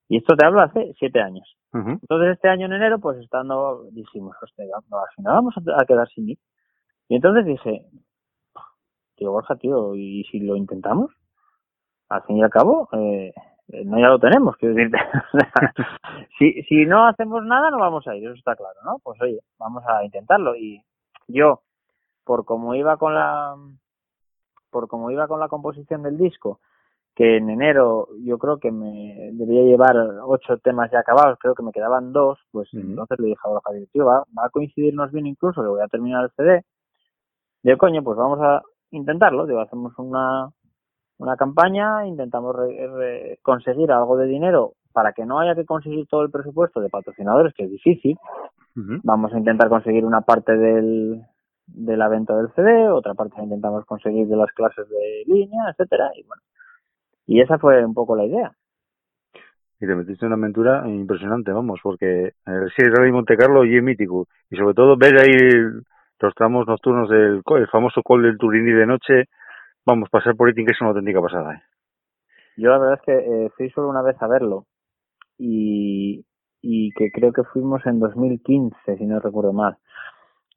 Y 0.09 0.17
esto 0.17 0.35
te 0.37 0.47
hablo 0.47 0.63
hace 0.63 0.95
siete 0.99 1.21
años. 1.21 1.47
Entonces 1.75 2.33
este 2.33 2.49
año 2.49 2.65
en 2.65 2.73
enero, 2.73 2.99
pues 2.99 3.19
estando, 3.19 3.85
dijimos, 3.91 4.35
hostia, 4.41 4.65
no, 4.89 4.99
al 4.99 5.11
final 5.15 5.35
vamos 5.35 5.55
a, 5.77 5.85
quedar 5.85 6.09
sin 6.09 6.31
ir. 6.31 6.39
Y 7.09 7.17
entonces 7.17 7.45
dije, 7.45 7.85
tío 9.17 9.33
Borja, 9.33 9.57
tío, 9.57 9.95
¿y 9.95 10.25
si 10.31 10.41
lo 10.41 10.57
intentamos? 10.57 11.11
Al 12.09 12.23
fin 12.23 12.39
y 12.39 12.43
al 12.43 12.49
cabo, 12.49 12.89
eh, 12.93 13.35
no 13.69 13.99
ya 13.99 14.09
lo 14.09 14.19
tenemos, 14.19 14.57
quiero 14.57 14.75
decirte. 14.75 14.99
Si, 16.39 16.63
si 16.65 16.85
no 16.85 17.07
hacemos 17.07 17.45
nada, 17.45 17.71
no 17.71 17.79
vamos 17.79 18.07
a 18.07 18.15
ir, 18.15 18.25
eso 18.25 18.35
está 18.35 18.55
claro, 18.55 18.79
¿no? 18.85 18.99
Pues 19.03 19.21
oye, 19.23 19.41
vamos 19.59 19.83
a 19.87 20.05
intentarlo. 20.05 20.55
Y 20.55 20.83
yo, 21.29 21.63
por 22.25 22.45
como 22.45 22.75
iba 22.75 22.99
con 22.99 23.15
la, 23.15 23.57
por 24.71 24.87
como 24.87 25.11
iba 25.11 25.27
con 25.29 25.41
la 25.41 25.49
composición 25.49 26.03
del 26.03 26.19
disco, 26.19 26.61
que 27.15 27.39
en 27.39 27.49
enero 27.49 28.09
yo 28.23 28.37
creo 28.37 28.59
que 28.59 28.71
me 28.71 29.31
debía 29.33 29.63
llevar 29.63 29.97
ocho 30.25 30.59
temas 30.59 30.91
ya 30.91 31.01
acabados, 31.01 31.39
creo 31.41 31.55
que 31.55 31.63
me 31.63 31.73
quedaban 31.73 32.13
dos, 32.13 32.39
pues 32.53 32.69
entonces 32.75 33.19
le 33.19 33.29
dije 33.29 33.41
a 33.43 33.49
Borja, 33.49 33.71
tío, 33.91 34.05
va, 34.05 34.25
va 34.39 34.45
a 34.45 34.51
coincidirnos 34.51 35.11
bien 35.11 35.27
incluso, 35.27 35.63
que 35.63 35.69
voy 35.69 35.81
a 35.81 35.89
terminar 35.89 36.25
el 36.25 36.31
CD. 36.33 36.63
Digo, 37.63 37.79
coño, 37.79 38.03
pues 38.03 38.19
vamos 38.19 38.39
a 38.43 38.63
intentarlo, 38.91 39.47
digo, 39.47 39.61
hacemos 39.61 39.99
una, 39.99 40.51
una 41.19 41.37
campaña, 41.37 42.07
intentamos 42.07 42.55
re- 42.55 42.89
re- 42.89 43.39
conseguir 43.43 43.91
algo 43.93 44.17
de 44.17 44.27
dinero 44.27 44.73
para 44.93 45.13
que 45.13 45.25
no 45.27 45.39
haya 45.41 45.55
que 45.55 45.65
conseguir 45.65 46.07
todo 46.09 46.23
el 46.23 46.31
presupuesto 46.31 46.81
de 46.81 46.89
patrocinadores, 46.89 47.53
que 47.55 47.65
es 47.65 47.71
difícil. 47.71 48.17
Vamos 49.05 49.33
a 49.33 49.39
intentar 49.39 49.71
conseguir 49.71 50.05
una 50.05 50.21
parte 50.21 50.55
del, 50.57 51.23
de 51.67 51.97
la 51.97 52.09
venta 52.09 52.37
del 52.37 52.51
CD, 52.55 52.89
otra 52.89 53.15
parte 53.15 53.43
intentamos 53.43 53.87
conseguir 53.87 54.27
de 54.29 54.37
las 54.37 54.53
clases 54.53 54.87
de 54.89 55.25
línea, 55.27 55.71
etcétera, 55.71 56.11
y 56.15 56.23
bueno. 56.25 56.43
Y 57.27 57.41
esa 57.41 57.59
fue 57.59 57.85
un 57.85 57.95
poco 57.95 58.15
la 58.17 58.25
idea. 58.25 58.53
Y 59.81 59.87
te 59.87 59.95
metiste 59.95 60.25
en 60.25 60.33
una 60.33 60.43
aventura 60.43 60.89
impresionante, 60.89 61.53
vamos, 61.53 61.81
porque 61.83 62.33
el 62.47 62.71
Series 62.75 62.95
Rally 62.95 63.13
Monte 63.13 63.37
Carlo 63.37 63.65
y 63.65 63.77
es 63.77 63.83
mítico. 63.83 64.27
Y 64.51 64.57
sobre 64.57 64.75
todo 64.75 64.97
ver 64.97 65.19
ahí 65.19 65.33
los 66.21 66.35
tramos 66.35 66.67
nocturnos 66.67 67.11
del 67.11 67.43
el 67.47 67.69
famoso 67.69 68.03
col 68.03 68.23
del 68.23 68.39
Turini 68.39 68.73
de 68.73 68.87
noche, 68.87 69.25
vamos, 69.87 70.11
pasar 70.11 70.37
por 70.37 70.53
que 70.53 70.65
ser 70.65 70.77
una 70.83 70.91
auténtica 70.91 71.23
pasada. 71.23 71.55
¿eh? 71.55 71.63
Yo 72.57 72.71
la 72.71 72.79
verdad 72.79 72.99
es 73.01 73.03
que 73.03 73.13
eh, 73.13 73.51
fui 73.57 73.71
solo 73.71 73.89
una 73.89 74.03
vez 74.03 74.21
a 74.21 74.27
verlo 74.27 74.67
y, 75.39 76.25
y 76.61 76.91
que 76.93 77.11
creo 77.11 77.33
que 77.33 77.45
fuimos 77.45 77.85
en 77.87 78.01
2015, 78.01 78.97
si 78.99 79.07
no 79.07 79.21
recuerdo 79.21 79.53
mal. 79.53 79.77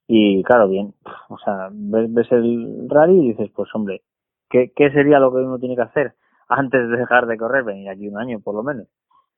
Y 0.06 0.42
claro, 0.42 0.68
bien, 0.68 0.92
o 1.28 1.38
sea, 1.38 1.68
ves, 1.70 2.12
ves 2.12 2.32
el 2.32 2.88
rally 2.88 3.20
y 3.20 3.28
dices, 3.28 3.50
pues 3.54 3.70
hombre, 3.74 4.02
¿qué, 4.48 4.72
¿qué 4.74 4.90
sería 4.90 5.20
lo 5.20 5.30
que 5.30 5.38
uno 5.38 5.58
tiene 5.58 5.76
que 5.76 5.82
hacer 5.82 6.14
antes 6.48 6.88
de 6.88 6.96
dejar 6.96 7.26
de 7.26 7.36
correr? 7.36 7.62
Venir 7.62 7.88
aquí 7.88 8.08
un 8.08 8.18
año 8.18 8.40
por 8.40 8.56
lo 8.56 8.64
menos. 8.64 8.88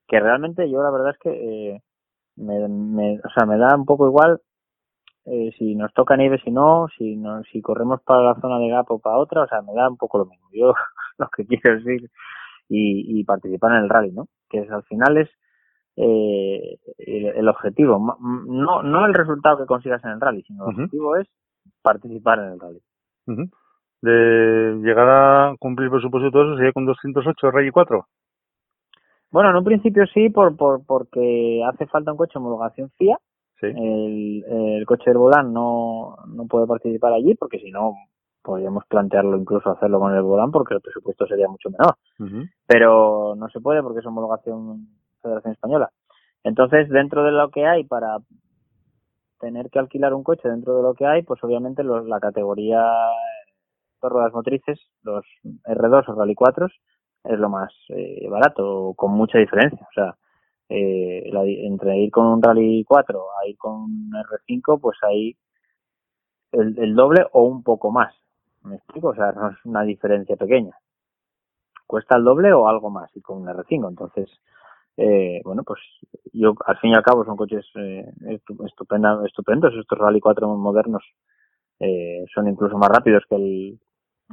Que 0.09 0.19
realmente 0.19 0.71
yo 0.71 0.83
la 0.83 0.91
verdad 0.91 1.11
es 1.11 1.19
que 1.19 1.75
eh, 1.75 1.83
me, 2.37 2.69
me, 2.69 3.19
o 3.19 3.29
sea, 3.37 3.45
me 3.47 3.59
da 3.59 3.77
un 3.77 3.85
poco 3.85 4.07
igual 4.07 4.41
eh, 5.25 5.53
si 5.57 5.75
nos 5.75 5.93
toca 5.95 6.17
nieve, 6.17 6.41
si 6.45 6.51
no, 6.51 6.89
si 6.97 7.17
no, 7.17 7.43
si 7.45 7.61
corremos 7.63 8.03
para 8.03 8.23
la 8.23 8.41
zona 8.41 8.59
de 8.59 8.69
Gap 8.69 8.91
o 8.91 8.99
para 8.99 9.19
otra, 9.19 9.43
o 9.43 9.47
sea, 9.47 9.63
me 9.63 9.73
da 9.75 9.89
un 9.89 9.97
poco 9.97 10.19
lo 10.19 10.27
mismo. 10.27 10.49
Yo 10.53 10.75
lo 11.19 11.29
que 11.29 11.47
quiero 11.47 11.79
es 11.79 11.87
ir 11.87 12.11
y, 12.69 13.21
y 13.21 13.25
participar 13.25 13.73
en 13.73 13.85
el 13.85 13.89
rally, 13.89 14.13
¿no? 14.13 14.29
Que 14.49 14.61
es, 14.61 14.71
al 14.71 14.83
final 14.85 15.17
es 15.19 15.29
eh, 15.97 16.79
el, 16.99 17.27
el 17.27 17.49
objetivo, 17.49 18.17
no 18.19 18.83
no 18.83 19.07
el 19.07 19.15
resultado 19.15 19.59
que 19.59 19.67
consigas 19.67 20.03
en 20.05 20.13
el 20.13 20.21
rally, 20.21 20.43
sino 20.43 20.65
el 20.65 20.75
objetivo 20.75 21.17
es 21.17 21.29
participar 21.83 22.39
en 22.39 22.53
el 22.53 22.61
rally. 22.61 22.81
De 24.01 24.81
llegar 24.83 25.09
a 25.09 25.55
cumplir 25.59 25.91
presupuesto 25.91 26.29
y 26.29 26.33
todo 26.33 26.45
eso 26.45 26.57
sería 26.57 26.73
con 26.73 26.87
208 26.87 27.51
Rally 27.51 27.71
4. 27.71 28.07
Bueno, 29.31 29.51
en 29.51 29.57
un 29.57 29.65
principio 29.65 30.07
sí, 30.07 30.29
por, 30.29 30.57
por 30.57 30.85
porque 30.85 31.63
hace 31.67 31.87
falta 31.87 32.11
un 32.11 32.19
coche 32.19 32.33
de 32.35 32.41
homologación 32.41 32.91
FIA. 32.97 33.17
Sí. 33.63 33.69
El, 33.69 34.45
el 34.45 34.87
coche 34.87 35.05
del 35.07 35.19
volán 35.19 35.53
no, 35.53 36.17
no 36.27 36.47
puede 36.47 36.67
participar 36.67 37.13
allí 37.13 37.37
porque 37.37 37.61
si 37.61 37.71
no 37.71 37.95
podríamos 38.43 38.85
plantearlo 38.87 39.37
incluso 39.37 39.71
hacerlo 39.71 40.01
con 40.01 40.13
el 40.15 40.23
volán 40.23 40.51
porque 40.51 40.75
el 40.75 40.81
presupuesto 40.81 41.27
sería 41.27 41.49
mucho 41.49 41.71
menor. 41.71 41.97
Pero 42.67 43.35
no 43.37 43.49
se 43.51 43.61
puede 43.61 43.83
porque 43.83 44.01
es 44.01 44.07
homologación 44.07 44.89
Federación 45.23 45.53
Española. 45.53 45.91
Entonces, 46.43 46.89
dentro 46.89 47.23
de 47.23 47.31
lo 47.31 47.51
que 47.51 47.65
hay 47.65 47.85
para 47.85 48.19
tener 49.39 49.71
que 49.71 49.79
alquilar 49.79 50.13
un 50.13 50.25
coche, 50.25 50.49
dentro 50.49 50.77
de 50.77 50.83
lo 50.83 50.95
que 50.95 51.07
hay, 51.07 51.23
pues 51.23 51.43
obviamente 51.45 51.85
los, 51.85 52.05
la 52.07 52.19
categoría 52.19 52.83
de 54.03 54.09
ruedas 54.09 54.33
motrices, 54.33 54.81
los 55.05 55.25
R2 55.65 56.09
o 56.09 56.15
Rally 56.15 56.35
4 56.35 56.67
es 57.25 57.39
lo 57.39 57.49
más 57.49 57.73
eh, 57.91 58.29
barato, 58.29 58.93
con 58.97 59.13
mucha 59.13 59.39
diferencia. 59.39 59.87
O 59.89 59.93
sea, 59.95 60.17
eh, 60.69 61.29
la 61.33 61.43
entre 61.45 61.99
ir 61.99 62.11
con 62.11 62.27
un 62.27 62.43
Rally 62.43 62.85
4 62.85 63.21
a 63.43 63.47
ir 63.49 63.57
con 63.59 63.73
un 63.83 64.11
R5, 64.13 64.81
pues 64.81 64.99
hay 65.03 65.37
el, 66.53 66.79
el 66.79 66.95
doble 66.95 67.27
o 67.33 67.43
un 67.45 67.63
poco 67.63 67.91
más. 67.91 68.15
¿Me 68.63 68.77
explico? 68.77 69.09
O 69.09 69.15
sea, 69.15 69.33
no 69.33 69.51
es 69.51 69.57
una 69.65 69.83
diferencia 69.83 70.37
pequeña 70.37 70.73
cuesta 71.87 72.17
el 72.17 72.25
doble 72.25 72.51
o 72.55 72.69
algo 72.69 72.89
más 72.89 73.15
y 73.15 73.21
con 73.21 73.43
un 73.43 73.49
R5. 73.49 73.87
Entonces, 73.91 74.31
eh, 74.97 75.43
bueno, 75.45 75.63
pues 75.63 75.79
yo 76.33 76.55
al 76.65 76.79
fin 76.79 76.91
y 76.93 76.95
al 76.95 77.03
cabo 77.03 77.23
son 77.25 77.37
coches 77.37 77.67
eh, 77.75 78.11
estu- 78.23 78.67
estupenda, 78.67 79.21
estupendos. 79.27 79.75
Estos 79.75 79.99
Rally 79.99 80.19
4 80.21 80.49
modernos 80.57 81.03
eh, 81.81 82.25
son 82.35 82.49
incluso 82.49 82.79
más 82.79 82.89
rápidos 82.89 83.25
que 83.29 83.35
el, 83.35 83.81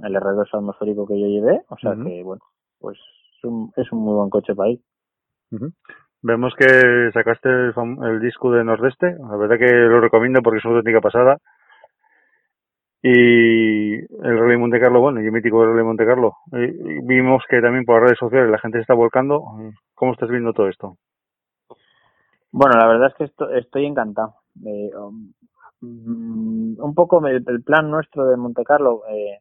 el 0.03 0.15
R2 0.15 0.47
atmosférico 0.53 1.06
que 1.06 1.19
yo 1.19 1.27
llevé. 1.27 1.64
O 1.68 1.77
sea 1.77 1.91
que, 2.06 2.23
bueno, 2.23 2.41
pues 2.80 2.97
es 3.38 3.43
un, 3.43 3.73
es 3.76 3.91
un 3.91 3.99
muy 3.99 4.14
buen 4.14 4.30
coche 4.30 4.56
para 4.56 4.69
ir. 4.69 4.81
Vemos 6.22 6.54
que 6.56 7.12
sacaste 7.14 7.50
el, 7.50 7.74
el 8.04 8.20
disco 8.20 8.52
de 8.52 8.64
Nordeste, 8.64 9.16
la 9.20 9.38
verdad 9.38 9.58
que 9.58 9.72
lo 9.72 10.02
recomiendo 10.02 10.41
porque 10.41 10.60
es 10.60 10.66
una 10.66 10.78
auténtica 10.78 11.02
pasada. 11.02 11.38
Y 13.02 13.94
el 13.96 14.40
Rally 14.40 14.58
Monte 14.58 14.80
Carlo, 14.80 15.00
bueno, 15.00 15.22
y 15.22 15.26
el 15.26 15.32
mítico 15.32 15.66
Rally 15.66 15.84
Monte 15.86 16.06
Carlo. 16.06 16.34
Eh, 16.52 16.74
y 16.78 17.08
vimos 17.08 17.44
que 17.50 17.62
también 17.62 17.86
por 17.86 17.96
las 17.96 18.04
redes 18.10 18.20
sociales 18.20 18.52
la 18.52 18.60
gente 18.60 18.78
se 18.80 18.82
está 18.82 18.94
volcando. 18.94 19.44
¿Cómo 19.96 20.12
estás 20.12 20.30
viendo 20.30 20.52
todo 20.54 20.68
esto? 20.68 20.98
Bueno, 22.52 22.76
la 22.78 22.88
verdad 22.88 23.08
es 23.10 23.16
que 23.16 23.24
esto- 23.26 23.50
estoy 23.52 23.86
encantado. 23.86 24.36
Eh, 24.66 24.91
um, 24.98 25.32
mm, 25.82 26.82
un 26.82 26.94
poco 26.96 27.26
el, 27.28 27.44
el 27.48 27.64
plan 27.64 27.90
nuestro 27.90 28.26
de 28.26 28.36
Monte 28.38 28.64
Carlo 28.66 29.04
eh, 29.10 29.40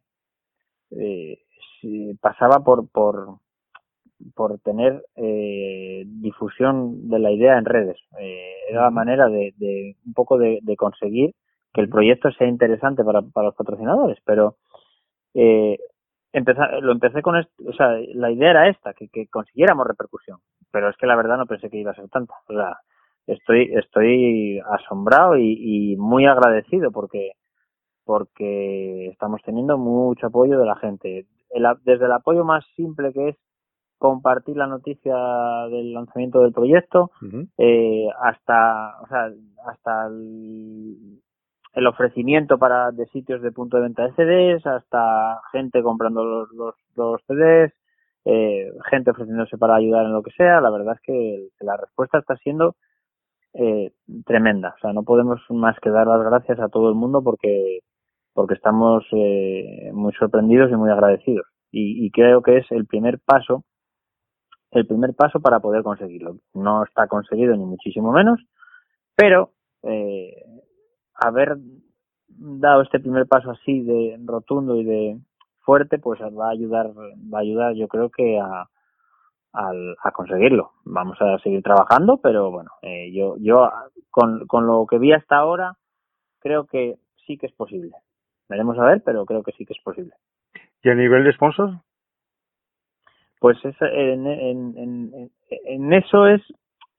eh, 0.91 2.15
pasaba 2.21 2.59
por, 2.63 2.87
por, 2.89 3.39
por 4.35 4.59
tener 4.59 5.03
eh, 5.15 6.03
difusión 6.05 7.09
de 7.09 7.19
la 7.19 7.31
idea 7.31 7.57
en 7.57 7.65
redes. 7.65 7.97
Eh, 8.19 8.53
era 8.69 8.83
la 8.83 8.91
manera 8.91 9.27
de, 9.27 9.53
de 9.57 9.95
un 10.05 10.13
poco 10.13 10.37
de, 10.37 10.59
de 10.61 10.75
conseguir 10.75 11.33
que 11.73 11.81
el 11.81 11.89
proyecto 11.89 12.31
sea 12.31 12.47
interesante 12.47 13.03
para, 13.03 13.21
para 13.21 13.47
los 13.47 13.55
patrocinadores, 13.55 14.17
pero 14.25 14.55
eh, 15.33 15.77
empeza- 16.33 16.79
lo 16.81 16.91
empecé 16.91 17.21
con 17.21 17.37
esto, 17.37 17.51
o 17.67 17.73
sea, 17.73 17.97
la 18.13 18.31
idea 18.31 18.51
era 18.51 18.69
esta, 18.69 18.93
que, 18.93 19.07
que 19.09 19.27
consiguiéramos 19.27 19.87
repercusión, 19.87 20.39
pero 20.71 20.89
es 20.89 20.97
que 20.97 21.07
la 21.07 21.15
verdad 21.15 21.37
no 21.37 21.45
pensé 21.45 21.69
que 21.69 21.77
iba 21.77 21.91
a 21.91 21.95
ser 21.95 22.09
tanta. 22.09 22.33
O 22.49 22.53
sea, 22.53 22.77
estoy, 23.27 23.71
estoy 23.75 24.59
asombrado 24.71 25.37
y, 25.37 25.93
y 25.93 25.95
muy 25.97 26.25
agradecido 26.25 26.91
porque 26.91 27.31
porque 28.05 29.07
estamos 29.09 29.41
teniendo 29.43 29.77
mucho 29.77 30.27
apoyo 30.27 30.59
de 30.59 30.65
la 30.65 30.75
gente. 30.77 31.27
El 31.51 31.67
desde 31.83 32.05
el 32.05 32.11
apoyo 32.11 32.43
más 32.43 32.65
simple 32.75 33.13
que 33.13 33.29
es 33.29 33.35
compartir 33.99 34.57
la 34.57 34.65
noticia 34.65 35.15
del 35.69 35.93
lanzamiento 35.93 36.41
del 36.41 36.53
proyecto 36.53 37.11
eh, 37.57 38.07
hasta 38.21 39.01
o 39.01 39.07
sea 39.07 39.29
hasta 39.67 40.07
el, 40.07 41.19
el 41.73 41.87
ofrecimiento 41.87 42.57
para 42.57 42.91
de 42.91 43.05
sitios 43.07 43.41
de 43.41 43.51
punto 43.51 43.77
de 43.77 43.83
venta 43.83 44.07
de 44.07 44.13
CDs 44.13 44.65
hasta 44.65 45.41
gente 45.51 45.83
comprando 45.83 46.23
los, 46.23 46.51
los, 46.51 46.75
los 46.95 47.21
CDs 47.27 47.73
eh, 48.25 48.71
gente 48.89 49.11
ofreciéndose 49.11 49.57
para 49.57 49.75
ayudar 49.75 50.05
en 50.05 50.13
lo 50.13 50.23
que 50.23 50.31
sea. 50.31 50.61
La 50.61 50.69
verdad 50.69 50.95
es 50.95 51.01
que 51.01 51.47
la 51.59 51.77
respuesta 51.77 52.19
está 52.19 52.35
siendo 52.37 52.75
eh, 53.53 53.91
tremenda. 54.25 54.75
O 54.77 54.79
sea 54.79 54.93
no 54.93 55.03
podemos 55.03 55.41
más 55.49 55.77
que 55.81 55.89
dar 55.89 56.07
las 56.07 56.23
gracias 56.23 56.59
a 56.59 56.69
todo 56.69 56.89
el 56.89 56.95
mundo 56.95 57.21
porque 57.21 57.79
porque 58.33 58.53
estamos 58.53 59.03
eh, 59.11 59.91
muy 59.93 60.13
sorprendidos 60.13 60.71
y 60.71 60.75
muy 60.75 60.89
agradecidos. 60.89 61.45
Y, 61.71 62.05
y 62.05 62.11
creo 62.11 62.41
que 62.41 62.57
es 62.57 62.71
el 62.71 62.85
primer 62.85 63.19
paso 63.19 63.63
el 64.71 64.85
primer 64.85 65.13
paso 65.15 65.39
para 65.39 65.59
poder 65.59 65.83
conseguirlo. 65.83 66.37
No 66.53 66.83
está 66.83 67.07
conseguido 67.07 67.55
ni 67.55 67.65
muchísimo 67.65 68.11
menos, 68.11 68.39
pero 69.15 69.51
eh, 69.83 70.43
haber 71.15 71.57
dado 72.27 72.81
este 72.83 72.99
primer 72.99 73.27
paso 73.27 73.51
así 73.51 73.81
de 73.81 74.19
rotundo 74.25 74.75
y 74.75 74.83
de 74.83 75.17
fuerte, 75.59 75.99
pues 75.99 76.19
va 76.21 76.47
a 76.47 76.51
ayudar, 76.51 76.87
va 76.97 77.39
a 77.39 77.41
ayudar, 77.41 77.73
yo 77.75 77.87
creo 77.87 78.09
que 78.09 78.39
a, 78.39 78.67
a 79.53 80.11
conseguirlo. 80.11 80.71
Vamos 80.85 81.17
a 81.21 81.37
seguir 81.39 81.61
trabajando, 81.63 82.17
pero 82.17 82.51
bueno, 82.51 82.71
eh, 82.81 83.11
yo, 83.11 83.35
yo 83.39 83.69
con, 84.09 84.45
con 84.47 84.67
lo 84.67 84.85
que 84.87 84.97
vi 84.97 85.11
hasta 85.13 85.37
ahora, 85.37 85.73
creo 86.39 86.65
que 86.65 86.97
sí 87.25 87.37
que 87.37 87.47
es 87.47 87.53
posible. 87.53 87.91
Veremos 88.47 88.77
a 88.79 88.85
ver, 88.85 89.03
pero 89.03 89.25
creo 89.25 89.43
que 89.43 89.51
sí 89.51 89.65
que 89.65 89.73
es 89.73 89.83
posible. 89.83 90.13
¿Y 90.81 90.89
a 90.89 90.95
nivel 90.95 91.23
de 91.23 91.33
sponsor? 91.33 91.81
Pues 93.39 93.57
es, 93.63 93.75
en, 93.81 94.27
en, 94.27 94.77
en, 94.77 95.31
en 95.49 95.93
eso 95.93 96.27
es 96.27 96.41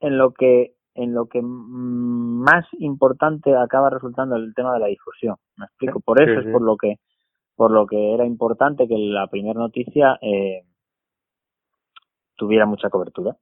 en 0.01 0.19
lo 0.19 0.33
que 0.33 0.73
en 0.95 1.15
lo 1.15 1.27
que 1.27 1.41
más 1.43 2.67
importante 2.79 3.55
acaba 3.57 3.91
resultando 3.91 4.37
el 4.37 4.53
tema 4.55 4.75
de 4.75 4.81
la 4.81 4.87
difusión. 4.87 5.37
Me 5.57 5.67
explico 5.67 6.01
por 6.01 6.21
eso 6.21 6.41
Sí, 6.41 6.47
es 6.47 6.53
por 6.53 6.63
lo 6.63 6.77
que 6.77 6.97
por 7.55 7.71
lo 7.71 7.87
que 7.87 8.15
era 8.15 8.27
importante 8.27 8.89
que 8.89 8.97
la 8.99 9.27
primera 9.29 9.59
noticia 9.59 10.19
eh, 10.21 10.65
tuviera 12.37 12.67
mucha 12.67 12.91
cobertura. 12.91 13.37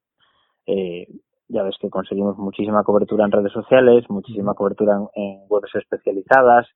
Eh, 0.67 1.07
ya 1.49 1.63
ves 1.63 1.77
que 1.81 1.89
conseguimos 1.89 2.37
muchísima 2.37 2.85
cobertura 2.85 3.25
en 3.25 3.33
redes 3.33 3.53
sociales 3.53 4.05
muchísima 4.11 4.55
cobertura 4.55 4.97
en, 4.97 5.09
en 5.23 5.41
webs 5.49 5.75
especializadas 5.75 6.67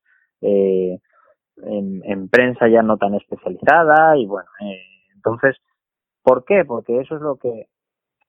eh, 0.41 0.99
en, 1.59 2.01
en 2.05 2.29
prensa 2.29 2.69
ya 2.69 2.83
no 2.83 2.97
tan 2.97 3.15
especializada 3.15 4.17
y 4.17 4.27
bueno 4.27 4.49
eh, 4.61 4.81
entonces 5.15 5.57
¿Por 6.23 6.45
qué? 6.45 6.65
Porque 6.65 7.01
eso 7.01 7.17
es 7.17 7.23
lo 7.23 7.37
que 7.37 7.69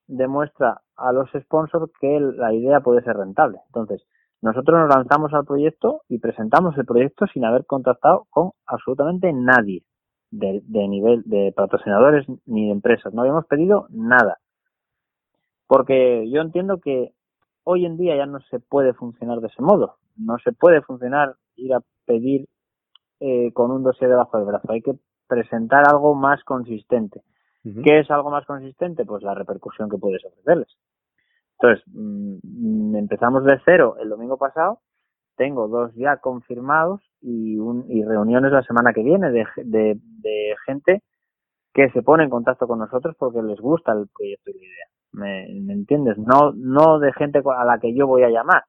demuestra 0.07 0.82
a 0.95 1.11
los 1.11 1.30
sponsors 1.32 1.91
que 1.99 2.20
la 2.20 2.53
idea 2.53 2.82
puede 2.82 3.03
ser 3.03 3.18
rentable. 3.18 3.60
Entonces, 3.68 4.06
nosotros 4.41 4.78
nos 4.80 4.95
lanzamos 4.95 5.34
al 5.34 5.45
proyecto 5.45 6.02
y 6.10 6.20
presentamos 6.20 6.78
el 6.78 6.86
proyecto 6.86 7.28
sin 7.28 7.45
haber 7.45 7.65
contactado 7.65 8.28
con 8.30 8.52
absolutamente 8.65 9.32
nadie 9.32 9.84
de, 10.32 10.61
de 10.65 10.88
nivel 10.88 11.24
de 11.26 11.53
patrocinadores 11.56 12.26
ni 12.45 12.65
de 12.65 12.72
empresas. 12.72 13.14
No 13.14 13.22
habíamos 13.22 13.45
pedido 13.45 13.88
nada. 13.90 14.40
Porque 15.68 16.30
yo 16.30 16.41
entiendo 16.41 16.80
que 16.80 17.14
hoy 17.64 17.86
en 17.86 17.98
día 17.98 18.18
ya 18.18 18.26
no 18.26 18.40
se 18.41 18.60
puede 18.60 18.94
funcionar 18.94 19.40
de 19.40 19.48
ese 19.48 19.61
modo. 19.61 19.95
No 20.18 20.38
se 20.40 20.52
puede 20.52 20.82
funcionar 20.82 21.36
ir 21.56 21.74
a 21.74 21.82
pedir 22.06 22.48
eh, 23.20 23.53
con 23.53 23.72
un 23.72 23.84
dossier 23.84 24.10
debajo 24.10 24.38
del 24.38 24.48
brazo. 24.48 24.72
Hay 24.72 24.82
que 24.82 24.95
presentar 25.28 25.88
algo 25.88 26.15
más 26.15 26.44
consistente. 26.44 27.22
¿Qué 27.64 27.99
es 27.99 28.11
algo 28.11 28.30
más 28.30 28.45
consistente? 28.45 29.06
Pues 29.06 29.23
la 29.23 29.34
repercusión 29.34 29.90
que 29.90 29.98
puedes 29.98 30.23
ofrecerles. 30.26 30.68
Entonces, 31.60 31.84
mm, 31.88 32.95
empezamos 32.95 33.45
de 33.45 33.60
cero 33.64 33.95
el 34.02 34.10
domingo 34.10 34.38
pasado, 34.38 34.80
tengo 35.38 35.68
dos 35.68 35.94
ya 35.95 36.18
confirmados 36.18 37.02
y, 37.22 37.57
un, 37.57 37.85
y 37.90 38.03
reuniones 38.03 38.52
la 38.52 38.64
semana 38.64 38.91
que 38.94 39.03
viene 39.03 39.31
de, 39.31 39.45
de, 39.64 39.98
de 40.22 40.56
gente 40.65 41.03
que 41.73 41.90
se 41.91 42.03
pone 42.03 42.23
en 42.26 42.30
contacto 42.30 42.68
con 42.68 42.80
nosotros 42.80 43.15
porque 43.18 43.41
les 43.41 43.60
gusta 43.60 43.94
el 43.94 44.07
proyecto 44.14 44.52
y 44.52 44.53
la 44.53 44.65
idea. 44.65 44.88
¿Me, 45.14 45.48
me 45.61 45.73
entiendes? 45.73 46.18
No, 46.18 46.52
no 46.56 46.99
de 46.99 47.14
gente 47.14 47.41
a 47.45 47.65
la 47.65 47.80
que 47.80 47.94
yo 47.95 48.07
voy 48.07 48.23
a 48.23 48.30
llamar, 48.30 48.64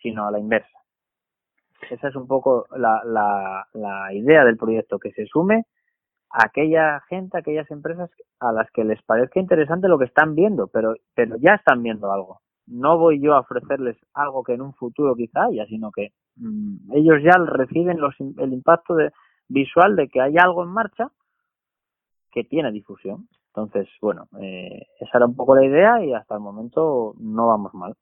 sino 0.00 0.26
a 0.26 0.30
la 0.30 0.38
inversa. 0.38 0.78
Esa 1.90 2.08
es 2.08 2.16
un 2.16 2.26
poco 2.26 2.66
la, 2.76 3.02
la, 3.04 3.66
la 3.72 4.12
idea 4.12 4.44
del 4.44 4.56
proyecto, 4.56 4.98
que 4.98 5.12
se 5.12 5.26
sume 5.26 5.64
aquella 6.30 7.00
gente, 7.08 7.38
aquellas 7.38 7.70
empresas 7.70 8.10
a 8.40 8.52
las 8.52 8.70
que 8.70 8.84
les 8.84 9.02
parezca 9.02 9.40
interesante 9.40 9.88
lo 9.88 9.98
que 9.98 10.04
están 10.06 10.34
viendo, 10.34 10.68
pero, 10.68 10.94
pero 11.14 11.36
ya 11.38 11.54
están 11.54 11.82
viendo 11.82 12.12
algo. 12.12 12.40
No 12.66 12.98
voy 12.98 13.20
yo 13.20 13.34
a 13.34 13.40
ofrecerles 13.40 13.96
algo 14.12 14.42
que 14.42 14.54
en 14.54 14.62
un 14.62 14.74
futuro 14.74 15.14
quizá 15.14 15.44
haya, 15.44 15.66
sino 15.66 15.90
que 15.90 16.12
mmm, 16.36 16.92
ellos 16.94 17.22
ya 17.24 17.38
reciben 17.38 18.00
los, 18.00 18.14
el 18.20 18.52
impacto 18.52 18.94
de, 18.94 19.10
visual 19.48 19.96
de 19.96 20.08
que 20.08 20.20
hay 20.20 20.36
algo 20.36 20.62
en 20.62 20.70
marcha 20.70 21.10
que 22.30 22.44
tiene 22.44 22.70
difusión. 22.70 23.28
Entonces, 23.48 23.88
bueno, 24.00 24.28
eh, 24.40 24.86
esa 25.00 25.18
era 25.18 25.26
un 25.26 25.34
poco 25.34 25.56
la 25.56 25.64
idea 25.64 26.04
y 26.04 26.12
hasta 26.12 26.34
el 26.34 26.40
momento 26.40 27.14
no 27.18 27.48
vamos 27.48 27.74
mal. 27.74 27.96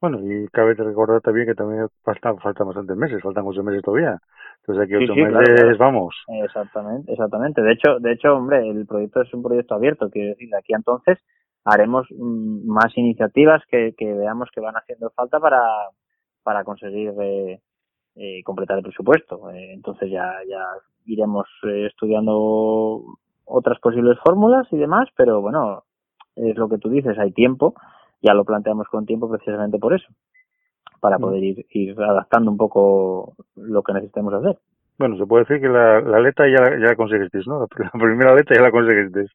Bueno, 0.00 0.18
y 0.22 0.48
cabe 0.48 0.74
recordar 0.74 1.20
también 1.20 1.46
que 1.46 1.54
también 1.54 1.86
faltan, 2.02 2.38
faltan 2.38 2.66
bastantes 2.66 2.96
meses, 2.96 3.22
faltan 3.22 3.44
ocho 3.46 3.62
meses 3.62 3.82
todavía. 3.82 4.18
Entonces 4.60 4.84
aquí 4.84 4.94
ocho 4.94 5.12
Sí, 5.12 5.20
sí, 5.20 5.26
meses 5.26 5.48
claro, 5.48 5.78
vamos. 5.78 6.14
Exactamente, 6.42 7.12
exactamente. 7.12 7.62
De 7.62 7.72
hecho, 7.72 7.98
de 7.98 8.12
hecho, 8.12 8.34
hombre, 8.34 8.66
el 8.66 8.86
proyecto 8.86 9.20
es 9.20 9.34
un 9.34 9.42
proyecto 9.42 9.74
abierto, 9.74 10.08
quiero 10.10 10.30
decir, 10.30 10.48
de 10.48 10.58
aquí 10.58 10.72
a 10.72 10.78
entonces 10.78 11.18
haremos 11.64 12.06
mm, 12.10 12.66
más 12.66 12.96
iniciativas 12.96 13.62
que, 13.70 13.94
que 13.96 14.12
veamos 14.14 14.48
que 14.54 14.60
van 14.60 14.76
haciendo 14.76 15.10
falta 15.10 15.38
para, 15.38 15.60
para 16.42 16.64
conseguir 16.64 17.12
eh, 17.20 17.60
eh, 18.16 18.42
completar 18.44 18.78
el 18.78 18.82
presupuesto. 18.82 19.50
Eh, 19.50 19.72
entonces 19.74 20.10
ya, 20.10 20.32
ya 20.48 20.64
iremos 21.04 21.46
eh, 21.64 21.86
estudiando 21.86 23.02
otras 23.44 23.78
posibles 23.80 24.18
fórmulas 24.24 24.66
y 24.72 24.76
demás, 24.76 25.08
pero 25.16 25.40
bueno, 25.40 25.84
es 26.36 26.56
lo 26.56 26.68
que 26.68 26.78
tú 26.78 26.88
dices, 26.88 27.18
hay 27.18 27.32
tiempo, 27.32 27.74
ya 28.22 28.34
lo 28.34 28.44
planteamos 28.44 28.88
con 28.88 29.06
tiempo 29.06 29.30
precisamente 29.30 29.78
por 29.78 29.94
eso, 29.94 30.06
para 31.00 31.18
Mm. 31.18 31.20
poder 31.20 31.42
ir, 31.42 31.66
ir 31.70 32.00
adaptando 32.00 32.50
un 32.50 32.56
poco 32.56 33.34
lo 33.56 33.82
que 33.82 33.92
necesitemos 33.92 34.34
hacer. 34.34 34.58
Bueno, 34.98 35.16
se 35.16 35.26
puede 35.26 35.44
decir 35.44 35.60
que 35.60 35.68
la, 35.68 36.00
la 36.00 36.20
letra 36.20 36.46
ya, 36.46 36.70
ya 36.78 36.88
la 36.88 36.96
conseguisteis, 36.96 37.46
¿no? 37.46 37.60
La, 37.60 37.90
primera 37.90 38.34
letra 38.34 38.56
ya 38.56 38.62
la 38.62 38.70
conseguisteis. 38.70 39.30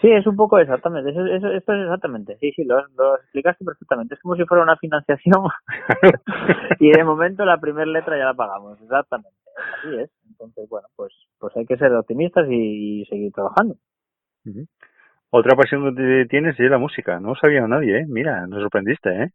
Sí, 0.00 0.10
es 0.10 0.26
un 0.28 0.36
poco 0.36 0.58
exactamente, 0.60 1.10
eso, 1.10 1.26
eso, 1.26 1.50
esto 1.50 1.72
es 1.72 1.82
exactamente, 1.82 2.36
sí, 2.38 2.52
sí, 2.52 2.62
lo, 2.64 2.86
lo 2.96 3.16
explicaste 3.16 3.64
perfectamente, 3.64 4.14
es 4.14 4.20
como 4.20 4.36
si 4.36 4.44
fuera 4.44 4.62
una 4.62 4.76
financiación 4.76 5.42
y 6.78 6.92
de 6.92 7.02
momento 7.02 7.44
la 7.44 7.58
primera 7.58 7.84
letra 7.86 8.16
ya 8.16 8.26
la 8.26 8.34
pagamos, 8.34 8.80
exactamente, 8.80 9.36
así 9.56 9.96
es, 9.98 10.08
entonces 10.28 10.68
bueno, 10.68 10.86
pues 10.94 11.12
pues 11.40 11.56
hay 11.56 11.66
que 11.66 11.76
ser 11.76 11.92
optimistas 11.94 12.46
y, 12.48 13.02
y 13.02 13.04
seguir 13.06 13.32
trabajando. 13.32 13.74
Ujú. 14.46 14.66
Otra 15.30 15.56
pasión 15.56 15.94
que 15.94 16.26
tienes 16.28 16.58
es 16.58 16.70
la 16.70 16.78
música, 16.78 17.20
no 17.20 17.34
sabía 17.34 17.66
nadie, 17.66 18.00
¿eh? 18.00 18.06
Mira, 18.08 18.46
nos 18.46 18.62
sorprendiste, 18.62 19.24
¿eh? 19.24 19.30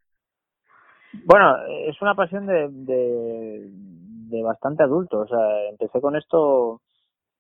Bueno, 1.26 1.56
es 1.88 2.02
una 2.02 2.16
pasión 2.16 2.48
de, 2.48 2.68
de, 2.70 3.70
de 4.30 4.42
bastante 4.42 4.84
adulto, 4.84 5.20
o 5.20 5.28
sea, 5.28 5.70
empecé 5.70 6.02
con 6.02 6.16
esto 6.16 6.82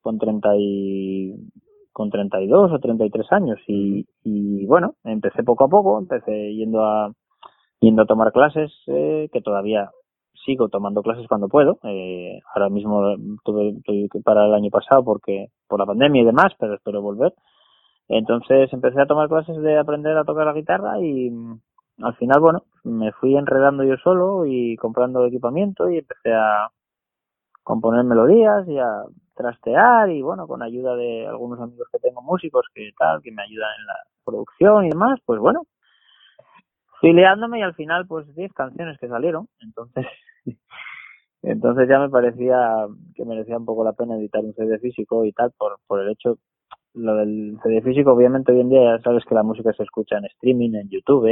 con 0.01 0.19
30 0.19 0.49
y 0.57 1.33
con 1.91 2.09
32 2.09 2.71
o 2.71 2.79
33 2.79 3.31
años 3.31 3.59
y, 3.67 4.05
y 4.23 4.65
bueno, 4.65 4.95
empecé 5.03 5.43
poco 5.43 5.63
a 5.63 5.69
poco, 5.69 5.97
empecé 5.97 6.53
yendo 6.53 6.85
a 6.85 7.11
yendo 7.79 8.03
a 8.03 8.05
tomar 8.05 8.31
clases 8.31 8.71
eh, 8.87 9.29
que 9.31 9.41
todavía 9.41 9.89
sigo 10.45 10.69
tomando 10.69 11.01
clases 11.01 11.27
cuando 11.27 11.49
puedo. 11.49 11.79
Eh, 11.83 12.39
ahora 12.53 12.69
mismo 12.69 13.15
tuve, 13.43 13.75
tuve 13.83 14.07
que 14.11 14.19
parar 14.21 14.47
el 14.47 14.53
año 14.53 14.69
pasado 14.69 15.03
porque 15.03 15.47
por 15.67 15.79
la 15.79 15.85
pandemia 15.85 16.21
y 16.21 16.25
demás, 16.25 16.53
pero 16.59 16.75
espero 16.75 17.01
volver. 17.01 17.33
Entonces 18.07 18.71
empecé 18.73 19.01
a 19.01 19.05
tomar 19.05 19.29
clases 19.29 19.57
de 19.61 19.77
aprender 19.77 20.17
a 20.17 20.25
tocar 20.25 20.45
la 20.45 20.53
guitarra 20.53 20.99
y 20.99 21.29
mm, 21.29 21.59
al 22.01 22.15
final, 22.15 22.39
bueno, 22.41 22.63
me 22.83 23.11
fui 23.13 23.35
enredando 23.35 23.83
yo 23.83 23.95
solo 23.97 24.45
y 24.45 24.75
comprando 24.77 25.25
equipamiento 25.25 25.89
y 25.89 25.99
empecé 25.99 26.33
a 26.33 26.69
componer 27.63 28.03
melodías 28.03 28.67
y 28.67 28.77
a 28.77 29.03
trastear 29.35 30.09
y 30.11 30.21
bueno, 30.21 30.47
con 30.47 30.61
ayuda 30.61 30.95
de 30.95 31.27
algunos 31.27 31.59
amigos 31.59 31.87
que 31.91 31.99
tengo 31.99 32.21
músicos 32.21 32.65
que 32.73 32.91
tal, 32.97 33.21
que 33.21 33.31
me 33.31 33.43
ayudan 33.43 33.69
en 33.79 33.85
la 33.87 33.95
producción 34.25 34.85
y 34.85 34.89
demás, 34.89 35.19
pues 35.25 35.39
bueno, 35.39 35.65
fui 36.99 37.13
liándome 37.13 37.59
y 37.59 37.63
al 37.63 37.73
final 37.73 38.05
pues 38.07 38.33
10 38.35 38.53
canciones 38.53 38.97
que 38.99 39.07
salieron, 39.07 39.47
entonces 39.59 40.05
entonces 41.41 41.87
ya 41.89 41.99
me 41.99 42.09
parecía 42.09 42.85
que 43.15 43.25
merecía 43.25 43.57
un 43.57 43.65
poco 43.65 43.83
la 43.83 43.93
pena 43.93 44.17
editar 44.17 44.43
un 44.43 44.53
CD 44.53 44.77
físico 44.79 45.25
y 45.25 45.31
tal 45.31 45.51
por, 45.57 45.77
por 45.87 46.01
el 46.01 46.11
hecho 46.11 46.37
lo 46.95 47.15
del 47.15 47.57
CD 47.63 47.81
físico 47.81 48.11
obviamente 48.13 48.51
hoy 48.51 48.61
en 48.61 48.69
día 48.69 48.97
ya 48.97 49.03
sabes 49.03 49.23
que 49.25 49.35
la 49.35 49.43
música 49.43 49.73
se 49.73 49.83
escucha 49.83 50.17
en 50.17 50.25
streaming, 50.25 50.73
en 50.75 50.89
YouTube, 50.89 51.27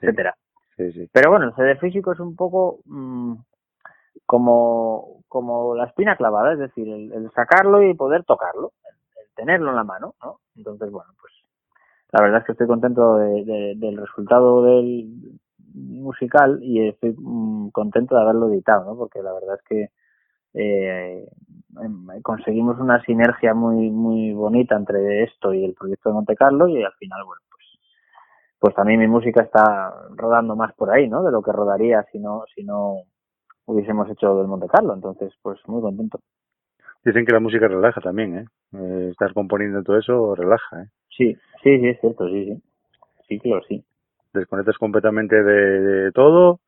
etcétera. 0.00 0.34
Sí, 0.76 0.92
sí. 0.92 1.08
Pero 1.12 1.30
bueno, 1.30 1.46
el 1.46 1.54
CD 1.54 1.76
físico 1.76 2.12
es 2.12 2.20
un 2.20 2.36
poco 2.36 2.80
mmm, 2.86 3.34
como, 4.26 5.22
como 5.28 5.74
la 5.74 5.84
espina 5.86 6.16
clavada, 6.16 6.52
es 6.52 6.58
decir, 6.58 6.88
el, 6.88 7.12
el 7.12 7.30
sacarlo 7.32 7.82
y 7.82 7.94
poder 7.94 8.24
tocarlo, 8.24 8.72
el, 8.84 9.22
el, 9.24 9.34
tenerlo 9.34 9.70
en 9.70 9.76
la 9.76 9.84
mano, 9.84 10.14
¿no? 10.22 10.40
Entonces, 10.56 10.90
bueno, 10.90 11.10
pues 11.20 11.32
la 12.12 12.22
verdad 12.22 12.40
es 12.40 12.46
que 12.46 12.52
estoy 12.52 12.66
contento 12.66 13.16
de- 13.18 13.44
de- 13.44 13.74
del 13.76 13.96
resultado 13.98 14.62
del 14.62 15.38
musical 15.74 16.58
y 16.62 16.88
estoy 16.88 17.14
mm, 17.16 17.68
contento 17.70 18.16
de 18.16 18.22
haberlo 18.22 18.48
editado, 18.50 18.84
¿no? 18.84 18.96
Porque 18.96 19.22
la 19.22 19.32
verdad 19.32 19.56
es 19.56 19.62
que 19.68 19.88
eh, 20.54 21.28
conseguimos 22.22 22.78
una 22.80 23.02
sinergia 23.04 23.54
muy 23.54 23.90
muy 23.90 24.32
bonita 24.32 24.76
entre 24.76 25.24
esto 25.24 25.52
y 25.52 25.64
el 25.64 25.74
proyecto 25.74 26.08
de 26.10 26.14
Monte 26.14 26.36
Carlo 26.36 26.68
y 26.68 26.82
al 26.82 26.92
final, 26.94 27.24
bueno, 27.24 27.42
pues 27.50 27.64
pues 28.58 28.74
también 28.74 29.00
mi 29.00 29.06
música 29.06 29.42
está 29.42 29.92
rodando 30.16 30.56
más 30.56 30.72
por 30.74 30.90
ahí, 30.90 31.08
¿no? 31.08 31.22
De 31.22 31.30
lo 31.30 31.42
que 31.42 31.52
rodaría 31.52 32.04
si 32.10 32.18
no 32.18 32.44
si 32.54 32.64
no 32.64 33.02
hubiésemos 33.66 34.10
hecho 34.10 34.34
del 34.36 34.48
Monte 34.48 34.66
Carlo. 34.66 34.94
Entonces, 34.94 35.32
pues 35.42 35.60
muy 35.66 35.82
contento. 35.82 36.20
Dicen 37.04 37.24
que 37.24 37.32
la 37.32 37.40
música 37.40 37.68
relaja 37.68 38.00
también, 38.00 38.38
¿eh? 38.38 38.44
Eh, 38.72 39.08
estar 39.12 39.32
componiendo 39.32 39.82
todo 39.82 39.98
eso 39.98 40.34
relaja, 40.34 40.82
¿eh? 40.82 40.86
Sí, 41.16 41.34
sí, 41.62 41.78
sí, 41.78 41.88
es 41.88 42.00
cierto, 42.00 42.28
sí, 42.28 42.44
sí. 42.46 42.62
Sí, 43.28 43.38
claro, 43.40 43.62
sí. 43.68 43.84
Desconectas 44.32 44.78
completamente 44.78 45.42
de, 45.42 45.80
de 45.80 46.12
todo. 46.12 46.60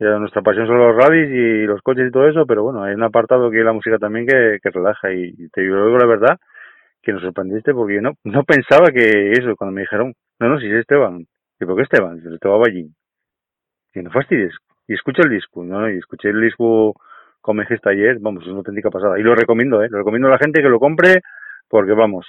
Ya 0.00 0.18
nuestra 0.18 0.42
pasión 0.42 0.66
son 0.66 0.78
los 0.78 0.96
rallies 0.96 1.30
y 1.30 1.66
los 1.66 1.82
coches 1.82 2.08
y 2.08 2.10
todo 2.10 2.26
eso, 2.26 2.46
pero 2.46 2.64
bueno, 2.64 2.82
hay 2.82 2.94
un 2.94 3.02
apartado 3.02 3.50
que 3.50 3.58
la 3.58 3.72
música 3.72 3.98
también 3.98 4.26
que, 4.26 4.58
que 4.62 4.70
relaja 4.70 5.12
y 5.12 5.48
te 5.50 5.60
digo 5.60 5.76
la 5.76 6.06
verdad 6.06 6.38
que 7.02 7.12
nos 7.12 7.22
sorprendiste 7.22 7.72
porque 7.72 8.00
no, 8.00 8.12
no 8.24 8.44
pensaba 8.44 8.90
que 8.92 9.32
eso, 9.32 9.56
cuando 9.56 9.74
me 9.74 9.82
dijeron, 9.82 10.14
no, 10.38 10.48
no, 10.48 10.58
si 10.60 10.66
es 10.66 10.80
Esteban. 10.80 11.26
¿Y 11.58 11.64
por 11.64 11.76
qué 11.76 11.82
Esteban? 11.82 12.16
Dice, 12.16 12.34
Esteban 12.34 12.60
Ballín. 12.60 12.94
Y 13.94 14.02
no 14.02 14.10
fastidies. 14.10 14.54
Y 14.86 14.94
escucha 14.94 15.22
el 15.24 15.30
disco. 15.30 15.64
No, 15.64 15.90
y 15.90 15.98
escuché 15.98 16.30
el 16.30 16.40
disco 16.40 16.94
como 17.40 17.62
dijiste 17.62 17.88
ayer, 17.88 18.18
vamos, 18.20 18.42
es 18.42 18.48
una 18.48 18.58
auténtica 18.58 18.90
pasada. 18.90 19.18
Y 19.18 19.22
lo 19.22 19.34
recomiendo, 19.34 19.82
¿eh? 19.82 19.88
Lo 19.90 19.98
recomiendo 19.98 20.28
a 20.28 20.32
la 20.32 20.38
gente 20.38 20.60
que 20.60 20.68
lo 20.68 20.78
compre 20.78 21.22
porque, 21.68 21.92
vamos, 21.92 22.26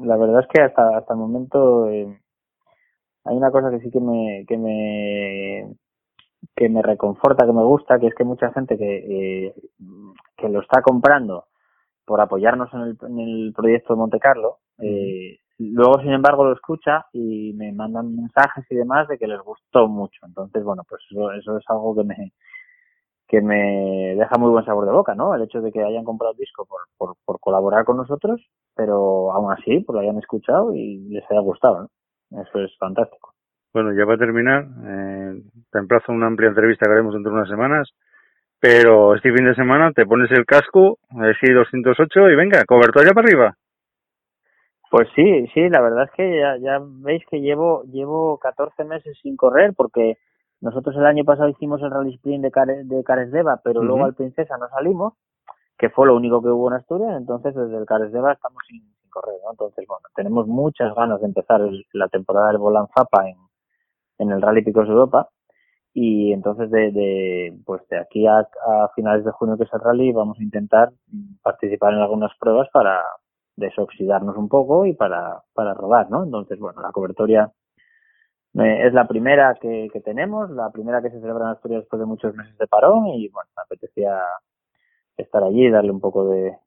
La 0.00 0.16
verdad 0.16 0.40
es 0.40 0.48
que 0.52 0.62
hasta 0.62 0.96
hasta 0.96 1.14
el 1.14 1.20
momento 1.20 1.88
eh, 1.88 2.18
hay 3.26 3.36
una 3.36 3.50
cosa 3.50 3.70
que 3.70 3.80
sí 3.80 3.90
que 3.90 4.00
me 4.00 4.44
que 4.46 4.56
me 4.58 5.74
que 6.54 6.68
me 6.68 6.82
reconforta, 6.82 7.46
que 7.46 7.52
me 7.52 7.64
gusta, 7.64 7.98
que 7.98 8.08
es 8.08 8.14
que 8.14 8.24
mucha 8.24 8.52
gente 8.52 8.76
que 8.78 9.48
eh, 9.48 9.54
que 10.36 10.48
lo 10.48 10.60
está 10.60 10.82
comprando 10.82 11.46
por 12.04 12.20
apoyarnos 12.20 12.72
en 12.72 12.80
el, 12.80 12.98
en 13.02 13.18
el 13.18 13.52
proyecto 13.54 13.94
de 13.94 13.98
Monte 13.98 14.20
Carlo, 14.20 14.58
eh, 14.78 15.38
luego 15.58 16.00
sin 16.00 16.12
embargo 16.12 16.44
lo 16.44 16.52
escucha 16.52 17.06
y 17.12 17.52
me 17.54 17.72
mandan 17.72 18.14
mensajes 18.14 18.64
y 18.70 18.76
demás 18.76 19.08
de 19.08 19.18
que 19.18 19.26
les 19.26 19.40
gustó 19.40 19.88
mucho. 19.88 20.24
Entonces, 20.26 20.62
bueno, 20.64 20.82
pues 20.88 21.02
eso, 21.10 21.32
eso 21.32 21.58
es 21.58 21.64
algo 21.68 21.96
que 21.96 22.04
me 22.04 22.32
que 23.28 23.40
me 23.40 24.14
deja 24.14 24.38
muy 24.38 24.50
buen 24.50 24.64
sabor 24.64 24.86
de 24.86 24.92
boca, 24.92 25.14
¿no? 25.14 25.34
El 25.34 25.42
hecho 25.42 25.60
de 25.60 25.72
que 25.72 25.82
hayan 25.82 26.04
comprado 26.04 26.32
el 26.32 26.38
disco 26.38 26.64
por, 26.64 26.82
por, 26.96 27.16
por 27.24 27.40
colaborar 27.40 27.84
con 27.84 27.96
nosotros, 27.96 28.40
pero 28.74 29.32
aún 29.32 29.52
así, 29.52 29.80
pues 29.80 29.94
lo 29.94 30.00
hayan 30.00 30.18
escuchado 30.18 30.74
y 30.74 30.98
les 31.08 31.24
haya 31.30 31.40
gustado, 31.40 31.82
¿no? 31.82 31.88
Eso 32.30 32.60
es 32.60 32.76
fantástico. 32.78 33.32
Bueno, 33.72 33.92
ya 33.92 34.06
para 34.06 34.18
terminar, 34.18 34.66
eh, 34.86 35.42
te 35.70 35.78
emplazo 35.78 36.12
una 36.12 36.26
amplia 36.26 36.48
entrevista 36.48 36.86
que 36.86 36.92
haremos 36.92 37.12
dentro 37.12 37.30
de 37.30 37.38
unas 37.38 37.48
semanas, 37.48 37.90
pero 38.58 39.14
este 39.14 39.32
fin 39.32 39.44
de 39.44 39.54
semana 39.54 39.92
te 39.92 40.06
pones 40.06 40.30
el 40.30 40.46
casco, 40.46 40.98
el 41.10 41.36
GI 41.36 41.52
208 41.52 42.30
y 42.30 42.36
venga, 42.36 42.64
cobertura 42.64 43.12
para 43.12 43.26
arriba. 43.26 43.56
Pues 44.90 45.08
sí, 45.14 45.46
sí, 45.52 45.68
la 45.68 45.82
verdad 45.82 46.04
es 46.04 46.10
que 46.12 46.40
ya, 46.40 46.56
ya 46.56 46.80
veis 46.80 47.22
que 47.28 47.40
llevo 47.40 47.82
llevo 47.84 48.38
14 48.38 48.84
meses 48.84 49.18
sin 49.20 49.36
correr 49.36 49.74
porque 49.76 50.16
nosotros 50.60 50.96
el 50.96 51.04
año 51.04 51.24
pasado 51.24 51.48
hicimos 51.48 51.82
el 51.82 51.90
Rally 51.90 52.14
Sprint 52.14 52.44
de, 52.44 52.50
Care, 52.50 52.84
de 52.84 53.04
Caresdeva, 53.04 53.60
pero 53.62 53.82
luego 53.82 54.04
al 54.04 54.14
Princesa 54.14 54.56
no 54.56 54.68
salimos, 54.68 55.14
que 55.76 55.90
fue 55.90 56.06
lo 56.06 56.16
único 56.16 56.40
que 56.40 56.48
hubo 56.48 56.68
en 56.68 56.78
Asturias, 56.78 57.14
entonces 57.16 57.54
desde 57.54 57.76
el 57.76 57.84
Caresdeva 57.84 58.32
estamos 58.32 58.62
sin 58.66 58.95
correr. 59.16 59.40
Entonces, 59.50 59.86
bueno, 59.88 60.02
tenemos 60.14 60.46
muchas 60.48 60.94
ganas 60.94 61.20
de 61.20 61.26
empezar 61.28 61.60
el- 61.62 61.84
la 61.92 62.08
temporada 62.08 62.48
del 62.48 62.58
Volan 62.58 62.88
Zapa 62.96 63.28
en, 63.28 63.36
el 64.30 64.42
Rally 64.42 64.62
Picos 64.62 64.88
Europa 64.88 65.28
y 65.94 66.32
entonces 66.32 66.70
de, 66.70 66.92
de 66.92 67.58
pues 67.66 67.82
de 67.88 67.98
aquí 67.98 68.26
a, 68.26 68.40
a 68.40 68.90
finales 68.94 69.24
de 69.24 69.32
junio 69.32 69.56
que 69.56 69.64
es 69.64 69.72
el 69.74 69.80
rally 69.80 70.12
vamos 70.12 70.38
a 70.38 70.42
intentar 70.42 70.92
participar 71.42 71.94
en 71.94 72.00
algunas 72.00 72.32
pruebas 72.38 72.68
para 72.72 73.02
desoxidarnos 73.56 74.36
un 74.36 74.48
poco 74.48 74.86
y 74.86 74.94
para 74.94 75.42
para 75.54 75.74
rodar 75.74 76.10
no 76.10 76.24
entonces 76.24 76.58
bueno 76.60 76.82
la 76.82 76.92
cobertoria 76.92 77.50
eh, 78.54 78.86
es 78.86 78.92
la 78.94 79.06
primera 79.08 79.54
que, 79.60 79.88
que 79.92 80.00
tenemos 80.00 80.50
la 80.50 80.70
primera 80.70 81.02
que 81.02 81.10
se 81.10 81.20
celebra 81.20 81.46
en 81.46 81.50
Asturias 81.52 81.82
después 81.82 82.00
de 82.00 82.06
muchos 82.06 82.34
meses 82.34 82.56
de 82.58 82.66
parón 82.66 83.06
y 83.08 83.28
bueno 83.30 83.50
me 83.56 83.62
apetecía 83.62 84.20
estar 85.16 85.42
allí 85.44 85.68
darle 85.70 85.90
un 85.92 86.00
poco 86.00 86.28
de, 86.28 86.58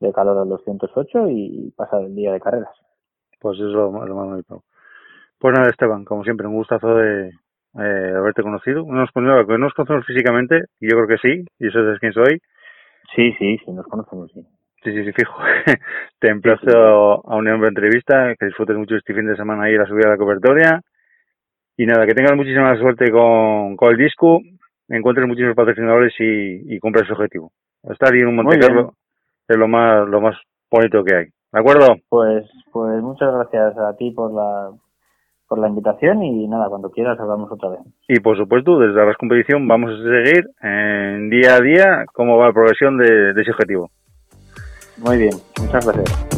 de 0.00 0.12
calor 0.12 0.38
al 0.38 0.48
208 0.48 1.28
y 1.30 1.72
pasar 1.76 2.02
el 2.02 2.14
día 2.14 2.32
de 2.32 2.40
carreras 2.40 2.74
Pues 3.40 3.58
eso 3.58 3.68
es 3.68 3.72
lo, 3.72 3.90
lo 4.06 4.14
más 4.14 4.26
bonito. 4.26 4.62
Pues 5.38 5.54
nada, 5.54 5.68
Esteban, 5.68 6.04
como 6.04 6.24
siempre, 6.24 6.46
un 6.46 6.54
gustazo 6.54 6.94
de 6.94 7.28
eh, 7.28 8.12
haberte 8.16 8.42
conocido. 8.42 8.84
No 8.86 9.00
nos, 9.00 9.10
conocemos, 9.10 9.48
no 9.48 9.58
nos 9.58 9.74
conocemos 9.74 10.06
físicamente, 10.06 10.64
y 10.80 10.90
yo 10.90 10.96
creo 10.96 11.08
que 11.08 11.18
sí, 11.18 11.44
y 11.58 11.68
eso 11.68 11.92
es 11.92 11.98
quién 11.98 12.12
soy. 12.12 12.40
sí 13.14 13.32
sí 13.38 13.58
sí 13.64 13.72
nos 13.72 13.86
conocemos 13.86 14.30
sí 14.32 14.46
Sí, 14.82 14.92
sí, 14.92 15.04
sí, 15.04 15.12
fijo. 15.12 15.34
Te 16.20 16.28
emplazo 16.28 17.28
a 17.28 17.36
una 17.36 17.50
nueva 17.50 17.68
entrevista, 17.68 18.34
que 18.38 18.46
disfrutes 18.46 18.76
mucho 18.76 18.94
este 18.94 19.14
fin 19.14 19.26
de 19.26 19.34
semana 19.34 19.64
ahí 19.64 19.76
la 19.76 19.86
subida 19.86 20.10
de 20.10 20.12
la 20.12 20.16
cobertoria. 20.16 20.80
Y 21.76 21.86
nada, 21.86 22.06
que 22.06 22.14
tengas 22.14 22.36
muchísima 22.36 22.76
suerte 22.78 23.10
con, 23.10 23.76
con 23.76 23.90
el 23.90 23.96
disco, 23.96 24.40
encuentres 24.88 25.26
muchísimos 25.26 25.56
patrocinadores 25.56 26.14
y, 26.20 26.76
y 26.76 26.78
cumplas 26.78 27.04
ese 27.04 27.14
objetivo. 27.14 27.50
Estar 27.82 28.12
ahí 28.12 28.20
en 28.20 28.28
un 28.28 28.36
Monte. 28.36 28.60
Carlo 28.60 28.94
es 29.48 29.56
lo 29.56 29.68
más, 29.68 30.08
lo 30.08 30.20
más 30.20 30.36
bonito 30.70 31.04
que 31.04 31.14
hay. 31.14 31.24
¿De 31.52 31.60
acuerdo? 31.60 31.96
Pues, 32.08 32.44
pues 32.72 33.02
muchas 33.02 33.32
gracias 33.32 33.78
a 33.78 33.96
ti 33.96 34.10
por 34.10 34.32
la, 34.32 34.70
por 35.48 35.58
la 35.58 35.68
invitación 35.68 36.22
y 36.22 36.46
nada, 36.48 36.68
cuando 36.68 36.90
quieras 36.90 37.18
hablamos 37.18 37.50
otra 37.50 37.70
vez. 37.70 37.80
Y 38.08 38.20
por 38.20 38.36
supuesto, 38.36 38.78
desde 38.78 39.04
la 39.04 39.14
competición 39.14 39.66
vamos 39.66 39.92
a 39.92 40.02
seguir 40.02 40.50
en 40.62 41.30
día 41.30 41.54
a 41.54 41.60
día 41.60 42.04
cómo 42.12 42.36
va 42.36 42.48
la 42.48 42.52
progresión 42.52 42.98
de, 42.98 43.32
de 43.32 43.42
ese 43.42 43.52
objetivo. 43.52 43.90
Muy 44.98 45.18
bien, 45.18 45.34
muchas 45.60 45.86
gracias. 45.86 46.35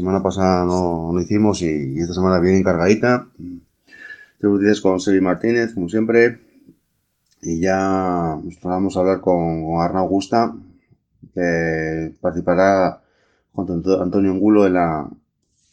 Semana 0.00 0.22
pasada 0.22 0.64
no, 0.64 1.12
no 1.12 1.20
hicimos 1.20 1.62
y, 1.62 1.98
esta 1.98 2.14
semana 2.14 2.40
viene 2.40 2.58
encargadita. 2.58 3.28
Te 4.40 4.80
con 4.80 5.00
Sebi 5.00 5.20
Martínez, 5.20 5.74
como 5.74 5.88
siempre. 5.88 6.40
Y 7.42 7.60
ya 7.60 8.38
nos 8.42 8.60
vamos 8.60 8.96
a 8.96 9.00
hablar 9.00 9.20
con, 9.20 9.64
con 9.64 9.80
Arnau 9.80 10.08
Gusta, 10.08 10.54
que 11.34 12.14
participará 12.20 13.00
junto 13.52 13.98
a 13.98 14.02
Antonio 14.02 14.30
Angulo 14.30 14.66
en 14.66 14.74
la, 14.74 15.08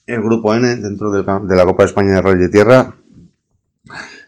el 0.05 0.21
grupo 0.21 0.55
N 0.55 0.75
dentro 0.77 1.11
del 1.11 1.25
de 1.25 1.55
la 1.55 1.65
Copa 1.65 1.83
de 1.83 1.87
España 1.87 2.13
de 2.13 2.21
Rally 2.21 2.39
de 2.39 2.49
Tierra. 2.49 2.95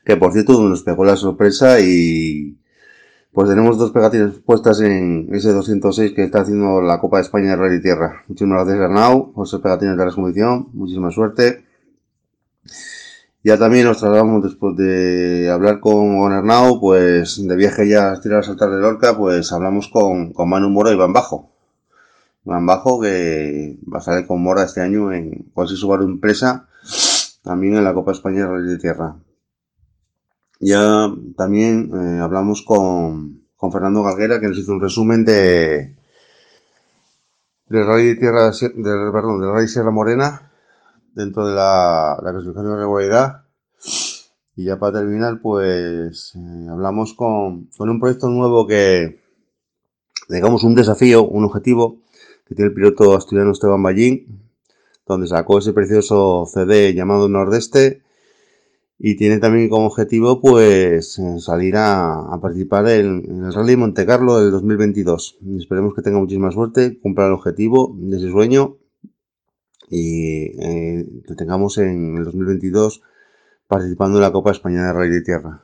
Que 0.03 0.17
por 0.17 0.33
cierto 0.33 0.67
nos 0.67 0.83
pegó 0.83 1.05
la 1.05 1.15
sorpresa 1.15 1.79
y 1.79 2.58
pues 3.33 3.47
tenemos 3.47 3.77
dos 3.77 3.91
pegatinas 3.91 4.33
puestas 4.45 4.81
en 4.81 5.29
ese 5.33 5.53
206 5.53 6.13
que 6.13 6.23
está 6.23 6.41
haciendo 6.41 6.81
la 6.81 6.99
Copa 6.99 7.17
de 7.17 7.23
España 7.23 7.51
de 7.51 7.55
Rally 7.57 7.75
de 7.75 7.81
Tierra. 7.81 8.23
Muchísimas 8.27 8.65
gracias 8.65 8.83
Arnau 8.83 9.31
por 9.33 9.47
ser 9.47 9.61
pegatinas 9.61 9.97
de 9.97 10.03
la 10.03 10.09
expedición. 10.09 10.69
Muchísima 10.73 11.11
suerte. 11.11 11.63
Ya 13.43 13.57
también 13.57 13.85
nos 13.85 13.99
trasladamos 13.99 14.43
después 14.43 14.75
de 14.75 15.49
hablar 15.49 15.79
con, 15.79 16.19
con 16.19 16.33
Arnau, 16.33 16.79
pues 16.81 17.47
de 17.47 17.55
viaje 17.55 17.87
ya 17.87 18.11
a 18.11 18.19
tirar 18.19 18.39
a 18.39 18.43
saltar 18.43 18.69
de 18.71 18.81
Lorca, 18.81 19.15
pues 19.15 19.51
hablamos 19.53 19.87
con, 19.87 20.33
con 20.33 20.49
Manu 20.49 20.69
Moro 20.69 20.91
y 20.91 20.97
Van 20.97 21.13
Bajo. 21.13 21.49
Van 22.43 22.65
Bajo 22.65 22.99
que 22.99 23.77
va 23.91 23.99
a 23.99 24.01
salir 24.01 24.27
con 24.27 24.41
Mora 24.41 24.63
este 24.63 24.81
año 24.81 25.13
en 25.13 25.49
cualquier 25.53 25.77
Subaru 25.77 26.03
Empresa, 26.03 26.67
también 27.43 27.77
en 27.77 27.83
la 27.83 27.93
Copa 27.93 28.11
España 28.11 28.41
de 28.41 28.47
Rally 28.47 28.71
de 28.71 28.77
Tierra. 28.79 29.15
Ya 30.59 31.09
también 31.37 31.89
eh, 31.93 32.19
hablamos 32.21 32.63
con, 32.63 33.45
con 33.55 33.71
Fernando 33.71 34.03
Galguera 34.03 34.39
que 34.39 34.47
nos 34.47 34.57
hizo 34.57 34.73
un 34.73 34.81
resumen 34.81 35.23
de 35.23 35.95
del 37.67 37.85
Rally 37.85 38.07
de 38.07 38.15
Tierra, 38.15 38.51
del, 38.51 39.11
perdón, 39.11 39.39
del 39.39 39.51
Rally 39.51 39.67
Sierra 39.67 39.91
Morena 39.91 40.51
dentro 41.13 41.47
de 41.47 41.55
la, 41.55 42.19
la 42.21 42.31
clasificación 42.31 42.73
de 42.73 42.79
regularidad. 42.79 43.43
Y 44.55 44.65
ya 44.65 44.77
para 44.77 44.99
terminar, 44.99 45.39
pues 45.41 46.33
eh, 46.35 46.67
hablamos 46.69 47.13
con, 47.13 47.67
con 47.77 47.89
un 47.89 47.99
proyecto 47.99 48.27
nuevo 48.27 48.67
que, 48.67 49.21
digamos, 50.27 50.63
un 50.63 50.75
desafío, 50.75 51.23
un 51.23 51.45
objetivo 51.45 52.01
que 52.45 52.55
tiene 52.55 52.69
el 52.69 52.73
piloto 52.73 53.15
asturiano 53.15 53.51
Esteban 53.51 53.83
Ballín, 53.83 54.49
donde 55.05 55.27
sacó 55.27 55.59
ese 55.59 55.71
precioso 55.71 56.45
CD 56.51 56.93
llamado 56.93 57.29
Nordeste 57.29 58.01
y 59.01 59.15
tiene 59.15 59.37
también 59.37 59.69
como 59.69 59.87
objetivo 59.87 60.41
pues 60.41 61.17
eh, 61.19 61.39
salir 61.39 61.75
a, 61.77 62.37
participar 62.41 62.89
en, 62.89 63.45
el 63.45 63.53
Rally 63.53 63.77
Monte 63.77 64.05
Carlo 64.05 64.39
del 64.39 64.51
2022. 64.51 65.39
Esperemos 65.57 65.93
que 65.95 66.01
tenga 66.01 66.19
muchísima 66.19 66.51
suerte, 66.51 66.99
cumpla 66.99 67.27
el 67.27 67.33
objetivo 67.33 67.95
de 67.97 68.17
ese 68.17 68.29
sueño 68.29 68.77
y 69.89 70.51
eh, 70.61 71.07
que 71.25 71.35
tengamos 71.35 71.77
en 71.77 72.17
el 72.17 72.25
2022 72.25 73.01
participando 73.67 74.17
en 74.17 74.23
la 74.23 74.33
Copa 74.33 74.51
Española 74.51 74.87
de 74.87 74.93
Rally 74.93 75.11
de 75.11 75.21
Tierra. 75.21 75.63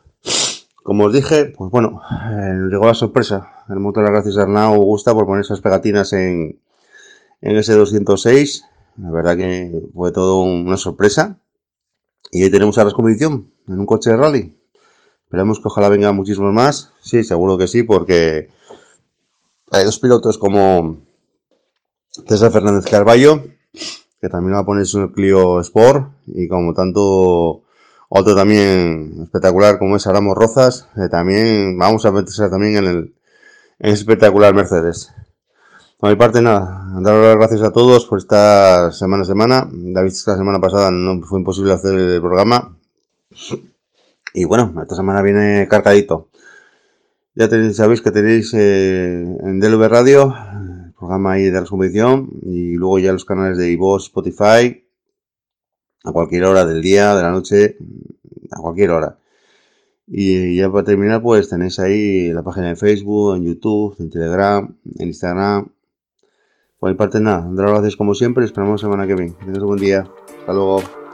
Como 0.81 1.05
os 1.05 1.13
dije, 1.13 1.45
pues 1.45 1.69
bueno, 1.71 2.01
eh, 2.31 2.69
llegó 2.71 2.85
la 2.85 2.93
sorpresa. 2.93 3.65
El 3.67 3.79
motor 3.79 4.03
las 4.03 4.11
gracias 4.11 4.37
a 4.37 4.43
Arnau 4.43 4.75
Augusta 4.75 5.13
por 5.13 5.25
poner 5.25 5.41
esas 5.41 5.59
pegatinas 5.59 6.13
en, 6.13 6.61
en 7.41 7.57
ese 7.57 7.73
206. 7.73 8.63
La 8.97 9.11
verdad 9.11 9.35
que 9.35 9.73
fue 9.93 10.11
todo 10.13 10.43
una 10.43 10.77
sorpresa. 10.77 11.39
Y 12.31 12.43
hoy 12.43 12.51
tenemos 12.51 12.77
a 12.77 12.83
la 12.83 12.91
competición 12.91 13.51
en 13.67 13.79
un 13.79 13.85
coche 13.85 14.09
de 14.09 14.17
rally. 14.17 14.57
Esperemos 15.23 15.59
que 15.59 15.67
ojalá 15.67 15.89
vengan 15.89 16.15
muchísimos 16.15 16.53
más. 16.53 16.91
Sí, 17.01 17.23
seguro 17.23 17.57
que 17.57 17.67
sí, 17.67 17.83
porque 17.83 18.49
hay 19.71 19.85
dos 19.85 19.99
pilotos 19.99 20.37
como 20.37 20.97
César 22.27 22.51
Fernández 22.51 22.85
Carballo, 22.89 23.43
que 24.21 24.29
también 24.29 24.55
va 24.55 24.59
a 24.59 24.65
poner 24.65 24.85
su 24.85 25.11
Clio 25.11 25.59
Sport, 25.59 26.11
y 26.27 26.47
como 26.47 26.73
tanto 26.73 27.63
otro 28.09 28.35
también 28.35 29.21
espectacular 29.23 29.79
como 29.79 29.97
es 29.97 30.07
Aramos 30.07 30.37
Rozas, 30.37 30.87
también 31.11 31.77
vamos 31.77 32.05
a 32.05 32.11
meterse 32.11 32.49
también 32.49 32.77
en 32.77 32.85
el 32.85 33.15
en 33.79 33.91
espectacular 33.91 34.53
Mercedes. 34.53 35.11
Por 35.97 36.09
mi 36.09 36.17
parte, 36.17 36.41
nada, 36.41 36.91
dar 37.01 37.15
las 37.15 37.37
gracias 37.37 37.61
a 37.61 37.71
todos 37.71 38.05
por 38.05 38.17
estar 38.17 38.91
semana 38.93 39.23
a 39.23 39.25
semana. 39.25 39.69
Que 39.71 39.93
la 39.93 40.09
semana 40.09 40.59
pasada 40.59 40.91
no 40.91 41.21
fue 41.21 41.39
imposible 41.39 41.71
hacer 41.71 41.95
el 41.95 42.19
programa. 42.21 42.77
Y 44.33 44.43
bueno, 44.43 44.73
esta 44.81 44.95
semana 44.95 45.21
viene 45.21 45.67
cargadito. 45.69 46.27
Ya 47.33 47.47
tenéis, 47.47 47.77
sabéis 47.77 48.01
que 48.01 48.11
tenéis 48.11 48.53
eh, 48.53 49.21
en 49.21 49.59
DLV 49.61 49.87
Radio 49.87 50.35
el 50.85 50.93
programa 50.93 51.33
ahí 51.33 51.45
de 51.45 51.61
la 51.61 51.65
competición 51.65 52.29
y 52.41 52.75
luego 52.75 52.99
ya 52.99 53.13
los 53.13 53.23
canales 53.23 53.57
de 53.57 53.71
iVoox, 53.71 54.03
Spotify, 54.05 54.85
a 56.03 56.11
cualquier 56.11 56.43
hora 56.43 56.65
del 56.65 56.81
día, 56.81 57.15
de 57.15 57.23
la 57.23 57.31
noche, 57.31 57.77
a 58.51 58.61
cualquier 58.61 58.91
hora. 58.91 59.17
Y 60.07 60.57
ya 60.57 60.69
para 60.69 60.83
terminar, 60.83 61.21
pues 61.21 61.49
tenéis 61.49 61.79
ahí 61.79 62.31
la 62.33 62.43
página 62.43 62.67
de 62.67 62.75
Facebook, 62.75 63.35
en 63.35 63.43
YouTube, 63.43 63.95
en 63.99 64.09
Telegram, 64.09 64.77
en 64.99 65.07
Instagram. 65.07 65.74
Por 66.79 66.89
mi 66.89 66.95
parte, 66.95 67.19
nada, 67.19 67.47
las 67.51 67.71
gracias 67.71 67.95
como 67.95 68.13
siempre 68.13 68.45
esperamos 68.45 68.81
semana 68.81 69.07
que 69.07 69.15
viene. 69.15 69.35
Que 69.37 69.51
un 69.59 69.65
buen 69.65 69.79
día. 69.79 70.05
Hasta 70.39 70.53
luego. 70.53 71.04